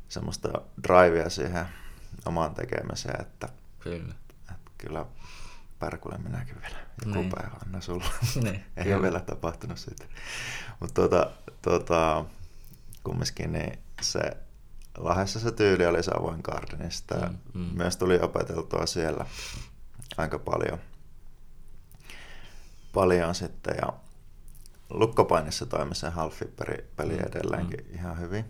semmoista 0.09 0.49
drivea 0.83 1.29
siihen 1.29 1.65
omaan 2.25 2.55
tekemiseen, 2.55 3.21
että 3.21 3.49
kyllä, 3.79 4.13
että 4.51 4.71
kyllä 4.77 5.05
Pärkulle 5.79 6.17
minäkin 6.17 6.61
vielä 6.61 6.77
joku 7.05 7.19
niin. 7.19 7.31
päivä 7.35 7.55
anna 7.65 7.81
sulla. 7.81 8.05
Niin, 8.43 8.63
Ei 8.77 8.83
kyllä. 8.83 8.95
ole 8.95 9.03
vielä 9.03 9.19
tapahtunut 9.19 9.77
siitä. 9.77 10.05
Mutta 10.79 10.93
tuota, 10.93 11.31
tuota, 11.61 12.25
kumminkin 13.03 13.51
niin 13.51 13.79
se 14.01 14.37
Lahdessa 14.97 15.39
se 15.39 15.51
tyyli 15.51 15.85
oli 15.85 16.03
se 16.03 16.11
avoin 16.19 16.39
gardenista. 16.43 17.15
Mm, 17.15 17.37
mm. 17.61 17.69
Myös 17.73 17.97
tuli 17.97 18.19
opeteltua 18.21 18.85
siellä 18.85 19.25
aika 20.17 20.39
paljon, 20.39 20.79
paljon 22.93 23.35
sitten. 23.35 23.75
Ja 23.81 23.93
lukkopainissa 24.89 25.65
toimi 25.65 25.95
se 25.95 26.09
half 26.09 26.41
peli 26.95 27.13
mm, 27.13 27.23
edelleenkin 27.27 27.85
mm. 27.87 27.95
ihan 27.95 28.19
hyvin. 28.19 28.45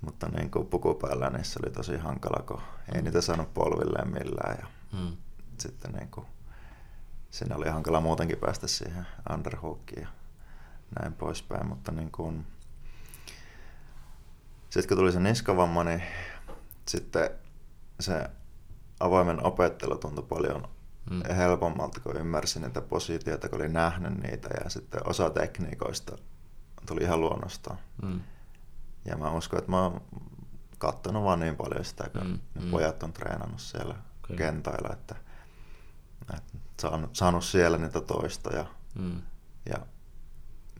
Mutta 0.00 0.28
niin 0.28 0.50
kuin 0.50 0.66
pukupäällä 0.66 1.30
niissä 1.30 1.60
oli 1.64 1.72
tosi 1.72 1.96
hankala, 1.96 2.42
kun 2.42 2.60
ei 2.94 3.02
niitä 3.02 3.20
saanut 3.20 3.54
polvilleen 3.54 4.08
millään. 4.08 4.56
Ja 4.60 4.66
mm. 4.92 5.16
sitten 5.58 5.92
niin 5.92 6.08
kuin, 6.10 6.26
siinä 7.30 7.56
oli 7.56 7.68
hankala 7.68 8.00
muutenkin 8.00 8.38
päästä 8.38 8.66
siihen 8.66 9.06
underhookiin 9.32 10.02
ja 10.02 10.08
näin 11.00 11.12
poispäin. 11.12 11.66
Mutta 11.68 11.92
niin 11.92 12.10
kuin, 12.12 12.46
sitten 14.70 14.88
kun 14.88 14.96
tuli 14.96 15.12
se 15.12 15.20
niskavamma, 15.20 15.84
niin 15.84 16.02
sitten 16.88 17.30
se 18.00 18.30
avoimen 19.00 19.46
opettelu 19.46 19.98
tuntui 19.98 20.24
paljon 20.28 20.68
mm. 21.10 21.22
helpommalta, 21.34 22.00
kun 22.00 22.16
ymmärsin 22.16 22.62
niitä 22.62 22.80
positioita, 22.80 23.48
kun 23.48 23.60
oli 23.60 23.68
nähnyt 23.68 24.22
niitä 24.22 24.48
ja 24.64 24.70
sitten 24.70 25.08
osa 25.08 25.30
tekniikoista 25.30 26.18
tuli 26.86 27.02
ihan 27.02 27.20
luonnostaan. 27.20 27.78
Mm. 28.02 28.20
Ja 29.06 29.16
mä 29.16 29.30
uskon, 29.30 29.58
että 29.58 29.70
mä 29.70 29.82
oon 29.82 30.00
katsonut 30.78 31.24
vaan 31.24 31.40
niin 31.40 31.56
paljon 31.56 31.84
sitä, 31.84 32.08
kun 32.08 32.26
mm. 32.26 32.38
ne 32.54 32.64
mm. 32.64 32.70
pojat 32.70 33.02
on 33.02 33.12
treenannut 33.12 33.60
siellä 33.60 33.94
okay. 34.24 34.36
kentäillä, 34.36 34.88
että, 34.92 35.16
että 36.34 36.52
saanut, 36.80 37.16
saanut 37.16 37.44
siellä 37.44 37.78
niitä 37.78 38.00
toistoja. 38.00 38.66
Mm. 38.98 39.22
Ja 39.66 39.86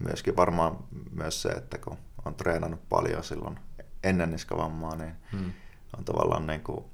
myöskin 0.01 0.36
varmaan 0.36 0.78
myös 1.11 1.43
se, 1.43 1.48
että 1.48 1.78
kun 1.78 1.98
on 2.24 2.35
treenannut 2.35 2.89
paljon 2.89 3.24
silloin 3.24 3.59
ennen 4.03 4.31
niskavammaa, 4.31 4.97
niin 4.97 5.16
mm. 5.32 5.53
on 5.98 6.05
tavallaan 6.05 6.47
niin 6.47 6.65
kuin 6.65 6.85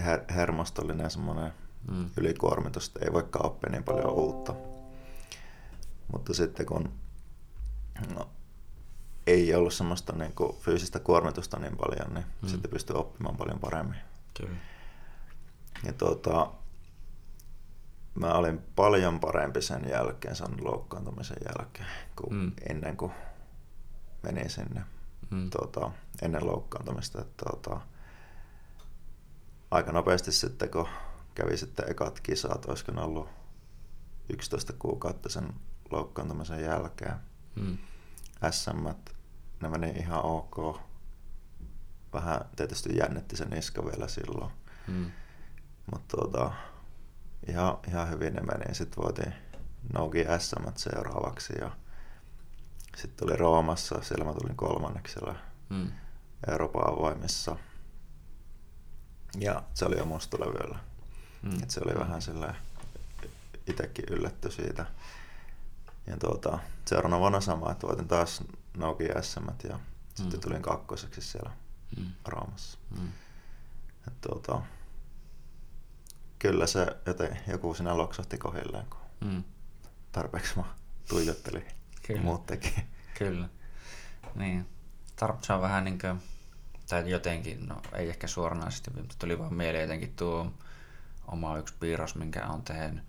her- 0.00 0.32
hermostollinen 0.34 1.10
semmoinen 1.10 1.52
mm. 1.90 2.10
ylikuormitus, 2.16 2.86
että 2.86 3.00
ei 3.04 3.12
voikaan 3.12 3.46
oppia 3.46 3.70
niin 3.70 3.84
paljon 3.84 4.12
uutta. 4.12 4.54
Mutta 6.12 6.34
sitten 6.34 6.66
kun 6.66 6.92
no, 8.14 8.28
ei 9.26 9.54
ollut 9.54 9.74
semmoista 9.74 10.12
niin 10.12 10.32
kuin 10.32 10.56
fyysistä 10.56 10.98
kuormitusta 10.98 11.58
niin 11.58 11.76
paljon, 11.76 12.14
niin 12.14 12.26
mm. 12.42 12.48
sitten 12.48 12.70
pystyy 12.70 12.96
oppimaan 12.96 13.36
paljon 13.36 13.58
paremmin. 13.58 13.98
Kyllä. 14.34 14.56
Ja 15.84 15.92
tuota, 15.92 16.50
mä 18.14 18.32
olin 18.32 18.58
paljon 18.76 19.20
parempi 19.20 19.62
sen 19.62 19.88
jälkeen, 19.90 20.36
sen 20.36 20.64
loukkaantumisen 20.64 21.36
jälkeen, 21.48 21.88
kuin 22.16 22.34
mm. 22.34 22.52
ennen 22.70 22.96
kuin 22.96 23.12
menin 24.22 24.50
sinne 24.50 24.82
mm. 25.30 25.50
tuota, 25.50 25.90
ennen 26.22 26.46
loukkaantumista. 26.46 27.20
Että, 27.20 27.44
tuota, 27.44 27.80
aika 29.70 29.92
nopeasti 29.92 30.32
sitten, 30.32 30.70
kun 30.70 30.88
kävi 31.34 31.56
sitten 31.56 31.90
ekat 31.90 32.20
kisat, 32.20 32.66
olisiko 32.66 32.92
ne 32.92 33.00
ollut 33.00 33.28
11 34.28 34.72
kuukautta 34.78 35.28
sen 35.28 35.54
loukkaantumisen 35.90 36.62
jälkeen. 36.62 37.16
Mm. 37.54 37.78
SM, 38.50 38.86
ne 39.62 39.68
meni 39.68 39.90
ihan 39.90 40.24
ok. 40.24 40.80
Vähän 42.12 42.40
tietysti 42.56 42.96
jännitti 42.96 43.36
sen 43.36 43.50
niska 43.50 43.84
vielä 43.84 44.08
silloin. 44.08 44.50
Mm. 44.88 45.10
Mutta 45.92 46.16
tuota, 46.16 46.52
ihan, 47.48 47.78
ihan 47.88 48.10
hyvin 48.10 48.34
ne 48.34 48.40
meni. 48.40 48.74
Sitten 48.74 49.04
voitiin 49.04 49.32
Nougi 49.92 50.24
SM 50.38 50.68
seuraavaksi 50.76 51.52
ja 51.60 51.70
sitten 52.96 53.28
oli 53.28 53.36
Roomassa, 53.36 54.02
siellä 54.02 54.24
mä 54.24 54.32
tulin 54.32 54.56
kolmanneksella 54.56 55.34
mm. 55.70 55.90
Euroopan 56.48 56.92
avoimissa. 56.92 57.56
Ja 59.38 59.62
se 59.74 59.84
oli 59.84 59.98
jo 59.98 60.04
mustalevyllä. 60.04 60.78
Mm. 61.42 61.62
Et 61.62 61.70
se 61.70 61.80
oli 61.84 61.98
vähän 61.98 62.22
sillä 62.22 62.54
itsekin 63.66 64.04
yllätty 64.10 64.50
siitä. 64.50 64.86
Ja 66.06 66.16
tuota, 66.16 66.58
seuraavana 66.84 67.20
vuonna 67.20 67.40
sama, 67.40 67.72
että 67.72 67.86
voitin 67.86 68.08
taas 68.08 68.44
Noki 68.76 69.04
SM 69.20 69.68
ja 69.68 69.76
mm. 69.76 69.80
sitten 70.14 70.40
tulin 70.40 70.62
kakkoseksi 70.62 71.20
siellä 71.20 71.50
mm. 71.96 72.06
Roomassa. 72.24 72.78
Mm. 72.98 73.08
Et 74.08 74.20
tuota, 74.20 74.62
kyllä 76.38 76.66
se 76.66 76.86
joten 77.06 77.38
joku 77.48 77.74
siinä 77.74 77.96
loksahti 77.96 78.38
kohilleen, 78.38 78.86
kun 78.86 79.00
mm. 79.20 79.44
tarpeeksi 80.12 80.56
mä 80.56 80.64
tuijottelin. 81.08 81.64
Kyllä. 82.06 82.22
muut 82.22 82.46
teki. 82.46 82.74
Kyllä. 83.18 83.48
Niin. 84.34 84.68
Tarpsa 85.16 85.54
on 85.54 85.62
vähän 85.62 85.84
niin 85.84 85.98
kuin, 85.98 86.22
tai 86.88 87.10
jotenkin, 87.10 87.66
no 87.66 87.82
ei 87.92 88.08
ehkä 88.08 88.26
suoranaisesti, 88.26 88.90
mutta 88.90 89.14
tuli 89.18 89.38
vaan 89.38 89.54
mieleen 89.54 89.82
jotenkin 89.82 90.16
tuo 90.16 90.52
oma 91.26 91.58
yksi 91.58 91.74
piirros, 91.80 92.14
minkä 92.14 92.46
on 92.46 92.62
tehnyt. 92.62 93.04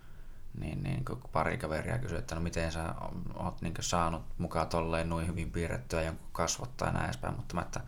Niin, 0.57 0.83
niin 0.83 1.05
kun 1.05 1.21
pari 1.31 1.57
kaveria 1.57 1.97
kysyi, 1.97 2.17
että 2.17 2.35
no 2.35 2.41
miten 2.41 2.71
sä 2.71 2.95
oot 3.35 3.61
niin 3.61 3.73
saanut 3.79 4.21
mukaan 4.37 4.67
tolleen 4.67 5.09
noin 5.09 5.27
hyvin 5.27 5.51
piirrettyä 5.51 6.01
jonkun 6.01 6.27
kasvot 6.31 6.77
tai 6.77 6.93
näin 6.93 7.05
edespäin, 7.05 7.35
mutta 7.35 7.55
mä, 7.55 7.61
että 7.61 7.81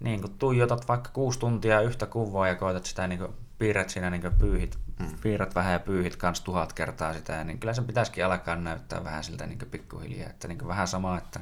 niin 0.00 0.20
kun 0.20 0.38
tuijotat 0.38 0.88
vaikka 0.88 1.10
kuusi 1.10 1.38
tuntia 1.38 1.80
yhtä 1.80 2.06
kuvaa 2.06 2.48
ja 2.48 2.54
koetat 2.54 2.84
sitä 2.84 3.06
niin 3.06 3.28
piirret 3.58 3.90
siinä 3.90 4.10
niin 4.10 4.32
pyyhit 4.38 4.78
mm. 4.98 5.18
piirrät 5.22 5.54
vähän 5.54 5.72
ja 5.72 5.80
pyyhit 5.80 6.16
kans 6.16 6.40
tuhat 6.40 6.72
kertaa 6.72 7.14
sitä, 7.14 7.44
niin 7.44 7.58
kyllä 7.58 7.74
sen 7.74 7.84
pitäisikin 7.84 8.26
alkaa 8.26 8.56
näyttää 8.56 9.04
vähän 9.04 9.24
siltä 9.24 9.46
niin 9.46 9.58
pikkuhiljaa. 9.70 10.30
Että 10.30 10.48
niin 10.48 10.68
vähän 10.68 10.88
sama, 10.88 11.18
että 11.18 11.40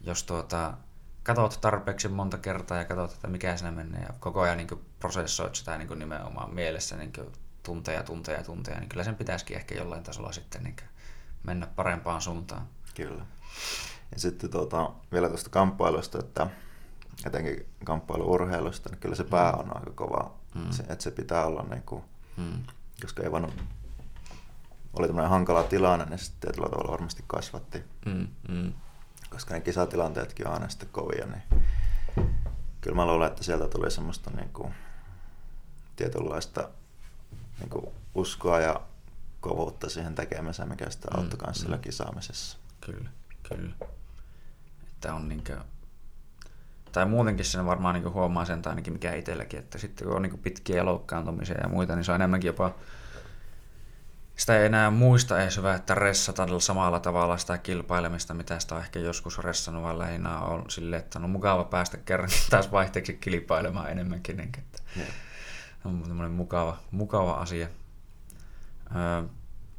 jos 0.00 0.22
tuota, 0.22 0.74
katsot 1.22 1.58
tarpeeksi 1.60 2.08
monta 2.08 2.38
kertaa 2.38 2.78
ja 2.78 2.84
katsot, 2.84 3.12
että 3.12 3.28
mikä 3.28 3.56
siinä 3.56 3.70
menee 3.70 4.02
ja 4.02 4.14
koko 4.20 4.40
ajan 4.40 4.56
niin 4.56 4.84
prosessoit 5.00 5.54
sitä 5.54 5.78
niin 5.78 5.98
nimenomaan 5.98 6.54
mielessä 6.54 6.96
niin 6.96 7.12
tunteja, 7.66 8.02
tunteja, 8.02 8.42
tunteja, 8.42 8.80
niin 8.80 8.88
kyllä 8.88 9.04
sen 9.04 9.16
pitäisikin 9.16 9.56
ehkä 9.56 9.74
jollain 9.74 10.02
tasolla 10.02 10.32
sitten 10.32 10.64
niin 10.64 10.76
mennä 11.42 11.66
parempaan 11.66 12.22
suuntaan. 12.22 12.68
Kyllä. 12.94 13.26
Ja 14.12 14.20
sitten 14.20 14.50
tuota, 14.50 14.92
vielä 15.12 15.28
tuosta 15.28 15.50
kamppailusta, 15.50 16.18
että 16.18 16.46
etenkin 17.26 17.66
kamppailuurheilusta, 17.84 18.88
niin 18.88 19.00
kyllä 19.00 19.14
se 19.14 19.24
pää 19.24 19.52
mm. 19.52 19.58
on 19.58 19.76
aika 19.76 19.90
kova. 19.90 20.34
Mm. 20.54 20.70
Se, 20.70 20.82
että 20.82 21.02
se 21.02 21.10
pitää 21.10 21.46
olla 21.46 21.62
niin 21.70 21.82
kuin 21.82 22.02
Mm. 22.36 22.62
Koska 23.02 23.22
ei 23.22 23.32
voinut, 23.32 23.54
oli 24.98 25.06
tämmöinen 25.06 25.30
hankala 25.30 25.62
tilanne, 25.62 26.04
niin 26.04 26.18
sitten 26.18 26.40
tietyllä 26.40 26.68
tavalla 26.68 26.92
varmasti 26.92 27.24
kasvatti. 27.26 27.84
Mm. 28.06 28.28
Mm. 28.48 28.72
Koska 29.30 29.54
ne 29.54 29.60
kisatilanteetkin 29.60 30.46
on 30.46 30.54
aina 30.54 30.68
sitten 30.68 30.88
kovia, 30.88 31.26
niin 31.26 31.42
kyllä 32.80 32.96
mä 32.96 33.06
luulen, 33.06 33.28
että 33.28 33.44
sieltä 33.44 33.68
tuli 33.68 33.90
semmoista 33.90 34.30
niin 34.30 34.48
kuin, 34.48 34.74
tietynlaista 35.96 36.68
niin 37.58 37.70
kuin 37.70 37.86
uskoa 38.14 38.60
ja 38.60 38.80
kovuutta 39.40 39.90
siihen 39.90 40.14
tekemiseen, 40.14 40.68
mikä 40.68 40.90
sitä 40.90 41.08
mm, 41.10 41.18
auttoi 41.18 41.40
myös 41.46 41.68
mm. 41.68 41.78
kisaamisessa. 41.78 42.58
Kyllä, 42.80 43.10
kyllä. 43.48 43.74
Että 44.88 45.14
on 45.14 45.28
niinkö, 45.28 45.58
tai 46.92 47.06
muutenkin 47.06 47.44
sen 47.44 47.66
varmaan 47.66 47.94
niin 47.94 48.12
huomaa 48.12 48.44
sen, 48.44 48.62
tai 48.62 48.70
ainakin 48.70 48.92
mikä 48.92 49.14
itselläkin, 49.14 49.58
että 49.58 49.78
sitten 49.78 50.06
kun 50.06 50.16
on 50.16 50.22
niin 50.22 50.38
pitkiä 50.38 50.84
loukkaantumisia 50.84 51.60
ja 51.62 51.68
muita, 51.68 51.96
niin 51.96 52.04
se 52.04 52.12
on 52.12 52.16
enemmänkin 52.16 52.48
jopa 52.48 52.74
sitä 54.36 54.58
ei 54.58 54.66
enää 54.66 54.90
muista 54.90 55.42
edes 55.42 55.56
hyvä, 55.56 55.74
että 55.74 55.94
ressata 55.94 56.60
samalla 56.60 57.00
tavalla 57.00 57.36
sitä 57.36 57.58
kilpailemista, 57.58 58.34
mitä 58.34 58.58
sitä 58.58 58.74
on 58.74 58.80
ehkä 58.80 58.98
joskus 58.98 59.38
ressannut, 59.38 59.82
vaan 59.82 59.98
lähinnä 59.98 60.38
on 60.38 60.70
silleen, 60.70 61.02
että 61.02 61.18
on 61.18 61.30
mukava 61.30 61.64
päästä 61.64 61.96
kerran 61.96 62.30
taas 62.50 62.72
vaihteeksi 62.72 63.14
kilpailemaan 63.14 63.90
enemmänkin. 63.90 64.36
Niin, 64.36 64.52
että 64.58 64.82
yeah. 64.96 65.08
On 65.86 66.30
mukava, 66.30 66.76
mukava 66.90 67.32
asia. 67.32 67.68
Öö, 68.96 69.22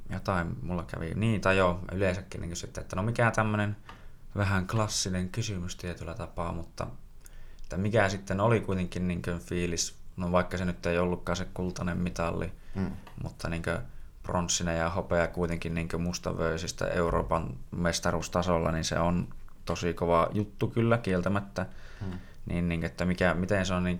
jotain 0.09 0.55
mulla 0.61 0.83
kävi, 0.83 1.13
niin 1.15 1.41
tai 1.41 1.57
joo, 1.57 1.79
yleensäkin 1.91 2.41
niin 2.41 2.55
sitten, 2.55 2.81
että 2.81 2.95
no 2.95 3.03
mikä 3.03 3.31
tämmöinen 3.31 3.77
vähän 4.35 4.67
klassinen 4.67 5.29
kysymys 5.29 5.75
tietyllä 5.75 6.13
tapaa, 6.13 6.51
mutta 6.51 6.87
että 7.63 7.77
mikä 7.77 8.09
sitten 8.09 8.39
oli 8.39 8.59
kuitenkin 8.59 9.07
niin 9.07 9.21
fiilis, 9.39 9.95
no 10.17 10.31
vaikka 10.31 10.57
se 10.57 10.65
nyt 10.65 10.85
ei 10.85 10.99
ollutkaan 10.99 11.35
se 11.35 11.47
kultainen 11.53 11.97
mitalli, 11.97 12.51
mm. 12.75 12.91
mutta 13.23 13.49
niin 13.49 13.63
kuin, 13.63 13.77
pronssinen 14.27 14.77
ja 14.77 14.89
hopea 14.89 15.27
kuitenkin 15.27 15.73
niin 15.73 15.89
mustavöisistä 15.97 16.87
Euroopan 16.87 17.57
mestaruustasolla, 17.71 18.71
niin 18.71 18.83
se 18.83 18.99
on 18.99 19.27
tosi 19.65 19.93
kova 19.93 20.29
juttu 20.33 20.67
kyllä 20.67 20.97
kieltämättä. 20.97 21.65
Hmm. 21.99 22.19
Niin, 22.45 22.69
niin, 22.69 22.83
että 22.83 23.05
mikä, 23.05 23.33
miten 23.33 23.65
se 23.65 23.73
on 23.73 23.83
niin 23.83 23.97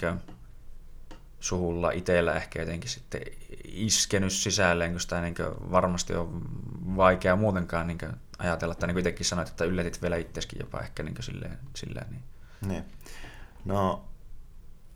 suhulla 1.40 1.92
itsellä 1.92 2.34
ehkä 2.34 2.60
jotenkin 2.60 2.90
sitten 2.90 3.22
iskenyt 3.64 4.34
sisälleen, 4.34 4.92
kun 4.92 5.00
sitä 5.00 5.22
niin 5.22 5.36
varmasti 5.72 6.16
on 6.16 6.42
vaikea 6.96 7.36
muutenkaan 7.36 7.88
niin 7.88 8.00
ajatella, 8.38 8.72
että 8.72 8.88
niin 8.88 8.96
kuin 8.96 9.02
itsekin 9.02 9.26
sanoit, 9.26 9.48
että 9.48 9.66
yllätit 9.66 10.02
vielä 10.02 10.16
itseskin 10.16 10.60
jopa 10.60 10.80
ehkä 10.80 11.04
niin 11.04 11.16
silleen, 11.20 11.60
silleen. 11.76 12.08
Niin. 12.10 12.24
niin. 12.68 12.84
No, 13.66 14.06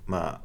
mä, 0.07 0.39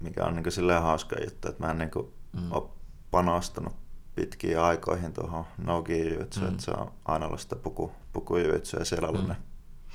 mikä 0.00 0.24
on 0.24 0.36
niin 0.36 0.52
silleen 0.52 0.82
hauska 0.82 1.16
juttu, 1.24 1.48
että 1.48 1.64
mä 1.64 1.70
en 1.70 1.78
niin 1.78 1.90
mm. 2.32 2.52
ole 2.52 2.68
panostanut 3.10 3.76
pitkiin 4.14 4.60
aikoihin 4.60 5.12
tuohon 5.12 5.44
nogi 5.58 6.16
mm. 6.16 6.22
että 6.22 6.40
se 6.58 6.70
on 6.70 6.92
aina 7.04 7.26
ollut 7.26 7.40
sitä 7.40 7.56
puku, 7.56 7.92
pukujujutsu 8.12 8.76
ja 8.76 8.84
siellä 8.84 9.08
ollut 9.08 9.22
mm. 9.22 9.28
ne 9.28 9.36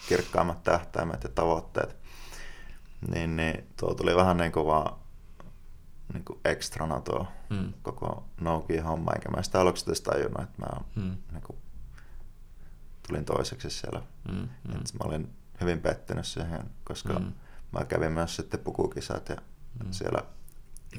kirkkaimmat 0.10 0.64
tähtäimet 0.64 1.24
ja 1.24 1.30
tavoitteet. 1.30 1.96
Niin, 3.14 3.36
niin 3.36 3.68
tuo 3.78 3.94
tuli 3.94 4.16
vähän 4.16 4.38
niin 4.38 4.52
kuin 4.52 4.66
vaan 4.66 4.96
niin 6.14 6.26
kuin 6.26 6.40
ekstrana 6.46 7.02
tuo 7.02 7.28
mm. 7.50 7.74
koko 7.82 8.26
nogi 8.42 8.78
homma, 8.78 9.12
eikä 9.14 9.30
mä 9.30 9.44
sitä 9.44 9.62
aluksi 9.62 9.86
edes 9.88 10.02
tajunnut, 10.02 10.44
että 10.44 10.62
mä 10.62 10.68
mm. 10.96 11.18
niin 11.32 11.42
kuin, 11.42 11.58
tulin 13.08 13.26
toiseksi 13.26 13.70
siellä. 13.70 14.02
Mm. 14.32 14.36
Mm. 14.38 14.74
mä 14.74 15.04
olin 15.04 15.34
hyvin 15.62 15.82
pettynyt 15.82 16.26
siihen, 16.26 16.70
koska 16.84 17.14
mm. 17.14 17.34
mä 17.72 17.86
kävin 17.86 18.12
myös 18.12 18.36
sitten 18.36 18.60
pukukisat 18.60 19.30
ja 19.30 19.36
mm. 19.84 19.92
siellä 19.92 20.20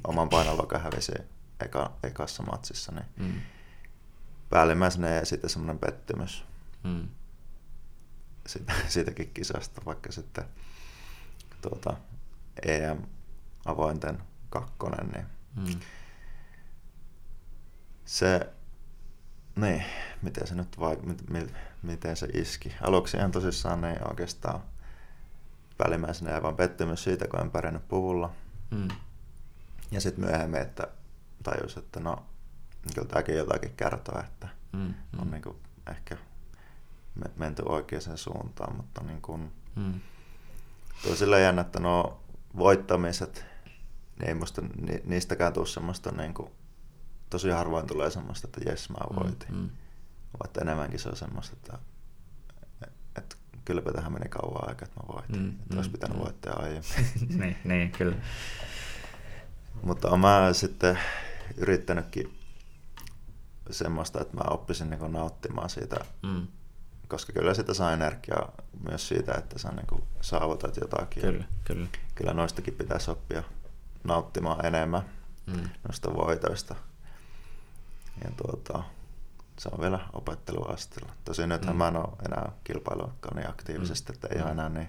oman 0.05 0.29
painoluokan 0.29 0.81
hävisin 0.81 1.25
eka, 1.61 1.93
ekassa 2.03 2.43
matsissa, 2.43 2.93
niin 2.93 3.07
mm. 3.17 3.41
päällimmäisenä 4.51 5.09
ja 5.09 5.27
sitten 5.27 5.51
semmoinen 5.51 5.79
pettymys 5.79 6.45
mm. 6.85 7.09
siitä, 8.47 8.73
siitäkin 8.89 9.31
kisasta, 9.35 9.83
vaikka 9.87 10.13
sitten 10.13 10.45
tuota, 11.63 11.97
EM-avointen 12.63 14.19
kakkonen, 14.51 15.09
niin 15.09 15.27
mm. 15.57 15.81
se, 18.05 18.53
niin, 19.57 19.85
miten 20.23 20.47
se 20.47 20.55
nyt 20.55 20.81
vai, 20.81 20.97
mit, 21.29 21.53
miten 21.83 22.17
se 22.17 22.27
iski. 22.27 22.75
Aluksi 22.83 23.17
ihan 23.17 23.31
tosissaan 23.31 23.81
niin 23.81 24.09
oikeastaan 24.09 24.61
päällimmäisenä 25.79 26.31
ja 26.31 26.43
vaan 26.43 26.57
pettymys 26.57 27.05
siitä, 27.05 27.29
kun 27.29 27.41
en 27.41 27.51
pärjännyt 27.51 27.89
puvulla. 27.89 28.31
Mm. 28.71 28.89
Ja 29.91 30.01
sitten 30.01 30.25
myöhemmin, 30.25 30.61
että 30.61 30.89
tajus, 31.43 31.77
että 31.77 32.01
no, 32.01 32.27
kyllä 32.95 33.09
tämäkin 33.09 33.37
jotakin 33.37 33.75
kertoo, 33.77 34.21
että 34.21 34.49
mm, 34.73 34.81
mm. 34.81 34.95
on 35.19 35.31
niin 35.31 35.43
kuin 35.43 35.57
ehkä 35.91 36.17
menty 37.37 37.63
oikeaan 37.67 38.19
suuntaan, 38.19 38.77
mutta 38.77 39.03
niin 39.03 39.23
kuin, 39.23 39.53
mm. 39.77 40.01
tuo 41.03 41.15
sillä 41.15 41.39
jännä, 41.39 41.61
että 41.61 41.81
no 41.81 42.21
voittamiset, 42.57 43.47
niin 44.19 44.29
ei 44.29 44.35
musta 44.35 44.63
ni, 44.63 45.03
niistäkään 45.05 45.53
tule 45.53 45.67
semmoista 45.67 46.11
niin 46.11 46.35
kuin, 46.35 46.51
tosi 47.31 47.51
harvoin 47.51 47.87
tulee 47.87 48.11
semmoista, 48.11 48.49
että 48.49 48.71
jes 48.71 48.91
mä 48.91 48.97
voitin. 49.25 49.55
Mm, 49.55 49.57
mm. 49.57 49.71
Vaikka 50.43 50.61
enemmänkin 50.61 50.99
se 50.99 51.09
on 51.09 51.17
semmoista, 51.17 51.57
että, 51.57 51.79
että 53.19 53.37
kylläpä 53.65 53.93
tähän 53.93 54.13
meni 54.13 54.29
kauan 54.29 54.69
aikaa, 54.69 54.89
että 54.89 55.01
mä 55.01 55.15
voitin. 55.15 55.37
Mm, 55.37 55.49
että 55.49 55.75
mm, 55.75 55.77
olisi 55.77 55.91
pitänyt 55.91 56.17
mm. 56.17 56.23
voittaa 56.23 56.63
aiemmin. 56.63 56.85
niin, 57.41 57.57
niin, 57.65 57.91
kyllä. 57.91 58.17
Mutta 59.83 60.17
mä 60.17 60.49
sitten 60.53 60.99
yrittänytkin 61.57 62.39
semmoista, 63.71 64.21
että 64.21 64.37
mä 64.37 64.43
oppisin 64.51 64.91
niin 64.91 65.13
nauttimaan 65.13 65.71
siitä, 65.71 65.97
mm. 66.23 66.47
koska 67.09 67.33
kyllä 67.33 67.55
sitä 67.55 67.75
saa 67.75 67.93
energiaa 67.93 68.53
myös 68.89 69.09
siitä, 69.09 69.35
että 69.35 69.59
sä 69.59 69.69
niin 69.69 70.05
saavutat 70.21 70.77
jotakin. 70.77 71.23
Kyllä, 71.23 71.45
kyllä. 71.65 71.89
Kyllä 72.15 72.35
noistakin 72.35 72.75
pitäisi 72.75 73.11
oppia 73.11 73.43
nauttimaan 74.09 74.67
enemmän 74.67 75.03
mm. 75.47 75.69
noista 75.85 76.15
voitoista. 76.15 76.75
Ja 78.25 78.31
tuota, 78.37 78.83
se 79.59 79.69
on 79.73 79.81
vielä 79.81 80.09
opetteluasteella. 80.13 81.13
Tosin 81.25 81.49
nythän 81.49 81.75
mm. 81.75 81.79
mä 81.79 81.89
en 81.89 81.97
ole 81.97 82.17
enää 82.27 82.53
kilpailuakaan 82.65 83.37
niin 83.37 83.51
aktiivisesti, 83.51 84.13
mm. 84.13 84.15
että 84.15 84.29
ei 84.31 84.39
mm. 84.39 84.43
ole 84.45 84.53
enää 84.53 84.69
niin, 84.69 84.89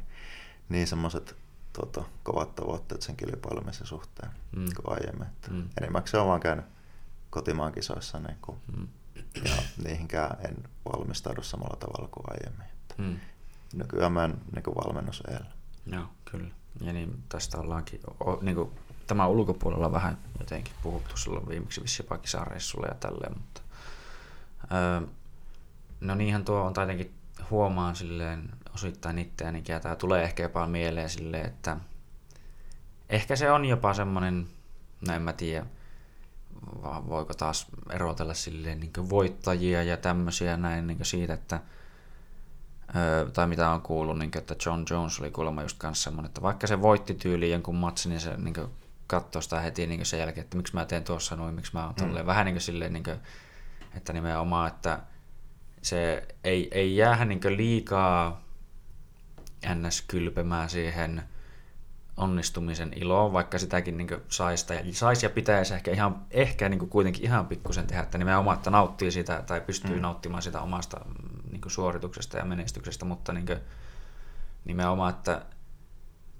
niin 0.70 0.88
semmoiset 0.88 1.36
tuota, 1.74 2.04
kovat 2.24 2.56
tavoitteet 2.56 3.02
sen 3.02 3.16
kilpailemisen 3.16 3.88
suhteen 3.88 4.32
mm. 4.56 4.66
kuin 4.76 5.00
aiemmin. 5.00 5.28
Että 5.28 5.52
mm. 5.52 5.70
Enimmäkseen 5.82 6.22
on 6.22 6.28
vaan 6.28 6.40
käynyt 6.40 6.66
kotimaan 7.30 7.72
kisoissa 7.72 8.20
niin 8.20 8.38
kuin, 8.42 8.58
mm. 8.78 8.88
ja 9.46 9.56
niihinkään 9.84 10.38
en 10.46 10.56
valmistaudu 10.86 11.44
samalla 11.44 11.78
tavalla 11.80 12.10
kuin 12.12 12.26
aiemmin. 12.30 12.68
Että 12.68 12.96
mm. 12.98 13.20
Nykyään 13.74 14.12
mä 14.12 14.26
en 14.26 14.42
niin 14.56 14.64
kuin 14.64 14.76
valmennus 14.76 15.24
edellä. 15.28 15.52
Joo, 15.86 16.06
kyllä. 16.32 16.54
Ja 16.82 16.94
niin 16.94 17.24
tästä 17.30 17.58
ollaankin 17.58 18.00
o, 18.20 18.40
niin 18.42 18.56
kuin, 18.56 18.72
tämän 19.10 19.30
ulkopuolella 19.30 19.92
vähän 19.92 20.18
jotenkin 20.40 20.74
puhuttu 20.84 21.18
silloin 21.18 21.48
viimeksi 21.48 21.84
vissi 21.84 22.04
jopa 22.04 22.18
kisareissulla 22.18 22.88
ja 22.88 22.94
tälleen, 22.94 23.34
mutta 23.38 23.62
öö, 24.74 25.08
no 26.02 26.16
niinhän 26.16 26.46
tuo 26.46 26.62
on 26.62 26.74
tietenkin 26.74 27.14
huomaan 27.50 27.96
silleen 27.96 28.50
osittain 28.74 29.20
itseänikin, 29.20 29.74
ja 29.74 29.80
tämä 29.80 29.96
tulee 29.96 30.24
ehkä 30.24 30.44
jopa 30.44 30.68
mieleen 30.68 31.10
silleen, 31.10 31.46
että 31.46 31.78
ehkä 33.10 33.36
se 33.36 33.52
on 33.52 33.66
jopa 33.66 33.94
semmoinen, 33.94 34.48
no 35.08 35.14
en 35.14 35.22
mä 35.22 35.34
tiedä, 35.34 35.66
voiko 36.84 37.34
taas 37.34 37.68
erotella 37.90 38.34
silleen 38.34 38.80
niin 38.80 39.10
voittajia 39.10 39.84
ja 39.84 39.98
tämmöisiä 39.98 40.58
näin 40.58 40.88
niin 40.88 41.06
siitä, 41.06 41.34
että 41.34 41.60
tai 43.34 43.48
mitä 43.48 43.70
on 43.70 43.82
kuullut, 43.82 44.20
niin 44.20 44.32
kuin, 44.32 44.40
että 44.40 44.56
John 44.66 44.84
Jones 44.90 45.20
oli 45.20 45.32
kuulemma 45.32 45.62
just 45.62 45.78
kanssa 45.78 46.04
semmoinen, 46.04 46.28
että 46.30 46.42
vaikka 46.42 46.68
se 46.68 46.82
voitti 46.82 47.14
tyyliin 47.14 47.52
jonkun 47.52 47.76
matsin, 47.76 48.10
niin 48.10 48.22
se 48.22 48.38
niin 48.38 48.54
katsoi 49.10 49.44
sitä 49.44 49.60
heti 49.60 49.88
niin 49.88 50.06
sen 50.06 50.20
jälkeen, 50.20 50.44
että 50.44 50.58
miksi 50.58 50.74
mä 50.74 50.86
teen 50.86 51.04
tuossa 51.04 51.36
noin, 51.36 51.56
miksi 51.56 51.74
mä 51.74 51.86
oon 51.86 51.96
mm. 52.02 52.26
vähän 52.26 52.46
niin 52.46 52.56
kuin 52.56 52.62
silleen, 52.62 52.94
niin 52.94 53.04
kuin, 53.04 53.20
että 53.96 54.14
nimenomaan, 54.14 54.68
että 54.68 55.00
se 55.82 56.28
ei, 56.44 56.68
ei 56.72 56.96
jää 56.96 57.26
niin 57.26 57.42
liikaa 57.50 58.42
ns. 59.76 60.02
kylpemään 60.02 60.70
siihen 60.70 61.24
onnistumisen 62.18 62.92
iloon, 62.96 63.34
vaikka 63.34 63.60
sitäkin 63.60 63.98
niin 63.98 64.08
saisi, 64.30 64.74
ja, 64.74 64.94
sais 64.94 65.24
ja 65.24 65.30
pitäisi 65.30 65.74
ehkä, 65.74 65.92
ihan, 65.92 66.22
ehkä 66.32 66.70
niin 66.70 66.90
kuitenkin 66.90 67.24
ihan 67.24 67.48
pikkusen 67.48 67.88
tehdä, 67.88 68.04
että 68.04 68.18
nimenomaan, 68.18 68.58
että 68.58 68.70
nauttii 68.70 69.12
sitä 69.12 69.44
tai 69.48 69.62
pystyy 69.62 69.96
mm. 69.96 70.02
nauttimaan 70.02 70.42
sitä 70.42 70.62
omasta 70.62 71.06
niin 71.52 71.62
suorituksesta 71.68 72.38
ja 72.38 72.46
menestyksestä, 72.46 73.06
mutta 73.06 73.34
niin 73.34 73.46
kuin, 73.46 73.60
nimenomaan, 74.66 75.10
että 75.10 75.42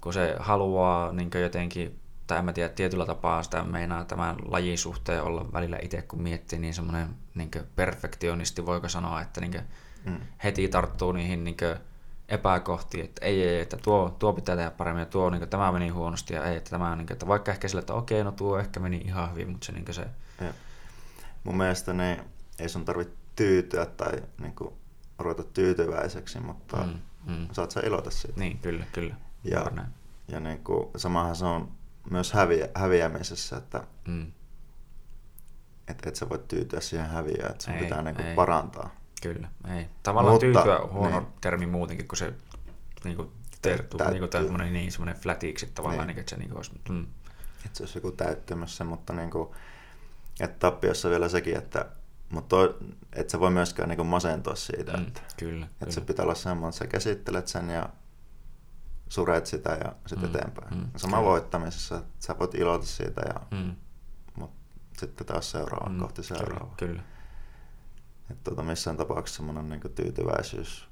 kun 0.00 0.12
se 0.12 0.36
haluaa 0.38 1.12
niin 1.12 1.30
jotenkin, 1.42 1.99
tai 2.30 2.38
en 2.38 2.44
mä 2.44 2.52
tiedä, 2.52 2.68
tietyllä 2.68 3.06
tapaa 3.06 3.42
sitä 3.42 3.64
meinaa 3.64 4.04
tämän 4.04 4.36
lajin 4.44 4.78
suhteen 4.78 5.22
olla 5.22 5.52
välillä 5.52 5.78
itse, 5.82 6.02
kun 6.02 6.22
miettii, 6.22 6.58
niin 6.58 6.74
semmoinen 6.74 7.08
niin 7.34 7.50
perfektionisti, 7.76 8.66
voiko 8.66 8.88
sanoa, 8.88 9.20
että 9.20 9.40
niin 9.40 9.60
mm. 10.04 10.20
heti 10.44 10.68
tarttuu 10.68 11.12
niihin 11.12 11.44
niin 11.44 11.56
epäkohtia, 12.28 13.04
että 13.04 13.26
ei, 13.26 13.42
ei, 13.42 13.60
että 13.60 13.76
tuo, 13.76 14.16
tuo 14.18 14.32
pitää 14.32 14.56
tehdä 14.56 14.70
paremmin 14.70 15.00
ja 15.00 15.06
tuo, 15.06 15.30
niin 15.30 15.40
kuin, 15.40 15.48
tämä 15.48 15.72
meni 15.72 15.88
huonosti 15.88 16.34
ja 16.34 16.44
ei, 16.44 16.56
että 16.56 16.70
tämä 16.70 16.96
niin 16.96 17.06
kuin, 17.06 17.12
että 17.12 17.26
vaikka 17.26 17.52
ehkä 17.52 17.68
sillä, 17.68 17.80
että 17.80 17.94
okei, 17.94 18.24
no 18.24 18.32
tuo 18.32 18.58
ehkä 18.58 18.80
meni 18.80 18.96
ihan 18.96 19.32
hyvin, 19.32 19.50
mutta 19.50 19.64
se, 19.64 19.72
niin 19.72 19.94
se... 19.94 20.06
Ja. 20.40 20.52
Mun 21.44 21.56
mielestä 21.56 21.92
ne, 21.92 22.24
ei 22.58 22.68
sun 22.68 22.84
tarvitse 22.84 23.14
tyytyä 23.36 23.86
tai 23.86 24.12
niin 24.40 24.54
kuin, 24.54 24.74
ruveta 25.18 25.44
tyytyväiseksi, 25.44 26.40
mutta 26.40 26.76
mm, 26.76 26.98
mm. 27.26 27.48
saat 27.52 27.70
sä 27.70 27.80
iloita 27.80 28.10
siitä. 28.10 28.40
Niin, 28.40 28.58
kyllä, 28.58 28.84
kyllä. 28.92 29.14
Ja, 29.44 29.70
ja 30.28 30.40
niin 30.40 30.64
kuin, 30.64 30.88
samahan 30.96 31.36
se 31.36 31.44
on 31.44 31.79
myös 32.10 32.32
häviä, 32.32 32.68
häviämisessä, 32.74 33.56
että, 33.56 33.82
mm. 34.08 34.32
että 35.88 36.08
et 36.08 36.16
sä 36.16 36.28
voit 36.28 36.48
tyytyä 36.48 36.80
siihen 36.80 37.08
häviöön, 37.08 37.50
että 37.50 37.64
sun 37.64 37.74
ei, 37.74 37.80
pitää 37.82 38.02
niinku 38.02 38.22
parantaa. 38.36 38.90
Kyllä, 39.22 39.48
ei. 39.76 39.86
Tavallaan 40.02 40.34
Mutta, 40.34 40.46
tyytyä 40.46 40.78
on 40.78 40.92
huono 40.92 41.20
niin. 41.20 41.32
termi 41.40 41.66
muutenkin, 41.66 42.08
kun 42.08 42.18
se 42.18 42.34
niinku, 43.04 43.32
tertuu, 43.62 44.00
niinku 44.10 44.28
tämmönen, 44.28 44.72
niin, 44.72 44.92
semmoinen 44.92 45.22
flatiksi 45.22 45.66
tavallaan, 45.74 46.06
niin. 46.06 46.14
niin 46.14 46.20
että 46.20 46.30
se 46.30 46.36
niinku 46.36 46.56
olisi... 46.56 46.72
Mm. 46.88 47.06
Että 47.66 47.76
se 47.76 47.82
olisi 47.82 47.98
joku 47.98 48.12
täyttymässä, 48.12 48.84
mutta 48.84 49.12
niinku, 49.12 49.54
että 50.40 50.58
tappiossa 50.58 51.10
vielä 51.10 51.28
sekin, 51.28 51.56
että 51.56 51.86
mutta 52.30 52.48
toi, 52.48 52.78
et 53.12 53.30
sä 53.30 53.40
voi 53.40 53.50
myöskään 53.50 53.88
niinku 53.88 54.04
masentua 54.04 54.54
siitä, 54.54 54.92
mm, 54.92 55.02
että, 55.02 55.20
kyllä, 55.36 55.66
että 55.66 55.78
kyllä. 55.78 55.92
se 55.92 56.00
pitää 56.00 56.22
olla 56.22 56.34
semmoinen, 56.34 56.68
että 56.68 56.78
sä 56.78 56.86
käsittelet 56.86 57.48
sen 57.48 57.70
ja 57.70 57.88
suret 59.10 59.46
sitä 59.46 59.70
ja 59.84 59.92
sitten 60.06 60.28
mm, 60.28 60.34
eteenpäin. 60.34 60.74
Mm, 60.74 60.90
Sama 60.96 61.16
kyllä. 61.16 61.30
voittamisessa, 61.30 61.98
että 61.98 62.26
sä 62.26 62.38
voit 62.38 62.54
iloita 62.54 62.86
siitä, 62.86 63.20
ja, 63.20 63.58
mm. 63.58 63.76
mutta 64.34 64.56
sitten 64.98 65.26
taas 65.26 65.50
seuraava 65.50 65.90
mm, 65.90 65.98
kohti 65.98 66.22
seuraava. 66.22 66.74
Kyllä, 66.76 66.92
kyllä. 66.92 67.02
Että 68.30 68.44
tuota, 68.44 68.62
missään 68.62 68.96
tapauksessa 68.96 69.36
semmoinen 69.36 69.68
niinku 69.68 69.88
tyytyväisyys, 69.88 70.88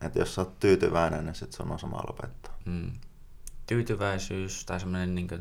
että 0.00 0.18
jos 0.18 0.34
sä 0.34 0.40
oot 0.40 0.58
tyytyväinen, 0.58 1.24
niin 1.24 1.34
sitten 1.34 1.56
se 1.56 1.72
on 1.72 1.78
sama 1.78 2.02
lopettaa. 2.08 2.58
Mm. 2.64 2.92
Tyytyväisyys 3.66 4.64
tai 4.64 4.80
semmoinen 4.80 5.14
niinku 5.14 5.38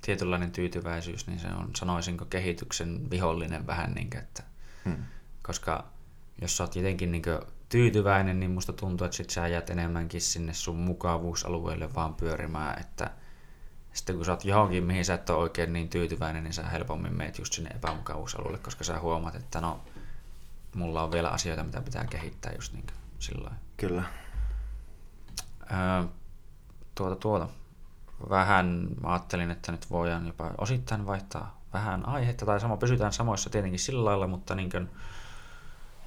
tietynlainen 0.00 0.50
tyytyväisyys, 0.50 1.26
niin 1.26 1.38
se 1.38 1.48
on, 1.48 1.70
sanoisinko, 1.76 2.24
kehityksen 2.24 3.10
vihollinen 3.10 3.66
vähän, 3.66 3.92
niin 3.92 4.10
kuin, 4.10 4.22
että 4.22 4.42
Hmm. 4.86 5.04
Koska 5.42 5.84
jos 6.42 6.56
sä 6.56 6.64
oot 6.64 6.76
jotenkin 6.76 7.12
niin 7.12 7.22
tyytyväinen, 7.68 8.40
niin 8.40 8.50
musta 8.50 8.72
tuntuu, 8.72 9.04
että 9.04 9.16
sit 9.16 9.30
sä 9.30 9.48
jäät 9.48 9.70
enemmänkin 9.70 10.20
sinne 10.20 10.54
sun 10.54 10.76
mukavuusalueelle 10.76 11.94
vaan 11.94 12.14
pyörimään, 12.14 12.80
että 12.80 13.10
sitten 13.92 14.16
kun 14.16 14.24
sä 14.24 14.32
oot 14.32 14.44
johonkin, 14.44 14.84
mihin 14.84 15.04
sä 15.04 15.14
et 15.14 15.30
ole 15.30 15.38
oikein 15.38 15.72
niin 15.72 15.88
tyytyväinen, 15.88 16.44
niin 16.44 16.52
sä 16.52 16.68
helpommin 16.68 17.16
meet 17.16 17.38
just 17.38 17.52
sinne 17.52 17.70
epämukavuusalueelle, 17.74 18.58
koska 18.58 18.84
sä 18.84 19.00
huomaat, 19.00 19.34
että 19.34 19.60
no, 19.60 19.80
mulla 20.74 21.02
on 21.02 21.12
vielä 21.12 21.28
asioita, 21.28 21.64
mitä 21.64 21.80
pitää 21.80 22.04
kehittää 22.04 22.52
just 22.52 22.72
niin 22.72 22.86
sillä 23.18 23.50
Kyllä. 23.76 24.02
Öö, 25.70 26.04
tuota, 26.94 27.16
tuota. 27.16 27.48
Vähän 28.30 28.88
mä 29.02 29.12
ajattelin, 29.12 29.50
että 29.50 29.72
nyt 29.72 29.90
voidaan 29.90 30.26
jopa 30.26 30.50
osittain 30.58 31.06
vaihtaa 31.06 31.60
vähän 31.72 32.08
aihetta, 32.08 32.46
tai 32.46 32.60
sama 32.60 32.76
pysytään 32.76 33.12
samoissa 33.12 33.50
tietenkin 33.50 33.80
sillä 33.80 34.04
lailla, 34.04 34.26
mutta 34.26 34.54
niin 34.54 34.70
kuin, 34.70 34.90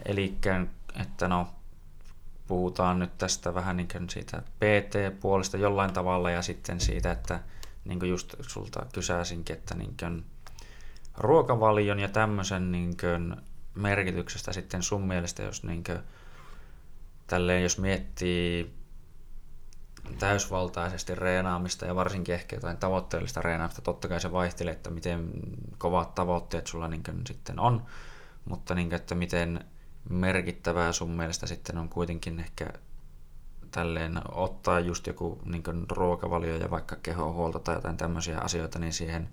eli 0.06 0.38
että 1.02 1.28
no, 1.28 1.48
puhutaan 2.48 3.00
nyt 3.00 3.18
tästä 3.18 3.54
vähän 3.54 3.78
niin 3.78 3.88
kuin 3.88 4.10
siitä 4.10 4.42
PT-puolesta 4.42 5.58
jollain 5.58 5.94
tavalla 5.94 6.32
ja 6.32 6.42
sitten 6.42 6.80
siitä, 6.80 7.12
että 7.12 7.40
niin 7.86 8.00
kuin 8.00 8.10
just 8.10 8.36
sulta 8.42 8.86
kysäisinkin, 8.94 9.56
että 9.56 9.76
niin 9.76 9.96
kuin 10.00 10.26
ruokavalion 11.18 12.00
ja 12.00 12.10
tämmöisen 12.10 12.72
niin 12.72 12.98
kuin 12.98 13.36
merkityksestä 13.76 14.54
sitten 14.54 14.84
sun 14.84 15.08
mielestä, 15.08 15.44
jos 15.44 15.64
niin 15.64 15.84
kuin, 15.84 16.00
tälleen, 17.28 17.64
jos 17.64 17.78
miettii 17.78 18.74
täysvaltaisesti 20.20 21.16
reenaamista 21.16 21.86
ja 21.86 21.96
varsinkin 21.96 22.36
ehkä 22.36 22.56
jotain 22.56 22.78
tavoitteellista 22.78 23.42
reenaamista. 23.42 23.82
Totta 23.82 24.08
kai 24.08 24.22
se 24.22 24.32
vaihtelee, 24.32 24.74
että 24.74 24.90
miten 24.90 25.30
kovat 25.78 26.16
tavoitteet 26.16 26.68
sulla 26.68 26.88
niin 26.88 27.04
sitten 27.28 27.60
on, 27.60 27.86
mutta 28.46 28.76
niin 28.76 28.90
kuin, 28.90 28.96
että 28.96 29.16
miten 29.16 29.66
merkittävää 30.10 30.92
sun 30.92 31.12
mielestä 31.12 31.48
sitten 31.48 31.78
on 31.78 31.90
kuitenkin 31.90 32.40
ehkä 32.40 32.68
tälleen 33.72 34.22
ottaa 34.32 34.80
just 34.80 35.08
joku 35.08 35.40
niin 35.46 35.64
ruokavalio 35.92 36.56
ja 36.56 36.72
vaikka 36.72 36.96
kehohuolto 36.96 37.60
tai 37.60 37.76
jotain 37.76 37.98
tämmöisiä 37.98 38.40
asioita, 38.40 38.80
niin 38.80 38.94
siihen 38.94 39.30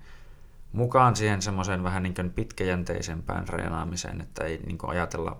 mukaan 0.72 1.16
siihen 1.16 1.42
semmoiseen 1.42 1.82
vähän 1.82 2.02
niin 2.02 2.32
pitkäjänteisempään 2.34 3.48
reenaamiseen, 3.48 4.20
että 4.20 4.44
ei 4.44 4.60
niin 4.66 4.78
ajatella 4.86 5.36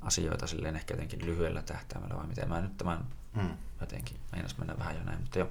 asioita 0.00 0.46
silleen 0.46 0.76
ehkä 0.76 0.94
jotenkin 0.94 1.26
lyhyellä 1.26 1.62
tähtäimellä, 1.62 2.16
vai 2.16 2.26
miten 2.26 2.48
mä 2.48 2.60
nyt 2.60 2.76
tämän 2.76 3.04
hmm. 3.34 3.50
jotenkin 3.80 4.16
meinas 4.32 4.58
mennä 4.58 4.78
vähän 4.78 4.96
jo 4.96 5.04
näin, 5.04 5.20
mutta 5.20 5.38
joo. 5.38 5.48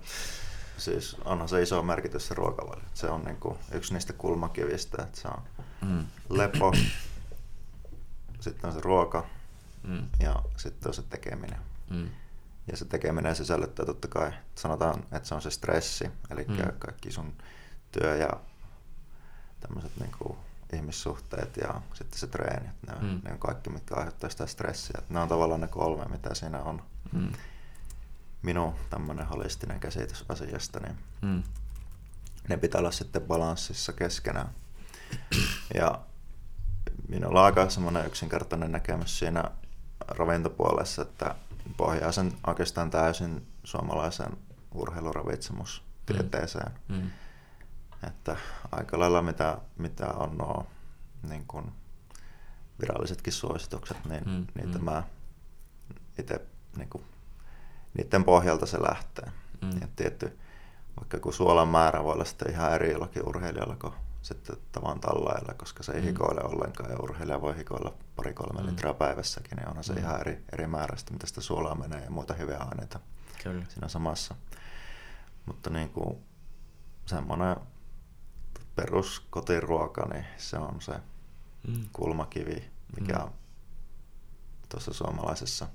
Siis 0.78 1.18
onhan 1.26 1.50
se 1.50 1.62
iso 1.62 1.84
merkitys 1.84 2.28
se 2.28 2.34
ruokavalio. 2.34 2.86
Se 2.94 3.10
on 3.10 3.24
niin 3.24 3.38
kuin 3.38 3.58
yksi 3.72 3.94
niistä 3.94 4.14
kulmakivistä, 4.14 5.04
että 5.04 5.22
se 5.22 5.28
on 5.28 5.42
hmm. 5.86 6.06
lepo, 6.30 6.74
sitten 8.40 8.68
on 8.68 8.74
se 8.74 8.82
ruoka 8.82 9.26
hmm. 9.88 10.08
ja 10.20 10.44
sitten 10.58 10.90
on 10.90 10.94
se 10.94 11.02
tekeminen. 11.02 11.60
Hmm. 11.90 12.10
Ja 12.68 12.78
se 12.78 12.86
tekeminen 12.86 13.36
sisällyttää 13.36 13.86
totta 13.86 14.08
kai, 14.08 14.32
sanotaan, 14.56 15.04
että 15.12 15.28
se 15.30 15.36
on 15.36 15.42
se 15.42 15.52
stressi, 15.52 16.12
eli 16.30 16.46
hmm. 16.46 16.58
kaikki 16.80 17.12
sun 17.12 17.34
työ 17.92 18.16
ja 18.16 18.30
tämmöiset 19.60 19.92
niin 20.00 20.12
kuin 20.18 20.38
ihmissuhteet 20.74 21.58
ja 21.58 21.82
sitten 21.94 22.20
se 22.20 22.28
treeni. 22.28 22.70
Ne, 22.88 22.94
mm. 23.02 23.22
ne 23.24 23.32
on 23.32 23.40
kaikki, 23.40 23.70
mitkä 23.70 23.96
aiheuttaa 23.96 24.30
sitä 24.30 24.48
stressiä. 24.48 25.02
Ne 25.10 25.20
on 25.20 25.28
tavallaan 25.28 25.62
ne 25.62 25.68
kolme, 25.68 26.06
mitä 26.06 26.34
siinä 26.34 26.60
on. 26.62 26.82
Mm. 27.12 27.32
Minun 28.42 28.76
tämmöinen 28.90 29.28
holistinen 29.28 29.80
käsitys 29.80 30.26
asiasta, 30.30 30.80
niin 30.80 30.98
mm. 31.22 31.44
ne 32.50 32.58
pitää 32.58 32.80
olla 32.80 32.92
sitten 32.92 33.22
balanssissa 33.22 33.94
keskenään. 33.94 34.50
Ja 35.74 36.00
minulla 37.08 37.40
on 37.40 37.46
aika 37.46 37.70
semmoinen 37.70 38.06
yksinkertainen 38.06 38.72
näkemys 38.72 39.20
siinä 39.20 39.44
ravintopuolessa, 40.08 41.02
että 41.02 41.36
pohjaa 41.78 42.12
sen 42.12 42.34
oikeastaan 42.48 42.90
täysin 42.90 43.48
suomalaisen 43.64 44.38
urheiluravitsemustieteeseen. 44.74 46.72
Mm. 46.88 46.96
Mm 46.96 47.10
että 48.08 48.38
aika 48.72 49.00
lailla 49.00 49.22
mitä, 49.22 49.58
mitä 49.78 50.08
on 50.08 50.38
nuo 50.38 50.68
niin 51.30 51.44
kuin 51.48 51.72
virallisetkin 52.82 53.34
suositukset, 53.34 53.98
niin 54.06 54.24
mm, 54.26 54.48
niitä 54.56 54.78
mm. 54.78 54.86
mä 54.86 55.04
itse 56.20 56.42
niin 56.78 56.90
kuin, 56.90 57.04
niiden 57.94 58.24
pohjalta 58.24 58.66
se 58.66 58.82
lähtee. 58.82 59.32
Mm. 59.62 59.82
Ja 59.82 59.88
tietty, 59.96 60.40
vaikka 60.98 61.20
kun 61.20 61.34
suolan 61.34 61.68
määrä 61.68 62.04
voi 62.04 62.14
olla 62.14 62.26
sitten 62.26 62.52
ihan 62.52 62.74
eri 62.74 62.92
jollakin 62.92 63.28
urheilijalla 63.28 63.76
kuin 63.76 63.94
sitten 64.22 64.58
tavan 64.72 65.00
tallailla, 65.00 65.54
koska 65.54 65.84
se 65.84 65.92
ei 65.92 66.02
mm. 66.02 66.08
hikoile 66.08 66.42
ollenkaan 66.42 66.92
ja 66.92 67.00
urheilija 67.00 67.42
voi 67.42 67.58
hikoilla 67.58 67.94
pari-kolme 68.16 68.62
mm. 68.62 68.68
litraa 68.68 68.94
päivässäkin, 68.94 69.56
niin 69.56 69.68
onhan 69.68 69.84
se 69.84 69.94
mm. 69.94 70.00
ihan 70.00 70.20
eri, 70.20 70.44
eri 70.54 70.68
määrästä, 70.68 71.14
mitä 71.14 71.28
sitä 71.28 71.42
suolaa 71.42 71.76
menee 71.76 72.04
ja 72.04 72.12
muita 72.12 72.34
hyviä 72.34 72.58
aineita 72.58 73.00
Kyllä. 73.44 73.66
siinä 73.70 73.88
samassa. 73.88 74.36
Mutta 75.46 75.70
niin 75.70 75.90
kuin, 75.90 76.18
semmoinen 77.06 77.56
peruskotiruoka, 78.76 80.06
niin 80.14 80.26
se 80.38 80.58
on 80.58 80.82
se 80.82 80.94
mm. 81.68 81.90
kulmakivi, 81.94 82.72
mikä 83.00 83.18
mm. 83.18 83.32
tuossa 84.70 84.94
suomalaisessa 84.94 85.68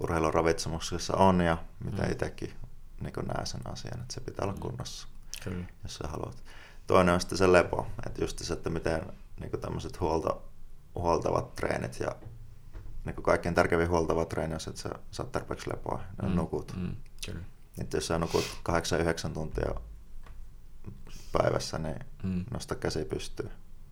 urheiluravitsemuksessa 0.00 1.16
on 1.16 1.40
ja 1.40 1.58
mitä 1.84 2.02
mm. 2.02 2.12
itsekin 2.12 2.54
niin 3.00 3.26
näen 3.26 3.46
sen 3.46 3.60
asian, 3.64 4.00
että 4.00 4.14
se 4.14 4.20
pitää 4.20 4.42
olla 4.44 4.54
mm. 4.54 4.60
kunnossa, 4.60 5.08
Kyllä. 5.44 5.64
jos 5.82 5.94
sä 5.94 6.08
haluat. 6.08 6.44
Toinen 6.86 7.14
on 7.14 7.20
sitten 7.20 7.38
se 7.38 7.52
lepo, 7.52 7.86
että 8.06 8.24
just 8.24 8.38
se, 8.38 8.52
että 8.52 8.70
miten 8.70 9.02
niin 9.40 9.60
tämmöiset 9.60 10.00
huolta, 10.00 10.36
huoltavat 10.94 11.54
treenit 11.54 12.00
ja 12.00 12.16
niin 13.04 13.22
kaikkein 13.22 13.54
tärkein 13.54 13.88
huoltava 13.88 14.24
treeni 14.24 14.54
on 14.54 14.60
se, 14.60 14.70
että 14.70 14.82
sä 14.82 14.90
saat 15.10 15.32
tarpeeksi 15.32 15.70
lepoa 15.70 16.00
ja 16.22 16.28
mm. 16.28 16.34
nukut. 16.34 16.76
Mm. 16.76 16.96
Kyllä. 17.26 17.44
Että 17.78 17.96
jos 17.96 18.06
sä 18.06 18.18
nukut 18.18 18.44
8-9 19.28 19.32
tuntia 19.34 19.74
päivässä, 21.32 21.78
niin 21.78 21.98
mm. 22.22 22.44
nosta 22.50 22.74
käsi 22.74 23.04
pystyy. 23.04 23.50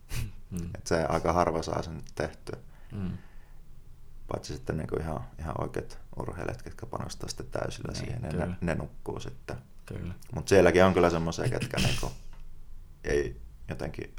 Mm. 0.51 0.69
Et 0.75 0.87
se 0.87 1.05
aika 1.05 1.33
harva 1.33 1.63
saa 1.63 1.81
sen 1.81 2.01
tehtyä. 2.15 2.59
Mm. 2.91 3.17
Paitsi 4.27 4.53
sitten 4.53 4.77
niin 4.77 5.01
ihan, 5.01 5.23
ihan 5.39 5.61
oikeat 5.61 5.99
urheilijat, 6.19 6.61
jotka 6.65 6.85
panostaa 6.85 7.29
sitten 7.29 7.47
täysillä 7.47 7.91
niin, 7.91 8.05
siihen, 8.05 8.39
ja 8.39 8.45
ne, 8.45 8.55
ne 8.61 8.75
nukkuu 8.75 9.19
sitten. 9.19 9.57
Mutta 10.35 10.49
sielläkin 10.49 10.83
on 10.83 10.93
kyllä 10.93 11.09
semmoisia, 11.09 11.49
ketkä 11.49 11.77
niin 11.77 11.97
kuin 11.99 12.11
ei 13.03 13.41
jotenkin 13.69 14.15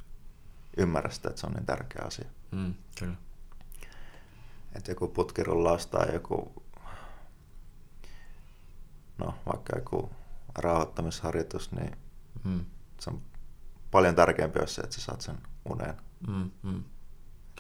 ymmärrä 0.77 1.11
sitä, 1.11 1.29
että 1.29 1.41
se 1.41 1.47
on 1.47 1.53
niin 1.53 1.67
tärkeä 1.67 2.03
asia. 2.07 2.29
Mm, 2.51 2.75
kyllä. 2.99 3.15
Että 4.75 4.91
joku 4.91 5.09
putkirullaus 5.09 5.87
tai 5.87 6.13
joku, 6.15 6.63
no 9.19 9.35
vaikka 9.47 9.77
joku 9.77 10.11
rauhoittamisharjoitus, 10.55 11.73
niin 11.73 11.97
mm 12.45 12.65
se 13.05 13.11
on 13.11 13.23
paljon 13.91 14.15
tärkeämpi 14.15 14.59
olisi 14.59 14.75
se, 14.75 14.81
että 14.81 14.95
sä 14.95 15.01
saat 15.01 15.21
sen 15.21 15.39
unen. 15.65 15.95
Mm, 16.29 16.51
mm. 16.63 16.85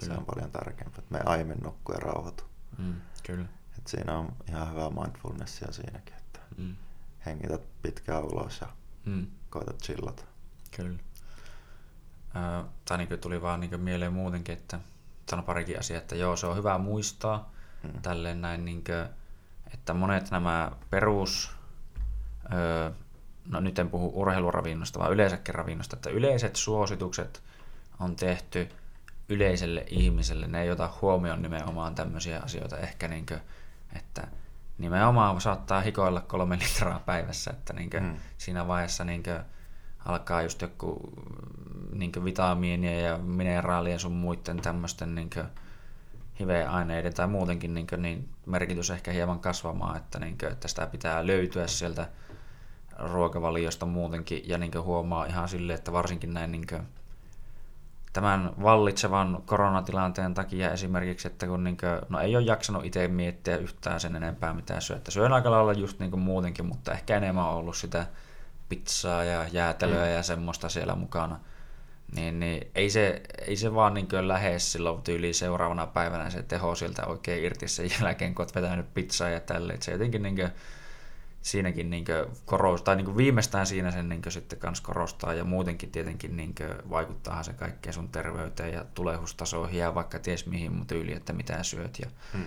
Se 0.00 0.12
on 0.12 0.24
paljon 0.24 0.50
tärkeämpi, 0.50 0.98
että 0.98 1.14
me 1.14 1.20
aiemmin 1.24 1.58
nukkuu 1.62 1.94
ja 1.94 2.00
rauhoitu. 2.00 2.44
Mm, 2.78 2.94
kyllä. 3.22 3.46
Et 3.78 3.86
siinä 3.86 4.18
on 4.18 4.32
ihan 4.48 4.70
hyvää 4.70 4.90
mindfulnessia 4.90 5.72
siinäkin, 5.72 6.14
että 6.16 6.40
mm. 6.56 6.76
hengität 7.26 7.62
pitkään 7.82 8.24
ulos 8.24 8.60
ja 8.60 8.68
mm. 9.04 9.26
koetat 9.50 9.78
chillata. 9.78 10.24
Kyllä. 10.76 10.98
Äh, 12.36 12.64
tai 12.84 12.98
niin 12.98 13.20
tuli 13.20 13.42
vaan 13.42 13.60
niin 13.60 13.80
mieleen 13.80 14.12
muutenkin, 14.12 14.52
että 14.52 14.80
sano 15.30 15.42
parikin 15.42 15.78
asiaa, 15.78 15.98
että 15.98 16.16
joo, 16.16 16.36
se 16.36 16.46
on 16.46 16.56
hyvä 16.56 16.78
muistaa 16.78 17.52
mm. 17.82 18.02
tälleen 18.02 18.40
näin, 18.40 18.64
niin 18.64 18.84
kuin, 18.84 19.08
että 19.74 19.94
monet 19.94 20.30
nämä 20.30 20.70
perus 20.90 21.50
ö, 22.52 22.92
no 23.48 23.60
nyt 23.60 23.78
en 23.78 23.90
puhu 23.90 24.12
urheiluravinnosta, 24.20 24.98
vaan 24.98 25.12
yleensäkin 25.12 25.54
ravinnosta, 25.54 25.96
että 25.96 26.10
yleiset 26.10 26.56
suositukset 26.56 27.42
on 28.00 28.16
tehty 28.16 28.68
yleiselle 29.28 29.84
ihmiselle. 29.88 30.46
Ne 30.46 30.62
ei 30.62 30.70
ota 30.70 30.90
huomioon 31.02 31.42
nimenomaan 31.42 31.94
tämmöisiä 31.94 32.40
asioita 32.40 32.78
ehkä, 32.78 33.08
niin 33.08 33.26
kuin, 33.26 33.40
että 33.96 34.26
nimenomaan 34.78 35.40
saattaa 35.40 35.80
hikoilla 35.80 36.20
kolme 36.20 36.58
litraa 36.58 36.98
päivässä, 37.06 37.50
että 37.50 37.72
niin 37.72 37.90
kuin, 37.90 38.02
mm. 38.02 38.16
siinä 38.38 38.66
vaiheessa 38.68 39.04
niin 39.04 39.22
kuin, 39.22 39.40
alkaa 40.04 40.42
just 40.42 40.62
joku 40.62 41.00
niin 41.92 42.24
vitamiinien 42.24 43.04
ja 43.04 43.18
mineraalien 43.18 43.98
sun 43.98 44.12
muiden 44.12 44.56
tämmöisten 44.56 45.14
niin 45.14 45.30
hiveaineiden 46.40 47.14
tai 47.14 47.26
muutenkin 47.26 47.74
niin, 47.74 47.86
kuin, 47.86 48.02
niin 48.02 48.28
merkitys 48.46 48.90
ehkä 48.90 49.10
hieman 49.10 49.40
kasvamaan, 49.40 49.96
että, 49.96 50.18
niin 50.18 50.38
kuin, 50.38 50.52
että 50.52 50.68
sitä 50.68 50.86
pitää 50.86 51.26
löytyä 51.26 51.66
sieltä 51.66 52.08
ruokavaliosta 52.98 53.86
muutenkin 53.86 54.48
ja 54.48 54.58
niin 54.58 54.82
huomaa 54.82 55.24
ihan 55.24 55.48
silleen, 55.48 55.78
että 55.78 55.92
varsinkin 55.92 56.34
näin 56.34 56.52
niin 56.52 56.66
kuin, 56.66 56.82
tämän 58.12 58.52
vallitsevan 58.62 59.42
koronatilanteen 59.46 60.34
takia 60.34 60.70
esimerkiksi, 60.70 61.28
että 61.28 61.46
kun 61.46 61.64
niin 61.64 61.76
kuin, 61.76 62.00
no 62.08 62.20
ei 62.20 62.36
ole 62.36 62.44
jaksanut 62.44 62.84
itse 62.84 63.08
miettiä 63.08 63.56
yhtään 63.56 64.00
sen 64.00 64.16
enempää 64.16 64.54
mitä 64.54 64.80
syö. 64.80 64.96
Että 64.96 65.10
syön 65.10 65.32
aika 65.32 65.50
lailla 65.50 65.72
just 65.72 66.00
niin 66.00 66.10
kuin 66.10 66.20
muutenkin, 66.20 66.66
mutta 66.66 66.92
ehkä 66.92 67.16
enemmän 67.16 67.44
on 67.44 67.54
ollut 67.54 67.76
sitä 67.76 68.06
pizzaa 68.68 69.24
ja 69.24 69.48
jäätelöä 69.52 70.06
mm. 70.06 70.12
ja 70.12 70.22
semmoista 70.22 70.68
siellä 70.68 70.94
mukana. 70.94 71.40
Niin, 72.16 72.40
niin 72.40 72.70
ei, 72.74 72.90
se, 72.90 73.22
ei 73.46 73.56
se 73.56 73.74
vaan 73.74 73.94
niin 73.94 74.08
lähde 74.20 74.58
silloin 74.58 75.02
tyyli 75.02 75.32
seuraavana 75.32 75.86
päivänä 75.86 76.30
se 76.30 76.42
teho 76.42 76.74
sieltä 76.74 77.06
oikein 77.06 77.44
irti 77.44 77.68
sen 77.68 77.90
jälkeen, 78.00 78.34
kun 78.34 78.44
olet 78.44 78.54
vetänyt 78.54 78.94
pizzaa 78.94 79.28
ja 79.28 79.40
tälle. 79.40 79.76
se 79.80 79.92
jotenkin 79.92 80.22
niin 80.22 80.36
kuin, 80.36 80.50
siinäkin 81.42 81.90
niin 81.90 82.04
korostaa, 82.44 82.84
tai 82.84 82.96
niin 82.96 83.16
viimeistään 83.16 83.66
siinä 83.66 83.90
sen 83.90 84.08
niin 84.08 84.22
sitten 84.28 84.58
kans 84.58 84.80
korostaa, 84.80 85.34
ja 85.34 85.44
muutenkin 85.44 85.90
tietenkin 85.90 86.36
niin 86.36 86.54
vaikuttaa 86.90 87.42
se 87.42 87.52
kaikkeen 87.52 87.94
sun 87.94 88.08
terveyteen 88.08 88.72
ja 88.72 88.84
tulehustasoihin 88.94 89.80
ja 89.80 89.94
vaikka 89.94 90.18
ties 90.18 90.46
mihin 90.46 90.86
tyyli, 90.86 91.12
että 91.12 91.32
mitä 91.32 91.62
syöt 91.62 91.98
ja 91.98 92.06
hmm. 92.32 92.44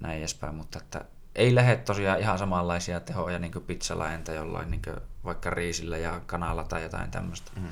näin 0.00 0.18
edespäin, 0.18 0.54
mutta 0.54 0.78
että 0.78 1.04
ei 1.38 1.54
lähde 1.54 1.76
tosiaan 1.76 2.20
ihan 2.20 2.38
samanlaisia 2.38 3.00
tehoja 3.00 3.38
niin 3.38 3.52
pizzalla 3.66 4.12
entä 4.12 4.32
jollain 4.32 4.70
niin 4.70 4.82
vaikka 5.24 5.50
riisillä 5.50 5.96
ja 5.96 6.20
kanalla 6.26 6.64
tai 6.64 6.82
jotain 6.82 7.10
tämmöistä. 7.10 7.50
Hmm. 7.60 7.68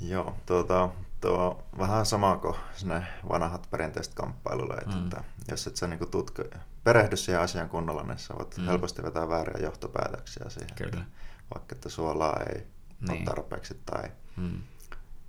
Joo, 0.00 0.34
tuota, 0.46 0.88
tuo 1.20 1.62
vähän 1.78 2.06
sama 2.06 2.36
kuin 2.36 2.54
ne 2.84 3.06
vanhat 3.28 3.68
perinteiset 3.70 4.14
kamppailuleet, 4.14 4.86
mm. 4.86 5.04
että 5.04 5.24
jos 5.50 5.66
et 5.66 5.76
sä 5.76 5.86
niinku 5.86 6.06
tutko, 6.06 6.42
perehdy 6.84 7.16
siihen 7.16 7.40
asian 7.40 7.68
kunnolla, 7.68 8.02
niin 8.02 8.18
sä 8.18 8.34
voit 8.34 8.56
mm. 8.56 8.64
helposti 8.64 9.02
vetää 9.02 9.28
vääriä 9.28 9.64
johtopäätöksiä 9.66 10.48
siihen. 10.48 10.74
Kyllä. 10.74 11.04
Vaikka 11.54 11.74
että 11.74 11.88
suolaa 11.88 12.40
ei 12.48 12.66
niin. 13.00 13.10
ole 13.10 13.24
tarpeeksi 13.24 13.80
tai 13.86 14.10
mm. 14.36 14.62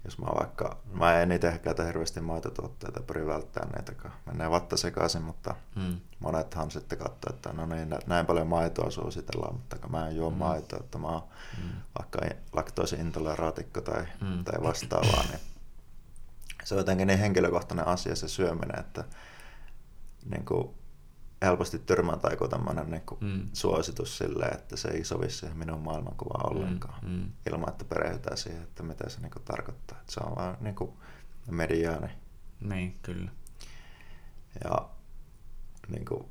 Jos 0.05 0.17
mä 0.17 0.27
vaikka, 0.39 0.77
mä 0.93 1.21
en 1.21 1.31
itse 1.31 1.59
käytä 1.63 1.83
hirveästi 1.83 2.21
maitotuotteita, 2.21 2.99
pyrin 2.99 3.27
välttämään 3.27 3.71
niitä, 3.71 4.01
kun 4.01 4.11
menee 4.25 4.51
vatta 4.51 4.77
sekaisin, 4.77 5.21
mutta 5.21 5.55
mm. 5.75 5.99
monethan 6.19 6.71
sitten 6.71 6.97
katsoo, 6.97 7.35
että 7.35 7.53
no 7.53 7.65
niin, 7.65 7.95
näin 8.07 8.25
paljon 8.25 8.47
maitoa 8.47 8.89
suositellaan, 8.89 9.53
mutta 9.53 9.77
kun 9.77 9.91
mä 9.91 10.07
en 10.07 10.15
juo 10.15 10.29
mm. 10.29 10.37
maitoa, 10.37 10.79
että 10.79 10.97
mä 10.97 11.07
oon 11.07 11.23
mm. 11.63 11.69
vaikka 11.99 12.19
laktoosiintoleraatikko 12.53 13.81
tai, 13.81 14.05
mm. 14.21 14.43
tai 14.43 14.63
vastaavaa, 14.63 15.23
niin 15.29 15.39
se 16.63 16.75
on 16.75 16.79
jotenkin 16.79 17.07
niin 17.07 17.19
henkilökohtainen 17.19 17.87
asia 17.87 18.15
se 18.15 18.27
syöminen, 18.27 18.79
että 18.79 19.03
niin 20.31 20.45
kuin 20.45 20.69
helposti 21.41 21.79
törmätä 21.79 22.27
joku 22.27 22.47
tämmöinen 22.47 22.91
niin 22.91 23.01
kuin 23.05 23.19
mm. 23.21 23.49
suositus 23.53 24.17
silleen, 24.17 24.53
että 24.53 24.77
se 24.77 24.87
ei 24.87 25.03
sovi 25.03 25.29
siihen 25.29 25.57
minun 25.57 25.79
maailmankuvaan 25.79 26.53
mm, 26.53 26.57
ollenkaan, 26.57 26.99
mm. 27.01 27.09
Mm. 27.09 27.31
ilman 27.51 27.69
että 27.69 27.85
perehdytään 27.85 28.37
siihen, 28.37 28.63
että 28.63 28.83
mitä 28.83 29.09
se 29.09 29.19
niin 29.19 29.31
kuin 29.31 29.43
tarkoittaa. 29.43 29.97
Että 29.99 30.13
se 30.13 30.19
on 30.19 30.35
vaan 30.35 30.57
niin 30.61 30.75
kuin 30.75 30.91
mediaani. 31.51 32.09
Niin, 32.61 32.99
kyllä. 33.01 33.31
Ja 34.63 34.89
niin 35.89 36.05
kuin, 36.05 36.25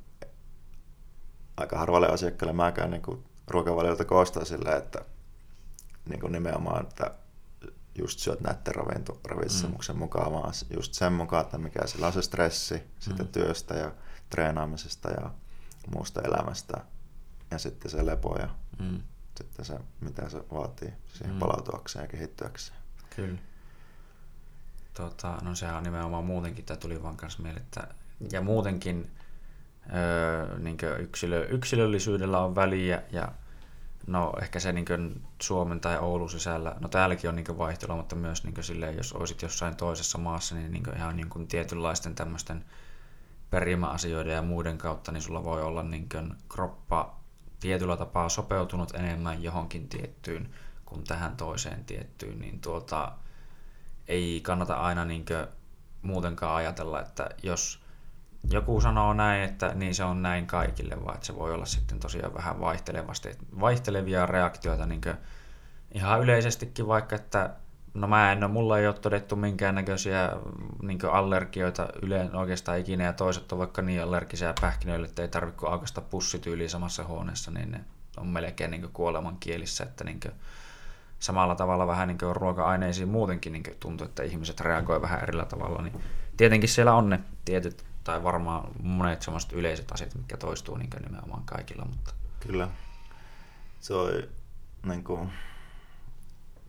aika 1.57 1.77
harvalle 1.77 2.07
asiakkaalle 2.07 2.53
mäkään 2.53 2.91
niin 2.91 3.01
kuin, 3.01 3.23
ruokavaliolta 3.47 4.05
koostaa 4.05 4.45
silleen, 4.45 4.77
että 4.77 5.05
niin 6.09 6.19
kuin 6.19 6.31
nimenomaan, 6.31 6.85
että 6.85 7.11
just 7.95 8.19
syöt 8.19 8.41
näiden 8.41 8.73
ravitsemuksen 9.25 9.95
mm. 9.95 9.99
mukaan, 9.99 10.31
vaan 10.31 10.53
just 10.75 10.93
sen 10.93 11.13
mukaan, 11.13 11.45
että 11.45 11.57
mikä 11.57 11.87
sillä 11.87 12.07
on 12.07 12.13
se 12.13 12.21
stressi 12.21 12.75
mm. 12.75 12.81
sitä 12.99 13.23
työstä 13.23 13.73
ja 13.73 13.91
treenaamisesta 14.29 15.09
ja 15.09 15.31
muusta 15.95 16.21
elämästä 16.21 16.81
ja 17.51 17.57
sitten 17.57 17.91
se 17.91 18.05
lepo 18.05 18.35
ja 18.39 18.49
mm. 18.79 19.01
sitten 19.37 19.65
se, 19.65 19.79
mitä 19.99 20.29
se 20.29 20.43
vaatii 20.53 20.93
siihen 21.13 21.35
mm. 21.35 21.39
palautuakseen 21.39 22.03
ja 22.03 22.07
kehittyäkseen. 22.07 22.79
Kyllä. 23.15 23.39
Tota, 24.93 25.37
no 25.41 25.55
sehän 25.55 25.75
on 25.75 25.83
nimenomaan 25.83 26.25
muutenkin, 26.25 26.65
tämä 26.65 26.77
tuli 26.77 27.03
vaan 27.03 27.17
kanssa 27.17 27.43
mieleen, 27.43 27.63
että 27.63 27.87
ja 28.31 28.41
muutenkin 28.41 29.11
öö, 29.93 30.59
niin 30.59 30.77
yksilö, 30.99 31.47
yksilöllisyydellä 31.47 32.39
on 32.39 32.55
väliä 32.55 33.03
ja 33.11 33.31
no 34.07 34.33
ehkä 34.41 34.59
se 34.59 34.73
niin 34.73 35.21
Suomen 35.41 35.79
tai 35.79 35.97
Oulun 35.97 36.29
sisällä, 36.29 36.75
no 36.79 36.87
täälläkin 36.87 37.29
on 37.29 37.35
niin 37.35 37.57
vaihtelua, 37.57 37.95
mutta 37.95 38.15
myös 38.15 38.43
niin 38.43 38.63
silleen, 38.63 38.97
jos 38.97 39.13
olisit 39.13 39.41
jossain 39.41 39.75
toisessa 39.75 40.17
maassa, 40.17 40.55
niin, 40.55 40.71
niin 40.71 40.83
ihan 40.95 41.15
niin 41.15 41.47
tietynlaisten 41.47 42.15
tämmöisten 42.15 42.65
perimäasioiden 43.49 44.33
ja 44.33 44.41
muiden 44.41 44.77
kautta, 44.77 45.11
niin 45.11 45.21
sulla 45.21 45.43
voi 45.43 45.61
olla 45.61 45.83
niin 45.83 46.09
kroppa 46.49 47.19
tietyllä 47.59 47.97
tapaa 47.97 48.29
sopeutunut 48.29 48.95
enemmän 48.95 49.43
johonkin 49.43 49.89
tiettyyn 49.89 50.49
kuin 50.85 51.03
tähän 51.03 51.37
toiseen 51.37 51.85
tiettyyn, 51.85 52.39
niin 52.39 52.61
tuota, 52.61 53.11
ei 54.07 54.41
kannata 54.43 54.75
aina 54.75 55.05
niin 55.05 55.25
muutenkaan 56.01 56.55
ajatella, 56.55 57.01
että 57.01 57.29
jos 57.43 57.79
joku 58.49 58.81
sanoo 58.81 59.13
näin, 59.13 59.43
että 59.43 59.73
niin 59.73 59.95
se 59.95 60.03
on 60.03 60.21
näin 60.21 60.47
kaikille, 60.47 61.05
vaan 61.05 61.15
että 61.15 61.27
se 61.27 61.35
voi 61.35 61.53
olla 61.53 61.65
sitten 61.65 61.99
tosiaan 61.99 62.33
vähän 62.33 62.59
vaihtelevasti, 62.59 63.37
vaihtelevia 63.59 64.25
reaktioita 64.25 64.85
niin 64.85 65.01
ihan 65.91 66.21
yleisestikin 66.21 66.87
vaikka, 66.87 67.15
että 67.15 67.55
no 67.93 68.07
mä 68.07 68.31
en 68.31 68.43
ole, 68.43 68.51
mulla 68.51 68.79
ei 68.79 68.87
ole 68.87 68.95
todettu 68.95 69.35
minkäännäköisiä 69.35 70.31
niin 70.81 70.99
allergioita 71.11 71.87
yleen 72.01 72.35
oikeastaan 72.35 72.79
ikinä 72.79 73.03
ja 73.03 73.13
toiset 73.13 73.51
on 73.51 73.59
vaikka 73.59 73.81
niin 73.81 74.03
allergisia 74.03 74.53
pähkinöille, 74.61 75.07
että 75.07 75.21
ei 75.21 75.27
tarvitse 75.27 75.59
kuin 75.59 75.71
aukaista 75.71 76.01
pussityyliä 76.01 76.69
samassa 76.69 77.03
huoneessa, 77.03 77.51
niin 77.51 77.71
ne 77.71 77.81
on 78.17 78.27
melkein 78.27 78.71
niin 78.71 78.89
kuoleman 78.93 79.37
kielissä, 79.39 79.83
että 79.83 80.03
niin 80.03 80.19
samalla 81.19 81.55
tavalla 81.55 81.87
vähän 81.87 82.07
niin 82.07 82.35
ruoka-aineisiin 82.35 83.09
muutenkin 83.09 83.53
niin 83.53 83.63
tuntuu, 83.79 84.07
että 84.07 84.23
ihmiset 84.23 84.59
reagoivat 84.61 85.01
vähän 85.01 85.23
erillä 85.23 85.45
tavalla, 85.45 85.81
niin 85.81 86.01
tietenkin 86.37 86.69
siellä 86.69 86.93
on 86.93 87.09
ne 87.09 87.19
tietyt 87.45 87.83
tai 88.03 88.23
varmaan 88.23 88.67
monet 88.83 89.21
semmoiset 89.21 89.53
yleiset 89.53 89.91
asiat, 89.91 90.15
mitkä 90.15 90.37
toistuu 90.37 90.77
niin 90.77 90.89
nimenomaan 91.05 91.43
kaikilla. 91.45 91.85
Mutta... 91.85 92.13
Kyllä. 92.39 92.67
Se 93.79 93.93
on 93.93 94.11
niin 94.85 95.03
kuin, 95.03 95.29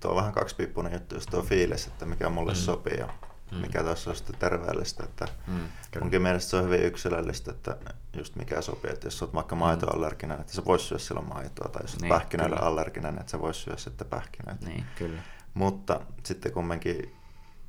tuo 0.00 0.10
on 0.10 0.16
vähän 0.16 0.32
kaksipiippunen 0.32 0.92
juttu, 0.92 1.14
jos 1.14 1.26
tuo 1.26 1.42
fiilis, 1.42 1.86
että 1.86 2.06
mikä 2.06 2.28
mulle 2.28 2.52
mm. 2.52 2.56
sopii 2.56 2.98
ja 2.98 3.08
mm. 3.52 3.58
mikä 3.58 3.84
tässä 3.84 4.10
on 4.10 4.16
sitten 4.16 4.36
terveellistä. 4.38 5.04
Että 5.04 5.28
mm, 5.46 5.60
munkin 6.00 6.22
mielestä 6.22 6.50
se 6.50 6.56
on 6.56 6.64
hyvin 6.64 6.82
yksilöllistä, 6.82 7.50
että 7.50 7.76
just 8.16 8.36
mikä 8.36 8.62
sopii. 8.62 8.90
Että 8.90 9.06
jos 9.06 9.22
olet 9.22 9.34
vaikka 9.34 9.54
mm. 9.54 9.58
maitoallerginen, 9.58 10.40
että 10.40 10.52
sä 10.52 10.64
voisi 10.64 10.84
syödä 10.84 11.02
silloin 11.02 11.28
maitoa, 11.28 11.68
tai 11.68 11.82
jos 11.82 11.92
olet 11.92 12.02
niin, 12.02 12.08
pähkinöille 12.08 12.56
kyllä. 12.56 12.68
allerginen, 12.68 13.18
että 13.18 13.30
sä 13.30 13.40
voisi 13.40 13.60
syödä 13.60 13.78
sitten 13.78 14.06
pähkinöitä. 14.06 14.66
Niin, 14.66 14.84
kyllä. 14.98 15.22
Mutta 15.54 16.00
sitten 16.22 16.52
kumminkin, 16.52 17.16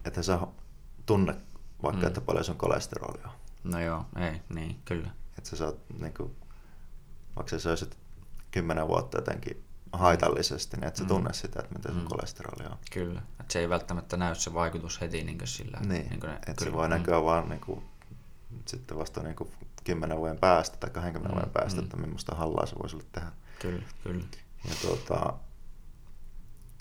että 0.05 0.23
sä 0.23 0.39
tunne 1.05 1.35
vaikka, 1.83 2.01
mm. 2.01 2.07
että 2.07 2.21
paljon 2.21 2.45
sun 2.45 2.57
kolesterolia 2.57 3.29
No 3.63 3.79
joo, 3.79 4.05
ei, 4.15 4.41
niin, 4.49 4.81
kyllä. 4.85 5.09
Että 5.37 5.49
sä 5.49 5.55
saat, 5.55 5.75
niin 5.99 6.13
kuin, 6.13 6.35
vaikka 7.35 7.49
sä 7.49 7.59
söisit 7.59 7.97
kymmenen 8.51 8.87
vuotta 8.87 9.17
jotenkin 9.17 9.63
haitallisesti, 9.93 10.77
niin 10.77 10.87
et 10.87 10.95
sä 10.95 11.03
mm. 11.03 11.07
tunne 11.07 11.33
sitä, 11.33 11.59
että 11.59 11.75
miten 11.75 11.91
sun 11.91 12.01
mm. 12.01 12.07
kolesteroli 12.07 12.71
on. 12.71 12.77
Kyllä, 12.91 13.21
että 13.39 13.53
se 13.53 13.59
ei 13.59 13.69
välttämättä 13.69 14.17
näy 14.17 14.35
se 14.35 14.53
vaikutus 14.53 15.01
heti 15.01 15.23
niin 15.23 15.39
sillä. 15.43 15.77
Niin, 15.79 16.09
niin 16.09 16.25
että 16.47 16.65
se 16.65 16.73
voi 16.73 16.87
mm. 16.87 16.93
näkyä 16.93 17.23
vaan 17.23 17.49
niin 17.49 17.61
kuin, 17.61 17.83
sitten 18.65 18.97
vasta 18.97 19.23
niin 19.23 19.35
kuin 19.35 19.51
10 19.83 20.17
vuoden 20.17 20.39
päästä 20.39 20.77
tai 20.77 20.89
20 20.89 21.29
mm. 21.29 21.35
vuoden 21.35 21.53
päästä, 21.53 21.81
mm. 21.81 21.85
että 21.85 21.97
millaista 21.97 22.35
hallaa 22.35 22.65
se 22.65 22.75
voisi 22.75 22.97
tehdä. 23.11 23.31
Kyllä, 23.59 23.83
kyllä. 24.03 24.25
Ja 24.69 24.75
tuota, 24.81 25.33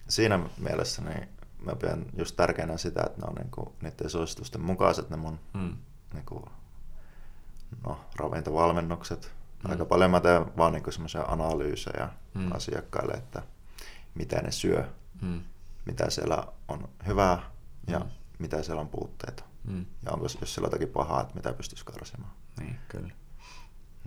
siinä 0.08 0.40
mielessä 0.58 1.02
niin 1.02 1.28
mä 1.64 1.76
pidän 1.76 2.06
just 2.16 2.36
tärkeänä 2.36 2.76
sitä, 2.76 3.02
että 3.06 3.20
ne 3.20 3.26
on 3.28 3.34
niin 3.34 3.50
kuin, 3.50 3.68
niiden 3.82 4.10
suositusten 4.10 4.60
mukaiset 4.60 5.10
ne 5.10 5.16
mun 5.16 5.38
mm. 5.54 5.76
niin 6.14 6.26
kuin, 6.26 6.44
no, 7.86 8.00
ravintovalmennukset. 8.16 9.32
Mm. 9.64 9.70
Aika 9.70 9.84
paljon 9.84 10.10
mä 10.10 10.20
teen 10.20 10.56
vaan 10.56 10.72
niin 10.72 10.92
semmoisia 10.92 11.22
analyysejä 11.22 12.08
mm. 12.34 12.52
asiakkaille, 12.52 13.12
että 13.12 13.42
mitä 14.14 14.36
ne 14.36 14.50
syö, 14.50 14.84
mm. 15.22 15.40
mitä 15.86 16.10
siellä 16.10 16.44
on 16.68 16.88
hyvää 17.06 17.42
ja 17.86 17.98
mm. 17.98 18.10
mitä 18.38 18.62
siellä 18.62 18.80
on 18.80 18.88
puutteita. 18.88 19.44
Mm. 19.64 19.86
Ja 20.04 20.12
onko, 20.12 20.24
jos 20.24 20.54
siellä 20.54 20.66
on 20.66 20.72
jotakin 20.72 20.88
pahaa, 20.88 21.20
että 21.20 21.34
mitä 21.34 21.52
pystyisi 21.52 21.84
karsimaan. 21.84 22.32
Niin, 22.58 22.78
kyllä. 22.88 23.10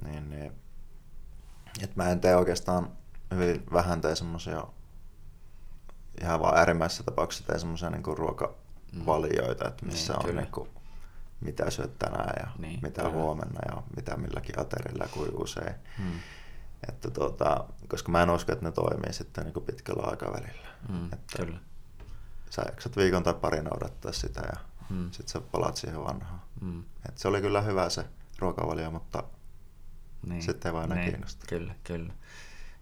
Niin, 0.06 0.30
niin. 0.30 0.52
Et 1.82 1.96
mä 1.96 2.10
en 2.10 2.20
tee 2.20 2.36
oikeastaan 2.36 2.92
hyvin 3.32 3.64
vähän 3.74 4.02
tee 4.02 4.16
semmoisia 4.16 4.68
ihan 6.22 6.40
vaan 6.40 6.58
äärimmäisissä 6.58 7.04
tapauksissa 7.04 7.48
tee 7.48 7.60
semmoisia 7.60 7.90
niin 7.90 8.18
ruoka 8.18 8.56
mm. 8.94 9.06
valioita, 9.06 9.68
että 9.68 9.86
missä 9.86 10.14
niin, 10.14 10.30
on 10.30 10.36
niin 10.36 10.52
kuin, 10.52 10.70
mitä 11.44 11.70
syöt 11.70 12.00
tänään 12.00 12.34
ja 12.40 12.48
niin, 12.58 12.80
mitä 12.82 13.02
kyllä. 13.02 13.14
huomenna 13.14 13.60
ja 13.76 13.84
mitä 13.96 14.18
milläkin 14.18 14.60
aterilla 14.60 15.08
kuin 15.08 15.30
usein. 15.42 15.76
Mm. 16.00 16.20
Että 16.90 17.12
tuota, 17.12 17.66
koska 17.88 18.12
mä 18.12 18.24
en 18.24 18.30
usko, 18.30 18.52
että 18.52 18.66
ne 18.66 18.72
toimii 18.72 19.14
sitten 19.14 19.44
niin 19.44 19.54
kuin 19.54 19.66
pitkällä 19.66 20.04
aikavälillä. 20.04 20.68
Mm, 20.90 21.06
että 21.14 21.44
kyllä. 21.44 21.60
Sä 22.50 22.62
jaksat 22.66 22.98
viikon 22.98 23.24
tai 23.24 23.34
parin 23.34 23.74
odottaa 23.74 24.12
sitä 24.12 24.42
ja 24.42 24.60
mm. 24.90 25.12
sitten 25.12 25.28
sä 25.28 25.42
palaat 25.42 25.78
siihen 25.78 26.04
vanhaan. 26.04 26.42
Mm. 26.62 26.84
Et 27.10 27.18
se 27.18 27.28
oli 27.28 27.42
kyllä 27.42 27.62
hyvä 27.62 27.90
se 27.90 28.06
ruokavalio, 28.40 28.92
mutta 28.92 29.24
niin. 30.28 30.42
sitten 30.42 30.70
ei 30.70 30.74
vaan 30.74 30.86
enää 30.86 30.98
niin, 30.98 31.10
kiinnosta. 31.10 31.46
Kyllä, 31.50 31.76
kyllä. 31.84 32.14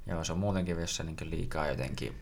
Joo, 0.05 0.23
se 0.23 0.33
on 0.33 0.39
muutenkin, 0.39 0.79
jos 0.79 0.95
se 0.95 1.03
niin 1.03 1.17
liikaa 1.21 1.67
jotenkin 1.67 2.21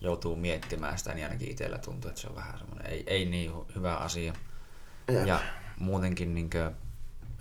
joutuu 0.00 0.36
miettimään 0.36 0.98
sitä, 0.98 1.14
niin 1.14 1.24
ainakin 1.24 1.50
itsellä 1.50 1.78
tuntuu, 1.78 2.08
että 2.08 2.20
se 2.20 2.28
on 2.28 2.34
vähän 2.34 2.58
semmoinen 2.58 2.86
ei, 2.86 3.04
ei 3.06 3.24
niin 3.24 3.52
hyvä 3.74 3.96
asia. 3.96 4.32
Jep. 5.08 5.26
Ja 5.26 5.40
muutenkin 5.80 6.34
niin 6.34 6.50
kuin, 6.50 6.76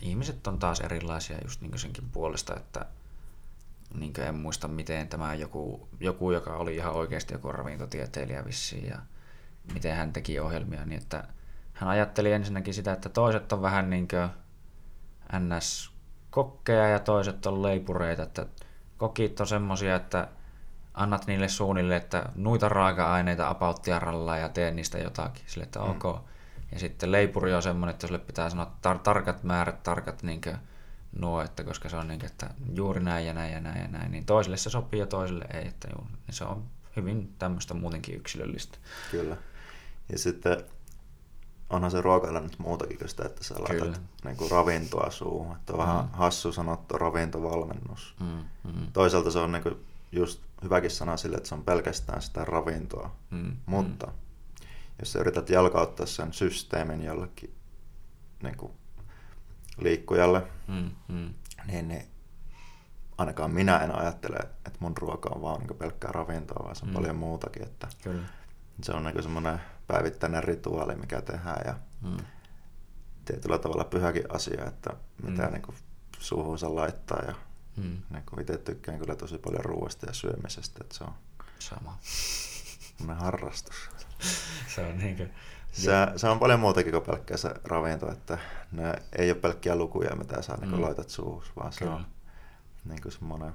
ihmiset 0.01 0.47
on 0.47 0.59
taas 0.59 0.79
erilaisia 0.79 1.37
just 1.43 1.61
niin 1.61 1.79
senkin 1.79 2.09
puolesta, 2.09 2.55
että 2.55 2.85
niin 3.93 4.19
en 4.19 4.35
muista 4.35 4.67
miten 4.67 5.07
tämä 5.07 5.33
joku, 5.33 5.89
joku, 5.99 6.31
joka 6.31 6.55
oli 6.55 6.75
ihan 6.75 6.93
oikeasti 6.93 7.33
joku 7.33 7.51
ravintotieteilijä 7.51 8.45
vissiin 8.45 8.87
ja 8.87 8.99
miten 9.73 9.95
hän 9.95 10.13
teki 10.13 10.39
ohjelmia, 10.39 10.85
niin 10.85 11.01
että 11.01 11.23
hän 11.73 11.89
ajatteli 11.89 12.31
ensinnäkin 12.31 12.73
sitä, 12.73 12.93
että 12.93 13.09
toiset 13.09 13.51
on 13.51 13.61
vähän 13.61 13.89
niin 13.89 14.07
kuin 14.07 14.29
NS-kokkeja 15.39 16.87
ja 16.87 16.99
toiset 16.99 17.45
on 17.45 17.63
leipureita, 17.63 18.23
että 18.23 18.45
kokit 18.97 19.39
on 19.39 19.47
semmosia, 19.47 19.95
että 19.95 20.27
annat 20.93 21.27
niille 21.27 21.47
suunnille, 21.47 21.95
että 21.95 22.29
nuita 22.35 22.69
raaka-aineita 22.69 23.49
apauttia 23.49 24.01
ja 24.41 24.49
tee 24.49 24.71
niistä 24.71 24.97
jotakin. 24.97 25.43
Sille, 25.47 25.63
että 25.63 25.79
mm. 25.79 25.89
ok. 25.89 26.29
Ja 26.71 26.79
sitten 26.79 27.11
leipuri 27.11 27.53
on 27.53 27.61
semmoinen, 27.61 27.93
että 27.93 28.07
sille 28.07 28.19
pitää 28.19 28.49
sanoa 28.49 28.71
tar- 28.87 28.99
tarkat 28.99 29.43
määrät, 29.43 29.83
tarkat 29.83 30.23
niin 30.23 30.41
nuo, 31.19 31.41
että 31.41 31.63
koska 31.63 31.89
se 31.89 31.95
on 31.95 32.07
niin, 32.07 32.25
että 32.25 32.49
juuri 32.73 33.03
näin 33.03 33.25
ja 33.25 33.33
näin 33.33 33.53
ja 33.53 33.61
näin 33.61 33.81
ja 33.81 33.87
näin, 33.87 34.11
niin 34.11 34.25
toiselle 34.25 34.57
se 34.57 34.69
sopii 34.69 34.99
ja 34.99 35.07
toiselle 35.07 35.45
ei, 35.53 35.67
että 35.67 35.87
juu, 35.95 36.07
niin 36.27 36.35
se 36.35 36.43
on 36.43 36.63
hyvin 36.95 37.33
tämmöistä 37.39 37.73
muutenkin 37.73 38.15
yksilöllistä. 38.15 38.77
Kyllä. 39.11 39.37
Ja 40.11 40.19
sitten 40.19 40.63
onhan 41.69 41.91
se 41.91 42.01
ruokailla 42.01 42.39
nyt 42.39 42.59
muutakin 42.59 42.97
kuin 42.97 43.09
sitä, 43.09 43.25
että 43.25 43.43
sä 43.43 43.55
laitat 43.59 44.01
niin 44.23 44.37
kuin 44.37 44.51
ravintoa 44.51 45.11
suuhun. 45.11 45.55
Että 45.55 45.73
on 45.73 45.79
mm. 45.79 45.85
vähän 45.85 46.09
hassu 46.13 46.51
sanottu 46.51 46.97
ravintovalmennus. 46.97 48.15
Mm, 48.19 48.43
mm. 48.63 48.91
Toisaalta 48.93 49.31
se 49.31 49.39
on 49.39 49.51
niin 49.51 49.63
kuin 49.63 49.85
just 50.11 50.41
hyväkin 50.63 50.91
sana 50.91 51.17
sille, 51.17 51.37
että 51.37 51.49
se 51.49 51.55
on 51.55 51.63
pelkästään 51.63 52.21
sitä 52.21 52.45
ravintoa. 52.45 53.11
Mm, 53.29 53.55
Mutta 53.65 54.07
mm. 54.07 54.13
Jos 54.99 55.11
sä 55.11 55.19
yrität 55.19 55.49
jalkauttaa 55.49 56.05
sen 56.05 56.33
systeemin 56.33 57.03
jollekin 57.03 57.55
niin 58.43 58.57
kuin 58.57 58.71
liikkujalle, 59.77 60.43
mm, 60.67 60.91
mm. 61.07 61.33
Niin, 61.67 61.87
niin 61.87 62.07
ainakaan 63.17 63.51
minä 63.51 63.79
en 63.79 63.95
ajattele, 63.95 64.37
että 64.37 64.79
mun 64.79 64.97
ruoka 64.97 65.29
on 65.29 65.41
vaan 65.41 65.59
niin 65.59 65.77
pelkkää 65.77 66.11
ravintoa, 66.11 66.63
vaan 66.63 66.75
se 66.75 66.85
on 66.85 66.89
mm. 66.89 66.93
paljon 66.93 67.15
muutakin. 67.15 67.63
Että 67.63 67.87
Kyllä. 68.03 68.23
Se 68.81 68.91
on 68.91 69.03
niin 69.03 69.23
semmoinen 69.23 69.61
päivittäinen 69.87 70.43
rituaali, 70.43 70.95
mikä 70.95 71.21
tehdään 71.21 71.61
ja 71.65 71.75
mm. 72.01 72.17
tietyllä 73.25 73.57
tavalla 73.57 73.83
pyhäkin 73.83 74.35
asia, 74.35 74.65
että 74.65 74.89
mitä 75.23 75.45
mm. 75.45 75.53
niin 75.53 75.75
suuhunsa 76.19 76.75
laittaa. 76.75 77.21
Ja 77.27 77.35
mm. 77.77 77.97
niin 78.09 78.41
itse 78.41 78.57
tykkään 78.57 78.99
kyllä 78.99 79.15
tosi 79.15 79.37
paljon 79.37 79.65
ruoasta 79.65 80.05
ja 80.05 80.13
syömisestä, 80.13 80.79
että 80.81 80.97
se 80.97 81.03
on 81.03 81.13
Sama. 81.59 81.97
harrastus. 83.15 83.89
se 84.75 84.81
on 84.81 84.97
niin 84.97 85.17
kuin, 85.17 85.33
se, 85.71 85.91
se 86.15 86.29
on 86.29 86.39
paljon 86.39 86.59
muutakin 86.59 86.91
kuin 86.91 87.03
pelkkää 87.03 87.37
se 87.37 87.53
ravinto, 87.63 88.11
että 88.11 88.37
ne 88.71 88.93
ei 89.17 89.31
ole 89.31 89.39
pelkkiä 89.39 89.75
lukuja, 89.75 90.15
mitä 90.15 90.41
sä 90.41 90.57
niin 90.61 90.75
mm. 90.75 90.81
laitat 90.81 91.09
suuhun, 91.09 91.43
vaan 91.55 91.73
se 91.73 91.79
Kyllä. 91.79 91.93
on 91.93 92.05
niin 92.85 93.01
kuin 93.01 93.11
semmoinen 93.11 93.53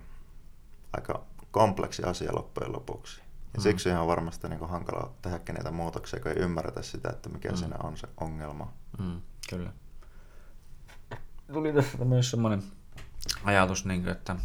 aika 0.93 1.25
kompleksi 1.51 2.03
asia 2.03 2.35
loppujen 2.35 2.73
lopuksi. 2.73 3.21
Ja 3.55 3.59
mm. 3.59 3.63
siksi 3.63 3.91
on 3.91 4.07
varmasti 4.07 4.49
niin 4.49 4.59
kuin 4.59 4.71
hankala 4.71 5.11
tehdä 5.23 5.41
niitä 5.53 5.71
muutoksia, 5.71 6.21
kun 6.21 6.31
ei 6.31 6.39
ymmärretä 6.39 6.83
sitä, 6.83 7.11
että 7.11 7.29
mikä 7.29 7.49
mm. 7.49 7.57
siinä 7.57 7.77
on 7.83 7.97
se 7.97 8.09
ongelma. 8.21 8.73
Mm, 8.99 9.21
kyllä. 9.51 9.73
Tuli 11.53 11.73
tässä 11.73 12.05
myös 12.05 12.31
semmoinen 12.31 12.63
ajatus, 13.45 13.85
niin 13.85 14.03
kuin, 14.03 14.13
että 14.13 14.37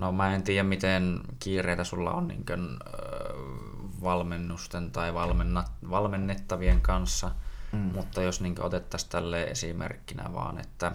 no 0.00 0.12
mä 0.12 0.34
en 0.34 0.42
tiedä 0.42 0.62
miten 0.62 1.20
kiireitä 1.38 1.84
sulla 1.84 2.12
on 2.12 2.28
niin 2.28 2.46
kuin, 2.46 2.78
valmennusten 4.02 4.90
tai 4.90 5.14
valmenna, 5.14 5.64
valmennettavien 5.90 6.80
kanssa, 6.80 7.30
mm. 7.72 7.78
mutta 7.78 8.22
jos 8.22 8.40
niin 8.40 8.62
otettaisiin 8.62 9.10
tälle 9.10 9.42
esimerkkinä 9.42 10.24
vaan, 10.34 10.58
että 10.58 10.92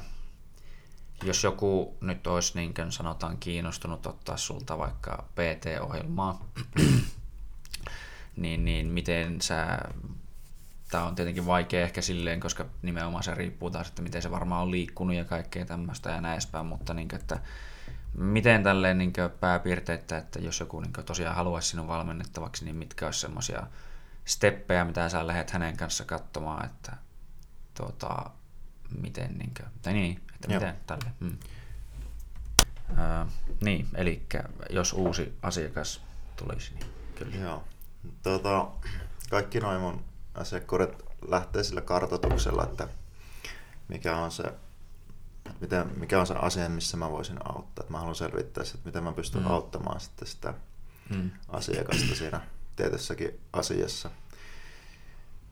jos 1.23 1.43
joku 1.43 1.97
nyt 2.01 2.27
olisi 2.27 2.51
niin 2.55 2.73
kuin 2.73 2.91
sanotaan 2.91 3.37
kiinnostunut 3.37 4.05
ottaa 4.05 4.37
sulta 4.37 4.77
vaikka 4.77 5.25
PT-ohjelmaa, 5.35 6.45
niin, 8.35 8.65
niin 8.65 8.87
miten 8.87 9.41
sä, 9.41 9.79
tämä 10.91 11.03
on 11.03 11.15
tietenkin 11.15 11.45
vaikea 11.45 11.83
ehkä 11.83 12.01
silleen, 12.01 12.39
koska 12.39 12.65
nimenomaan 12.81 13.23
se 13.23 13.35
riippuu 13.35 13.69
taas, 13.69 13.87
että 13.87 14.01
miten 14.01 14.21
se 14.21 14.31
varmaan 14.31 14.63
on 14.63 14.71
liikkunut 14.71 15.15
ja 15.15 15.25
kaikkea 15.25 15.65
tämmöistä 15.65 16.09
ja 16.09 16.21
näin 16.21 16.33
edespäin, 16.33 16.65
mutta 16.65 16.93
niin 16.93 17.07
kuin, 17.07 17.21
että 17.21 17.39
miten 18.13 18.63
tälleen 18.63 18.97
niin 18.97 19.13
pääpiirteitä, 19.39 20.17
että 20.17 20.39
jos 20.39 20.59
joku 20.59 20.79
niin 20.79 20.93
tosiaan 21.05 21.35
haluaisi 21.35 21.69
sinun 21.69 21.87
valmennettavaksi, 21.87 22.65
niin 22.65 22.75
mitkä 22.75 23.05
olisi 23.05 23.19
semmoisia 23.19 23.67
steppejä, 24.25 24.85
mitä 24.85 25.09
sä 25.09 25.27
lähdet 25.27 25.51
hänen 25.51 25.77
kanssa 25.77 26.05
katsomaan, 26.05 26.65
että 26.65 26.97
tuota, 27.73 28.29
miten, 29.01 29.37
niin 29.37 29.53
kuin, 29.57 29.69
tai 29.81 29.93
niin, 29.93 30.21
että 30.35 30.53
Joo. 30.53 30.59
miten 30.59 30.75
tälle. 30.87 31.11
Hmm. 31.19 31.37
Uh, 32.89 33.31
niin, 33.61 33.87
eli 33.95 34.25
jos 34.69 34.93
uusi 34.93 35.37
asiakas 35.41 36.01
tulisi, 36.35 36.73
niin 36.73 36.85
kyllä. 37.15 37.35
Joo. 37.35 37.63
Tota, 38.23 38.67
kaikki 39.29 39.59
noin 39.59 39.81
mun 39.81 40.05
asiakkuudet 40.33 41.03
lähtee 41.27 41.63
sillä 41.63 41.81
kartoituksella, 41.81 42.63
että 42.63 42.87
mikä 43.87 44.17
on 44.17 44.31
se 44.31 44.43
miten, 45.61 45.91
mikä 45.99 46.19
on 46.19 46.27
se 46.27 46.33
asia, 46.33 46.69
missä 46.69 46.97
mä 46.97 47.11
voisin 47.11 47.37
auttaa. 47.43 47.83
Että 47.83 47.91
mä 47.91 47.97
haluan 47.97 48.15
selvittää, 48.15 48.63
että 48.63 48.77
miten 48.85 49.03
mä 49.03 49.11
pystyn 49.11 49.41
mm. 49.41 49.47
auttamaan 49.47 49.99
sitten 49.99 50.27
sitä 50.27 50.53
mm. 51.09 51.31
asiakasta 51.47 52.15
siinä 52.15 52.41
tietyssäkin 52.75 53.39
asiassa. 53.53 54.09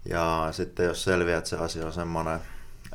Ja 0.09 0.49
sitten 0.51 0.85
jos 0.85 1.03
selviää, 1.03 1.37
että 1.37 1.49
se 1.49 1.57
asia 1.57 1.85
on 1.85 1.93
semmoinen 1.93 2.39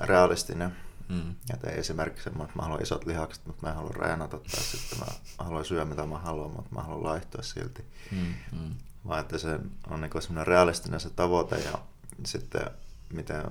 realistinen, 0.01 0.77
mm. 1.09 1.35
että 1.55 1.71
ei 1.71 1.79
esimerkiksi 1.79 2.25
semmoinen, 2.25 2.49
että 2.49 2.59
mä 2.59 2.63
haluan 2.63 2.83
isot 2.83 3.07
lihakset, 3.07 3.47
mutta 3.47 3.67
mä 3.67 3.71
en 3.71 3.77
halua 3.77 3.93
reenata, 3.97 4.39
tai 4.39 4.63
sitten 4.63 4.99
mä 4.99 5.07
haluan 5.39 5.65
syödä 5.65 5.85
mitä 5.85 6.07
mä 6.07 6.19
haluan, 6.19 6.51
mutta 6.51 6.75
mä 6.75 6.83
haluan 6.83 7.05
laihtua 7.05 7.43
silti. 7.43 7.85
Mm. 8.11 8.35
Mm. 8.53 8.75
Vaan 9.09 9.21
että 9.21 9.39
se 9.39 9.59
on 9.91 10.01
niin 10.01 10.23
semmoinen 10.23 10.47
realistinen 10.47 11.01
se 11.01 11.11
tavoite 11.11 11.59
ja 11.59 11.79
sitten 12.25 12.71
miten 13.13 13.43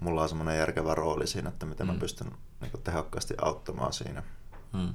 mulla 0.00 0.22
on 0.22 0.28
semmoinen 0.28 0.58
järkevä 0.58 0.94
rooli 0.94 1.26
siinä, 1.26 1.48
että 1.48 1.66
miten 1.66 1.86
mm. 1.86 1.92
mä 1.92 2.00
pystyn 2.00 2.32
niin 2.60 2.82
tehokkaasti 2.84 3.34
auttamaan 3.42 3.92
siinä. 3.92 4.22
Mm. 4.72 4.94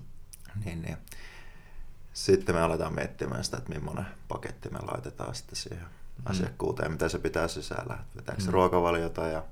Niin, 0.65 0.81
niin. 0.81 0.97
Sitten 2.13 2.55
me 2.55 2.61
aletaan 2.61 2.95
miettimään 2.95 3.43
sitä, 3.43 3.57
että 3.57 3.69
millainen 3.69 4.05
paketti 4.27 4.69
me 4.69 4.79
laitetaan 4.91 5.35
sitten 5.35 5.55
siihen 5.55 5.85
mm. 5.85 6.23
asiakkuuteen, 6.25 6.91
mitä 6.91 7.09
se 7.09 7.19
pitää 7.19 7.47
sisällä. 7.47 7.97
Vetääkö 8.15 8.43
mm. 8.43 8.49
ruokavaliota 8.49 9.27
ja 9.27 9.43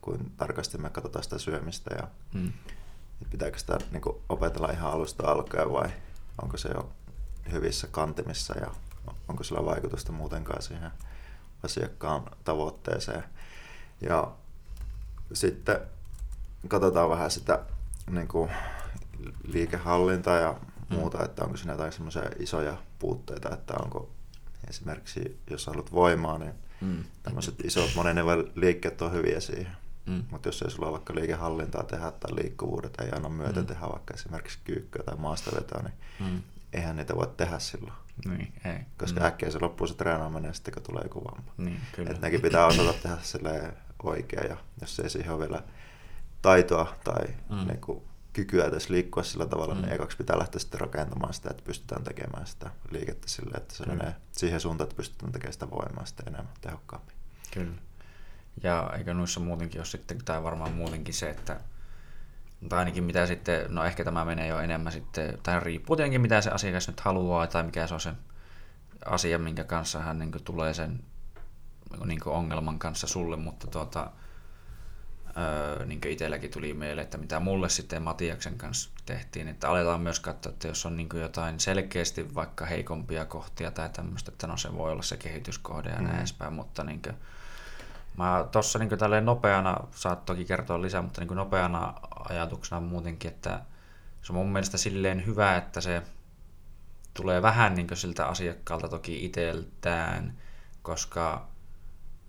kuin 0.00 0.32
tarkasti 0.36 0.78
me 0.78 0.90
katsotaan 0.90 1.22
sitä 1.22 1.38
syömistä 1.38 1.94
ja 1.94 2.08
mm. 2.32 2.52
pitääkö 3.30 3.58
sitä 3.58 3.78
niin 3.90 4.00
kuin 4.00 4.16
opetella 4.28 4.70
ihan 4.70 4.92
alusta 4.92 5.30
alkaen 5.30 5.72
vai 5.72 5.88
onko 6.42 6.56
se 6.56 6.68
jo 6.68 6.92
hyvissä 7.52 7.86
kantimissa 7.86 8.58
ja 8.58 8.70
onko 9.28 9.44
sillä 9.44 9.64
vaikutusta 9.64 10.12
muutenkaan 10.12 10.62
siihen 10.62 10.90
asiakkaan 11.62 12.22
tavoitteeseen. 12.44 13.24
Ja 14.00 14.32
sitten 15.32 15.80
katsotaan 16.68 17.10
vähän 17.10 17.30
sitä 17.30 17.64
niin 18.10 18.28
kuin 18.28 18.50
liikehallintaa 19.44 20.36
ja 20.36 20.52
mm. 20.90 20.96
muuta, 20.96 21.24
että 21.24 21.44
onko 21.44 21.56
siinä 21.56 21.72
jotain 21.72 21.92
semmoisia 21.92 22.22
isoja 22.38 22.76
puutteita, 22.98 23.54
että 23.54 23.74
onko 23.82 24.10
esimerkiksi, 24.68 25.40
jos 25.50 25.66
haluat 25.66 25.92
voimaa, 25.92 26.38
niin 26.38 26.52
mm. 26.80 27.04
tämmöiset 27.22 27.54
isot 27.64 27.90
monenevat 27.96 28.38
liikkeet 28.54 29.02
on 29.02 29.12
hyviä 29.12 29.40
siihen. 29.40 29.76
Mm. 30.06 30.24
Mutta 30.30 30.48
jos 30.48 30.62
ei 30.62 30.70
sulla 30.70 30.92
vaikka 30.92 31.14
liikehallintaa 31.14 31.82
tehdä 31.82 32.10
tai 32.10 32.34
liikkuvuudet 32.34 32.94
ei 33.00 33.10
anna 33.12 33.28
myötä 33.28 33.60
mm. 33.60 33.66
tehdä 33.66 33.88
vaikka 33.88 34.14
esimerkiksi 34.14 34.58
kyykköä 34.64 35.02
tai 35.02 35.16
maastavetoa, 35.16 35.82
niin 35.82 35.94
mm. 36.20 36.42
eihän 36.72 36.96
niitä 36.96 37.16
voi 37.16 37.26
tehdä 37.36 37.58
silloin. 37.58 37.92
Niin, 38.24 38.52
ei. 38.64 38.78
Koska 38.98 39.20
mm. 39.20 39.26
äkkiä 39.26 39.50
se 39.50 39.58
loppuu 39.60 39.86
se 39.86 39.94
treenaaminen 39.94 40.54
sitten, 40.54 40.74
kun 40.74 40.82
tulee 40.82 41.02
joku 41.02 41.24
vamma. 41.24 41.52
Niin, 41.56 41.80
kyllä. 41.92 42.10
Et 42.10 42.20
nekin 42.20 42.40
pitää 42.40 42.66
osata 42.66 42.92
tehdä 42.92 43.18
oikein 44.02 44.50
ja 44.50 44.56
jos 44.80 45.00
ei 45.00 45.10
siihen 45.10 45.32
ole 45.32 45.48
vielä 45.48 45.62
taitoa 46.42 46.94
tai 47.04 47.26
mm. 47.50 47.66
niin 47.66 47.80
kuin, 47.80 48.02
kykyä 48.32 48.64
edes 48.64 48.90
liikkua 48.90 49.22
sillä 49.22 49.46
tavalla, 49.46 49.74
niin 49.74 49.84
mm. 49.84 49.86
niin 49.86 49.94
ekaksi 49.94 50.16
pitää 50.16 50.38
lähteä 50.38 50.58
sitten 50.58 50.80
rakentamaan 50.80 51.34
sitä, 51.34 51.48
että 51.50 51.62
pystytään 51.64 52.04
tekemään 52.04 52.46
sitä 52.46 52.70
liikettä 52.90 53.28
sille, 53.28 53.56
että 53.56 53.74
se 53.74 53.86
menee 53.86 54.14
siihen 54.32 54.60
suuntaan, 54.60 54.86
että 54.86 54.96
pystytään 54.96 55.32
tekemään 55.32 55.52
sitä 55.52 55.70
voimaa 55.70 56.06
sitten 56.06 56.28
enemmän 56.28 56.54
tehokkaammin. 56.60 57.14
Kyllä. 57.54 57.74
Ja 58.62 58.90
eikö 58.98 59.14
noissa 59.14 59.40
muutenkin 59.40 59.80
ole 59.80 59.86
sitten, 59.86 60.18
tai 60.24 60.42
varmaan 60.42 60.72
muutenkin 60.72 61.14
se, 61.14 61.30
että 61.30 61.60
tai 62.68 62.78
ainakin 62.78 63.04
mitä 63.04 63.26
sitten, 63.26 63.74
no 63.74 63.84
ehkä 63.84 64.04
tämä 64.04 64.24
menee 64.24 64.46
jo 64.46 64.60
enemmän 64.60 64.92
sitten, 64.92 65.38
tai 65.42 65.60
riippuu 65.60 65.96
tietenkin 65.96 66.20
mitä 66.20 66.40
se 66.40 66.50
asiakas 66.50 66.88
nyt 66.88 67.00
haluaa, 67.00 67.46
tai 67.46 67.62
mikä 67.62 67.86
se 67.86 67.94
on 67.94 68.00
se 68.00 68.12
asia, 69.04 69.38
minkä 69.38 69.64
kanssa 69.64 70.00
hän 70.00 70.18
niin 70.18 70.32
tulee 70.44 70.74
sen 70.74 71.00
niin 72.04 72.20
ongelman 72.26 72.78
kanssa 72.78 73.06
sulle, 73.06 73.36
mutta 73.36 73.66
tuota, 73.66 74.10
öö, 75.36 75.84
niin 75.84 76.00
itselläkin 76.06 76.50
tuli 76.50 76.74
mieleen, 76.74 77.04
että 77.04 77.18
mitä 77.18 77.40
mulle 77.40 77.68
sitten 77.68 78.02
Matiaksen 78.02 78.58
kanssa 78.58 78.90
tehtiin, 79.06 79.48
että 79.48 79.70
aletaan 79.70 80.00
myös 80.00 80.20
katsoa, 80.20 80.52
että 80.52 80.68
jos 80.68 80.86
on 80.86 80.96
niin 80.96 81.08
jotain 81.14 81.60
selkeästi 81.60 82.34
vaikka 82.34 82.66
heikompia 82.66 83.24
kohtia 83.24 83.70
tai 83.70 83.88
tämmöistä, 83.88 84.32
että 84.32 84.46
no 84.46 84.56
se 84.56 84.74
voi 84.74 84.92
olla 84.92 85.02
se 85.02 85.16
kehityskohde 85.16 85.90
ja 85.90 85.96
mm. 85.98 86.04
näin 86.04 86.18
edespäin, 86.18 86.52
mutta 86.52 86.84
niin 86.84 87.02
kuin, 87.02 87.16
mä 88.16 88.44
tuossa 88.52 88.78
niin 88.78 88.98
tälleen 88.98 89.24
nopeana, 89.24 89.76
saat 89.90 90.24
toki 90.24 90.44
kertoa 90.44 90.82
lisää, 90.82 91.02
mutta 91.02 91.20
niin 91.20 91.36
nopeana 91.36 91.94
ajatuksena 92.28 92.80
muutenkin, 92.80 93.30
että 93.30 93.60
se 94.22 94.32
on 94.32 94.36
mun 94.36 94.52
mielestä 94.52 94.78
silleen 94.78 95.26
hyvä, 95.26 95.56
että 95.56 95.80
se 95.80 96.02
tulee 97.14 97.42
vähän 97.42 97.74
niin 97.74 97.88
siltä 97.94 98.26
asiakkaalta 98.26 98.88
toki 98.88 99.24
itseltään, 99.24 100.38
koska 100.82 101.48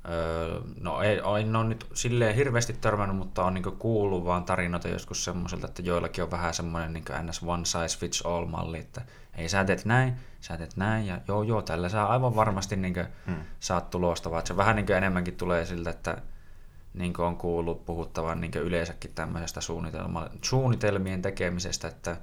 Öö, 0.10 0.62
no 0.82 1.02
ei, 1.02 1.22
en 1.42 1.56
ole 1.56 1.64
nyt 1.64 1.88
silleen 1.94 2.36
hirveästi 2.36 2.74
törmännyt, 2.74 3.18
mutta 3.18 3.44
on 3.44 3.54
niin 3.54 3.64
kuullut 3.64 4.26
vaan 4.26 4.44
tarinoita 4.44 4.88
joskus 4.88 5.24
semmoiselta, 5.24 5.68
että 5.68 5.82
joillakin 5.82 6.24
on 6.24 6.32
vähän 6.32 6.54
semmoinen 6.54 6.94
niin 6.94 7.06
ns. 7.22 7.44
one 7.44 7.66
size 7.66 8.00
fits 8.00 8.22
all 8.26 8.46
malli, 8.46 8.80
että 8.80 9.02
ei 9.36 9.50
sä 9.50 9.64
teet 9.64 9.86
näin, 9.86 10.14
sä 10.42 10.58
teet 10.58 10.78
näin 10.78 11.08
ja 11.08 11.22
joo 11.28 11.44
joo, 11.44 11.62
tällä 11.62 11.90
saa 11.90 12.08
aivan 12.08 12.36
varmasti 12.36 12.76
niin 12.76 12.96
hmm. 13.26 13.36
saat 13.60 13.90
tulosta, 13.90 14.32
vaan 14.32 14.48
se 14.48 14.58
vähän 14.58 14.76
niin 14.76 14.92
enemmänkin 14.92 15.36
tulee 15.36 15.66
siltä, 15.66 15.90
että 15.90 16.18
niin 16.94 17.22
on 17.22 17.38
kuullut 17.38 17.86
puhuttavan 17.86 18.42
niin 18.42 18.52
yleensäkin 18.56 19.12
tämmöisestä 19.16 19.60
suunnitelmien 20.42 21.22
tekemisestä, 21.22 21.88
että 21.88 22.18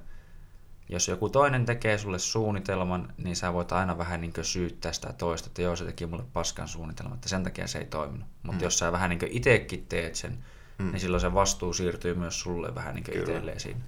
jos 0.89 1.07
joku 1.07 1.29
toinen 1.29 1.65
tekee 1.65 1.97
sulle 1.97 2.19
suunnitelman, 2.19 3.13
niin 3.17 3.35
sä 3.35 3.53
voit 3.53 3.71
aina 3.71 3.97
vähän 3.97 4.21
niin 4.21 4.33
syyttää 4.41 4.93
sitä 4.93 5.13
toista, 5.13 5.47
että 5.47 5.61
joo, 5.61 5.75
se 5.75 5.85
teki 5.85 6.05
mulle 6.05 6.23
paskan 6.33 6.67
suunnitelman, 6.67 7.15
että 7.15 7.29
sen 7.29 7.43
takia 7.43 7.67
se 7.67 7.79
ei 7.79 7.85
toiminut. 7.85 8.27
Mutta 8.43 8.59
mm. 8.59 8.63
jos 8.63 8.79
sä 8.79 8.91
vähän 8.91 9.09
niin 9.09 9.27
itsekin 9.29 9.85
teet 9.89 10.15
sen, 10.15 10.43
mm. 10.77 10.91
niin 10.91 10.99
silloin 10.99 11.21
se 11.21 11.33
vastuu 11.33 11.73
siirtyy 11.73 12.15
myös 12.15 12.39
sulle 12.39 12.75
vähän 12.75 12.95
niin 12.95 13.19
itselleen 13.19 13.59
siinä. 13.59 13.79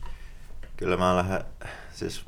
Kyllä 0.77 0.97
mä 0.97 1.15
lähden, 1.15 1.43
siis 1.93 2.25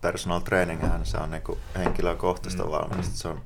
personal 0.00 0.40
traininghän 0.40 1.06
se 1.06 1.16
on 1.16 1.30
niin 1.30 1.42
henkilökohtaista 1.76 2.64
mm. 2.64 2.70
valmista. 2.70 3.16
Se 3.16 3.28
on, 3.28 3.42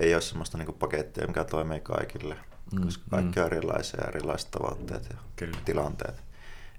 ei 0.00 0.14
ole 0.14 0.22
semmoista 0.22 0.58
niin 0.58 0.74
pakettia, 0.74 1.26
mikä 1.26 1.44
toimii 1.44 1.80
kaikille, 1.80 2.36
mm. 2.72 2.84
koska 2.84 3.04
kaikki 3.10 3.40
mm. 3.40 3.46
on 3.46 3.52
erilaisia 3.52 4.00
ja 4.00 4.08
erilaiset 4.08 4.50
tavoitteet 4.50 5.06
ja 5.10 5.16
Kyllä. 5.36 5.58
tilanteet. 5.64 6.22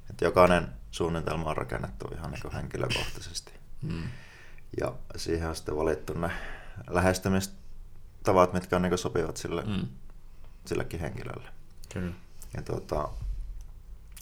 Että 0.10 0.26
jokainen 0.26 0.68
suunnitelma 0.94 1.50
on 1.50 1.58
rakennettu 1.58 2.08
ihan 2.14 2.32
niin 2.32 2.54
henkilökohtaisesti. 2.54 3.52
Mm. 3.82 4.04
Ja 4.80 4.94
siihen 5.16 5.50
on 5.50 5.56
sitten 5.56 5.76
valittu 5.76 6.14
ne 6.14 6.32
lähestymistavat, 6.90 8.54
mitkä 8.54 8.76
on 8.76 8.82
niin 8.82 8.98
sopivat 8.98 9.38
sille, 9.38 9.62
mm. 9.62 9.88
sillekin 10.66 11.00
henkilölle. 11.00 11.50
Kyllä. 11.94 12.14
Ja 12.58 12.62
tuota, 12.62 13.10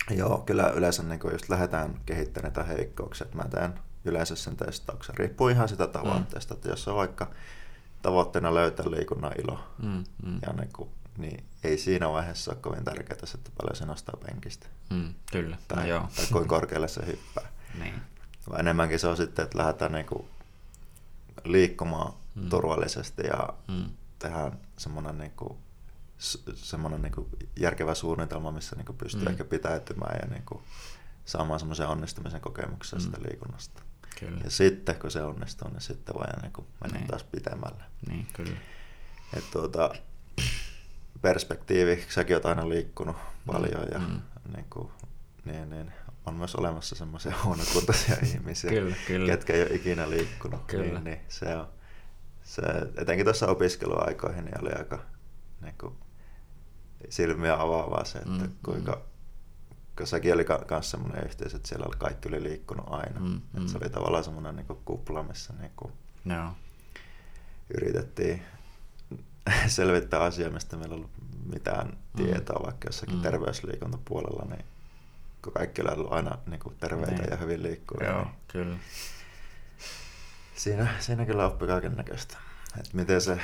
joo, 0.09 0.37
kyllä 0.37 0.69
yleensä 0.69 1.03
niin 1.03 1.19
just 1.31 1.49
lähdetään 1.49 2.01
kehittämään 2.05 2.53
näitä 2.53 2.73
heikkouksia. 2.73 3.27
Mä 3.33 3.43
teen 3.43 3.73
yleensä 4.05 4.35
sen 4.35 4.57
testauksen. 4.57 5.17
Riippuu 5.17 5.47
ihan 5.47 5.69
sitä 5.69 5.87
tavoitteesta, 5.87 6.53
mm. 6.53 6.57
että 6.57 6.69
jos 6.69 6.87
on 6.87 6.95
vaikka 6.95 7.31
tavoitteena 8.01 8.53
löytää 8.53 8.91
liikunnan 8.91 9.33
ilo 9.43 9.59
mm, 9.83 10.03
mm. 10.25 10.39
ja 10.47 10.53
niin 10.53 10.69
kuin 10.73 10.89
niin 11.17 11.45
ei 11.63 11.77
siinä 11.77 12.09
vaiheessa 12.09 12.51
ole 12.51 12.59
kovin 12.61 12.83
tärkeää, 12.83 13.17
että 13.35 13.51
paljon 13.57 13.75
se 13.75 13.85
nostaa 13.85 14.17
penkistä. 14.25 14.67
Mm, 14.89 15.13
kyllä. 15.31 15.57
Tai, 15.67 15.77
no 15.77 15.89
joo. 15.89 16.09
tai 16.15 16.25
kuinka 16.31 16.49
korkealle 16.49 16.87
se 16.87 17.05
hyppää. 17.05 17.47
niin. 17.83 18.01
Vaan 18.49 18.59
enemmänkin 18.59 18.99
se 18.99 19.07
on 19.07 19.17
sitten, 19.17 19.43
että 19.43 19.57
lähdetään 19.57 19.91
niinku 19.91 20.29
liikkumaan 21.43 22.13
mm. 22.35 22.49
turvallisesti 22.49 23.23
ja 23.27 23.49
mm. 23.67 23.89
tehdään 24.19 24.59
semmoinen 24.77 25.17
niinku, 25.17 25.57
semmoinen 26.55 27.01
niinku 27.01 27.29
järkevä 27.59 27.95
suunnitelma, 27.95 28.51
missä 28.51 28.75
niinku 28.75 28.93
pystyy 28.93 29.25
mm. 29.25 29.31
ehkä 29.31 29.43
pitäytymään 29.43 30.19
ja 30.21 30.27
niinku 30.27 30.63
saamaan 31.25 31.59
semmoisen 31.59 31.87
onnistumisen 31.87 32.41
kokemuksen 32.41 32.99
mm. 32.99 33.03
sitä 33.03 33.17
liikunnasta. 33.29 33.81
Kyllä. 34.19 34.41
Ja 34.43 34.51
sitten 34.51 34.99
kun 34.99 35.11
se 35.11 35.23
onnistuu, 35.23 35.69
niin 35.69 35.81
sitten 35.81 36.15
voi 36.15 36.25
niinku 36.41 36.67
mennä 36.81 36.97
niin. 36.97 37.07
taas 37.07 37.23
pitemmälle. 37.23 37.83
Niin, 38.07 38.27
kyllä. 38.33 38.57
Et 39.33 39.51
tuota, 39.51 39.95
perspektiivi, 41.21 42.05
säkin 42.09 42.35
oot 42.35 42.45
aina 42.45 42.69
liikkunut 42.69 43.15
paljon 43.45 43.87
ja 43.91 43.99
mm. 43.99 44.21
niin 44.55 44.65
kuin, 44.69 44.89
niin, 45.45 45.69
niin, 45.69 45.93
on 46.25 46.33
myös 46.33 46.55
olemassa 46.55 46.95
semmoisia 46.95 47.33
huonokuntoisia 47.43 48.15
ihmisiä, 48.23 48.69
kyllä, 48.69 48.95
kyllä. 49.07 49.25
ketkä 49.25 49.53
ei 49.53 49.61
ole 49.61 49.73
ikinä 49.73 50.09
liikkunut. 50.09 50.61
Kyllä. 50.67 50.83
Niin, 50.85 51.03
niin, 51.03 51.19
se 51.27 51.55
on, 51.55 51.67
se, 52.43 52.61
etenkin 52.97 53.25
tuossa 53.25 53.47
opiskeluaikoihin 53.47 54.45
niin 54.45 54.61
oli 54.61 54.71
aika 54.71 54.99
niin 55.61 55.75
kuin, 55.81 55.95
silmiä 57.09 57.61
avaavaa 57.61 58.03
se, 58.03 58.17
että 58.17 58.31
mm, 58.31 58.51
kuinka, 58.65 58.91
mm. 58.91 59.01
kun 59.97 60.07
sekin 60.07 60.33
oli 60.33 60.45
myös 60.69 60.91
semmoinen 60.91 61.25
yhteys, 61.25 61.53
että 61.53 61.67
siellä 61.67 61.85
kaikki 61.97 62.29
oli 62.29 62.43
liikkunut 62.43 62.85
aina. 62.89 63.19
Mm, 63.19 63.41
mm. 63.53 63.67
Se 63.67 63.77
oli 63.77 63.89
tavallaan 63.89 64.23
semmoinen 64.23 64.55
niin 64.55 64.77
kupla, 64.85 65.23
missä 65.23 65.53
niin 65.59 65.71
kuin, 65.75 65.93
no. 66.25 66.55
yritettiin 67.73 68.41
selvittää 69.67 70.19
asiaa, 70.19 70.49
mistä 70.49 70.77
meillä 70.77 70.93
on 70.93 70.99
ollut 70.99 71.11
mitään 71.53 71.87
mm. 71.87 72.25
tietoa, 72.25 72.59
mm. 72.59 72.65
vaikka 72.65 72.87
jossakin 72.87 73.15
mm. 73.15 73.21
terveysliikuntapuolella, 73.21 74.45
niin 74.55 74.65
kun 75.41 75.53
kaikki 75.53 75.81
on 75.81 75.93
ollut 75.93 76.13
aina 76.13 76.37
niin 76.47 76.59
kuin 76.59 76.75
terveitä 76.79 77.11
niin. 77.11 77.31
ja 77.31 77.37
hyvin 77.37 77.63
liikkuvia. 77.63 78.09
Joo, 78.09 78.23
niin 78.23 78.33
kyllä. 78.47 78.77
Siinä, 80.55 80.87
siinä 80.99 81.25
kyllä 81.25 81.45
oppii 81.45 81.67
kaiken 81.67 81.95
näköistä. 81.95 82.37
Että 82.79 82.89
miten 82.93 83.21
se 83.21 83.39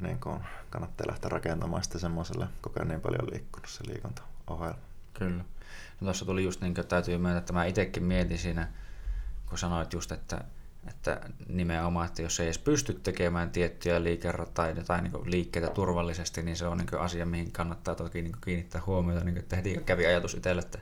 niin 0.00 0.20
kuin, 0.20 0.40
kannattaa 0.70 1.06
lähteä 1.08 1.28
rakentamaan 1.28 1.84
sitä 1.84 1.98
semmoiselle 1.98 2.46
koko 2.60 2.80
ajan 2.80 2.88
niin 2.88 3.00
paljon 3.00 3.30
liikkunut 3.32 3.68
se 3.68 3.86
liikuntaohjelma. 3.86 4.78
Kyllä. 5.14 5.44
No 6.00 6.04
tuossa 6.04 6.24
tuli 6.24 6.44
just 6.44 6.60
niin 6.60 6.74
kuin, 6.74 6.86
täytyy 6.86 7.18
myöntää, 7.18 7.38
että 7.38 7.52
mä 7.52 7.64
itsekin 7.64 8.04
mietin 8.04 8.38
siinä, 8.38 8.68
kun 9.48 9.58
sanoit 9.58 9.92
just, 9.92 10.12
että 10.12 10.44
että 10.88 11.20
nimenomaan, 11.48 12.06
että 12.06 12.22
jos 12.22 12.40
ei 12.40 12.46
edes 12.46 12.58
pysty 12.58 12.94
tekemään 12.94 13.50
tiettyjä 13.50 14.02
liikerataa 14.02 14.66
tai 14.86 15.02
niin 15.02 15.12
liikkeitä 15.24 15.68
turvallisesti, 15.68 16.42
niin 16.42 16.56
se 16.56 16.66
on 16.66 16.78
niin 16.78 17.00
asia, 17.00 17.26
mihin 17.26 17.52
kannattaa 17.52 17.94
toki 17.94 18.22
niin 18.22 18.36
kiinnittää 18.44 18.82
huomiota. 18.86 19.24
Niin 19.24 19.38
että 19.38 19.56
heti 19.56 19.80
kävi 19.86 20.06
ajatus 20.06 20.34
itselle, 20.34 20.62
että 20.62 20.78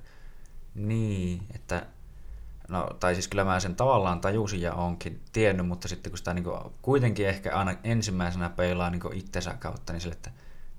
niin, 0.74 1.42
että 1.54 1.86
no, 2.68 2.90
tai 3.00 3.14
siis 3.14 3.28
kyllä 3.28 3.44
mä 3.44 3.60
sen 3.60 3.76
tavallaan 3.76 4.20
tajusin 4.20 4.60
ja 4.60 4.74
onkin 4.74 5.20
tiennyt, 5.32 5.66
mutta 5.66 5.88
sitten 5.88 6.10
kun 6.10 6.18
sitä 6.18 6.34
niin 6.34 6.44
kuitenkin 6.82 7.28
ehkä 7.28 7.56
aina 7.56 7.74
ensimmäisenä 7.84 8.50
peilaa 8.50 8.90
niin 8.90 9.12
itsensä 9.12 9.54
kautta, 9.54 9.92
niin 9.92 10.00
sille, 10.00 10.14
että 10.14 10.30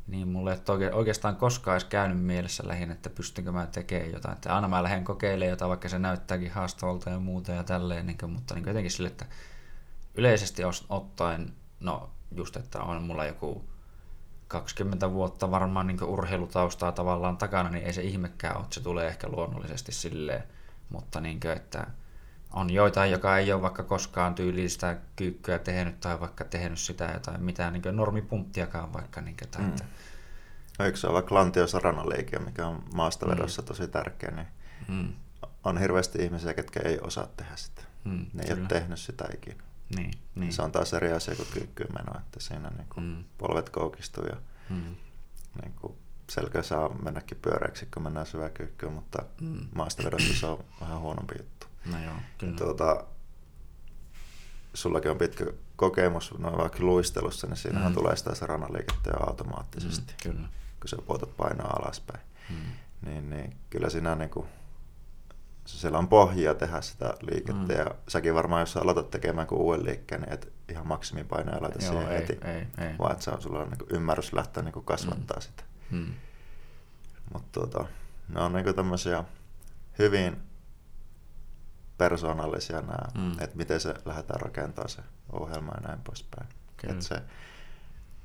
niin 0.08 0.28
mulle 0.28 0.54
ei 0.54 0.60
ole 0.68 0.94
oikeastaan 0.94 1.36
koskaan 1.36 1.76
edes 1.76 1.86
käynyt 1.86 2.24
mielessä 2.24 2.68
lähinnä, 2.68 2.94
että 2.94 3.10
pystynkö 3.10 3.52
mä 3.52 3.68
tekemään 3.68 4.12
jotain. 4.12 4.36
Että 4.36 4.56
aina 4.56 4.68
mä 4.68 4.84
lähden 4.84 5.04
kokeilemaan 5.04 5.50
jotain, 5.50 5.70
vaikka 5.70 5.90
se 5.90 6.00
näyttääkin 6.00 6.52
haastavalta 6.52 7.10
ja 7.10 7.20
muuta 7.20 7.52
ja 7.52 7.64
tälleen, 7.64 8.06
niin 8.06 8.18
kuin, 8.18 8.32
mutta 8.32 8.56
niin 8.56 8.68
jotenkin 8.68 8.92
sille, 8.92 9.08
että 9.08 9.26
yleisesti 10.16 10.62
ottaen, 10.90 11.54
no 11.80 12.10
just, 12.36 12.56
että 12.56 12.82
on 12.82 13.04
mulla 13.04 13.26
joku 13.26 13.66
20 14.48 15.12
vuotta 15.12 15.52
varmaan 15.52 15.88
niin 15.88 16.04
urheilutaustaa 16.04 16.92
tavallaan 16.92 17.38
takana, 17.38 17.70
niin 17.70 17.86
ei 17.86 17.94
se 17.94 18.02
ihmekään 18.02 18.58
ole, 18.58 18.66
se 18.70 18.82
tulee 18.82 19.08
ehkä 19.08 19.28
luonnollisesti 19.30 19.92
silleen, 19.92 20.44
mutta 20.90 21.22
niin 21.22 21.40
kuin, 21.40 21.54
että 21.54 21.88
on 22.56 22.70
joitain, 22.70 23.12
joka 23.12 23.38
ei 23.38 23.54
ole 23.54 23.62
vaikka 23.62 23.84
koskaan 23.84 24.36
tyylistä 24.36 24.98
kyykkyä 25.16 25.60
tehnyt 25.60 26.00
tai 26.00 26.20
vaikka 26.20 26.44
tehnyt 26.44 26.80
sitä 26.80 27.10
jotain 27.14 27.44
mitään 27.44 27.74
niin 27.74 27.96
normipunttiakaan 27.96 28.94
vaikka. 28.94 29.22
Niin 29.22 29.38
kuin, 29.38 29.50
tai, 29.50 29.62
mm. 29.62 29.70
että... 29.70 29.86
Eikö 30.80 30.98
se 30.98 31.08
ole 31.08 31.14
vaikka 31.14 31.36
lantiossa 31.36 31.80
ranaliike, 31.80 32.40
mikä 32.40 32.68
on 32.68 32.84
maastavedossa 32.94 33.62
mm. 33.62 33.66
tosi 33.66 33.88
tärkeä, 33.88 34.32
niin 34.32 34.48
mm. 34.88 35.14
on 35.64 35.78
hirveästi 35.78 36.24
ihmisiä, 36.24 36.54
ketkä 36.54 36.80
ei 36.80 37.00
osaa 37.00 37.28
tehdä 37.38 37.56
sitä. 37.56 37.82
Mm, 38.04 38.26
ne 38.34 38.44
ei 38.44 38.48
kyllä. 38.48 38.62
ole 38.62 38.68
tehnyt 38.68 39.00
sitä 39.00 39.26
ikinä. 39.34 39.64
Niin, 39.96 40.12
niin. 40.36 40.54
Se 40.54 40.62
on 40.62 40.72
taas 40.72 40.94
eri 40.94 41.12
asia 41.12 41.36
kuin 41.36 41.48
kyykkyyn 41.54 41.94
meno, 41.94 42.20
että 42.20 42.40
siinä 42.40 42.70
niin 42.70 42.88
kuin 42.94 43.06
mm. 43.06 43.24
polvet 43.38 43.70
koukistuu 43.70 44.24
ja 44.24 44.36
mm. 44.70 44.96
niin 45.62 45.74
kuin 45.82 45.94
selkä 46.30 46.64
saa 46.64 46.90
mennäkin 46.90 47.38
pyöreäksi, 47.42 47.88
kun 47.94 48.04
mennään 48.04 48.26
syväkyykkyyn, 48.26 48.94
mutta 48.94 49.24
mm. 49.42 49.60
maastavedossa 49.76 50.40
se 50.40 50.46
on 50.46 50.64
vähän 50.82 51.00
huonompi 51.00 51.36
juttu. 51.40 51.68
No 51.92 52.04
joo, 52.04 52.16
kyllä. 52.38 52.58
Tuota, 52.58 53.06
sullakin 54.74 55.12
on 55.12 55.18
pitkä 55.18 55.46
kokemus 55.76 56.34
noin 56.38 56.58
vaikka 56.58 56.84
luistelussa, 56.84 57.48
niin 57.48 57.58
siinähän 57.58 57.92
mm. 57.92 57.96
tulee 57.96 58.16
sitä 58.16 58.36
saranaliikettä 58.36 59.10
jo 59.10 59.28
automaattisesti, 59.28 60.14
mm, 60.14 60.32
kyllä. 60.32 60.48
kun 60.80 60.90
sä 60.90 60.98
puotat 61.06 61.38
painaa 61.38 61.80
alaspäin. 61.80 62.20
Mm. 62.50 62.56
Niin, 63.10 63.30
niin 63.30 63.56
kyllä 63.70 63.90
siinä 63.90 64.16
niin 64.16 64.30
kuin 64.30 64.48
siellä 65.66 65.98
on 65.98 66.08
pohjia 66.08 66.54
tehdä 66.54 66.82
sitä 66.82 67.14
liikettä 67.22 67.74
mm. 67.74 67.80
ja 67.80 67.96
säkin 68.08 68.36
varmaan, 68.36 68.60
jos 68.60 68.74
sä 68.74 68.82
aloitat 68.82 69.12
tekemään 69.12 69.48
kuin 69.48 69.62
uuden 69.62 69.86
liikkeen, 69.86 70.22
niin 70.22 70.34
et 70.34 70.54
ihan 70.70 70.88
maksimipainoja 70.88 71.62
laita 71.62 71.84
Joo, 71.84 71.92
siihen 71.92 72.12
ei, 72.12 72.18
heti, 72.18 72.40
ei, 72.44 72.88
ei. 72.88 72.98
vaan 73.00 73.12
että 73.12 73.24
se 73.24 73.32
on, 73.32 73.42
sulla 73.42 73.60
on 73.60 73.70
niin 73.70 73.90
ymmärrys 73.90 74.34
lähteä 74.34 74.64
niin 74.64 74.86
kasvattaa 74.86 75.38
mm. 75.38 75.42
sitä. 75.42 75.64
Mm. 75.92 76.14
Mutta 77.34 77.60
tota, 77.60 77.86
ne 78.30 78.42
on 78.42 78.54
niin 78.54 78.76
tämmöisiä 78.76 79.24
hyvin 80.00 80.38
persoonallisia 81.98 82.82
nämä, 82.82 82.98
mm. 83.18 83.32
että 83.32 83.58
miten 83.58 83.80
se 83.80 83.94
lähdetään 84.06 84.42
rakentamaan 84.42 84.90
se 84.90 85.02
ohjelma 85.32 85.72
ja 85.76 85.88
näin 85.88 86.02
poispäin. 86.02 86.48
Että 86.84 87.04
se 87.04 87.22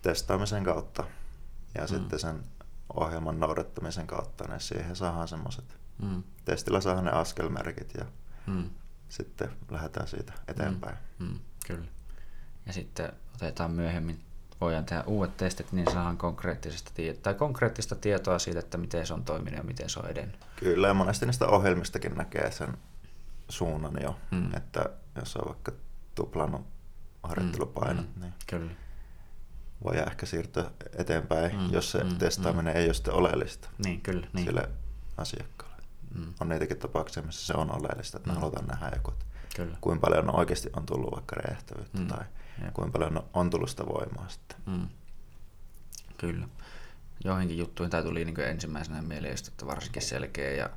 testaamisen 0.02 0.64
kautta 0.64 1.04
ja 1.74 1.80
mm. 1.80 1.88
sitten 1.88 2.18
sen 2.18 2.44
ohjelman 2.94 3.40
noudattamisen 3.40 4.06
kautta, 4.06 4.44
niin 4.48 4.60
siihen 4.60 4.96
saadaan 4.96 5.28
semmoiset, 5.28 5.76
mm. 6.02 6.22
testillä 6.44 6.80
saadaan 6.80 7.04
ne 7.04 7.10
askelmerkit 7.10 7.94
ja 7.98 8.04
mm. 8.46 8.70
sitten 9.08 9.50
lähdetään 9.70 10.08
siitä 10.08 10.32
eteenpäin. 10.48 10.96
Mm. 11.18 11.26
Mm. 11.26 11.38
Kyllä. 11.66 11.86
Ja 12.66 12.72
sitten 12.72 13.12
otetaan 13.34 13.70
myöhemmin, 13.70 14.20
voidaan 14.60 14.84
tehdä 14.84 15.02
uudet 15.02 15.36
testit, 15.36 15.72
niin 15.72 15.86
saadaan 15.92 16.16
konkreettista, 16.16 16.90
tietoa, 16.94 17.22
tai 17.22 17.34
konkreettista 17.34 17.94
tietoa 17.94 18.38
siitä, 18.38 18.58
että 18.58 18.78
miten 18.78 19.06
se 19.06 19.14
on 19.14 19.24
toiminut 19.24 19.58
ja 19.58 19.64
miten 19.64 19.90
se 19.90 20.00
on 20.00 20.08
edennyt. 20.10 20.36
Kyllä, 20.56 20.88
ja 20.88 20.94
monesti 20.94 21.26
niistä 21.26 21.46
ohjelmistakin 21.46 22.14
näkee 22.14 22.50
sen 22.50 22.78
suunnan 23.50 24.02
jo, 24.02 24.16
mm. 24.30 24.54
että 24.54 24.90
jos 25.16 25.36
on 25.36 25.48
vaikka 25.48 25.72
tuplannut 26.14 26.66
harjoittelupainot, 27.22 28.16
mm. 28.16 28.22
niin 28.22 28.34
Kyllä 28.46 28.70
voi 29.84 29.98
ehkä 29.98 30.26
siirtyä 30.26 30.70
eteenpäin, 30.98 31.56
mm, 31.56 31.72
jos 31.72 31.90
se 31.90 32.04
mm, 32.04 32.18
testaaminen 32.18 32.74
mm. 32.74 32.80
ei 32.80 32.86
ole 32.86 32.94
sitten 32.94 33.14
oleellista 33.14 33.68
niin, 33.84 34.00
kyllä, 34.00 34.26
niin. 34.32 34.46
sille 34.46 34.68
asiakkaalle. 35.16 35.82
Mm. 36.14 36.34
On 36.40 36.48
niitäkin 36.48 36.78
tapauksia, 36.78 37.22
missä 37.22 37.46
se 37.46 37.52
on 37.52 37.76
oleellista, 37.76 38.16
että 38.16 38.30
mm. 38.30 38.34
me 38.34 38.40
halutaan 38.40 38.66
nähdä 38.66 38.90
joku, 38.94 39.12
kyllä. 39.56 39.76
kuinka 39.80 40.06
paljon 40.06 40.36
oikeasti 40.36 40.70
on 40.76 40.86
tullut 40.86 41.12
vaikka 41.12 41.36
räjähtävyyttä 41.36 41.98
mm. 41.98 42.06
tai 42.06 42.24
Jep. 42.62 42.74
kuinka 42.74 42.98
paljon 42.98 43.24
on 43.34 43.50
tullut 43.50 43.70
sitä 43.70 43.86
voimaa 43.86 44.28
sitten. 44.28 44.56
Mm. 44.66 44.88
Kyllä. 46.18 46.48
Joihinkin 47.24 47.58
juttuihin 47.58 47.90
tämä 47.90 48.02
tuli 48.02 48.24
niin 48.24 48.40
ensimmäisenä 48.40 49.02
mieleen, 49.02 49.36
että 49.48 49.66
varsinkin 49.66 50.02
selkeä 50.02 50.50
ja 50.50 50.70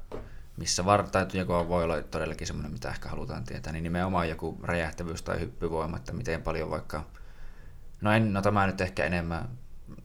missä 0.57 0.85
var, 0.85 1.09
tai 1.09 1.27
voi 1.67 1.83
olla 1.83 2.01
todellakin 2.01 2.47
semmoinen, 2.47 2.73
mitä 2.73 2.89
ehkä 2.89 3.09
halutaan 3.09 3.43
tietää, 3.43 3.73
niin 3.73 3.83
nimenomaan 3.83 4.29
joku 4.29 4.59
räjähtävyys 4.63 5.21
tai 5.21 5.39
hyppyvoima, 5.39 5.97
että 5.97 6.13
miten 6.13 6.41
paljon 6.41 6.69
vaikka 6.69 7.03
No, 8.03 8.11
en, 8.11 8.33
no 8.33 8.41
tämä 8.41 8.67
nyt 8.67 8.81
ehkä 8.81 9.05
enemmän, 9.05 9.49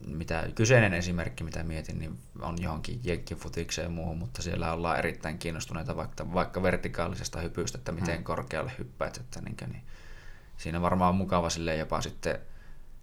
mitä 0.06 0.44
kyseinen 0.54 0.94
esimerkki, 0.94 1.44
mitä 1.44 1.62
mietin, 1.62 1.98
niin 1.98 2.18
on 2.40 2.62
johonkin 2.62 3.00
jenkkifutikseen 3.04 3.84
ja 3.84 3.90
muuhun, 3.90 4.18
mutta 4.18 4.42
siellä 4.42 4.72
ollaan 4.72 4.98
erittäin 4.98 5.38
kiinnostuneita 5.38 5.96
vaikka, 5.96 6.32
vaikka 6.32 6.62
vertikaalisesta 6.62 7.40
hypystä, 7.40 7.78
että 7.78 7.92
miten 7.92 8.14
hmm. 8.14 8.24
korkealle 8.24 8.72
hyppäät, 8.78 9.16
että 9.16 9.40
niin, 9.40 9.56
niin, 9.66 9.82
siinä 10.56 10.82
varmaan 10.82 11.08
on 11.08 11.14
mukava 11.14 11.50
sille 11.50 11.76
jopa 11.76 12.00
sitten 12.00 12.38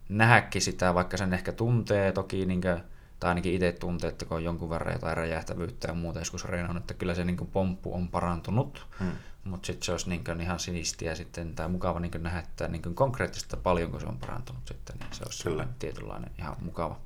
nähäkin 0.09 0.61
sitä, 0.61 0.93
vaikka 0.93 1.17
sen 1.17 1.33
ehkä 1.33 1.51
tuntee 1.51 2.11
toki, 2.11 2.45
niin 2.45 2.61
kuin, 2.61 2.83
tai 3.25 3.29
ainakin 3.29 3.53
itse 3.53 3.71
tuntee, 3.71 4.09
että 4.09 4.25
kun 4.25 4.37
on 4.37 4.43
jonkun 4.43 4.69
verran 4.69 4.93
jotain 4.93 5.17
räjähtävyyttä 5.17 5.87
ja 5.87 5.93
muuta 5.93 6.19
joskus 6.19 6.45
reenannut, 6.45 6.83
että 6.83 6.93
kyllä 6.93 7.15
se 7.15 7.23
niin 7.23 7.37
kuin 7.37 7.49
pomppu 7.49 7.93
on 7.93 8.07
parantunut, 8.07 8.85
hmm. 8.99 9.11
Mutta 9.43 9.65
sitten 9.65 9.85
se 9.85 9.91
olisi 9.91 10.09
niin 10.09 10.41
ihan 10.41 10.59
sinistiä 10.59 11.15
sitten, 11.15 11.55
tai 11.55 11.67
mukava 11.67 11.99
niin 11.99 12.11
nähdä, 12.19 12.39
että 12.39 12.67
niin 12.67 12.95
konkreettista 12.95 13.57
paljonko 13.57 13.99
se 13.99 14.05
on 14.05 14.17
parantunut 14.17 14.67
sitten, 14.67 14.95
niin 14.99 15.07
se 15.11 15.23
olisi 15.25 15.43
Kyllä. 15.43 15.67
tietynlainen 15.79 16.31
ihan 16.39 16.55
mukava. 16.61 16.99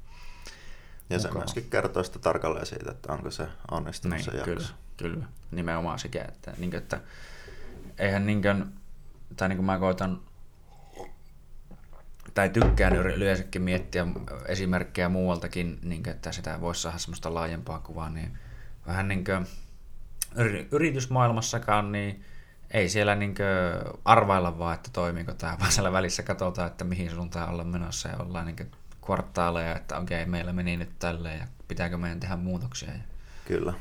Ja 1.10 1.18
mukava. 1.18 1.34
se 1.34 1.38
myöskin 1.38 1.70
kertoo 1.70 2.04
sitä 2.04 2.20
tarkalleen 2.20 2.66
siitä, 2.66 2.92
että 2.92 3.14
onko 3.14 3.32
se 3.32 3.48
onnistunut 3.72 4.18
niin, 4.18 4.26
se 4.26 4.32
jakso. 4.32 4.46
Kyllä, 4.46 4.68
kyllä. 4.98 5.26
nimenomaan 5.52 6.00
sekä, 6.00 6.26
että, 6.28 6.54
niin 6.58 6.70
kuin, 6.70 6.78
että 6.78 7.02
eihän 7.98 8.26
niin 8.26 8.42
kuin, 8.42 8.66
tai 9.36 9.50
niin 9.50 9.58
kuin 9.58 9.66
mä 9.66 9.80
koitan 9.80 10.20
tai 12.34 12.50
tykkään 12.50 12.96
yleensäkin 12.96 13.62
miettiä 13.62 14.08
esimerkkejä 14.46 15.10
muualtakin, 15.10 15.80
niin 15.84 16.04
kuin, 16.04 16.14
että 16.16 16.32
sitä 16.32 16.62
voisi 16.62 16.82
saada 16.82 16.98
semmoista 16.98 17.34
laajempaa 17.34 17.80
kuvaa, 17.80 18.10
niin 18.10 18.38
vähän 18.88 19.08
niin 19.08 19.24
kuin 19.24 19.48
yritysmaailmassakaan, 20.72 21.92
niin 21.92 22.24
ei 22.72 22.90
siellä 22.90 23.16
niin 23.16 23.36
arvailla 24.06 24.60
vaan, 24.60 24.76
että 24.76 24.90
toimiiko 24.94 25.34
tämä, 25.34 25.58
vaan 25.60 25.72
siellä 25.72 25.92
välissä 25.92 26.24
katsotaan, 26.24 26.68
että 26.68 26.84
mihin 26.84 27.12
suuntaan 27.12 27.50
ollaan 27.50 27.68
menossa 27.68 28.10
ja 28.10 28.18
ollaan 28.18 28.46
niin 28.46 28.72
kvartaaleja, 29.06 29.76
että 29.76 29.98
okei, 29.98 30.26
meillä 30.26 30.54
meni 30.54 30.78
nyt 30.78 31.00
tälleen 31.00 31.40
ja 31.40 31.48
pitääkö 31.68 31.98
meidän 31.98 32.20
tehdä 32.20 32.36
muutoksia. 32.36 32.92
Kyllä. 33.46 33.74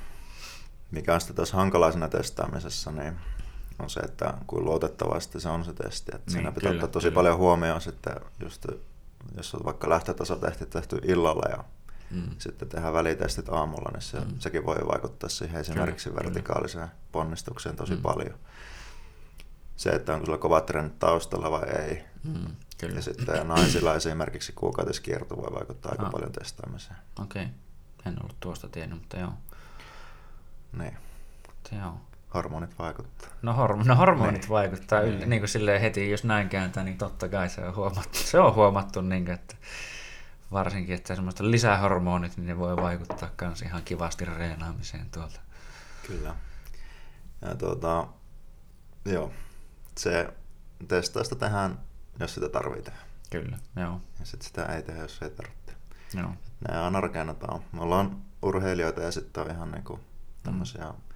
Mikä 0.90 1.14
on 1.14 1.20
sitten 1.20 1.36
tuossa 1.36 1.56
hankalaisena 1.56 2.08
testaamisessa, 2.08 2.90
niin 2.90 3.16
on 3.78 3.90
se, 3.90 4.00
että 4.00 4.34
kuin 4.46 4.64
luotettavasti 4.64 5.40
se 5.40 5.48
on 5.48 5.64
se 5.64 5.72
testi. 5.72 6.12
Että 6.14 6.26
niin, 6.26 6.32
siinä 6.32 6.52
pitää 6.52 6.70
kyllä, 6.70 6.84
ottaa 6.84 6.92
tosi 6.92 7.06
kyllä. 7.06 7.14
paljon 7.14 7.38
huomioon 7.38 7.80
sitten, 7.80 8.14
just, 8.40 8.66
jos 9.36 9.54
on 9.54 9.64
vaikka 9.64 9.88
lähtötaso 9.88 10.36
tehty, 10.36 10.66
tehty 10.66 11.00
illalla 11.04 11.48
ja 11.50 11.64
mm. 12.10 12.30
sitten 12.38 12.68
tehdään 12.68 12.94
välitestit 12.94 13.48
aamulla, 13.48 13.90
niin 13.92 14.02
se, 14.02 14.20
mm. 14.20 14.38
sekin 14.38 14.66
voi 14.66 14.76
vaikuttaa 14.92 15.28
siihen 15.28 15.60
esimerkiksi 15.60 16.10
kyllä, 16.10 16.22
vertikaaliseen 16.24 16.88
kyllä. 16.88 17.00
ponnistukseen 17.12 17.76
tosi 17.76 17.94
mm. 17.94 18.02
paljon. 18.02 18.34
Se, 19.76 19.90
että 19.90 20.14
onko 20.14 20.26
sulla 20.26 20.38
kovat 20.38 20.66
trendit 20.66 20.98
taustalla 20.98 21.50
vai 21.50 21.68
ei. 21.68 22.04
Mm, 22.24 22.56
kyllä. 22.78 22.94
Ja 22.94 23.02
sitten 23.02 23.48
naisilla 23.48 23.94
esimerkiksi 23.94 24.52
kuukautiskierto 24.52 25.36
voi 25.36 25.52
vaikuttaa 25.54 25.92
aika 25.92 26.06
ah. 26.06 26.12
paljon 26.12 26.32
testaamiseen. 26.32 26.96
Okei, 27.22 27.42
okay. 27.42 28.12
en 28.12 28.22
ollut 28.22 28.36
tuosta 28.40 28.68
tiennyt, 28.68 28.98
mutta 28.98 29.16
joo. 29.16 29.32
Niin. 30.72 30.96
Mutta 31.46 31.74
joo. 31.74 32.00
Hormonit 32.34 32.78
vaikuttaa. 32.78 33.28
No, 33.42 33.52
horm- 33.52 33.84
no 33.84 33.96
hormonit 33.96 34.42
niin. 34.42 34.48
vaikuttaa. 34.48 35.00
Niin. 35.00 35.30
niin 35.30 35.40
kuin 35.40 35.48
silleen 35.48 35.80
heti, 35.80 36.10
jos 36.10 36.24
näin 36.24 36.48
kääntää, 36.48 36.84
niin 36.84 36.98
totta 36.98 37.28
kai 37.28 37.48
se 37.48 37.64
on 37.64 37.76
huomattu, 37.76 38.18
se 38.18 38.40
on 38.40 38.54
huomattu 38.54 39.00
niin 39.00 39.24
kuin, 39.24 39.34
että 39.34 39.56
varsinkin, 40.52 40.94
että 40.94 41.14
semmoista 41.14 41.50
lisähormonit, 41.50 42.36
niin 42.36 42.46
ne 42.46 42.58
voi 42.58 42.76
vaikuttaa 42.76 43.30
myös 43.40 43.62
ihan 43.62 43.82
kivasti 43.82 44.24
reenaamiseen 44.24 45.10
tuolta. 45.10 45.40
Kyllä. 46.06 46.34
Ja 47.42 47.54
tuota, 47.54 48.06
joo, 49.04 49.32
se 49.98 50.28
testausta 50.88 51.36
tehdään, 51.36 51.78
jos 52.20 52.34
sitä 52.34 52.48
tarvitsee. 52.48 52.94
Kyllä, 53.30 53.58
joo. 53.76 54.00
Ja 54.20 54.26
sitten 54.26 54.48
sitä 54.48 54.64
ei 54.64 54.82
tehdä, 54.82 55.02
jos 55.02 55.22
ei 55.22 55.30
tarvitse. 55.30 55.72
Joo. 56.14 56.32
Nämä 56.68 56.86
on 56.86 56.96
arkena 56.96 57.34
Me 57.72 57.80
ollaan 57.80 58.22
urheilijoita 58.42 59.00
ja 59.00 59.12
sitten 59.12 59.44
on 59.44 59.50
ihan 59.50 59.70
niinku 59.70 60.00
tämmöisiä 60.42 60.84
mm. 60.84 61.07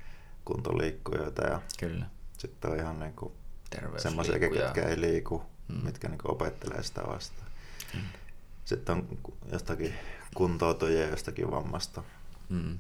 Kuntoliikkujoita 0.45 1.47
ja 1.47 1.61
Kyllä. 1.81 2.07
sitten 2.39 2.71
on 2.71 2.79
ihan 2.79 3.01
niinku 3.01 3.33
semmoisia, 3.97 4.39
ketkä 4.39 4.83
ei 4.83 5.01
liiku, 5.01 5.43
mm. 5.69 5.85
mitkä 5.85 6.09
niinku 6.09 6.33
opettelee 6.33 6.83
sitä 6.83 7.03
vastaan. 7.07 7.49
Mm. 7.95 8.01
Sitten 8.65 8.95
on 8.95 9.19
jostakin 9.53 9.95
kuntoutujia 10.35 11.09
jostakin 11.09 11.51
vammasta. 11.51 12.03
Mm. 12.49 12.79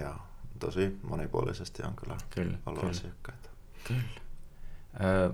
Ja 0.00 0.18
tosi 0.58 0.98
monipuolisesti 1.02 1.82
on 1.82 1.96
kyllä, 1.96 2.16
kyllä 2.30 2.58
ollut 2.66 2.80
kyllä. 2.80 2.90
asiakkaita. 2.90 3.48
Kyllä. 3.88 4.02
Ö, 5.04 5.32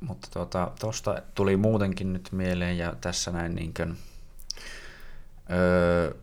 mutta 0.00 0.28
tuota, 0.30 0.72
tuosta 0.80 1.22
tuli 1.34 1.56
muutenkin 1.56 2.12
nyt 2.12 2.28
mieleen 2.32 2.78
ja 2.78 2.96
tässä 3.00 3.30
näin 3.30 3.54
niin 3.54 3.74
kuin, 3.74 3.98
ö, 5.50 6.14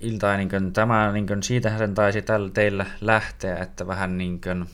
ilta, 0.00 0.36
niin 0.36 0.48
kuin, 0.48 0.72
tämä, 0.72 1.12
niin 1.12 1.26
kuin, 1.26 1.42
siitähän 1.42 1.78
sen 1.78 1.94
taisi 1.94 2.22
tällä 2.22 2.50
teillä 2.50 2.86
lähteä, 3.00 3.56
että 3.56 3.86
vähän 3.86 4.18
niin 4.18 4.40
kuin, 4.40 4.66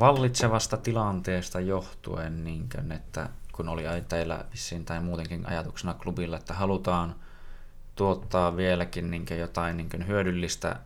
vallitsevasta 0.00 0.76
tilanteesta 0.76 1.60
johtuen, 1.60 2.44
niin 2.44 2.68
kuin, 2.74 2.92
että 2.92 3.28
kun 3.52 3.68
oli 3.68 3.84
teillä 4.08 4.44
vissiin 4.52 4.84
tai 4.84 5.00
muutenkin 5.00 5.46
ajatuksena 5.46 5.94
klubilla, 5.94 6.36
että 6.36 6.54
halutaan 6.54 7.14
tuottaa 7.96 8.56
vieläkin 8.56 9.10
niin 9.10 9.26
jotain 9.38 9.76
niin 9.76 10.06
hyödyllistä 10.06 10.76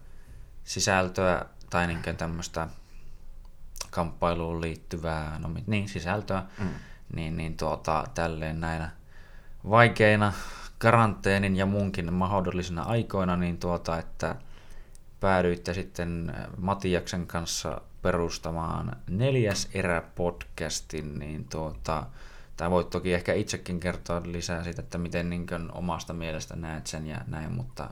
sisältöä 0.65 1.45
tai 1.70 1.87
niin 1.87 2.16
tämmöistä 2.16 2.69
kamppailuun 3.91 4.61
liittyvää 4.61 5.39
no, 5.39 5.51
niin, 5.66 5.89
sisältöä, 5.89 6.43
mm. 6.59 6.69
niin, 7.15 7.37
niin 7.37 7.57
tuota, 7.57 8.05
tälleen 8.15 8.61
näinä 8.61 8.91
vaikeina 9.70 10.33
karanteenin 10.79 11.57
ja 11.57 11.67
muunkin 11.67 12.13
mahdollisina 12.13 12.83
aikoina, 12.83 13.37
niin 13.37 13.59
tuota, 13.59 13.99
että 13.99 14.37
päädyitte 15.21 15.75
sitten 15.75 16.37
Matiaksen 16.57 17.27
kanssa 17.27 17.81
perustamaan 18.03 18.97
neljäs 19.11 19.69
erä 19.75 20.03
podcastin, 20.15 21.19
niin 21.19 21.45
tuota, 21.45 22.07
tai 22.57 22.71
voit 22.71 22.91
toki 22.91 23.15
ehkä 23.15 23.35
itsekin 23.35 23.81
kertoa 23.81 24.23
lisää 24.25 24.65
siitä, 24.65 24.83
että 24.83 24.99
miten 24.99 25.31
niin 25.31 25.47
omasta 25.73 26.13
mielestä 26.13 26.57
näet 26.57 26.87
sen 26.87 27.07
ja 27.07 27.21
näin, 27.27 27.53
mutta 27.53 27.91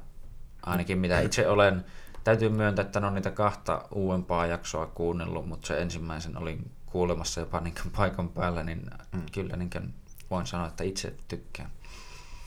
ainakin 0.63 0.99
mitä 0.99 1.21
itse 1.21 1.49
olen, 1.49 1.85
täytyy 2.25 2.49
myöntää, 2.49 2.85
että 2.85 3.07
on 3.07 3.15
niitä 3.15 3.31
kahta 3.31 3.89
uudempaa 3.91 4.47
jaksoa 4.47 4.87
kuunnellut, 4.87 5.49
mutta 5.49 5.67
se 5.67 5.83
ensimmäisen 5.83 6.39
olin 6.39 6.71
kuulemassa 6.87 7.41
jopa 7.41 7.61
niin 7.61 7.75
paikan 7.97 8.29
päällä, 8.29 8.63
niin 8.63 8.91
mm. 9.13 9.23
kyllä 9.33 9.57
niin 9.57 9.95
voin 10.31 10.47
sanoa, 10.47 10.69
että 10.69 10.85
itse 10.85 11.15
tykkään. 11.29 11.71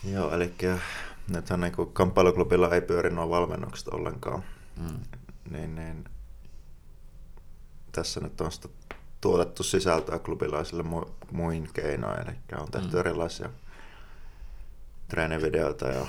Joo, 0.03 0.31
eli 0.31 0.53
nythän 1.29 1.61
niin 1.61 1.73
kamppailuklubilla 1.93 2.69
ei 2.69 2.81
pyöri 2.81 3.09
nuo 3.09 3.29
valmennukset 3.29 3.87
ollenkaan. 3.87 4.43
Mm. 4.77 4.99
Niin, 5.51 5.75
niin 5.75 6.05
tässä 7.91 8.19
nyt 8.19 8.41
on 8.41 8.51
sitä 8.51 8.69
tuotettu 9.21 9.63
sisältöä 9.63 10.19
klubilaisille 10.19 10.83
mu- 10.83 11.09
muin 11.31 11.69
keinoin, 11.73 12.21
eli 12.21 12.35
on 12.61 12.71
tehty 12.71 12.93
mm. 12.93 12.99
erilaisia 12.99 13.49
treenivideoita 15.07 15.87
ja 15.87 16.05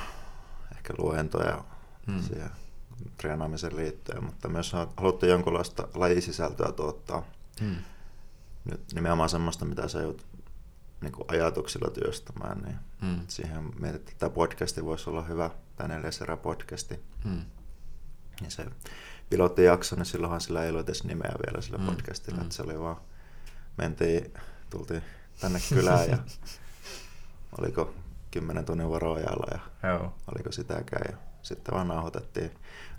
ehkä 0.76 0.94
luentoja 0.98 1.64
mm. 2.06 2.22
siihen 2.22 2.50
treenaamisen 3.16 3.76
liittyen, 3.76 4.24
mutta 4.24 4.48
myös 4.48 4.72
haluttu 4.96 5.26
jonkunlaista 5.26 5.88
lajisisältöä 5.94 6.72
tuottaa. 6.72 7.22
Mm. 7.60 7.76
Nyt 8.64 8.80
nimenomaan 8.94 9.28
semmoista, 9.28 9.64
mitä 9.64 9.88
sä 9.88 10.00
joudut 10.00 10.26
niin 11.01 11.12
kuin 11.12 11.24
ajatuksilla 11.28 11.90
työstämään, 11.90 12.59
niin 12.59 12.77
mm. 13.02 13.20
siihen 13.28 13.70
mietit, 13.81 14.01
että 14.01 14.14
tämä 14.18 14.31
podcasti 14.31 14.85
voisi 14.85 15.10
olla 15.10 15.22
hyvä, 15.22 15.51
tämä 15.77 15.89
neljäs 15.89 16.22
erä 16.22 16.36
podcasti. 16.36 17.01
Mm. 17.24 17.44
Ja 18.44 18.51
se 18.51 18.66
pilottijakso, 19.31 19.97
niin 19.97 20.06
silloinhan 20.06 20.40
sillä 20.40 20.64
ei 20.64 20.70
ollut 20.70 20.89
edes 20.89 21.05
nimeä 21.05 21.32
vielä 21.47 21.62
sillä 21.62 21.78
mm. 21.78 21.86
podcastilla, 21.86 22.39
mm. 22.39 22.43
että 22.43 22.55
se 22.55 22.62
oli 22.62 22.81
vaan, 22.81 22.97
mentiin, 23.78 24.35
tultiin 24.70 25.02
tänne 25.40 25.60
kylään 25.68 26.10
ja 26.10 26.18
oliko 27.59 27.94
kymmenen 28.31 28.64
tunnin 28.64 28.90
varoajalla 28.90 29.47
ja 29.52 29.89
Joo. 29.89 30.14
oliko 30.35 30.52
sitäkään 30.52 31.02
ja 31.10 31.16
sitten 31.43 31.74
vaan 31.74 31.89
nauhoitettiin 31.89 32.51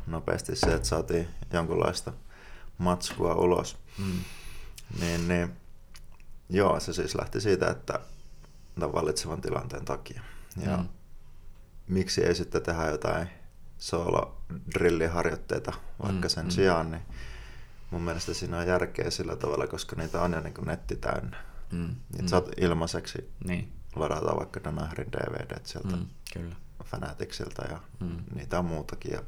nopeasti 0.07 0.56
se, 0.56 0.73
että 0.73 0.88
saatiin 0.88 1.28
jonkunlaista 1.53 2.14
matskua 2.78 3.36
ulos. 3.36 3.78
Mm. 3.98 4.19
Niin, 4.99 5.28
niin, 5.28 5.53
joo, 6.52 6.80
se 6.80 6.94
siis 6.94 7.15
lähti 7.15 7.41
siitä, 7.41 7.69
että 7.69 7.99
tämän 8.76 8.94
vallitsevan 8.94 9.41
tilanteen 9.41 9.86
takia. 9.86 10.22
Ja 10.65 10.78
mm. 10.78 10.88
miksi 11.88 12.23
ei 12.23 12.36
sitten 12.36 12.61
tehdä 12.61 12.86
jotain 12.86 13.30
solo-drilliharjoitteita 13.78 15.73
vaikka 16.03 16.28
mm, 16.28 16.30
sen 16.30 16.45
mm. 16.45 16.52
sijaan, 16.52 16.91
niin 16.91 17.02
mun 17.91 18.02
mielestä 18.02 18.34
siinä 18.34 18.57
on 18.57 18.68
järkeä 18.68 19.10
sillä 19.10 19.36
tavalla, 19.36 19.68
koska 19.68 19.95
niitä 19.95 20.22
on 20.22 20.34
jo 20.34 20.41
niin 20.41 20.53
netti 20.65 20.95
täynnä. 20.95 21.38
Mm, 21.72 21.95
mm. 22.22 22.28
saat 22.28 22.49
ilmaiseksi 22.57 23.30
niin. 23.44 23.72
ladata 23.95 24.36
vaikka 24.36 24.64
Danahrin 24.64 25.11
DVD 25.11 25.60
sieltä 25.64 25.95
mm, 25.95 26.06
kyllä. 26.34 26.56
Fanaticsilta 26.84 27.65
ja 27.65 27.80
mm. 27.99 28.23
niitä 28.36 28.60
on 28.60 28.65
muutakin. 28.65 29.11
Ja, 29.11 29.22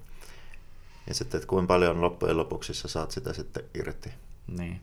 ja 1.07 1.13
sitten, 1.13 1.37
että 1.37 1.47
kuinka 1.47 1.67
paljon 1.67 2.01
loppujen 2.01 2.37
lopuksi 2.37 2.73
sä 2.73 2.87
saat 2.87 3.11
sitä 3.11 3.33
sitten 3.33 3.63
irti. 3.73 4.13
Niin. 4.47 4.81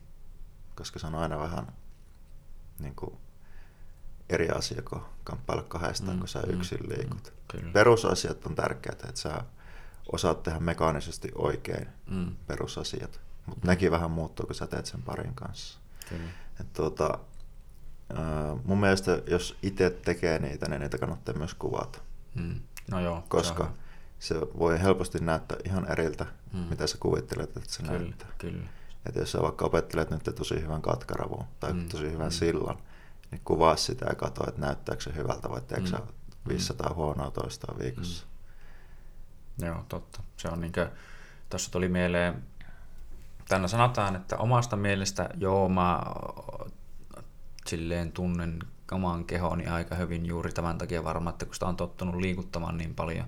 Koska 0.74 0.98
se 0.98 1.06
on 1.06 1.14
aina 1.14 1.38
vähän 1.38 1.66
niin 2.80 2.94
kuin 2.94 3.16
eri 4.28 4.48
asia 4.48 4.82
kuin 4.82 5.02
kamppailla 5.24 5.62
kahdestaan, 5.62 6.12
mm, 6.12 6.18
kun 6.18 6.28
sä 6.28 6.40
mm, 6.40 6.54
yksin 6.54 6.88
liikut. 6.88 7.32
Mm, 7.62 7.72
Perusasiat 7.72 8.46
on 8.46 8.54
tärkeitä, 8.54 9.08
että 9.08 9.20
sä 9.20 9.44
osaat 10.12 10.42
tehdä 10.42 10.60
mekaanisesti 10.60 11.32
oikein 11.34 11.88
mm. 12.10 12.36
perusasiat. 12.46 13.20
Mutta 13.46 13.66
mm. 13.66 13.70
nekin 13.70 13.90
vähän 13.90 14.10
muuttuu, 14.10 14.46
kun 14.46 14.54
sä 14.54 14.66
teet 14.66 14.86
sen 14.86 15.02
parin 15.02 15.34
kanssa. 15.34 15.78
Kyllä. 16.08 16.30
Et 16.60 16.72
tuota, 16.72 17.18
mun 18.64 18.80
mielestä, 18.80 19.22
jos 19.26 19.56
itse 19.62 19.90
tekee 19.90 20.38
niitä, 20.38 20.68
niin 20.68 20.80
niitä 20.80 20.98
kannattaa 20.98 21.34
myös 21.34 21.54
kuvata. 21.54 21.98
Mm. 22.34 22.60
No 22.90 23.00
joo, 23.00 23.24
Koska 23.28 23.72
se, 24.18 24.34
se 24.34 24.40
voi 24.40 24.80
helposti 24.80 25.18
näyttää 25.18 25.58
ihan 25.64 25.92
eriltä, 25.92 26.26
mm. 26.52 26.58
mitä 26.58 26.86
sä 26.86 26.96
kuvittelet, 27.00 27.56
että 27.56 27.72
se 27.72 27.82
kyllä, 27.82 27.98
näyttää. 27.98 28.28
Kyllä. 28.38 28.68
Et 29.06 29.16
jos 29.16 29.32
sä 29.32 29.42
vaikka 29.42 29.64
opettelet 29.64 30.10
nyt 30.10 30.34
tosi 30.36 30.62
hyvän 30.62 30.82
katkaravun 30.82 31.44
tai 31.60 31.72
mm. 31.72 31.88
tosi 31.88 32.12
hyvän 32.12 32.26
mm. 32.26 32.32
sillan, 32.32 32.78
niin 33.30 33.40
kuvaa 33.44 33.76
sitä 33.76 34.06
ja 34.08 34.14
katso, 34.14 34.48
että 34.48 34.60
näyttääkö 34.60 35.02
se 35.02 35.14
hyvältä 35.14 35.50
vai 35.50 35.60
teekö 35.60 35.90
mm. 35.90 36.06
500 36.48 36.88
mm. 36.90 36.94
huonoa 36.94 37.30
toistaan 37.30 37.78
viikossa. 37.78 38.26
Mm. 39.60 39.66
Joo, 39.66 39.84
totta. 39.88 40.22
Se 40.36 40.48
on 40.48 40.60
niin 40.60 40.72
kuin, 40.72 40.88
tuossa 41.50 41.72
tuli 41.72 41.88
mieleen, 41.88 42.42
tänä 43.48 43.68
sanotaan, 43.68 44.16
että 44.16 44.36
omasta 44.36 44.76
mielestä 44.76 45.30
joo, 45.36 45.68
mä 45.68 46.02
silleen 47.66 48.12
tunnen 48.12 48.58
oman 48.92 49.24
kehoni 49.24 49.66
aika 49.66 49.94
hyvin 49.94 50.26
juuri 50.26 50.52
tämän 50.52 50.78
takia 50.78 51.04
varmaan, 51.04 51.34
että 51.34 51.44
kun 51.44 51.54
sitä 51.54 51.66
on 51.66 51.76
tottunut 51.76 52.14
liikuttamaan 52.14 52.76
niin 52.76 52.94
paljon, 52.94 53.26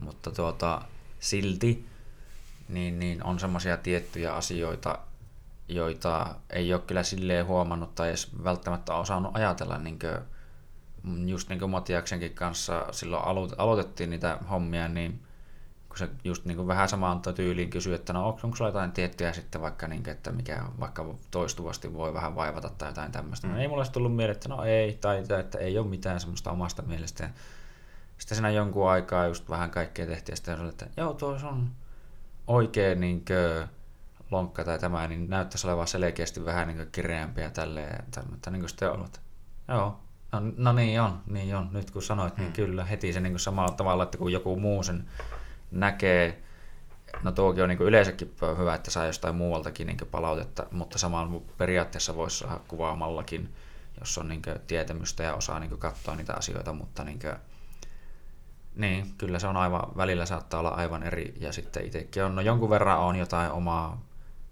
mutta 0.00 0.30
tuota, 0.30 0.82
silti 1.20 1.87
niin, 2.68 2.98
niin 2.98 3.24
on 3.24 3.38
semmoisia 3.38 3.76
tiettyjä 3.76 4.34
asioita, 4.34 4.98
joita 5.68 6.34
ei 6.50 6.74
ole 6.74 6.82
kyllä 6.82 7.02
silleen 7.02 7.46
huomannut 7.46 7.94
tai 7.94 8.08
edes 8.08 8.44
välttämättä 8.44 8.94
osannut 8.94 9.36
ajatella. 9.36 9.78
Niin 9.78 9.98
kuin, 9.98 11.28
just 11.30 11.48
niin 11.48 11.58
kuin 11.58 11.70
Matiaksenkin 11.70 12.34
kanssa 12.34 12.86
silloin 12.90 13.24
aloitettiin 13.58 14.10
niitä 14.10 14.38
hommia, 14.50 14.88
niin 14.88 15.22
kun 15.88 15.98
se 15.98 16.08
just 16.24 16.44
niin 16.44 16.56
kuin 16.56 16.68
vähän 16.68 16.88
samaan 16.88 17.20
tyyliin 17.34 17.70
kysyi, 17.70 17.94
että 17.94 18.12
no 18.12 18.28
onko, 18.28 18.56
sulla 18.56 18.68
jotain 18.68 18.92
tiettyjä 18.92 19.32
sitten 19.32 19.60
vaikka, 19.60 19.88
niin 19.88 20.02
kuin, 20.02 20.12
että 20.12 20.32
mikä 20.32 20.62
vaikka 20.80 21.14
toistuvasti 21.30 21.94
voi 21.94 22.14
vähän 22.14 22.34
vaivata 22.34 22.70
tai 22.78 22.88
jotain 22.88 23.12
tämmöistä. 23.12 23.46
Mm. 23.46 23.52
No 23.52 23.60
ei 23.60 23.68
mulle 23.68 23.84
tullut 23.92 24.16
mieleen, 24.16 24.36
että 24.36 24.48
no 24.48 24.64
ei, 24.64 24.94
tai 24.94 25.24
että 25.40 25.58
ei 25.58 25.78
ole 25.78 25.86
mitään 25.86 26.20
semmoista 26.20 26.50
omasta 26.50 26.82
mielestä. 26.82 27.30
Sitten 28.18 28.36
siinä 28.36 28.50
jonkun 28.50 28.90
aikaa 28.90 29.26
just 29.26 29.48
vähän 29.48 29.70
kaikkea 29.70 30.06
tehtiin 30.06 30.32
ja 30.32 30.36
sitten 30.36 30.60
oli, 30.60 30.68
että 30.68 30.86
joo, 30.96 31.14
tuo 31.14 31.38
on 31.42 31.70
oikein 32.48 33.00
niin 33.00 33.24
kuin, 33.24 33.68
lonkka 34.30 34.64
tai 34.64 34.78
tämä, 34.78 35.08
niin 35.08 35.30
näyttäisi 35.30 35.66
olevan 35.66 35.86
selkeästi 35.86 36.44
vähän 36.44 36.68
niin 36.68 36.88
kireämpiä 36.92 37.44
ja 37.44 37.50
tälleen. 37.50 38.04
Mutta 38.30 38.50
niin 38.50 38.60
kuin 38.60 38.68
sitten 38.68 38.90
on, 38.90 39.04
että 39.04 39.18
joo, 39.68 40.00
no, 40.32 40.40
no, 40.56 40.72
niin 40.72 41.00
on, 41.00 41.20
niin 41.26 41.56
on. 41.56 41.68
Nyt 41.72 41.90
kun 41.90 42.02
sanoit, 42.02 42.36
niin 42.36 42.46
hmm. 42.46 42.52
kyllä 42.52 42.84
heti 42.84 43.12
se 43.12 43.20
niin 43.20 43.32
kuin 43.32 43.40
samalla 43.40 43.72
tavalla, 43.72 44.02
että 44.02 44.18
kun 44.18 44.32
joku 44.32 44.56
muu 44.56 44.82
sen 44.82 45.08
näkee, 45.70 46.42
no 47.22 47.32
tuokin 47.32 47.62
on 47.62 47.68
niin 47.68 47.78
kuin 47.78 47.88
yleensäkin 47.88 48.34
hyvä, 48.58 48.74
että 48.74 48.90
saa 48.90 49.06
jostain 49.06 49.34
muualtakin 49.34 49.86
niin 49.86 49.98
palautetta, 50.10 50.66
mutta 50.70 50.98
samalla 50.98 51.40
periaatteessa 51.58 52.16
voisi 52.16 52.38
saada 52.38 52.60
kuvaamallakin, 52.68 53.54
jos 54.00 54.18
on 54.18 54.28
niin 54.28 54.42
tietämystä 54.66 55.22
ja 55.22 55.34
osaa 55.34 55.60
niin 55.60 55.78
katsoa 55.78 56.16
niitä 56.16 56.34
asioita, 56.34 56.72
mutta 56.72 57.04
niin 57.04 57.18
kuin, 57.18 57.34
niin, 58.78 59.14
kyllä 59.18 59.38
se 59.38 59.46
on 59.46 59.56
aivan, 59.56 59.82
välillä 59.96 60.26
saattaa 60.26 60.60
olla 60.60 60.68
aivan 60.68 61.02
eri, 61.02 61.34
ja 61.40 61.52
sitten 61.52 61.86
itsekin 61.86 62.24
on, 62.24 62.34
no 62.34 62.40
jonkun 62.40 62.70
verran 62.70 62.98
on 62.98 63.16
jotain 63.16 63.50
omaa 63.52 64.02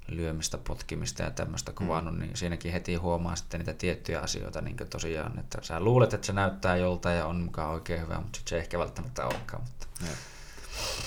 lyömistä, 0.08 0.58
potkimista 0.58 1.22
ja 1.22 1.30
tämmöistä 1.30 1.72
kuvannut, 1.72 2.14
mm. 2.14 2.20
niin 2.20 2.36
siinäkin 2.36 2.72
heti 2.72 2.94
huomaa 2.94 3.36
sitten 3.36 3.60
niitä 3.60 3.74
tiettyjä 3.74 4.20
asioita, 4.20 4.60
niin 4.60 4.76
tosiaan, 4.90 5.38
että 5.38 5.58
sä 5.62 5.80
luulet, 5.80 6.14
että 6.14 6.26
se 6.26 6.32
näyttää 6.32 6.76
jolta 6.76 7.10
ja 7.10 7.26
on 7.26 7.40
mukaan 7.40 7.70
oikein 7.70 8.00
hyvä, 8.00 8.14
mutta 8.14 8.36
sitten 8.36 8.50
se 8.50 8.58
ehkä 8.58 8.78
välttämättä 8.78 9.24
olekaan. 9.24 9.62
Mutta... 9.62 9.86
Ja. 10.00 10.16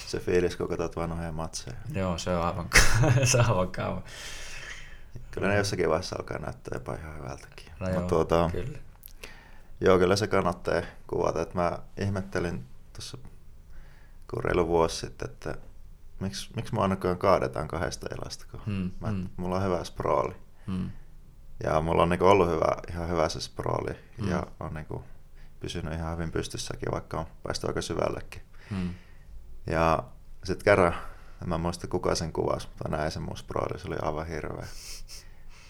Se 0.08 0.20
fiilis, 0.20 0.56
kun 0.56 0.68
katsot 0.68 0.96
vanhoja 0.96 1.32
matseja. 1.32 1.78
Joo, 1.94 2.18
se 2.18 2.36
on 2.36 2.44
aivan, 2.44 2.70
se 3.32 3.38
on 3.38 3.46
aivan 3.46 3.72
kauan. 3.72 4.04
Kyllä 5.32 5.48
ne 5.48 5.56
jossakin 5.56 5.90
vaiheessa 5.90 6.16
alkaa 6.20 6.38
näyttää 6.38 6.76
jopa 6.76 6.94
ihan 6.94 7.18
hyvältäkin. 7.18 7.72
No 7.80 7.90
joo, 7.90 8.02
tuota, 8.02 8.50
kyllä. 8.52 8.78
Joo, 9.82 10.00
kyllä 10.00 10.16
se 10.16 10.28
kannattaa 10.28 10.82
kuvata. 11.08 11.41
Että 11.41 11.56
mä 11.56 11.80
ihmettelin 11.98 12.66
tuossa 13.00 13.18
kun 14.30 14.44
reilu 14.44 14.68
vuosi 14.68 14.96
sitten, 14.96 15.30
että 15.30 15.56
miksi, 16.20 16.50
miksi 16.56 16.76
mä 16.76 16.82
ainakaan 16.82 17.18
kaadetaan 17.18 17.68
kahdesta 17.68 18.08
ilasta, 18.16 18.46
kun 18.52 18.62
hmm, 18.66 18.92
mä, 19.02 19.08
hmm. 19.08 19.30
mulla 19.38 19.56
on 19.56 19.64
hyvä 19.64 19.84
sprooli. 19.84 20.36
Hmm. 20.68 20.90
Ja 21.64 21.82
mulla 21.82 22.04
on 22.04 22.10
niinku 22.10 22.26
ollut 22.26 22.50
hyvä, 22.50 22.78
ihan 22.90 23.10
hyvä 23.10 23.30
se 23.30 23.42
sprooli 23.42 23.96
hmm. 24.18 24.30
ja 24.30 24.48
on 24.60 24.74
niinku 24.74 25.04
pysynyt 25.60 25.94
ihan 25.94 26.14
hyvin 26.14 26.32
pystyssäkin, 26.32 26.92
vaikka 26.92 27.20
on 27.20 27.26
päästy 27.44 27.68
aika 27.68 27.82
syvällekin. 27.82 28.42
Hmm. 28.70 28.94
Ja 29.68 30.04
sitten 30.44 30.66
kerran, 30.66 30.94
en 31.42 31.50
mä 31.50 31.58
muista 31.58 31.88
kuka 31.88 32.16
sen 32.16 32.34
kuvasi, 32.34 32.68
mutta 32.68 32.90
näin 32.90 33.12
se 33.12 33.20
mun 33.20 33.38
sprooli, 33.38 33.80
se 33.80 33.88
oli 33.88 33.98
aivan 34.02 34.28
hirveä. 34.28 34.68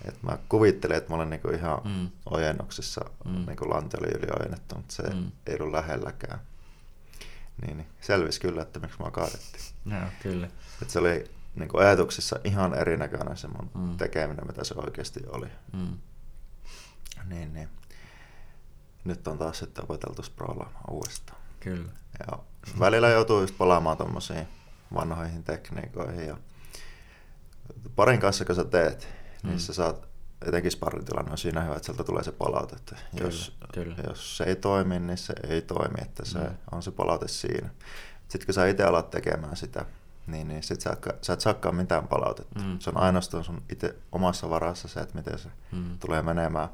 Et 0.06 0.24
mä 0.24 0.38
kuvittelin, 0.50 0.98
että 0.98 1.10
mä 1.10 1.16
olen 1.16 1.30
niinku 1.30 1.50
ihan 1.50 1.82
mm. 1.84 2.10
ojennuksissa, 2.26 3.02
mm. 3.26 3.46
niinku 3.46 3.70
lanti 3.70 3.98
oli 3.98 4.08
yli 4.08 4.28
ojennettu, 4.40 4.76
mutta 4.76 4.96
se 4.96 5.04
mm. 5.04 5.32
ei 5.48 5.58
ollut 5.60 5.74
lähelläkään 5.74 6.40
niin, 7.62 7.78
niin 7.78 7.88
selvisi 8.02 8.40
kyllä, 8.40 8.62
että 8.62 8.80
miksi 8.80 9.00
mua 9.00 9.12
kaadettiin. 9.12 9.64
Joo, 9.86 10.02
kyllä. 10.24 10.50
Et 10.82 10.90
se 10.90 11.00
oli 11.00 11.32
niin 11.56 11.70
kuin 11.70 11.86
ajatuksissa 11.86 12.40
ihan 12.44 12.74
erinäköinen 12.74 13.38
se 13.38 13.48
mun 13.48 13.70
mm. 13.76 13.98
tekeminen, 13.98 14.48
mitä 14.48 14.64
se 14.64 14.74
oikeasti 14.78 15.20
oli. 15.28 15.48
Mm. 15.74 15.98
Niin, 17.26 17.54
niin. 17.54 17.70
Nyt 19.04 19.28
on 19.28 19.38
taas 19.38 19.60
sitten 19.60 19.84
opeteltu 19.84 20.24
sprolaamaan 20.24 20.90
uudestaan. 20.92 21.42
Kyllä. 21.60 21.92
Ja 22.20 22.40
välillä 22.80 23.10
joutuu 23.10 23.42
just 23.42 23.58
palaamaan 23.58 23.98
tuommoisiin 23.98 24.48
vanhoihin 24.94 25.44
tekniikoihin. 25.44 26.28
Ja 26.28 26.38
parin 27.96 28.20
kanssa, 28.20 28.46
kun 28.46 28.56
sä 28.56 28.66
teet, 28.66 29.08
niin 29.44 29.54
mm. 29.54 29.60
sä 29.60 29.74
saat 29.74 30.09
etenkin 30.48 30.72
sparritilanne 30.72 31.32
on 31.32 31.38
siinä 31.38 31.62
hyvä, 31.62 31.76
että 31.76 31.86
sieltä 31.86 32.04
tulee 32.04 32.24
se 32.24 32.32
palaute. 32.32 32.76
Että 32.76 32.96
kyllä, 33.12 33.26
jos, 33.26 33.58
kyllä. 33.74 33.96
jos 34.08 34.38
se 34.38 34.44
ei 34.44 34.56
toimi, 34.56 35.00
niin 35.00 35.18
se 35.18 35.34
ei 35.50 35.62
toimi, 35.62 36.02
että 36.02 36.26
se 36.26 36.40
mm. 36.40 36.58
on 36.72 36.84
se 36.84 36.92
palaute 36.92 37.28
siinä. 37.28 37.70
Sitten 38.28 38.46
kun 38.46 38.54
sä 38.54 38.68
itse 38.68 38.84
alat 38.84 39.10
tekemään 39.10 39.56
sitä, 39.56 39.86
niin, 40.28 40.48
niin 40.48 40.64
sit 40.64 40.82
sä, 40.82 40.98
sä 41.22 41.34
et 41.34 41.42
saakaan 41.42 41.76
mitään 41.76 42.08
palautetta. 42.08 42.60
Mm. 42.60 42.80
Se 42.80 42.90
on 42.90 42.98
ainoastaan 42.98 43.44
sun 43.44 43.62
itse 43.70 43.96
omassa 44.12 44.50
varassa 44.50 44.88
se, 44.88 45.00
että 45.00 45.16
miten 45.16 45.40
se 45.40 45.50
mm. 45.72 46.00
tulee 46.00 46.22
menemään. 46.22 46.70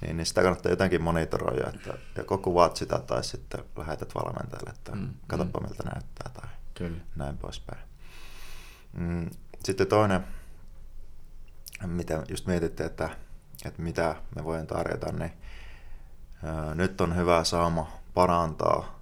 Niin, 0.00 0.16
niin 0.16 0.26
sitä 0.26 0.42
kannattaa 0.42 0.72
jotenkin 0.72 1.02
monitoroida, 1.02 1.70
että 1.74 1.94
joko 2.16 2.38
kuvaat 2.38 2.76
sitä 2.76 2.98
tai 2.98 3.24
sitten 3.24 3.64
lähetät 3.76 4.14
valmentajalle, 4.14 4.70
että 4.70 4.92
mm. 4.92 5.08
katsoppa 5.26 5.60
mm. 5.60 5.66
miltä 5.66 5.82
näyttää 5.94 6.30
tai 6.34 6.48
Kyllä. 6.74 7.00
näin 7.16 7.38
poispäin. 7.38 7.82
Mm. 8.92 9.30
Sitten 9.64 9.86
toinen 9.86 10.24
mitä 11.86 12.22
just 12.28 12.46
mietitte, 12.46 12.84
että, 12.84 13.10
että 13.64 13.82
mitä 13.82 14.16
me 14.36 14.44
voin 14.44 14.66
tarjota, 14.66 15.12
niin 15.12 15.32
ää, 16.44 16.74
nyt 16.74 17.00
on 17.00 17.16
hyvä 17.16 17.44
saama 17.44 17.90
parantaa 18.14 19.00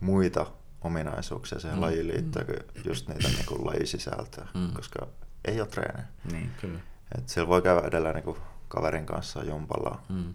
muita 0.00 0.46
ominaisuuksia 0.80 1.58
siihen 1.58 1.78
mm. 1.78 1.82
lajiin 1.82 2.08
liittyen, 2.08 2.46
mm. 2.46 2.82
just 2.84 3.08
niitä 3.08 3.28
niin 3.28 3.46
kuin 3.46 3.66
lajisisältöä, 3.66 4.46
mm. 4.54 4.72
koska 4.72 5.06
ei 5.44 5.60
ole 5.60 5.68
treenejä. 5.68 6.06
Niin, 6.32 6.50
kyllä. 6.60 6.78
Et 7.18 7.28
siellä 7.28 7.48
voi 7.48 7.62
käydä 7.62 7.80
edelleen 7.80 8.14
niin 8.14 8.24
kuin 8.24 8.36
kaverin 8.68 9.06
kanssa 9.06 9.44
jumpalla, 9.44 10.00
mm. 10.08 10.34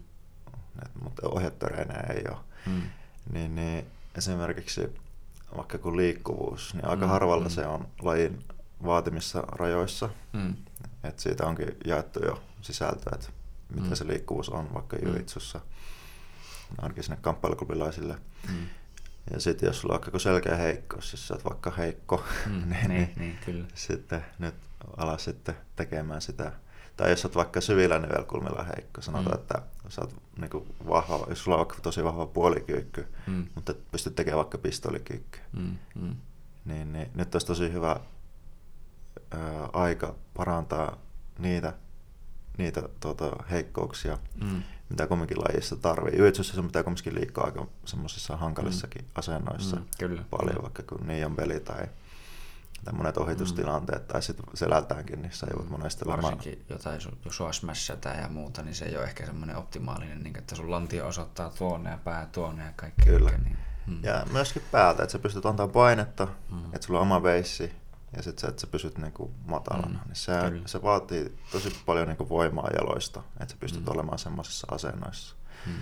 et, 0.84 0.90
mutta 1.02 1.28
ohjattoreenejä 1.28 2.00
ei 2.00 2.24
ole. 2.28 2.38
Mm. 2.66 2.82
Niin, 3.32 3.54
niin 3.54 3.86
esimerkiksi 4.14 4.94
vaikka 5.56 5.78
kun 5.78 5.96
liikkuvuus, 5.96 6.74
niin 6.74 6.88
aika 6.88 7.06
mm. 7.06 7.10
harvalla 7.10 7.44
mm. 7.44 7.50
se 7.50 7.66
on 7.66 7.88
lajin 8.02 8.44
vaatimissa 8.84 9.40
rajoissa. 9.40 10.08
Mm. 10.32 10.56
Et 11.04 11.18
siitä 11.18 11.46
onkin 11.46 11.76
jaettu 11.84 12.24
jo 12.24 12.42
sisältöä, 12.60 13.12
että 13.14 13.28
mitä 13.74 13.88
mm. 13.88 13.94
se 13.94 14.06
liikkuvuus 14.06 14.48
on 14.48 14.74
vaikka 14.74 14.96
mm. 14.96 15.08
jujitsussa, 15.08 15.60
ainakin 16.78 17.04
sinne 17.04 17.18
kamppailukubilaisille. 17.20 18.18
Mm. 18.48 18.66
Ja 19.32 19.40
sitten 19.40 19.66
jos 19.66 19.80
sulla 19.80 19.94
on 19.94 20.00
vaikka 20.00 20.18
selkeä 20.18 20.56
heikkous, 20.56 21.12
jos 21.12 21.28
sä 21.28 21.34
oot 21.34 21.44
vaikka 21.44 21.70
heikko, 21.70 22.24
mm, 22.46 22.52
niin, 22.70 22.70
niin, 22.70 22.88
niin, 22.88 23.12
niin, 23.16 23.38
kyllä. 23.44 23.64
sitten 23.74 24.24
nyt 24.38 24.54
ala 24.96 25.18
sitten 25.18 25.56
tekemään 25.76 26.22
sitä. 26.22 26.52
Tai 26.96 27.10
jos 27.10 27.24
oot 27.24 27.34
vaikka 27.34 27.60
syvillä 27.60 27.98
nivelkulmilla 27.98 28.62
heikko, 28.62 29.00
sanotaan, 29.00 29.36
mm. 29.36 29.40
että 29.40 29.62
sä 29.88 30.00
oot 30.00 30.14
niinku 30.40 30.66
vahva, 30.88 31.26
jos 31.28 31.44
sulla 31.44 31.56
on 31.56 31.66
vaikka 31.66 31.82
tosi 31.82 32.04
vahva 32.04 32.26
puolikyykky, 32.26 33.06
mm. 33.26 33.46
mutta 33.54 33.74
pystyt 33.92 34.14
tekemään 34.14 34.36
vaikka 34.36 34.58
pistolikyykky, 34.58 35.38
mm, 35.52 35.76
mm. 35.94 36.16
Niin, 36.64 36.92
niin 36.92 37.10
nyt 37.14 37.34
olisi 37.34 37.46
tosi 37.46 37.72
hyvä 37.72 38.00
ää, 39.30 39.68
aika 39.72 40.14
parantaa 40.34 40.96
niitä, 41.38 41.72
niitä 42.58 42.82
tuota, 43.00 43.36
heikkouksia, 43.50 44.18
mm 44.44 44.62
mitä 44.90 45.06
kumminkin 45.06 45.38
lajissa 45.38 45.76
tarvii. 45.76 46.12
Yritys 46.12 46.48
sun 46.48 46.66
pitää 46.66 46.82
kumminkin 46.82 47.14
liikkua 47.14 47.44
aika 47.44 47.66
semmoisissa 47.84 48.36
hankalissakin 48.36 49.02
mm. 49.02 49.10
asennoissa 49.14 49.76
mm, 49.76 49.84
kyllä, 49.98 50.24
paljon, 50.30 50.62
vaikka 50.62 50.82
kun 50.82 51.06
niin 51.06 51.26
on 51.26 51.36
peli 51.36 51.60
tai 51.60 51.86
monet 52.92 53.16
ohitustilanteet 53.16 54.02
mm. 54.02 54.06
tai 54.06 54.22
sitten 54.22 54.44
selältäänkin, 54.54 55.22
niin 55.22 55.32
sä 55.32 55.46
joudut 55.50 55.66
mm. 55.66 55.72
monesti 55.72 56.06
Varsinkin 56.06 56.52
lama... 56.52 56.64
jotain, 56.68 57.00
jos 57.24 57.36
sua 57.36 57.52
smässätään 57.52 58.22
ja 58.22 58.28
muuta, 58.28 58.62
niin 58.62 58.74
se 58.74 58.84
ei 58.84 58.96
ole 58.96 59.04
ehkä 59.04 59.26
semmoinen 59.26 59.56
optimaalinen, 59.56 60.22
niin 60.22 60.38
että 60.38 60.54
sun 60.54 60.70
lantio 60.70 61.06
osoittaa 61.06 61.50
tuonne 61.50 61.90
ja 61.90 61.98
pää 62.04 62.28
tuonne 62.32 62.64
ja 62.64 62.72
kaikki. 62.76 63.02
Kyllä. 63.02 63.30
Niin, 63.30 63.58
mm. 63.86 63.98
Ja 64.02 64.26
myöskin 64.32 64.62
päältä, 64.70 65.02
että 65.02 65.12
sä 65.12 65.18
pystyt 65.18 65.46
antaa 65.46 65.68
painetta, 65.68 66.28
mm. 66.50 66.64
että 66.64 66.86
sulla 66.86 67.00
on 67.00 67.06
oma 67.06 67.22
veissi, 67.22 67.72
ja 68.16 68.22
sitten 68.22 68.40
se, 68.40 68.46
että 68.46 68.60
sä 68.60 68.66
pysyt 68.66 68.98
niinku 68.98 69.34
matalana, 69.46 69.98
mm, 69.98 70.06
niin 70.06 70.16
se, 70.16 70.32
se 70.66 70.82
vaatii 70.82 71.38
tosi 71.52 71.76
paljon 71.86 72.08
niinku 72.08 72.28
voimaa 72.28 72.68
jaloista, 72.80 73.22
että 73.40 73.52
sä 73.52 73.56
pystyt 73.60 73.84
mm. 73.84 73.92
olemaan 73.92 74.18
semmoisissa 74.18 74.66
asennoissa. 74.70 75.36
Mm. 75.66 75.72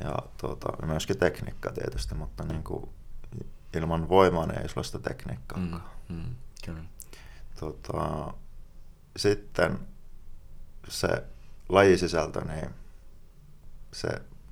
Ja 0.00 0.16
tuota, 0.36 0.86
myöskin 0.86 1.18
tekniikkaa 1.18 1.72
tietysti, 1.72 2.14
mutta 2.14 2.44
niinku, 2.44 2.92
ilman 3.76 4.08
voimaa 4.08 4.46
niin 4.46 4.62
ei 4.62 4.68
sulla 4.68 4.82
sitä 4.82 4.98
tekniikkaa. 4.98 5.58
Mm, 5.58 5.80
mm, 6.08 6.34
kyllä. 6.64 6.84
Tota, 7.60 8.34
sitten 9.16 9.78
se 10.88 11.08
lajisisältö, 11.68 12.44
niin 12.44 12.70
se 13.92 14.08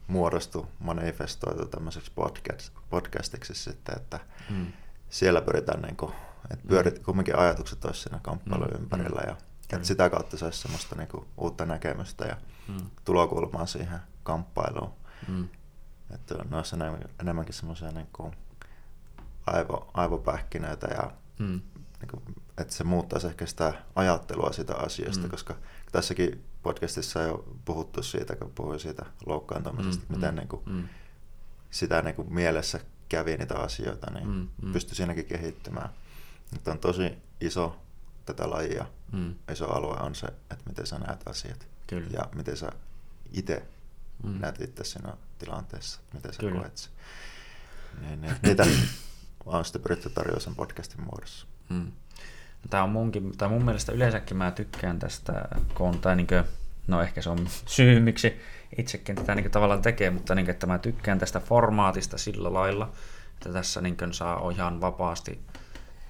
muodostui, 0.07 0.67
manifestoitu 0.79 1.67
tämmöiseksi 1.67 2.13
podcast, 2.15 2.73
podcastiksi 2.91 3.55
sitten, 3.55 3.97
että 3.97 4.21
mm. 4.51 4.67
siellä 5.11 5.41
pyritään 5.41 5.83
niin 5.83 5.97
kuin 5.97 6.13
että 6.51 6.69
pyörit, 6.69 6.99
mm. 6.99 7.05
kumminkin 7.05 7.39
ajatukset 7.39 7.85
olisi 7.85 8.01
siinä 8.01 8.21
kamppailun 8.23 8.69
mm. 8.69 8.75
ympärillä 8.75 9.23
ja 9.27 9.37
että 9.73 9.87
sitä 9.87 10.11
kautta 10.11 10.37
saisi 10.37 10.59
semmoista 10.59 10.97
niinku 10.97 11.27
uutta 11.37 11.67
näkemystä 11.67 12.25
ja 12.25 12.37
mm. 12.69 12.91
tulokulmaa 13.05 13.67
siihen 13.67 14.01
kamppailuun. 14.23 14.93
Mm. 15.29 15.49
Että 16.15 16.35
ne 16.51 16.57
olisi 16.57 16.77
enemmänkin 17.21 17.55
semmoisia 17.55 17.91
niinku 17.91 18.33
aivo, 19.47 19.91
aivopähkinöitä 19.95 20.87
ja 20.87 21.11
mm. 21.39 21.61
niinku, 22.01 22.23
että 22.59 22.75
se 22.75 22.85
muuttaisi 22.85 23.27
ehkä 23.27 23.47
sitä 23.47 23.75
ajattelua 23.95 24.53
sitä 24.53 24.77
asiasta, 24.77 25.23
mm. 25.23 25.31
koska 25.31 25.57
tässäkin 25.93 26.45
podcastissa 26.63 27.21
on 27.21 27.27
jo 27.27 27.45
puhuttu 27.65 28.03
siitä, 28.03 28.37
kun 28.37 28.53
puhuin 28.55 28.81
siitä 28.81 29.07
loukkaantumisesta, 29.27 30.05
mm. 30.09 30.15
miten 30.15 30.35
mm. 30.35 30.37
Niinku, 30.37 30.63
mm. 30.67 30.89
sitä 31.71 32.03
niinku 32.03 32.25
mielessä 32.25 32.81
kävi 33.09 33.37
niitä 33.37 33.59
asioita, 33.59 34.11
niin 34.11 34.29
mm. 34.29 34.49
Mm. 34.63 34.73
pystyi 34.73 34.97
siinäkin 34.97 35.25
kehittymään. 35.25 35.91
Että 36.57 36.71
on 36.71 36.79
tosi 36.79 37.13
iso 37.41 37.77
tätä 38.27 38.51
lajia, 38.51 38.87
mm. 39.13 39.35
iso 39.53 39.71
alue 39.71 39.97
on 40.01 40.15
se, 40.15 40.27
että 40.27 40.65
miten 40.69 40.87
sä 40.87 40.99
näet 40.99 41.29
asiat. 41.29 41.69
Kyllä. 41.87 42.09
Ja 42.13 42.29
miten 42.35 42.57
sä 42.57 42.73
itse 43.33 43.63
mm. 44.23 44.41
näet 44.41 44.61
itse 44.61 44.85
siinä 44.85 45.13
tilanteessa, 45.39 46.01
miten 46.15 46.33
sä 46.33 46.39
Kyllä. 46.39 46.61
koet 46.61 46.77
sen. 46.77 46.93
Niin, 48.01 48.21
niin, 48.21 48.35
niitä 48.43 48.67
on 49.47 49.65
sitten 49.65 49.83
pyritty 49.83 50.11
tarjoamaan 50.11 50.41
sen 50.41 50.55
podcastin 50.55 51.05
muodossa. 51.05 51.47
Mm. 51.69 51.93
Tämä 52.71 52.83
on 52.83 52.91
munkin, 52.91 53.39
tai 53.39 53.49
mun 53.49 53.65
mielestä 53.65 53.93
yleensäkin 53.93 54.37
mä 54.37 54.51
tykkään 54.51 54.99
tästä, 54.99 55.49
kun 55.75 55.99
tai 55.99 56.17
niin 56.17 56.27
kuin, 56.27 56.45
no 56.87 57.03
ehkä 57.03 57.23
se 57.23 57.31
on 57.31 57.49
syy, 57.67 58.01
miksi 58.01 58.41
itsekin 58.79 59.17
tätä 59.17 59.35
niin 59.35 59.51
tavallaan 59.51 59.83
tekee, 59.83 60.11
mutta 60.11 60.35
niin 60.35 60.47
kuin, 60.47 60.53
että 60.53 60.67
mä 60.67 60.79
tykkään 60.79 61.19
tästä 61.19 61.41
formaatista 61.41 62.19
sillä 62.19 62.53
lailla, 62.53 62.93
että 63.35 63.53
tässä 63.53 63.81
niin 63.81 63.97
kuin, 63.97 64.15
saa 64.15 64.51
ihan 64.51 64.81
vapaasti 64.81 65.41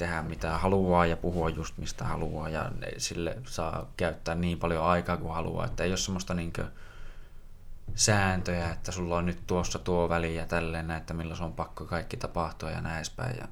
tehdä 0.00 0.22
mitä 0.22 0.58
haluaa 0.58 1.06
ja 1.06 1.16
puhua 1.16 1.48
just 1.48 1.78
mistä 1.78 2.04
haluaa 2.04 2.48
ja 2.48 2.70
sille 2.98 3.36
saa 3.44 3.90
käyttää 3.96 4.34
niin 4.34 4.58
paljon 4.58 4.84
aikaa 4.84 5.16
kuin 5.16 5.34
haluaa, 5.34 5.66
että 5.66 5.84
ei 5.84 5.90
ole 5.90 5.96
semmoista 5.96 6.34
niinkö 6.34 6.64
sääntöjä, 7.94 8.70
että 8.70 8.92
sulla 8.92 9.16
on 9.16 9.26
nyt 9.26 9.46
tuossa 9.46 9.78
tuo 9.78 10.08
väli 10.08 10.34
ja 10.34 10.46
tälleen, 10.46 10.90
että 10.90 11.14
milloin 11.14 11.36
se 11.36 11.44
on 11.44 11.52
pakko 11.52 11.84
kaikki 11.84 12.16
tapahtua 12.16 12.70
ja 12.70 12.80
näin. 12.80 13.04
Ja 13.38 13.48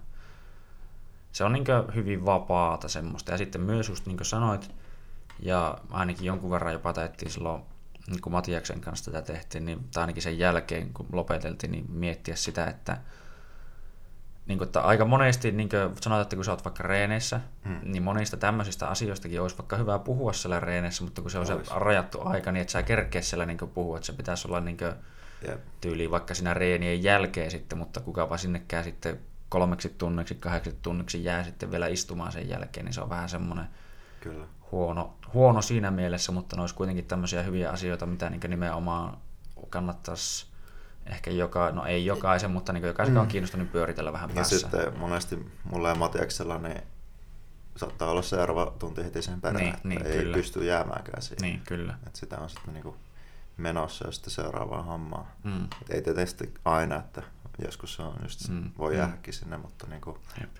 se 1.33 1.45
on 1.45 1.53
niinkö 1.53 1.85
hyvin 1.95 2.27
vapaata 2.27 2.89
semmoista. 2.89 3.33
Ja 3.33 3.39
sitten 3.39 3.61
myös 3.61 3.89
just 3.89 4.07
niin 4.07 4.17
kuin 4.17 4.27
sanoit, 4.27 4.71
ja 5.41 5.79
ainakin 5.91 6.27
jonkun 6.27 6.51
verran 6.51 6.73
jopa 6.73 6.93
taettiin 6.93 7.31
silloin, 7.31 7.63
niin 8.07 8.21
kun 8.21 8.33
Matiaksen 8.33 8.81
kanssa 8.81 9.11
tätä 9.11 9.33
tehtiin, 9.33 9.65
niin, 9.65 9.85
tai 9.95 10.01
ainakin 10.01 10.23
sen 10.23 10.39
jälkeen, 10.39 10.93
kun 10.93 11.07
lopeteltiin, 11.13 11.73
niin 11.73 11.91
miettiä 11.91 12.37
sitä, 12.37 12.67
että 12.67 12.97
niin 14.49 14.59
kuin, 14.59 14.67
että 14.67 14.81
aika 14.81 15.05
monesti, 15.05 15.53
niin 15.53 15.69
kuin 15.69 15.81
sanotaan, 15.81 16.23
että 16.23 16.37
kun 16.37 16.45
sä 16.45 16.51
oot 16.51 16.65
vaikka 16.65 16.83
reeneissä, 16.83 17.41
hmm. 17.65 17.81
niin 17.85 18.03
monista 18.03 18.37
tämmöisistä 18.37 18.89
asioistakin 18.89 19.41
olisi 19.41 19.59
vaikka 19.59 19.77
hyvä 19.77 19.99
puhua 19.99 20.33
siellä 20.33 20.61
reeneissä, 20.61 21.05
mutta 21.05 21.23
kun 21.23 21.31
se 21.31 21.39
on 21.39 21.47
se 21.47 21.55
rajattu 21.75 22.21
aika, 22.25 22.53
niin 22.53 22.63
et 22.63 22.69
sä 22.69 22.83
kerkeä 22.83 23.23
siellä 23.23 23.47
niin 23.47 23.59
puhua, 23.75 23.97
että 23.97 24.07
se 24.07 24.13
pitäisi 24.13 24.49
olla 24.49 24.61
niin 24.61 24.77
kuin, 24.77 24.93
yep. 25.49 25.61
tyyliin 25.81 26.11
vaikka 26.11 26.35
siinä 26.35 26.55
reenien 26.55 27.03
jälkeen 27.03 27.51
sitten, 27.51 27.79
mutta 27.79 28.01
kukapa 28.01 28.37
sinnekään 28.37 28.85
sitten 28.85 29.19
kolmeksi 29.49 29.95
tunniksi, 29.99 30.35
kahdeksi 30.35 30.79
tunniksi 30.83 31.25
jää 31.25 31.45
sitten 31.45 31.71
vielä 31.71 31.87
istumaan 31.87 32.33
sen 32.33 32.49
jälkeen, 32.49 32.87
niin 32.87 32.95
se 32.95 33.01
on 33.01 33.11
vähän 33.11 33.29
semmoinen 33.29 33.67
Kyllä. 34.21 34.45
Huono, 34.73 35.15
huono 35.35 35.63
siinä 35.63 35.91
mielessä, 35.91 36.33
mutta 36.33 36.57
ne 36.57 36.61
olisi 36.63 36.75
kuitenkin 36.75 37.05
tämmöisiä 37.05 37.43
hyviä 37.43 37.71
asioita, 37.71 38.07
mitä 38.07 38.31
niin 38.31 38.41
nimenomaan 38.49 39.19
kannattaisi 39.71 40.47
ehkä 41.09 41.31
joka, 41.31 41.71
no 41.71 41.85
ei 41.85 42.07
jokaisen, 42.07 42.51
mutta 42.51 42.73
niin 42.73 42.85
jokaisen 42.85 43.15
mm. 43.15 43.21
on 43.21 43.29
kiinnostunut 43.29 43.67
niin 43.67 43.73
pyöritellä 43.73 44.13
vähän 44.13 44.31
päässä. 44.31 44.55
Ja 44.55 44.61
sitten 44.61 44.99
monesti 44.99 45.53
mulla 45.65 45.89
ja 45.89 45.95
Matiaksella 45.95 46.59
niin 46.59 46.83
saattaa 47.77 48.11
olla 48.11 48.23
seuraava 48.23 48.73
tunti 48.79 49.05
heti 49.05 49.23
sen 49.23 49.41
perään, 49.41 49.65
niin, 49.65 49.75
että 49.75 49.89
niin, 49.89 50.07
ei 50.07 50.19
kyllä. 50.19 50.37
pysty 50.37 50.65
jäämäänkään 50.65 51.23
siihen. 51.23 51.43
Niin, 51.43 51.63
kyllä. 51.67 51.95
Että 52.07 52.19
sitä 52.19 52.39
on 52.39 52.51
sitten 52.51 52.75
niinku 52.75 52.97
menossa 53.57 54.07
ja 54.07 54.13
sitten 54.13 54.31
seuraavaan 54.31 54.85
hommaan. 54.85 55.27
Mm. 55.45 55.65
Et 55.65 55.91
ei 55.91 56.03
tietysti 56.03 56.55
aina, 56.65 56.97
että 56.97 57.23
joskus 57.65 57.95
se 57.95 58.03
on 58.03 58.17
just, 58.23 58.49
mm. 58.49 58.71
voi 58.79 58.93
mm. 58.93 58.99
jäädäkin 58.99 59.35
sinne, 59.35 59.57
mutta 59.57 59.87
niinku 59.87 60.19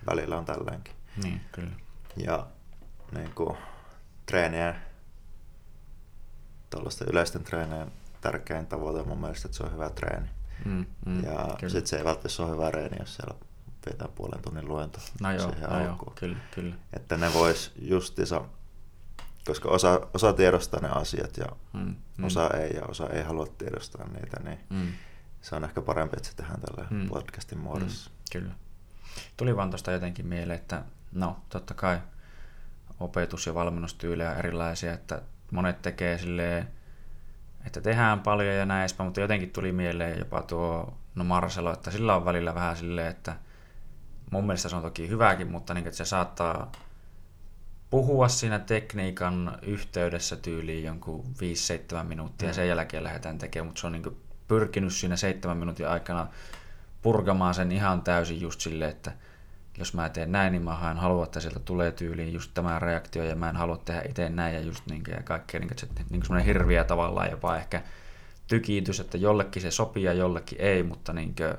välillä 0.09 0.37
on 0.37 0.45
tälleenkin. 0.45 0.93
Niin, 1.23 1.41
kyllä. 1.51 1.71
Ja 2.17 2.47
niinku, 3.11 3.57
treenien, 4.25 4.75
tuollaisten 6.69 7.07
yleisten 7.11 7.43
treenien 7.43 7.91
tärkein 8.21 8.67
tavoite 8.67 8.99
on 8.99 9.07
mun 9.07 9.21
mielestä, 9.21 9.47
että 9.47 9.57
se 9.57 9.63
on 9.63 9.73
hyvä 9.73 9.89
treeni. 9.89 10.29
Mm, 10.65 10.85
mm, 11.05 11.23
ja 11.23 11.57
sitten 11.59 11.87
se 11.87 11.97
ei 11.97 12.03
välttämättä 12.03 12.43
ole 12.43 12.51
hyvä 12.51 12.71
reeni, 12.71 12.97
jos 12.99 13.15
siellä 13.15 13.35
vetää 13.85 14.07
puolen 14.07 14.41
tunnin 14.41 14.67
luento 14.67 14.99
no 15.21 15.31
joo, 15.31 15.53
no 15.69 15.83
joo, 15.83 16.13
kyllä, 16.15 16.37
kyllä. 16.55 16.75
Että 16.93 17.17
ne 17.17 17.33
vois 17.33 17.71
justissa, 17.81 18.45
koska 19.45 19.69
osa, 19.69 20.07
osa 20.13 20.33
tiedostaa 20.33 20.79
ne 20.79 20.89
asiat 20.89 21.37
ja 21.37 21.45
mm, 21.73 21.95
mm. 22.17 22.23
osa 22.23 22.49
ei 22.49 22.75
ja 22.75 22.85
osa 22.85 23.09
ei 23.09 23.23
halua 23.23 23.47
tiedostaa 23.57 24.07
niitä, 24.07 24.39
niin 24.43 24.59
mm. 24.69 24.87
se 25.41 25.55
on 25.55 25.63
ehkä 25.63 25.81
parempi, 25.81 26.15
että 26.17 26.29
se 26.29 26.35
tehdään 26.35 26.61
tällä 26.61 26.87
mm. 26.89 27.09
podcastin 27.09 27.59
muodossa. 27.59 28.09
Mm, 28.09 28.15
kyllä. 28.31 28.53
Tuli 29.37 29.55
vaan 29.55 29.69
tuosta 29.69 29.91
jotenkin 29.91 30.27
mieleen, 30.27 30.59
että 30.59 30.83
no 31.11 31.39
totta 31.49 31.73
kai 31.73 31.99
opetus- 32.99 33.47
ja 33.47 33.53
valmennustyylejä 33.53 34.33
erilaisia, 34.33 34.93
että 34.93 35.21
monet 35.51 35.81
tekee 35.81 36.17
silleen 36.17 36.67
että 37.65 37.81
tehdään 37.81 38.19
paljon 38.19 38.55
ja 38.55 38.65
näin 38.65 38.89
mutta 39.03 39.21
jotenkin 39.21 39.49
tuli 39.49 39.71
mieleen 39.71 40.19
jopa 40.19 40.41
tuo 40.41 40.97
no 41.15 41.23
Marcelo, 41.23 41.73
että 41.73 41.91
sillä 41.91 42.15
on 42.15 42.25
välillä 42.25 42.55
vähän 42.55 42.77
silleen, 42.77 43.07
että 43.07 43.35
mun 44.31 44.45
mielestä 44.45 44.69
se 44.69 44.75
on 44.75 44.81
toki 44.81 45.09
hyväkin, 45.09 45.51
mutta 45.51 45.73
niin, 45.73 45.87
että 45.87 45.97
se 45.97 46.05
saattaa 46.05 46.71
puhua 47.89 48.27
siinä 48.27 48.59
tekniikan 48.59 49.57
yhteydessä 49.61 50.35
tyyliin 50.35 50.83
jonkun 50.83 51.25
5-7 52.01 52.03
minuuttia 52.03 52.45
mm. 52.45 52.49
ja 52.49 52.53
sen 52.53 52.67
jälkeen 52.67 53.03
lähdetään 53.03 53.37
tekemään, 53.37 53.67
mutta 53.67 53.81
se 53.81 53.87
on 53.87 53.93
niin 53.93 54.17
pyrkinyt 54.47 54.93
siinä 54.93 55.15
7 55.15 55.57
minuutin 55.57 55.87
aikana 55.87 56.27
purkamaan 57.01 57.53
sen 57.53 57.71
ihan 57.71 58.01
täysin 58.01 58.41
just 58.41 58.61
silleen, 58.61 58.91
että 58.91 59.11
jos 59.79 59.93
mä 59.93 60.09
teen 60.09 60.31
näin, 60.31 60.51
niin 60.51 60.63
mä 60.63 60.91
en 60.91 60.97
halua, 60.97 61.23
että 61.23 61.39
sieltä 61.39 61.59
tulee 61.59 61.91
tyyliin 61.91 62.33
just 62.33 62.51
tämä 62.53 62.79
reaktio 62.79 63.23
ja 63.23 63.35
mä 63.35 63.49
en 63.49 63.55
halua 63.55 63.77
tehdä 63.77 64.01
itse 64.09 64.29
näin 64.29 64.55
ja 64.55 64.61
just 64.61 64.85
niin 64.85 65.03
ja 65.07 65.23
kaikkea 65.23 65.59
niin, 65.59 65.71
että 65.83 66.03
niin 66.09 66.21
semmoinen 66.21 66.45
hirviä 66.45 66.83
tavallaan 66.83 67.31
jopa 67.31 67.57
ehkä 67.57 67.83
tykiitys, 68.47 68.99
että 68.99 69.17
jollekin 69.17 69.61
se 69.61 69.71
sopii 69.71 70.03
ja 70.03 70.13
jollekin 70.13 70.61
ei, 70.61 70.83
mutta 70.83 71.13
niin 71.13 71.35
kuin, 71.35 71.53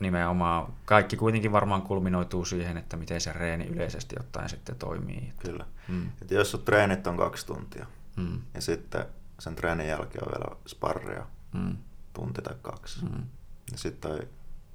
nimenomaan 0.00 0.72
kaikki 0.84 1.16
kuitenkin 1.16 1.52
varmaan 1.52 1.82
kulminoituu 1.82 2.44
siihen, 2.44 2.76
että 2.76 2.96
miten 2.96 3.20
se 3.20 3.32
reeni 3.32 3.66
yleisesti 3.66 4.16
ottaen 4.20 4.48
sitten 4.48 4.76
toimii. 4.76 5.32
Kyllä. 5.38 5.66
Mm. 5.88 6.10
Et 6.22 6.30
jos 6.30 6.50
sun 6.50 6.62
treenit 6.62 7.06
on 7.06 7.16
kaksi 7.16 7.46
tuntia 7.46 7.86
mm. 8.16 8.40
ja 8.54 8.60
sitten 8.60 9.04
sen 9.38 9.54
treenin 9.54 9.88
jälkeen 9.88 10.24
on 10.24 10.32
vielä 10.32 10.56
sparria 10.66 11.26
mm. 11.52 11.76
tunti 12.12 12.42
tai 12.42 12.54
kaksi, 12.62 13.04
mm. 13.04 13.22
niin 13.70 13.78
sitten 13.78 14.28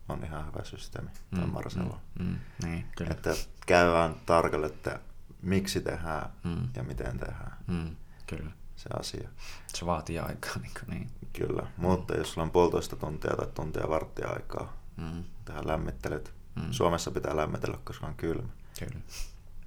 on 0.10 0.24
ihan 0.24 0.48
hyvä 0.48 0.64
systeemi, 0.64 1.10
mm. 1.32 1.40
tai 1.40 1.48
Marcelo. 1.48 2.00
Mm. 2.20 2.26
Mm. 2.26 2.40
Niin, 2.64 2.86
kyllä. 2.98 3.12
Että 3.12 3.30
käydään 3.66 4.16
tarkalle, 4.26 4.68
että 4.68 5.00
miksi 5.42 5.82
tehdään 5.82 6.30
mm. 6.44 6.70
ja 6.76 6.84
miten 6.84 7.20
tehdään. 7.20 7.58
Mm. 7.68 7.96
Kyllä. 8.28 8.52
Se 8.76 8.90
asia. 9.00 9.30
Se 9.68 9.86
vaatii 9.86 10.20
aikaa. 10.20 10.54
Niin, 10.62 10.74
niin. 10.88 11.10
Kyllä, 11.34 11.68
mutta 11.78 12.18
jos 12.18 12.34
sulla 12.34 12.44
on 12.44 12.52
puolitoista 12.52 12.96
tuntia 12.96 13.36
tai 13.36 13.48
tuntia 13.54 13.90
varttia 13.90 14.30
aikaa, 14.30 14.78
mm. 14.98 15.24
tähän 15.46 15.68
lämmittelyt. 15.68 16.34
Mm. 16.56 16.72
Suomessa 16.72 17.12
pitää 17.12 17.36
lämmitellä, 17.36 17.78
koska 17.84 18.08
on 18.08 18.16
kylmä. 18.16 18.50
Kyllä. 18.80 19.02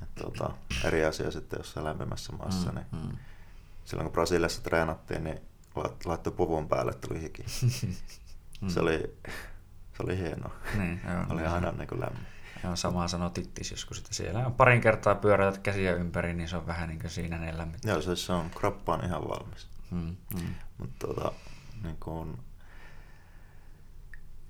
Et, 0.02 0.14
tuota, 0.14 0.50
eri 0.84 1.04
asia 1.04 1.30
sitten 1.30 1.58
jossain 1.58 1.84
lämpimässä 1.84 2.32
maassa. 2.32 2.68
Mm. 2.68 2.74
Niin 2.74 2.86
mm. 2.92 3.16
Silloin 3.84 4.04
kun 4.06 4.12
Brasiliassa 4.12 4.62
treenattiin, 4.62 5.24
niin 5.24 5.40
laittoi 6.04 6.32
puvun 6.32 6.68
päälle, 6.68 6.94
tuli 6.94 7.20
hiki. 7.22 7.44
mm. 8.60 8.68
se, 8.72 8.80
oli, 8.80 9.16
se 9.97 10.02
oli 10.02 10.18
hienoa. 10.18 10.52
Niin, 10.78 11.01
joo, 11.09 11.24
oli 11.31 11.43
joo. 11.43 11.52
aina 11.52 11.73
niin 11.73 11.89
kuin 11.89 12.01
lämmin. 12.01 12.27
Joo, 12.64 12.77
samaa 12.77 13.09
sanoi 13.09 13.31
Tittis 13.31 13.70
joskus, 13.70 13.98
että 13.98 14.14
siellä 14.14 14.47
on 14.47 14.55
parin 14.55 14.81
kertaa 14.81 15.14
pyöräytät 15.14 15.62
käsiä 15.62 15.94
ympäri, 15.94 16.35
niin 16.35 16.48
se 16.48 16.56
on 16.56 16.66
vähän 16.66 16.89
niin 16.89 16.98
kuin 16.98 17.10
siinä 17.10 17.39
ne 17.39 17.59
lämmittää. 17.59 17.93
Joo, 17.93 18.02
se, 18.02 18.16
se 18.16 18.32
on, 18.32 18.51
kroppa 18.51 18.94
on 18.94 19.05
ihan 19.05 19.28
valmis. 19.28 19.68
Mm, 19.90 20.16
mm. 20.35 20.55
Mutta 20.78 21.06
tuota, 21.06 21.32
niin 21.82 21.97
kuin, 22.01 22.39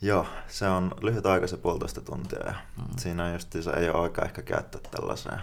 Joo, 0.02 0.26
se 0.48 0.68
on 0.68 0.94
lyhyt 1.00 1.26
aika 1.26 1.46
se 1.46 1.56
puolitoista 1.56 2.00
tuntia 2.00 2.46
ja 2.46 2.54
mm. 2.76 2.84
siinä 2.96 3.32
just 3.32 3.52
se 3.60 3.70
ei 3.70 3.90
ole 3.90 4.02
aika 4.02 4.22
ehkä 4.22 4.42
käyttää 4.42 4.80
tällaiseen 4.90 5.40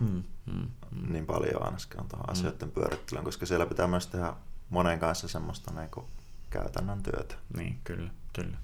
mm. 0.00 0.22
Mm. 0.46 0.68
niin 1.08 1.26
paljon 1.26 1.64
ainakaan 1.64 2.08
tuohon 2.08 2.26
mm. 2.26 2.32
asioiden 2.32 2.70
pyörittelyyn, 2.70 3.24
koska 3.24 3.46
siellä 3.46 3.66
pitää 3.66 3.86
myös 3.86 4.06
tehdä 4.06 4.32
monen 4.70 4.98
kanssa 4.98 5.28
semmoista 5.28 5.72
niin 5.74 5.90
kuin 5.90 6.06
käytännön 6.50 7.02
työtä. 7.02 7.34
Niin, 7.56 7.80
kyllä, 7.84 8.10
kyllä. 8.32 8.56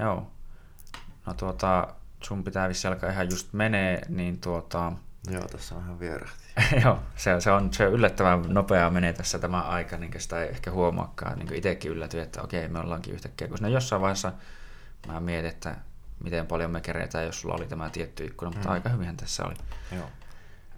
Joo. 0.00 0.30
No 1.26 1.34
tuota, 1.34 1.88
sun 2.22 2.44
pitää 2.44 2.68
vissi 2.68 2.88
alkaa 2.88 3.10
ihan 3.10 3.30
just 3.30 3.52
menee, 3.52 4.02
niin 4.08 4.40
tuota... 4.40 4.92
Joo, 5.30 5.42
tässä 5.42 5.74
on 5.74 5.82
ihan 5.82 6.00
vierähti. 6.00 6.44
Joo, 6.84 6.98
se, 7.16 7.40
se, 7.40 7.50
on, 7.50 7.72
se 7.72 7.84
yllättävän 7.84 8.42
nopeaa 8.48 8.90
menee 8.90 9.12
tässä 9.12 9.38
tämä 9.38 9.60
aika, 9.62 9.96
niin 9.96 10.12
sitä 10.18 10.42
ei 10.42 10.48
ehkä 10.48 10.70
huomaakaan. 10.70 11.38
Niin 11.38 11.54
itsekin 11.54 11.90
yllätyin, 11.90 12.22
että 12.22 12.42
okei, 12.42 12.68
me 12.68 12.78
ollaankin 12.78 13.14
yhtäkkiä, 13.14 13.48
koska 13.48 13.68
jossain 13.68 14.02
vaiheessa 14.02 14.32
mä 15.06 15.20
mietin, 15.20 15.50
että 15.50 15.76
miten 16.24 16.46
paljon 16.46 16.70
me 16.70 16.80
kerätään, 16.80 17.24
jos 17.24 17.40
sulla 17.40 17.54
oli 17.54 17.66
tämä 17.66 17.90
tietty 17.90 18.24
ikkuna, 18.24 18.50
mutta 18.50 18.68
mm. 18.68 18.72
aika 18.72 18.88
hyvinhän 18.88 19.16
tässä 19.16 19.44
oli. 19.44 19.54
Joo. 19.92 20.10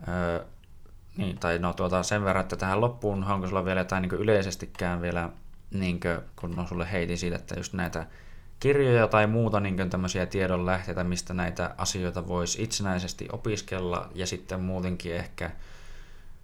Öö, 0.08 0.44
niin, 1.16 1.38
tai 1.38 1.58
no 1.58 1.72
tuota, 1.72 2.02
sen 2.02 2.24
verran, 2.24 2.42
että 2.42 2.56
tähän 2.56 2.80
loppuun, 2.80 3.24
onko 3.24 3.46
sulla 3.46 3.64
vielä 3.64 3.80
jotain 3.80 4.02
niin 4.02 4.12
yleisestikään 4.12 5.02
vielä, 5.02 5.30
niin 5.70 6.00
kuin, 6.00 6.18
kun 6.36 6.58
on 6.58 6.68
sulle 6.68 6.92
heitin 6.92 7.18
siitä, 7.18 7.36
että 7.36 7.54
just 7.56 7.72
näitä 7.72 8.06
kirjoja 8.62 9.08
tai 9.08 9.26
muuta 9.26 9.60
niin 9.60 9.90
tämmöisiä 9.90 10.26
tiedonlähteitä, 10.26 11.04
mistä 11.04 11.34
näitä 11.34 11.74
asioita 11.78 12.26
voisi 12.26 12.62
itsenäisesti 12.62 13.28
opiskella 13.32 14.10
ja 14.14 14.26
sitten 14.26 14.60
muutenkin 14.60 15.14
ehkä 15.14 15.50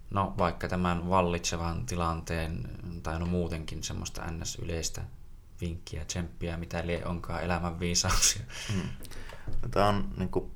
no 0.09 0.33
vaikka 0.37 0.67
tämän 0.67 1.09
vallitsevan 1.09 1.85
tilanteen 1.85 2.69
tai 3.03 3.19
no 3.19 3.25
muutenkin 3.25 3.83
semmoista 3.83 4.31
ns-yleistä 4.31 5.01
vinkkiä, 5.61 6.05
tsemppiä, 6.05 6.57
mitä 6.57 6.87
lie 6.87 7.05
onkaan 7.05 7.43
elämän 7.43 7.79
viisauksia. 7.79 8.41
Mm. 8.75 8.89
Tämä 9.71 9.87
on 9.87 10.09
niin 10.17 10.29
kuin, 10.29 10.51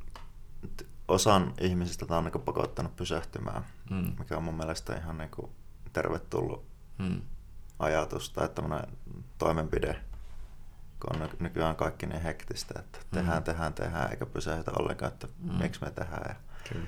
osan 1.08 1.54
ihmisistä 1.62 2.06
tämä 2.06 2.18
on 2.18 2.24
niin 2.24 2.42
pakottanut 2.42 2.96
pysähtymään, 2.96 3.66
mm. 3.90 4.14
mikä 4.20 4.38
on 4.38 4.44
mun 4.44 4.58
mielestä 4.58 4.98
ihan 4.98 5.18
niin 5.18 5.32
kuin, 5.32 5.52
tervetullut 5.94 6.66
mm. 6.98 7.22
ajatus 7.80 8.30
tai 8.30 8.50
tämmöinen 8.50 8.98
toimenpide, 9.38 10.13
kun 11.04 11.22
on 11.22 11.30
nykyään 11.40 11.76
kaikki 11.76 12.06
niin 12.06 12.22
hektistä, 12.22 12.80
että 12.80 13.00
tehdään, 13.12 13.38
mm. 13.38 13.44
tehdään, 13.44 13.74
tehdään, 13.74 14.12
eikä 14.12 14.26
pysähdytä 14.26 14.72
ollenkaan, 14.80 15.12
että 15.12 15.28
mm. 15.40 15.54
miksi 15.54 15.82
me 15.82 15.92
tehdään 15.92 16.26
ja 16.30 16.36
Kyllä. 16.70 16.88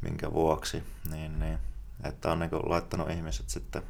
minkä 0.00 0.32
vuoksi. 0.32 0.82
Niin, 1.10 1.38
niin 1.38 1.58
että 2.04 2.32
on 2.32 2.38
niin 2.38 2.50
laittanut 2.52 3.10
ihmiset 3.10 3.48
sitten 3.48 3.82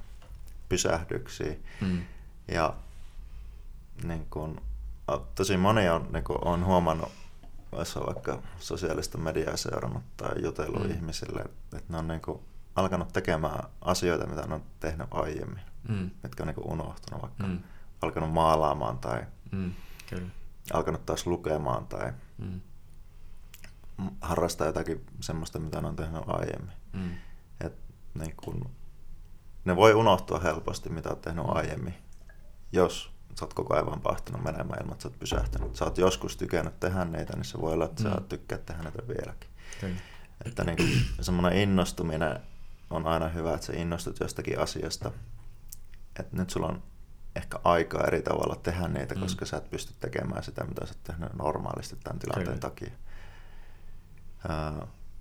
pysähdyksiin. 0.69 1.65
Mm. 1.81 2.05
Ja 2.49 2.75
niin 4.03 4.27
kuin, 4.31 4.61
tosi 5.35 5.57
moni 5.57 5.89
on, 5.89 6.09
niin 6.13 6.25
kuin, 6.25 6.39
on 6.45 6.65
huomannut, 6.65 7.13
jos 7.73 7.97
on 7.97 8.07
vaikka 8.07 8.43
sosiaalista 8.59 9.19
mediaa 9.19 9.57
seurannut 9.57 10.03
tai 10.17 10.43
jutellut 10.43 10.83
mm. 10.83 10.91
ihmisille, 10.91 11.41
että 11.77 11.93
ne 11.93 11.99
on 11.99 12.09
niin 12.09 12.21
kuin, 12.21 12.41
alkanut 12.77 13.13
tekemään 13.13 13.65
asioita, 13.81 14.27
mitä 14.27 14.47
ne 14.47 14.55
on 14.55 14.63
tehnyt 14.81 15.07
aiemmin, 15.11 15.63
mm. 15.89 16.11
mitkä 16.23 16.43
on 16.43 16.47
niin 16.47 16.55
kuin, 16.55 16.73
unohtunut, 16.73 17.23
vaikka 17.23 17.47
mm. 17.47 17.59
alkanut 18.03 18.33
maalaamaan 18.33 18.99
tai 18.99 19.23
mm. 19.55 19.73
Kyllä. 20.11 20.29
alkanut 20.73 21.07
taas 21.07 21.27
lukemaan 21.27 21.87
tai 21.87 22.13
mm. 22.39 22.61
harrastaa 24.21 24.67
jotakin 24.67 25.07
semmoista, 25.21 25.59
mitä 25.59 25.81
ne 25.81 25.89
on 25.89 25.97
tehnyt 25.97 26.23
aiemmin. 26.27 26.73
Mm 26.93 27.11
niin 28.15 28.35
kun, 28.37 28.71
ne 29.65 29.77
voi 29.77 29.95
unohtua 29.95 30.39
helposti, 30.39 30.89
mitä 30.89 31.09
olet 31.09 31.21
tehnyt 31.21 31.45
aiemmin, 31.49 31.95
jos 32.73 33.11
sä 33.39 33.45
oot 33.45 33.55
koko 33.55 33.75
ajan 33.75 33.87
vaan 33.87 34.01
pahtunut 34.01 34.43
menemään 34.43 34.81
ilman, 34.81 34.93
että 34.93 35.03
sä 35.03 35.09
oot 35.09 35.19
pysähtynyt. 35.19 35.77
Sä 35.77 35.85
oot 35.85 35.99
joskus 35.99 36.37
tykännyt 36.37 36.81
tehdä 36.81 37.05
niitä, 37.05 37.37
niin 37.37 37.45
se 37.45 37.61
voi 37.61 37.73
olla, 37.73 37.85
että 37.85 38.03
mm. 38.03 38.11
sä 38.11 38.21
tykkää 38.29 38.59
tehdä 38.59 38.83
niitä 38.83 39.09
vieläkin. 39.09 39.51
Kyllä. 39.81 39.97
Että 40.45 40.65
niin, 40.65 40.79
semmoinen 41.21 41.59
innostuminen 41.59 42.41
on 42.91 43.07
aina 43.07 43.29
hyvä, 43.29 43.55
että 43.55 43.67
sä 43.67 43.73
innostut 43.73 44.21
jostakin 44.21 44.59
asiasta. 44.59 45.11
Että 46.19 46.37
nyt 46.37 46.51
sulla 46.51 46.67
on 46.67 46.83
ehkä 47.37 47.59
aikaa 47.65 48.05
eri 48.07 48.23
tavalla 48.23 48.57
tehdä 48.57 48.89
niitä, 48.89 49.15
mm. 49.15 49.21
koska 49.21 49.47
sä 49.47 49.57
et 49.57 49.71
pysty 49.71 49.95
tekemään 50.01 50.43
sitä, 50.43 50.65
mitä 50.65 50.87
sä 50.87 50.95
oot 50.95 51.05
tehnyt 51.05 51.35
normaalisti 51.35 51.97
tämän 52.05 52.19
tilanteen 52.19 52.47
Kyllä. 52.47 52.61
takia. 52.61 52.91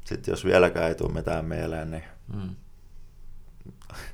Sitten 0.06 0.32
jos 0.32 0.46
vieläkään 0.46 0.88
ei 0.88 0.96
tule 0.96 1.14
mitään 1.14 1.46
mieleen, 1.46 1.92
niin 1.92 2.04
mm 2.34 2.56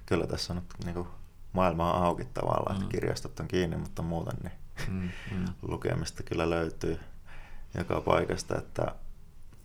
kyllä 0.06 0.28
tässä 0.28 0.54
on 0.54 0.58
nyt 0.58 0.86
niin 0.86 0.94
kuin, 0.94 1.08
maailma 1.54 1.94
on 1.94 2.04
auki 2.04 2.26
tavallaan, 2.26 2.76
mm. 2.76 2.82
että 2.82 2.92
kirjastot 2.92 3.40
on 3.40 3.48
kiinni, 3.48 3.78
mutta 3.78 4.02
muuten 4.02 4.38
niin 4.44 4.54
mm, 4.88 5.10
mm. 5.38 5.46
lukemista 5.72 6.24
kyllä 6.24 6.50
löytyy 6.50 7.00
joka 7.78 8.02
paikasta, 8.02 8.58
että 8.58 8.96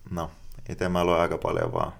no, 0.09 0.31
itse 0.69 0.89
mä 0.89 1.05
luen 1.05 1.21
aika 1.21 1.37
paljon 1.37 1.73
vaan 1.73 1.93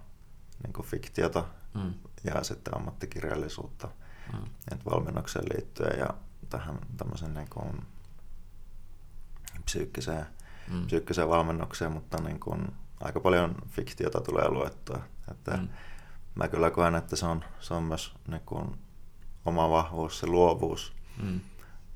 niin 0.64 0.74
kuin 0.74 0.86
fiktiota 0.86 1.46
mm. 1.74 1.94
ja 2.24 2.44
sitten 2.44 2.76
ammattikirjallisuutta 2.76 3.88
mm. 4.34 4.40
valmennukseen 4.92 5.46
liittyen 5.54 6.00
ja 6.00 6.10
tähän 6.50 6.80
tämmöisen 6.98 7.34
niin 7.34 7.50
kuin 7.50 7.86
psyykkiseen, 9.66 10.26
mm. 10.72 10.86
psyykkiseen 10.86 11.30
valmennukseen, 11.30 11.92
mutta 11.92 12.22
niin 12.22 12.40
kuin 12.40 12.68
aika 13.00 13.20
paljon 13.20 13.56
fiktiota 13.70 14.22
tulee 14.22 14.50
luettua. 14.50 15.02
Että 15.32 15.58
mm 15.58 15.68
mä 16.36 16.48
kyllä 16.48 16.72
koen, 16.72 16.96
että 16.96 17.16
se 17.16 17.26
on, 17.26 17.44
se 17.60 17.74
on 17.74 17.84
myös 17.84 18.14
niin 18.28 18.42
kuin 18.46 18.80
oma 19.46 19.70
vahvuus, 19.70 20.20
se 20.20 20.28
luovuus 20.28 20.94
mm. 21.24 21.40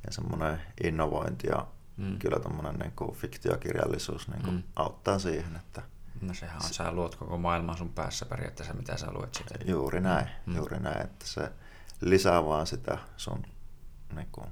ja 0.05 0.13
semmoinen 0.13 0.61
innovointi 0.83 1.47
ja 1.47 1.67
mm. 1.97 2.19
kyllä 2.19 2.39
tämmöinen 2.39 2.75
niin 2.75 2.93
kuin 2.95 3.15
fiktiokirjallisuus 3.15 4.27
niin 4.27 4.41
kuin 4.41 4.55
mm. 4.55 4.63
auttaa 4.75 5.19
siihen, 5.19 5.55
että 5.55 5.81
No 6.21 6.33
sehän 6.33 6.55
on, 6.55 6.61
se, 6.61 6.73
sä 6.73 6.91
luot 6.91 7.15
koko 7.15 7.37
maailman 7.37 7.77
sun 7.77 7.89
päässä 7.89 8.25
periaatteessa, 8.25 8.73
mitä 8.73 8.97
sä 8.97 9.11
luet 9.11 9.35
sitten. 9.35 9.67
Juuri 9.67 10.01
näin, 10.01 10.27
mm. 10.45 10.55
juuri 10.55 10.79
näin, 10.79 11.01
että 11.01 11.27
se 11.27 11.51
lisää 12.01 12.45
vaan 12.45 12.67
sitä 12.67 12.97
sun 13.17 13.45
niin 14.15 14.27
kuin, 14.31 14.47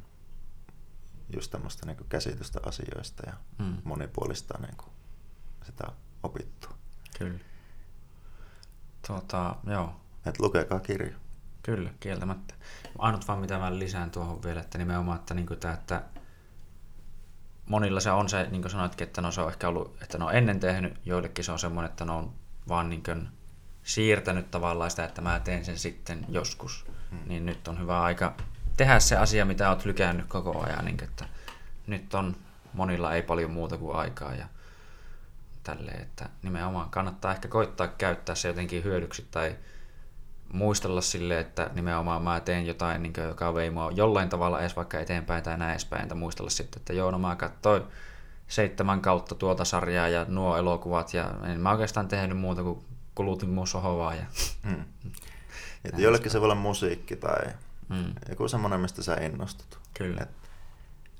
just 1.33 1.51
tämmöistä 1.51 1.85
niin 1.85 1.97
kuin 1.97 2.09
käsitystä 2.09 2.59
asioista 2.65 3.23
ja 3.25 3.33
mm. 3.57 3.77
monipuolista 3.83 4.57
niin 4.61 4.77
kuin, 4.77 4.89
sitä 5.63 5.83
opittua. 6.23 6.73
Kyllä. 7.17 7.39
Tuota, 9.07 9.55
joo. 9.67 9.95
Et 10.25 10.39
lukekaa 10.39 10.79
kirja. 10.79 11.17
Kyllä, 11.63 11.93
kieltämättä. 11.99 12.53
Ainut 12.97 13.27
vaan 13.27 13.39
mitä 13.39 13.57
mä 13.57 13.79
lisään 13.79 14.11
tuohon 14.11 14.43
vielä, 14.43 14.59
että 14.61 14.77
nimenomaan, 14.77 15.19
että, 15.19 15.33
niin 15.33 15.47
tämä, 15.59 15.73
että 15.73 16.03
monilla 17.65 17.99
se 17.99 18.11
on 18.11 18.29
se, 18.29 18.47
niin 18.51 18.61
kuin 18.61 18.71
sanoitkin, 18.71 19.07
että 19.07 19.21
no 19.21 19.31
se 19.31 19.41
on 19.41 19.49
ehkä 19.49 19.67
ollut, 19.67 19.97
että 20.01 20.17
ne 20.17 20.25
on 20.25 20.35
ennen 20.35 20.59
tehnyt, 20.59 20.93
joillekin 21.05 21.45
se 21.45 21.51
on 21.51 21.59
semmoinen, 21.59 21.89
että 21.89 22.05
ne 22.05 22.11
on 22.11 22.33
vaan 22.67 22.89
niin 22.89 23.03
kuin 23.03 23.27
siirtänyt 23.83 24.51
tavallaan 24.51 24.89
sitä, 24.89 25.05
että 25.05 25.21
mä 25.21 25.39
teen 25.39 25.65
sen 25.65 25.79
sitten 25.79 26.25
joskus. 26.29 26.85
Hmm. 27.11 27.19
Niin 27.25 27.45
nyt 27.45 27.67
on 27.67 27.79
hyvä 27.79 28.01
aika 28.01 28.37
tehdä 28.77 28.99
se 28.99 29.17
asia, 29.17 29.45
mitä 29.45 29.69
oot 29.69 29.85
lykännyt 29.85 30.25
koko 30.27 30.63
ajan. 30.63 30.85
Niin, 30.85 31.03
että 31.03 31.25
nyt 31.87 32.13
on 32.13 32.35
monilla 32.73 33.15
ei 33.15 33.21
paljon 33.21 33.51
muuta 33.51 33.77
kuin 33.77 33.95
aikaa 33.95 34.33
ja 34.33 34.47
tälleen, 35.63 36.01
että 36.01 36.29
nimenomaan 36.43 36.89
kannattaa 36.89 37.31
ehkä 37.31 37.47
koittaa 37.47 37.87
käyttää 37.87 38.35
se 38.35 38.47
jotenkin 38.47 38.83
hyödyksi 38.83 39.27
tai 39.31 39.55
muistella 40.53 41.01
sille, 41.01 41.39
että 41.39 41.69
nimenomaan 41.73 42.21
mä 42.21 42.39
teen 42.39 42.65
jotain, 42.65 43.03
niin 43.03 43.13
kuin, 43.13 43.27
joka 43.27 43.53
vei 43.53 43.69
mua 43.69 43.91
jollain 43.91 44.29
tavalla 44.29 44.61
edes 44.61 44.75
vaikka 44.75 44.99
eteenpäin 44.99 45.43
tai 45.43 45.57
näin 45.57 45.71
edespäin, 45.71 46.01
että 46.01 46.15
muistella 46.15 46.49
sitten, 46.49 46.79
että 46.79 46.93
joo, 46.93 47.11
no 47.11 47.19
mä 47.19 47.35
katsoin 47.35 47.83
seitsemän 48.47 49.01
kautta 49.01 49.35
tuota 49.35 49.65
sarjaa 49.65 50.07
ja 50.07 50.25
nuo 50.27 50.57
elokuvat 50.57 51.13
ja 51.13 51.31
en 51.43 51.59
mä 51.59 51.71
oikeastaan 51.71 52.07
tehnyt 52.07 52.37
muuta 52.37 52.63
kuin 52.63 52.85
kulutin 53.15 53.49
mun 53.49 53.67
sohovaa. 53.67 54.15
Ja... 54.15 54.25
Mm. 54.63 54.83
Että 55.85 56.01
jollekin 56.01 56.31
se 56.31 56.39
voi 56.39 56.45
olla 56.45 56.55
musiikki 56.55 57.15
tai 57.15 57.45
mm. 57.89 58.13
joku 58.29 58.47
semmoinen, 58.47 58.79
mistä 58.79 59.03
sä 59.03 59.15
innostut. 59.15 59.79
Kyllä. 59.93 60.21
Et 60.21 60.49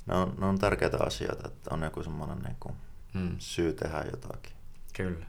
ne, 0.06 0.15
on, 0.15 0.35
ne 0.38 0.45
on 0.45 0.60
tärkeitä 0.60 0.98
asioita, 0.99 1.48
että 1.48 1.73
on 1.73 1.84
joku 1.84 2.03
semmoinen 2.03 2.39
niin 2.39 2.57
kuin 2.60 2.76
mm. 3.14 3.35
syy 3.39 3.73
tehdä 3.73 4.03
jotakin. 4.11 4.53
Kyllä. 4.94 5.26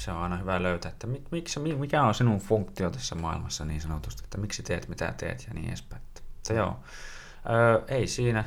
Se 0.00 0.12
on 0.12 0.18
aina 0.18 0.36
hyvä 0.36 0.62
löytää, 0.62 0.90
että 0.90 1.06
mik, 1.06 1.30
miksi, 1.30 1.60
mikä 1.60 2.02
on 2.02 2.14
sinun 2.14 2.38
funktio 2.38 2.90
tässä 2.90 3.14
maailmassa 3.14 3.64
niin 3.64 3.80
sanotusti, 3.80 4.22
että 4.24 4.38
miksi 4.38 4.62
teet 4.62 4.88
mitä 4.88 5.14
teet 5.16 5.44
ja 5.48 5.54
niin 5.54 5.68
edespäin. 5.68 6.02
Että 6.36 6.54
joo, 6.54 6.80
öö, 7.50 7.82
ei 7.88 8.06
siinä. 8.06 8.44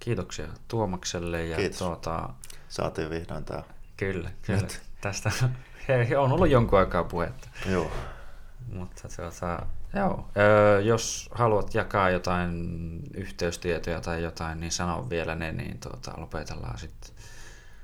Kiitoksia 0.00 0.48
Tuomakselle. 0.68 1.46
Ja 1.46 1.56
Kiitos. 1.56 1.78
Tuota, 1.78 2.30
Saatiin 2.68 3.10
vihdoin 3.10 3.44
tämä. 3.44 3.62
Kyllä, 3.96 4.30
kyllä. 4.42 4.60
Nyt. 4.60 4.82
Tästä 5.00 5.30
he, 5.88 6.18
on 6.18 6.32
ollut 6.32 6.50
jonkun 6.50 6.78
aikaa 6.78 7.04
puhetta. 7.04 7.48
Joo. 7.70 7.90
Mutta 8.72 9.08
tuota, 9.16 9.66
joo, 9.94 10.28
öö, 10.36 10.80
jos 10.80 11.30
haluat 11.34 11.74
jakaa 11.74 12.10
jotain 12.10 12.52
yhteystietoja 13.14 14.00
tai 14.00 14.22
jotain, 14.22 14.60
niin 14.60 14.72
sano 14.72 15.10
vielä 15.10 15.34
ne, 15.34 15.52
niin 15.52 15.80
tuota, 15.80 16.12
lopetellaan 16.16 16.78
sitten. 16.78 17.10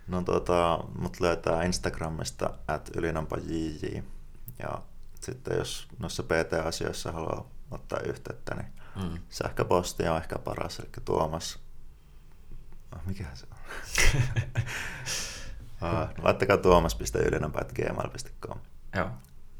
No 0.09 0.22
tuota, 0.22 0.85
mut 0.98 1.20
löytää 1.20 1.62
Instagramista 1.62 2.51
at 2.68 2.90
ylinampajj. 2.97 4.02
Ja 4.59 4.82
sitten 5.20 5.59
jos 5.59 5.89
noissa 5.98 6.22
PT-asioissa 6.22 7.12
haluaa 7.12 7.48
ottaa 7.70 8.01
yhteyttä, 8.01 8.55
niin 8.55 8.72
mm. 9.02 9.18
sähköposti 9.28 10.09
on 10.09 10.16
ehkä 10.16 10.39
paras, 10.39 10.78
eli 10.78 10.89
Tuomas. 11.05 11.59
Oh, 12.97 13.02
mikä 13.06 13.24
se 13.35 13.47
on? 13.51 13.56
ah, 15.89 16.09
laittakaa 16.22 16.56
tuomas.ylinampa.gmail.com. 16.56 18.59
Joo, 18.97 19.10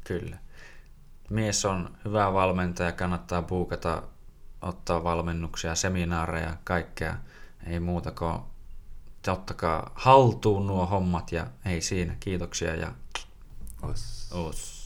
kyllä. 0.03 0.37
Mies 1.29 1.65
on 1.65 1.97
hyvä 2.05 2.33
valmentaja, 2.33 2.91
kannattaa 2.91 3.41
puukata, 3.41 4.03
ottaa 4.61 5.03
valmennuksia, 5.03 5.75
seminaareja, 5.75 6.57
kaikkea. 6.63 7.15
Ei 7.67 7.79
muuta 7.79 8.11
kuin 8.11 8.39
ottakaa 9.27 9.91
haltuun 9.95 10.67
nuo 10.67 10.85
hommat 10.85 11.31
ja 11.31 11.47
ei 11.65 11.81
siinä. 11.81 12.15
Kiitoksia 12.19 12.75
ja 12.75 12.91
Os. 13.81 14.29
Os. 14.31 14.78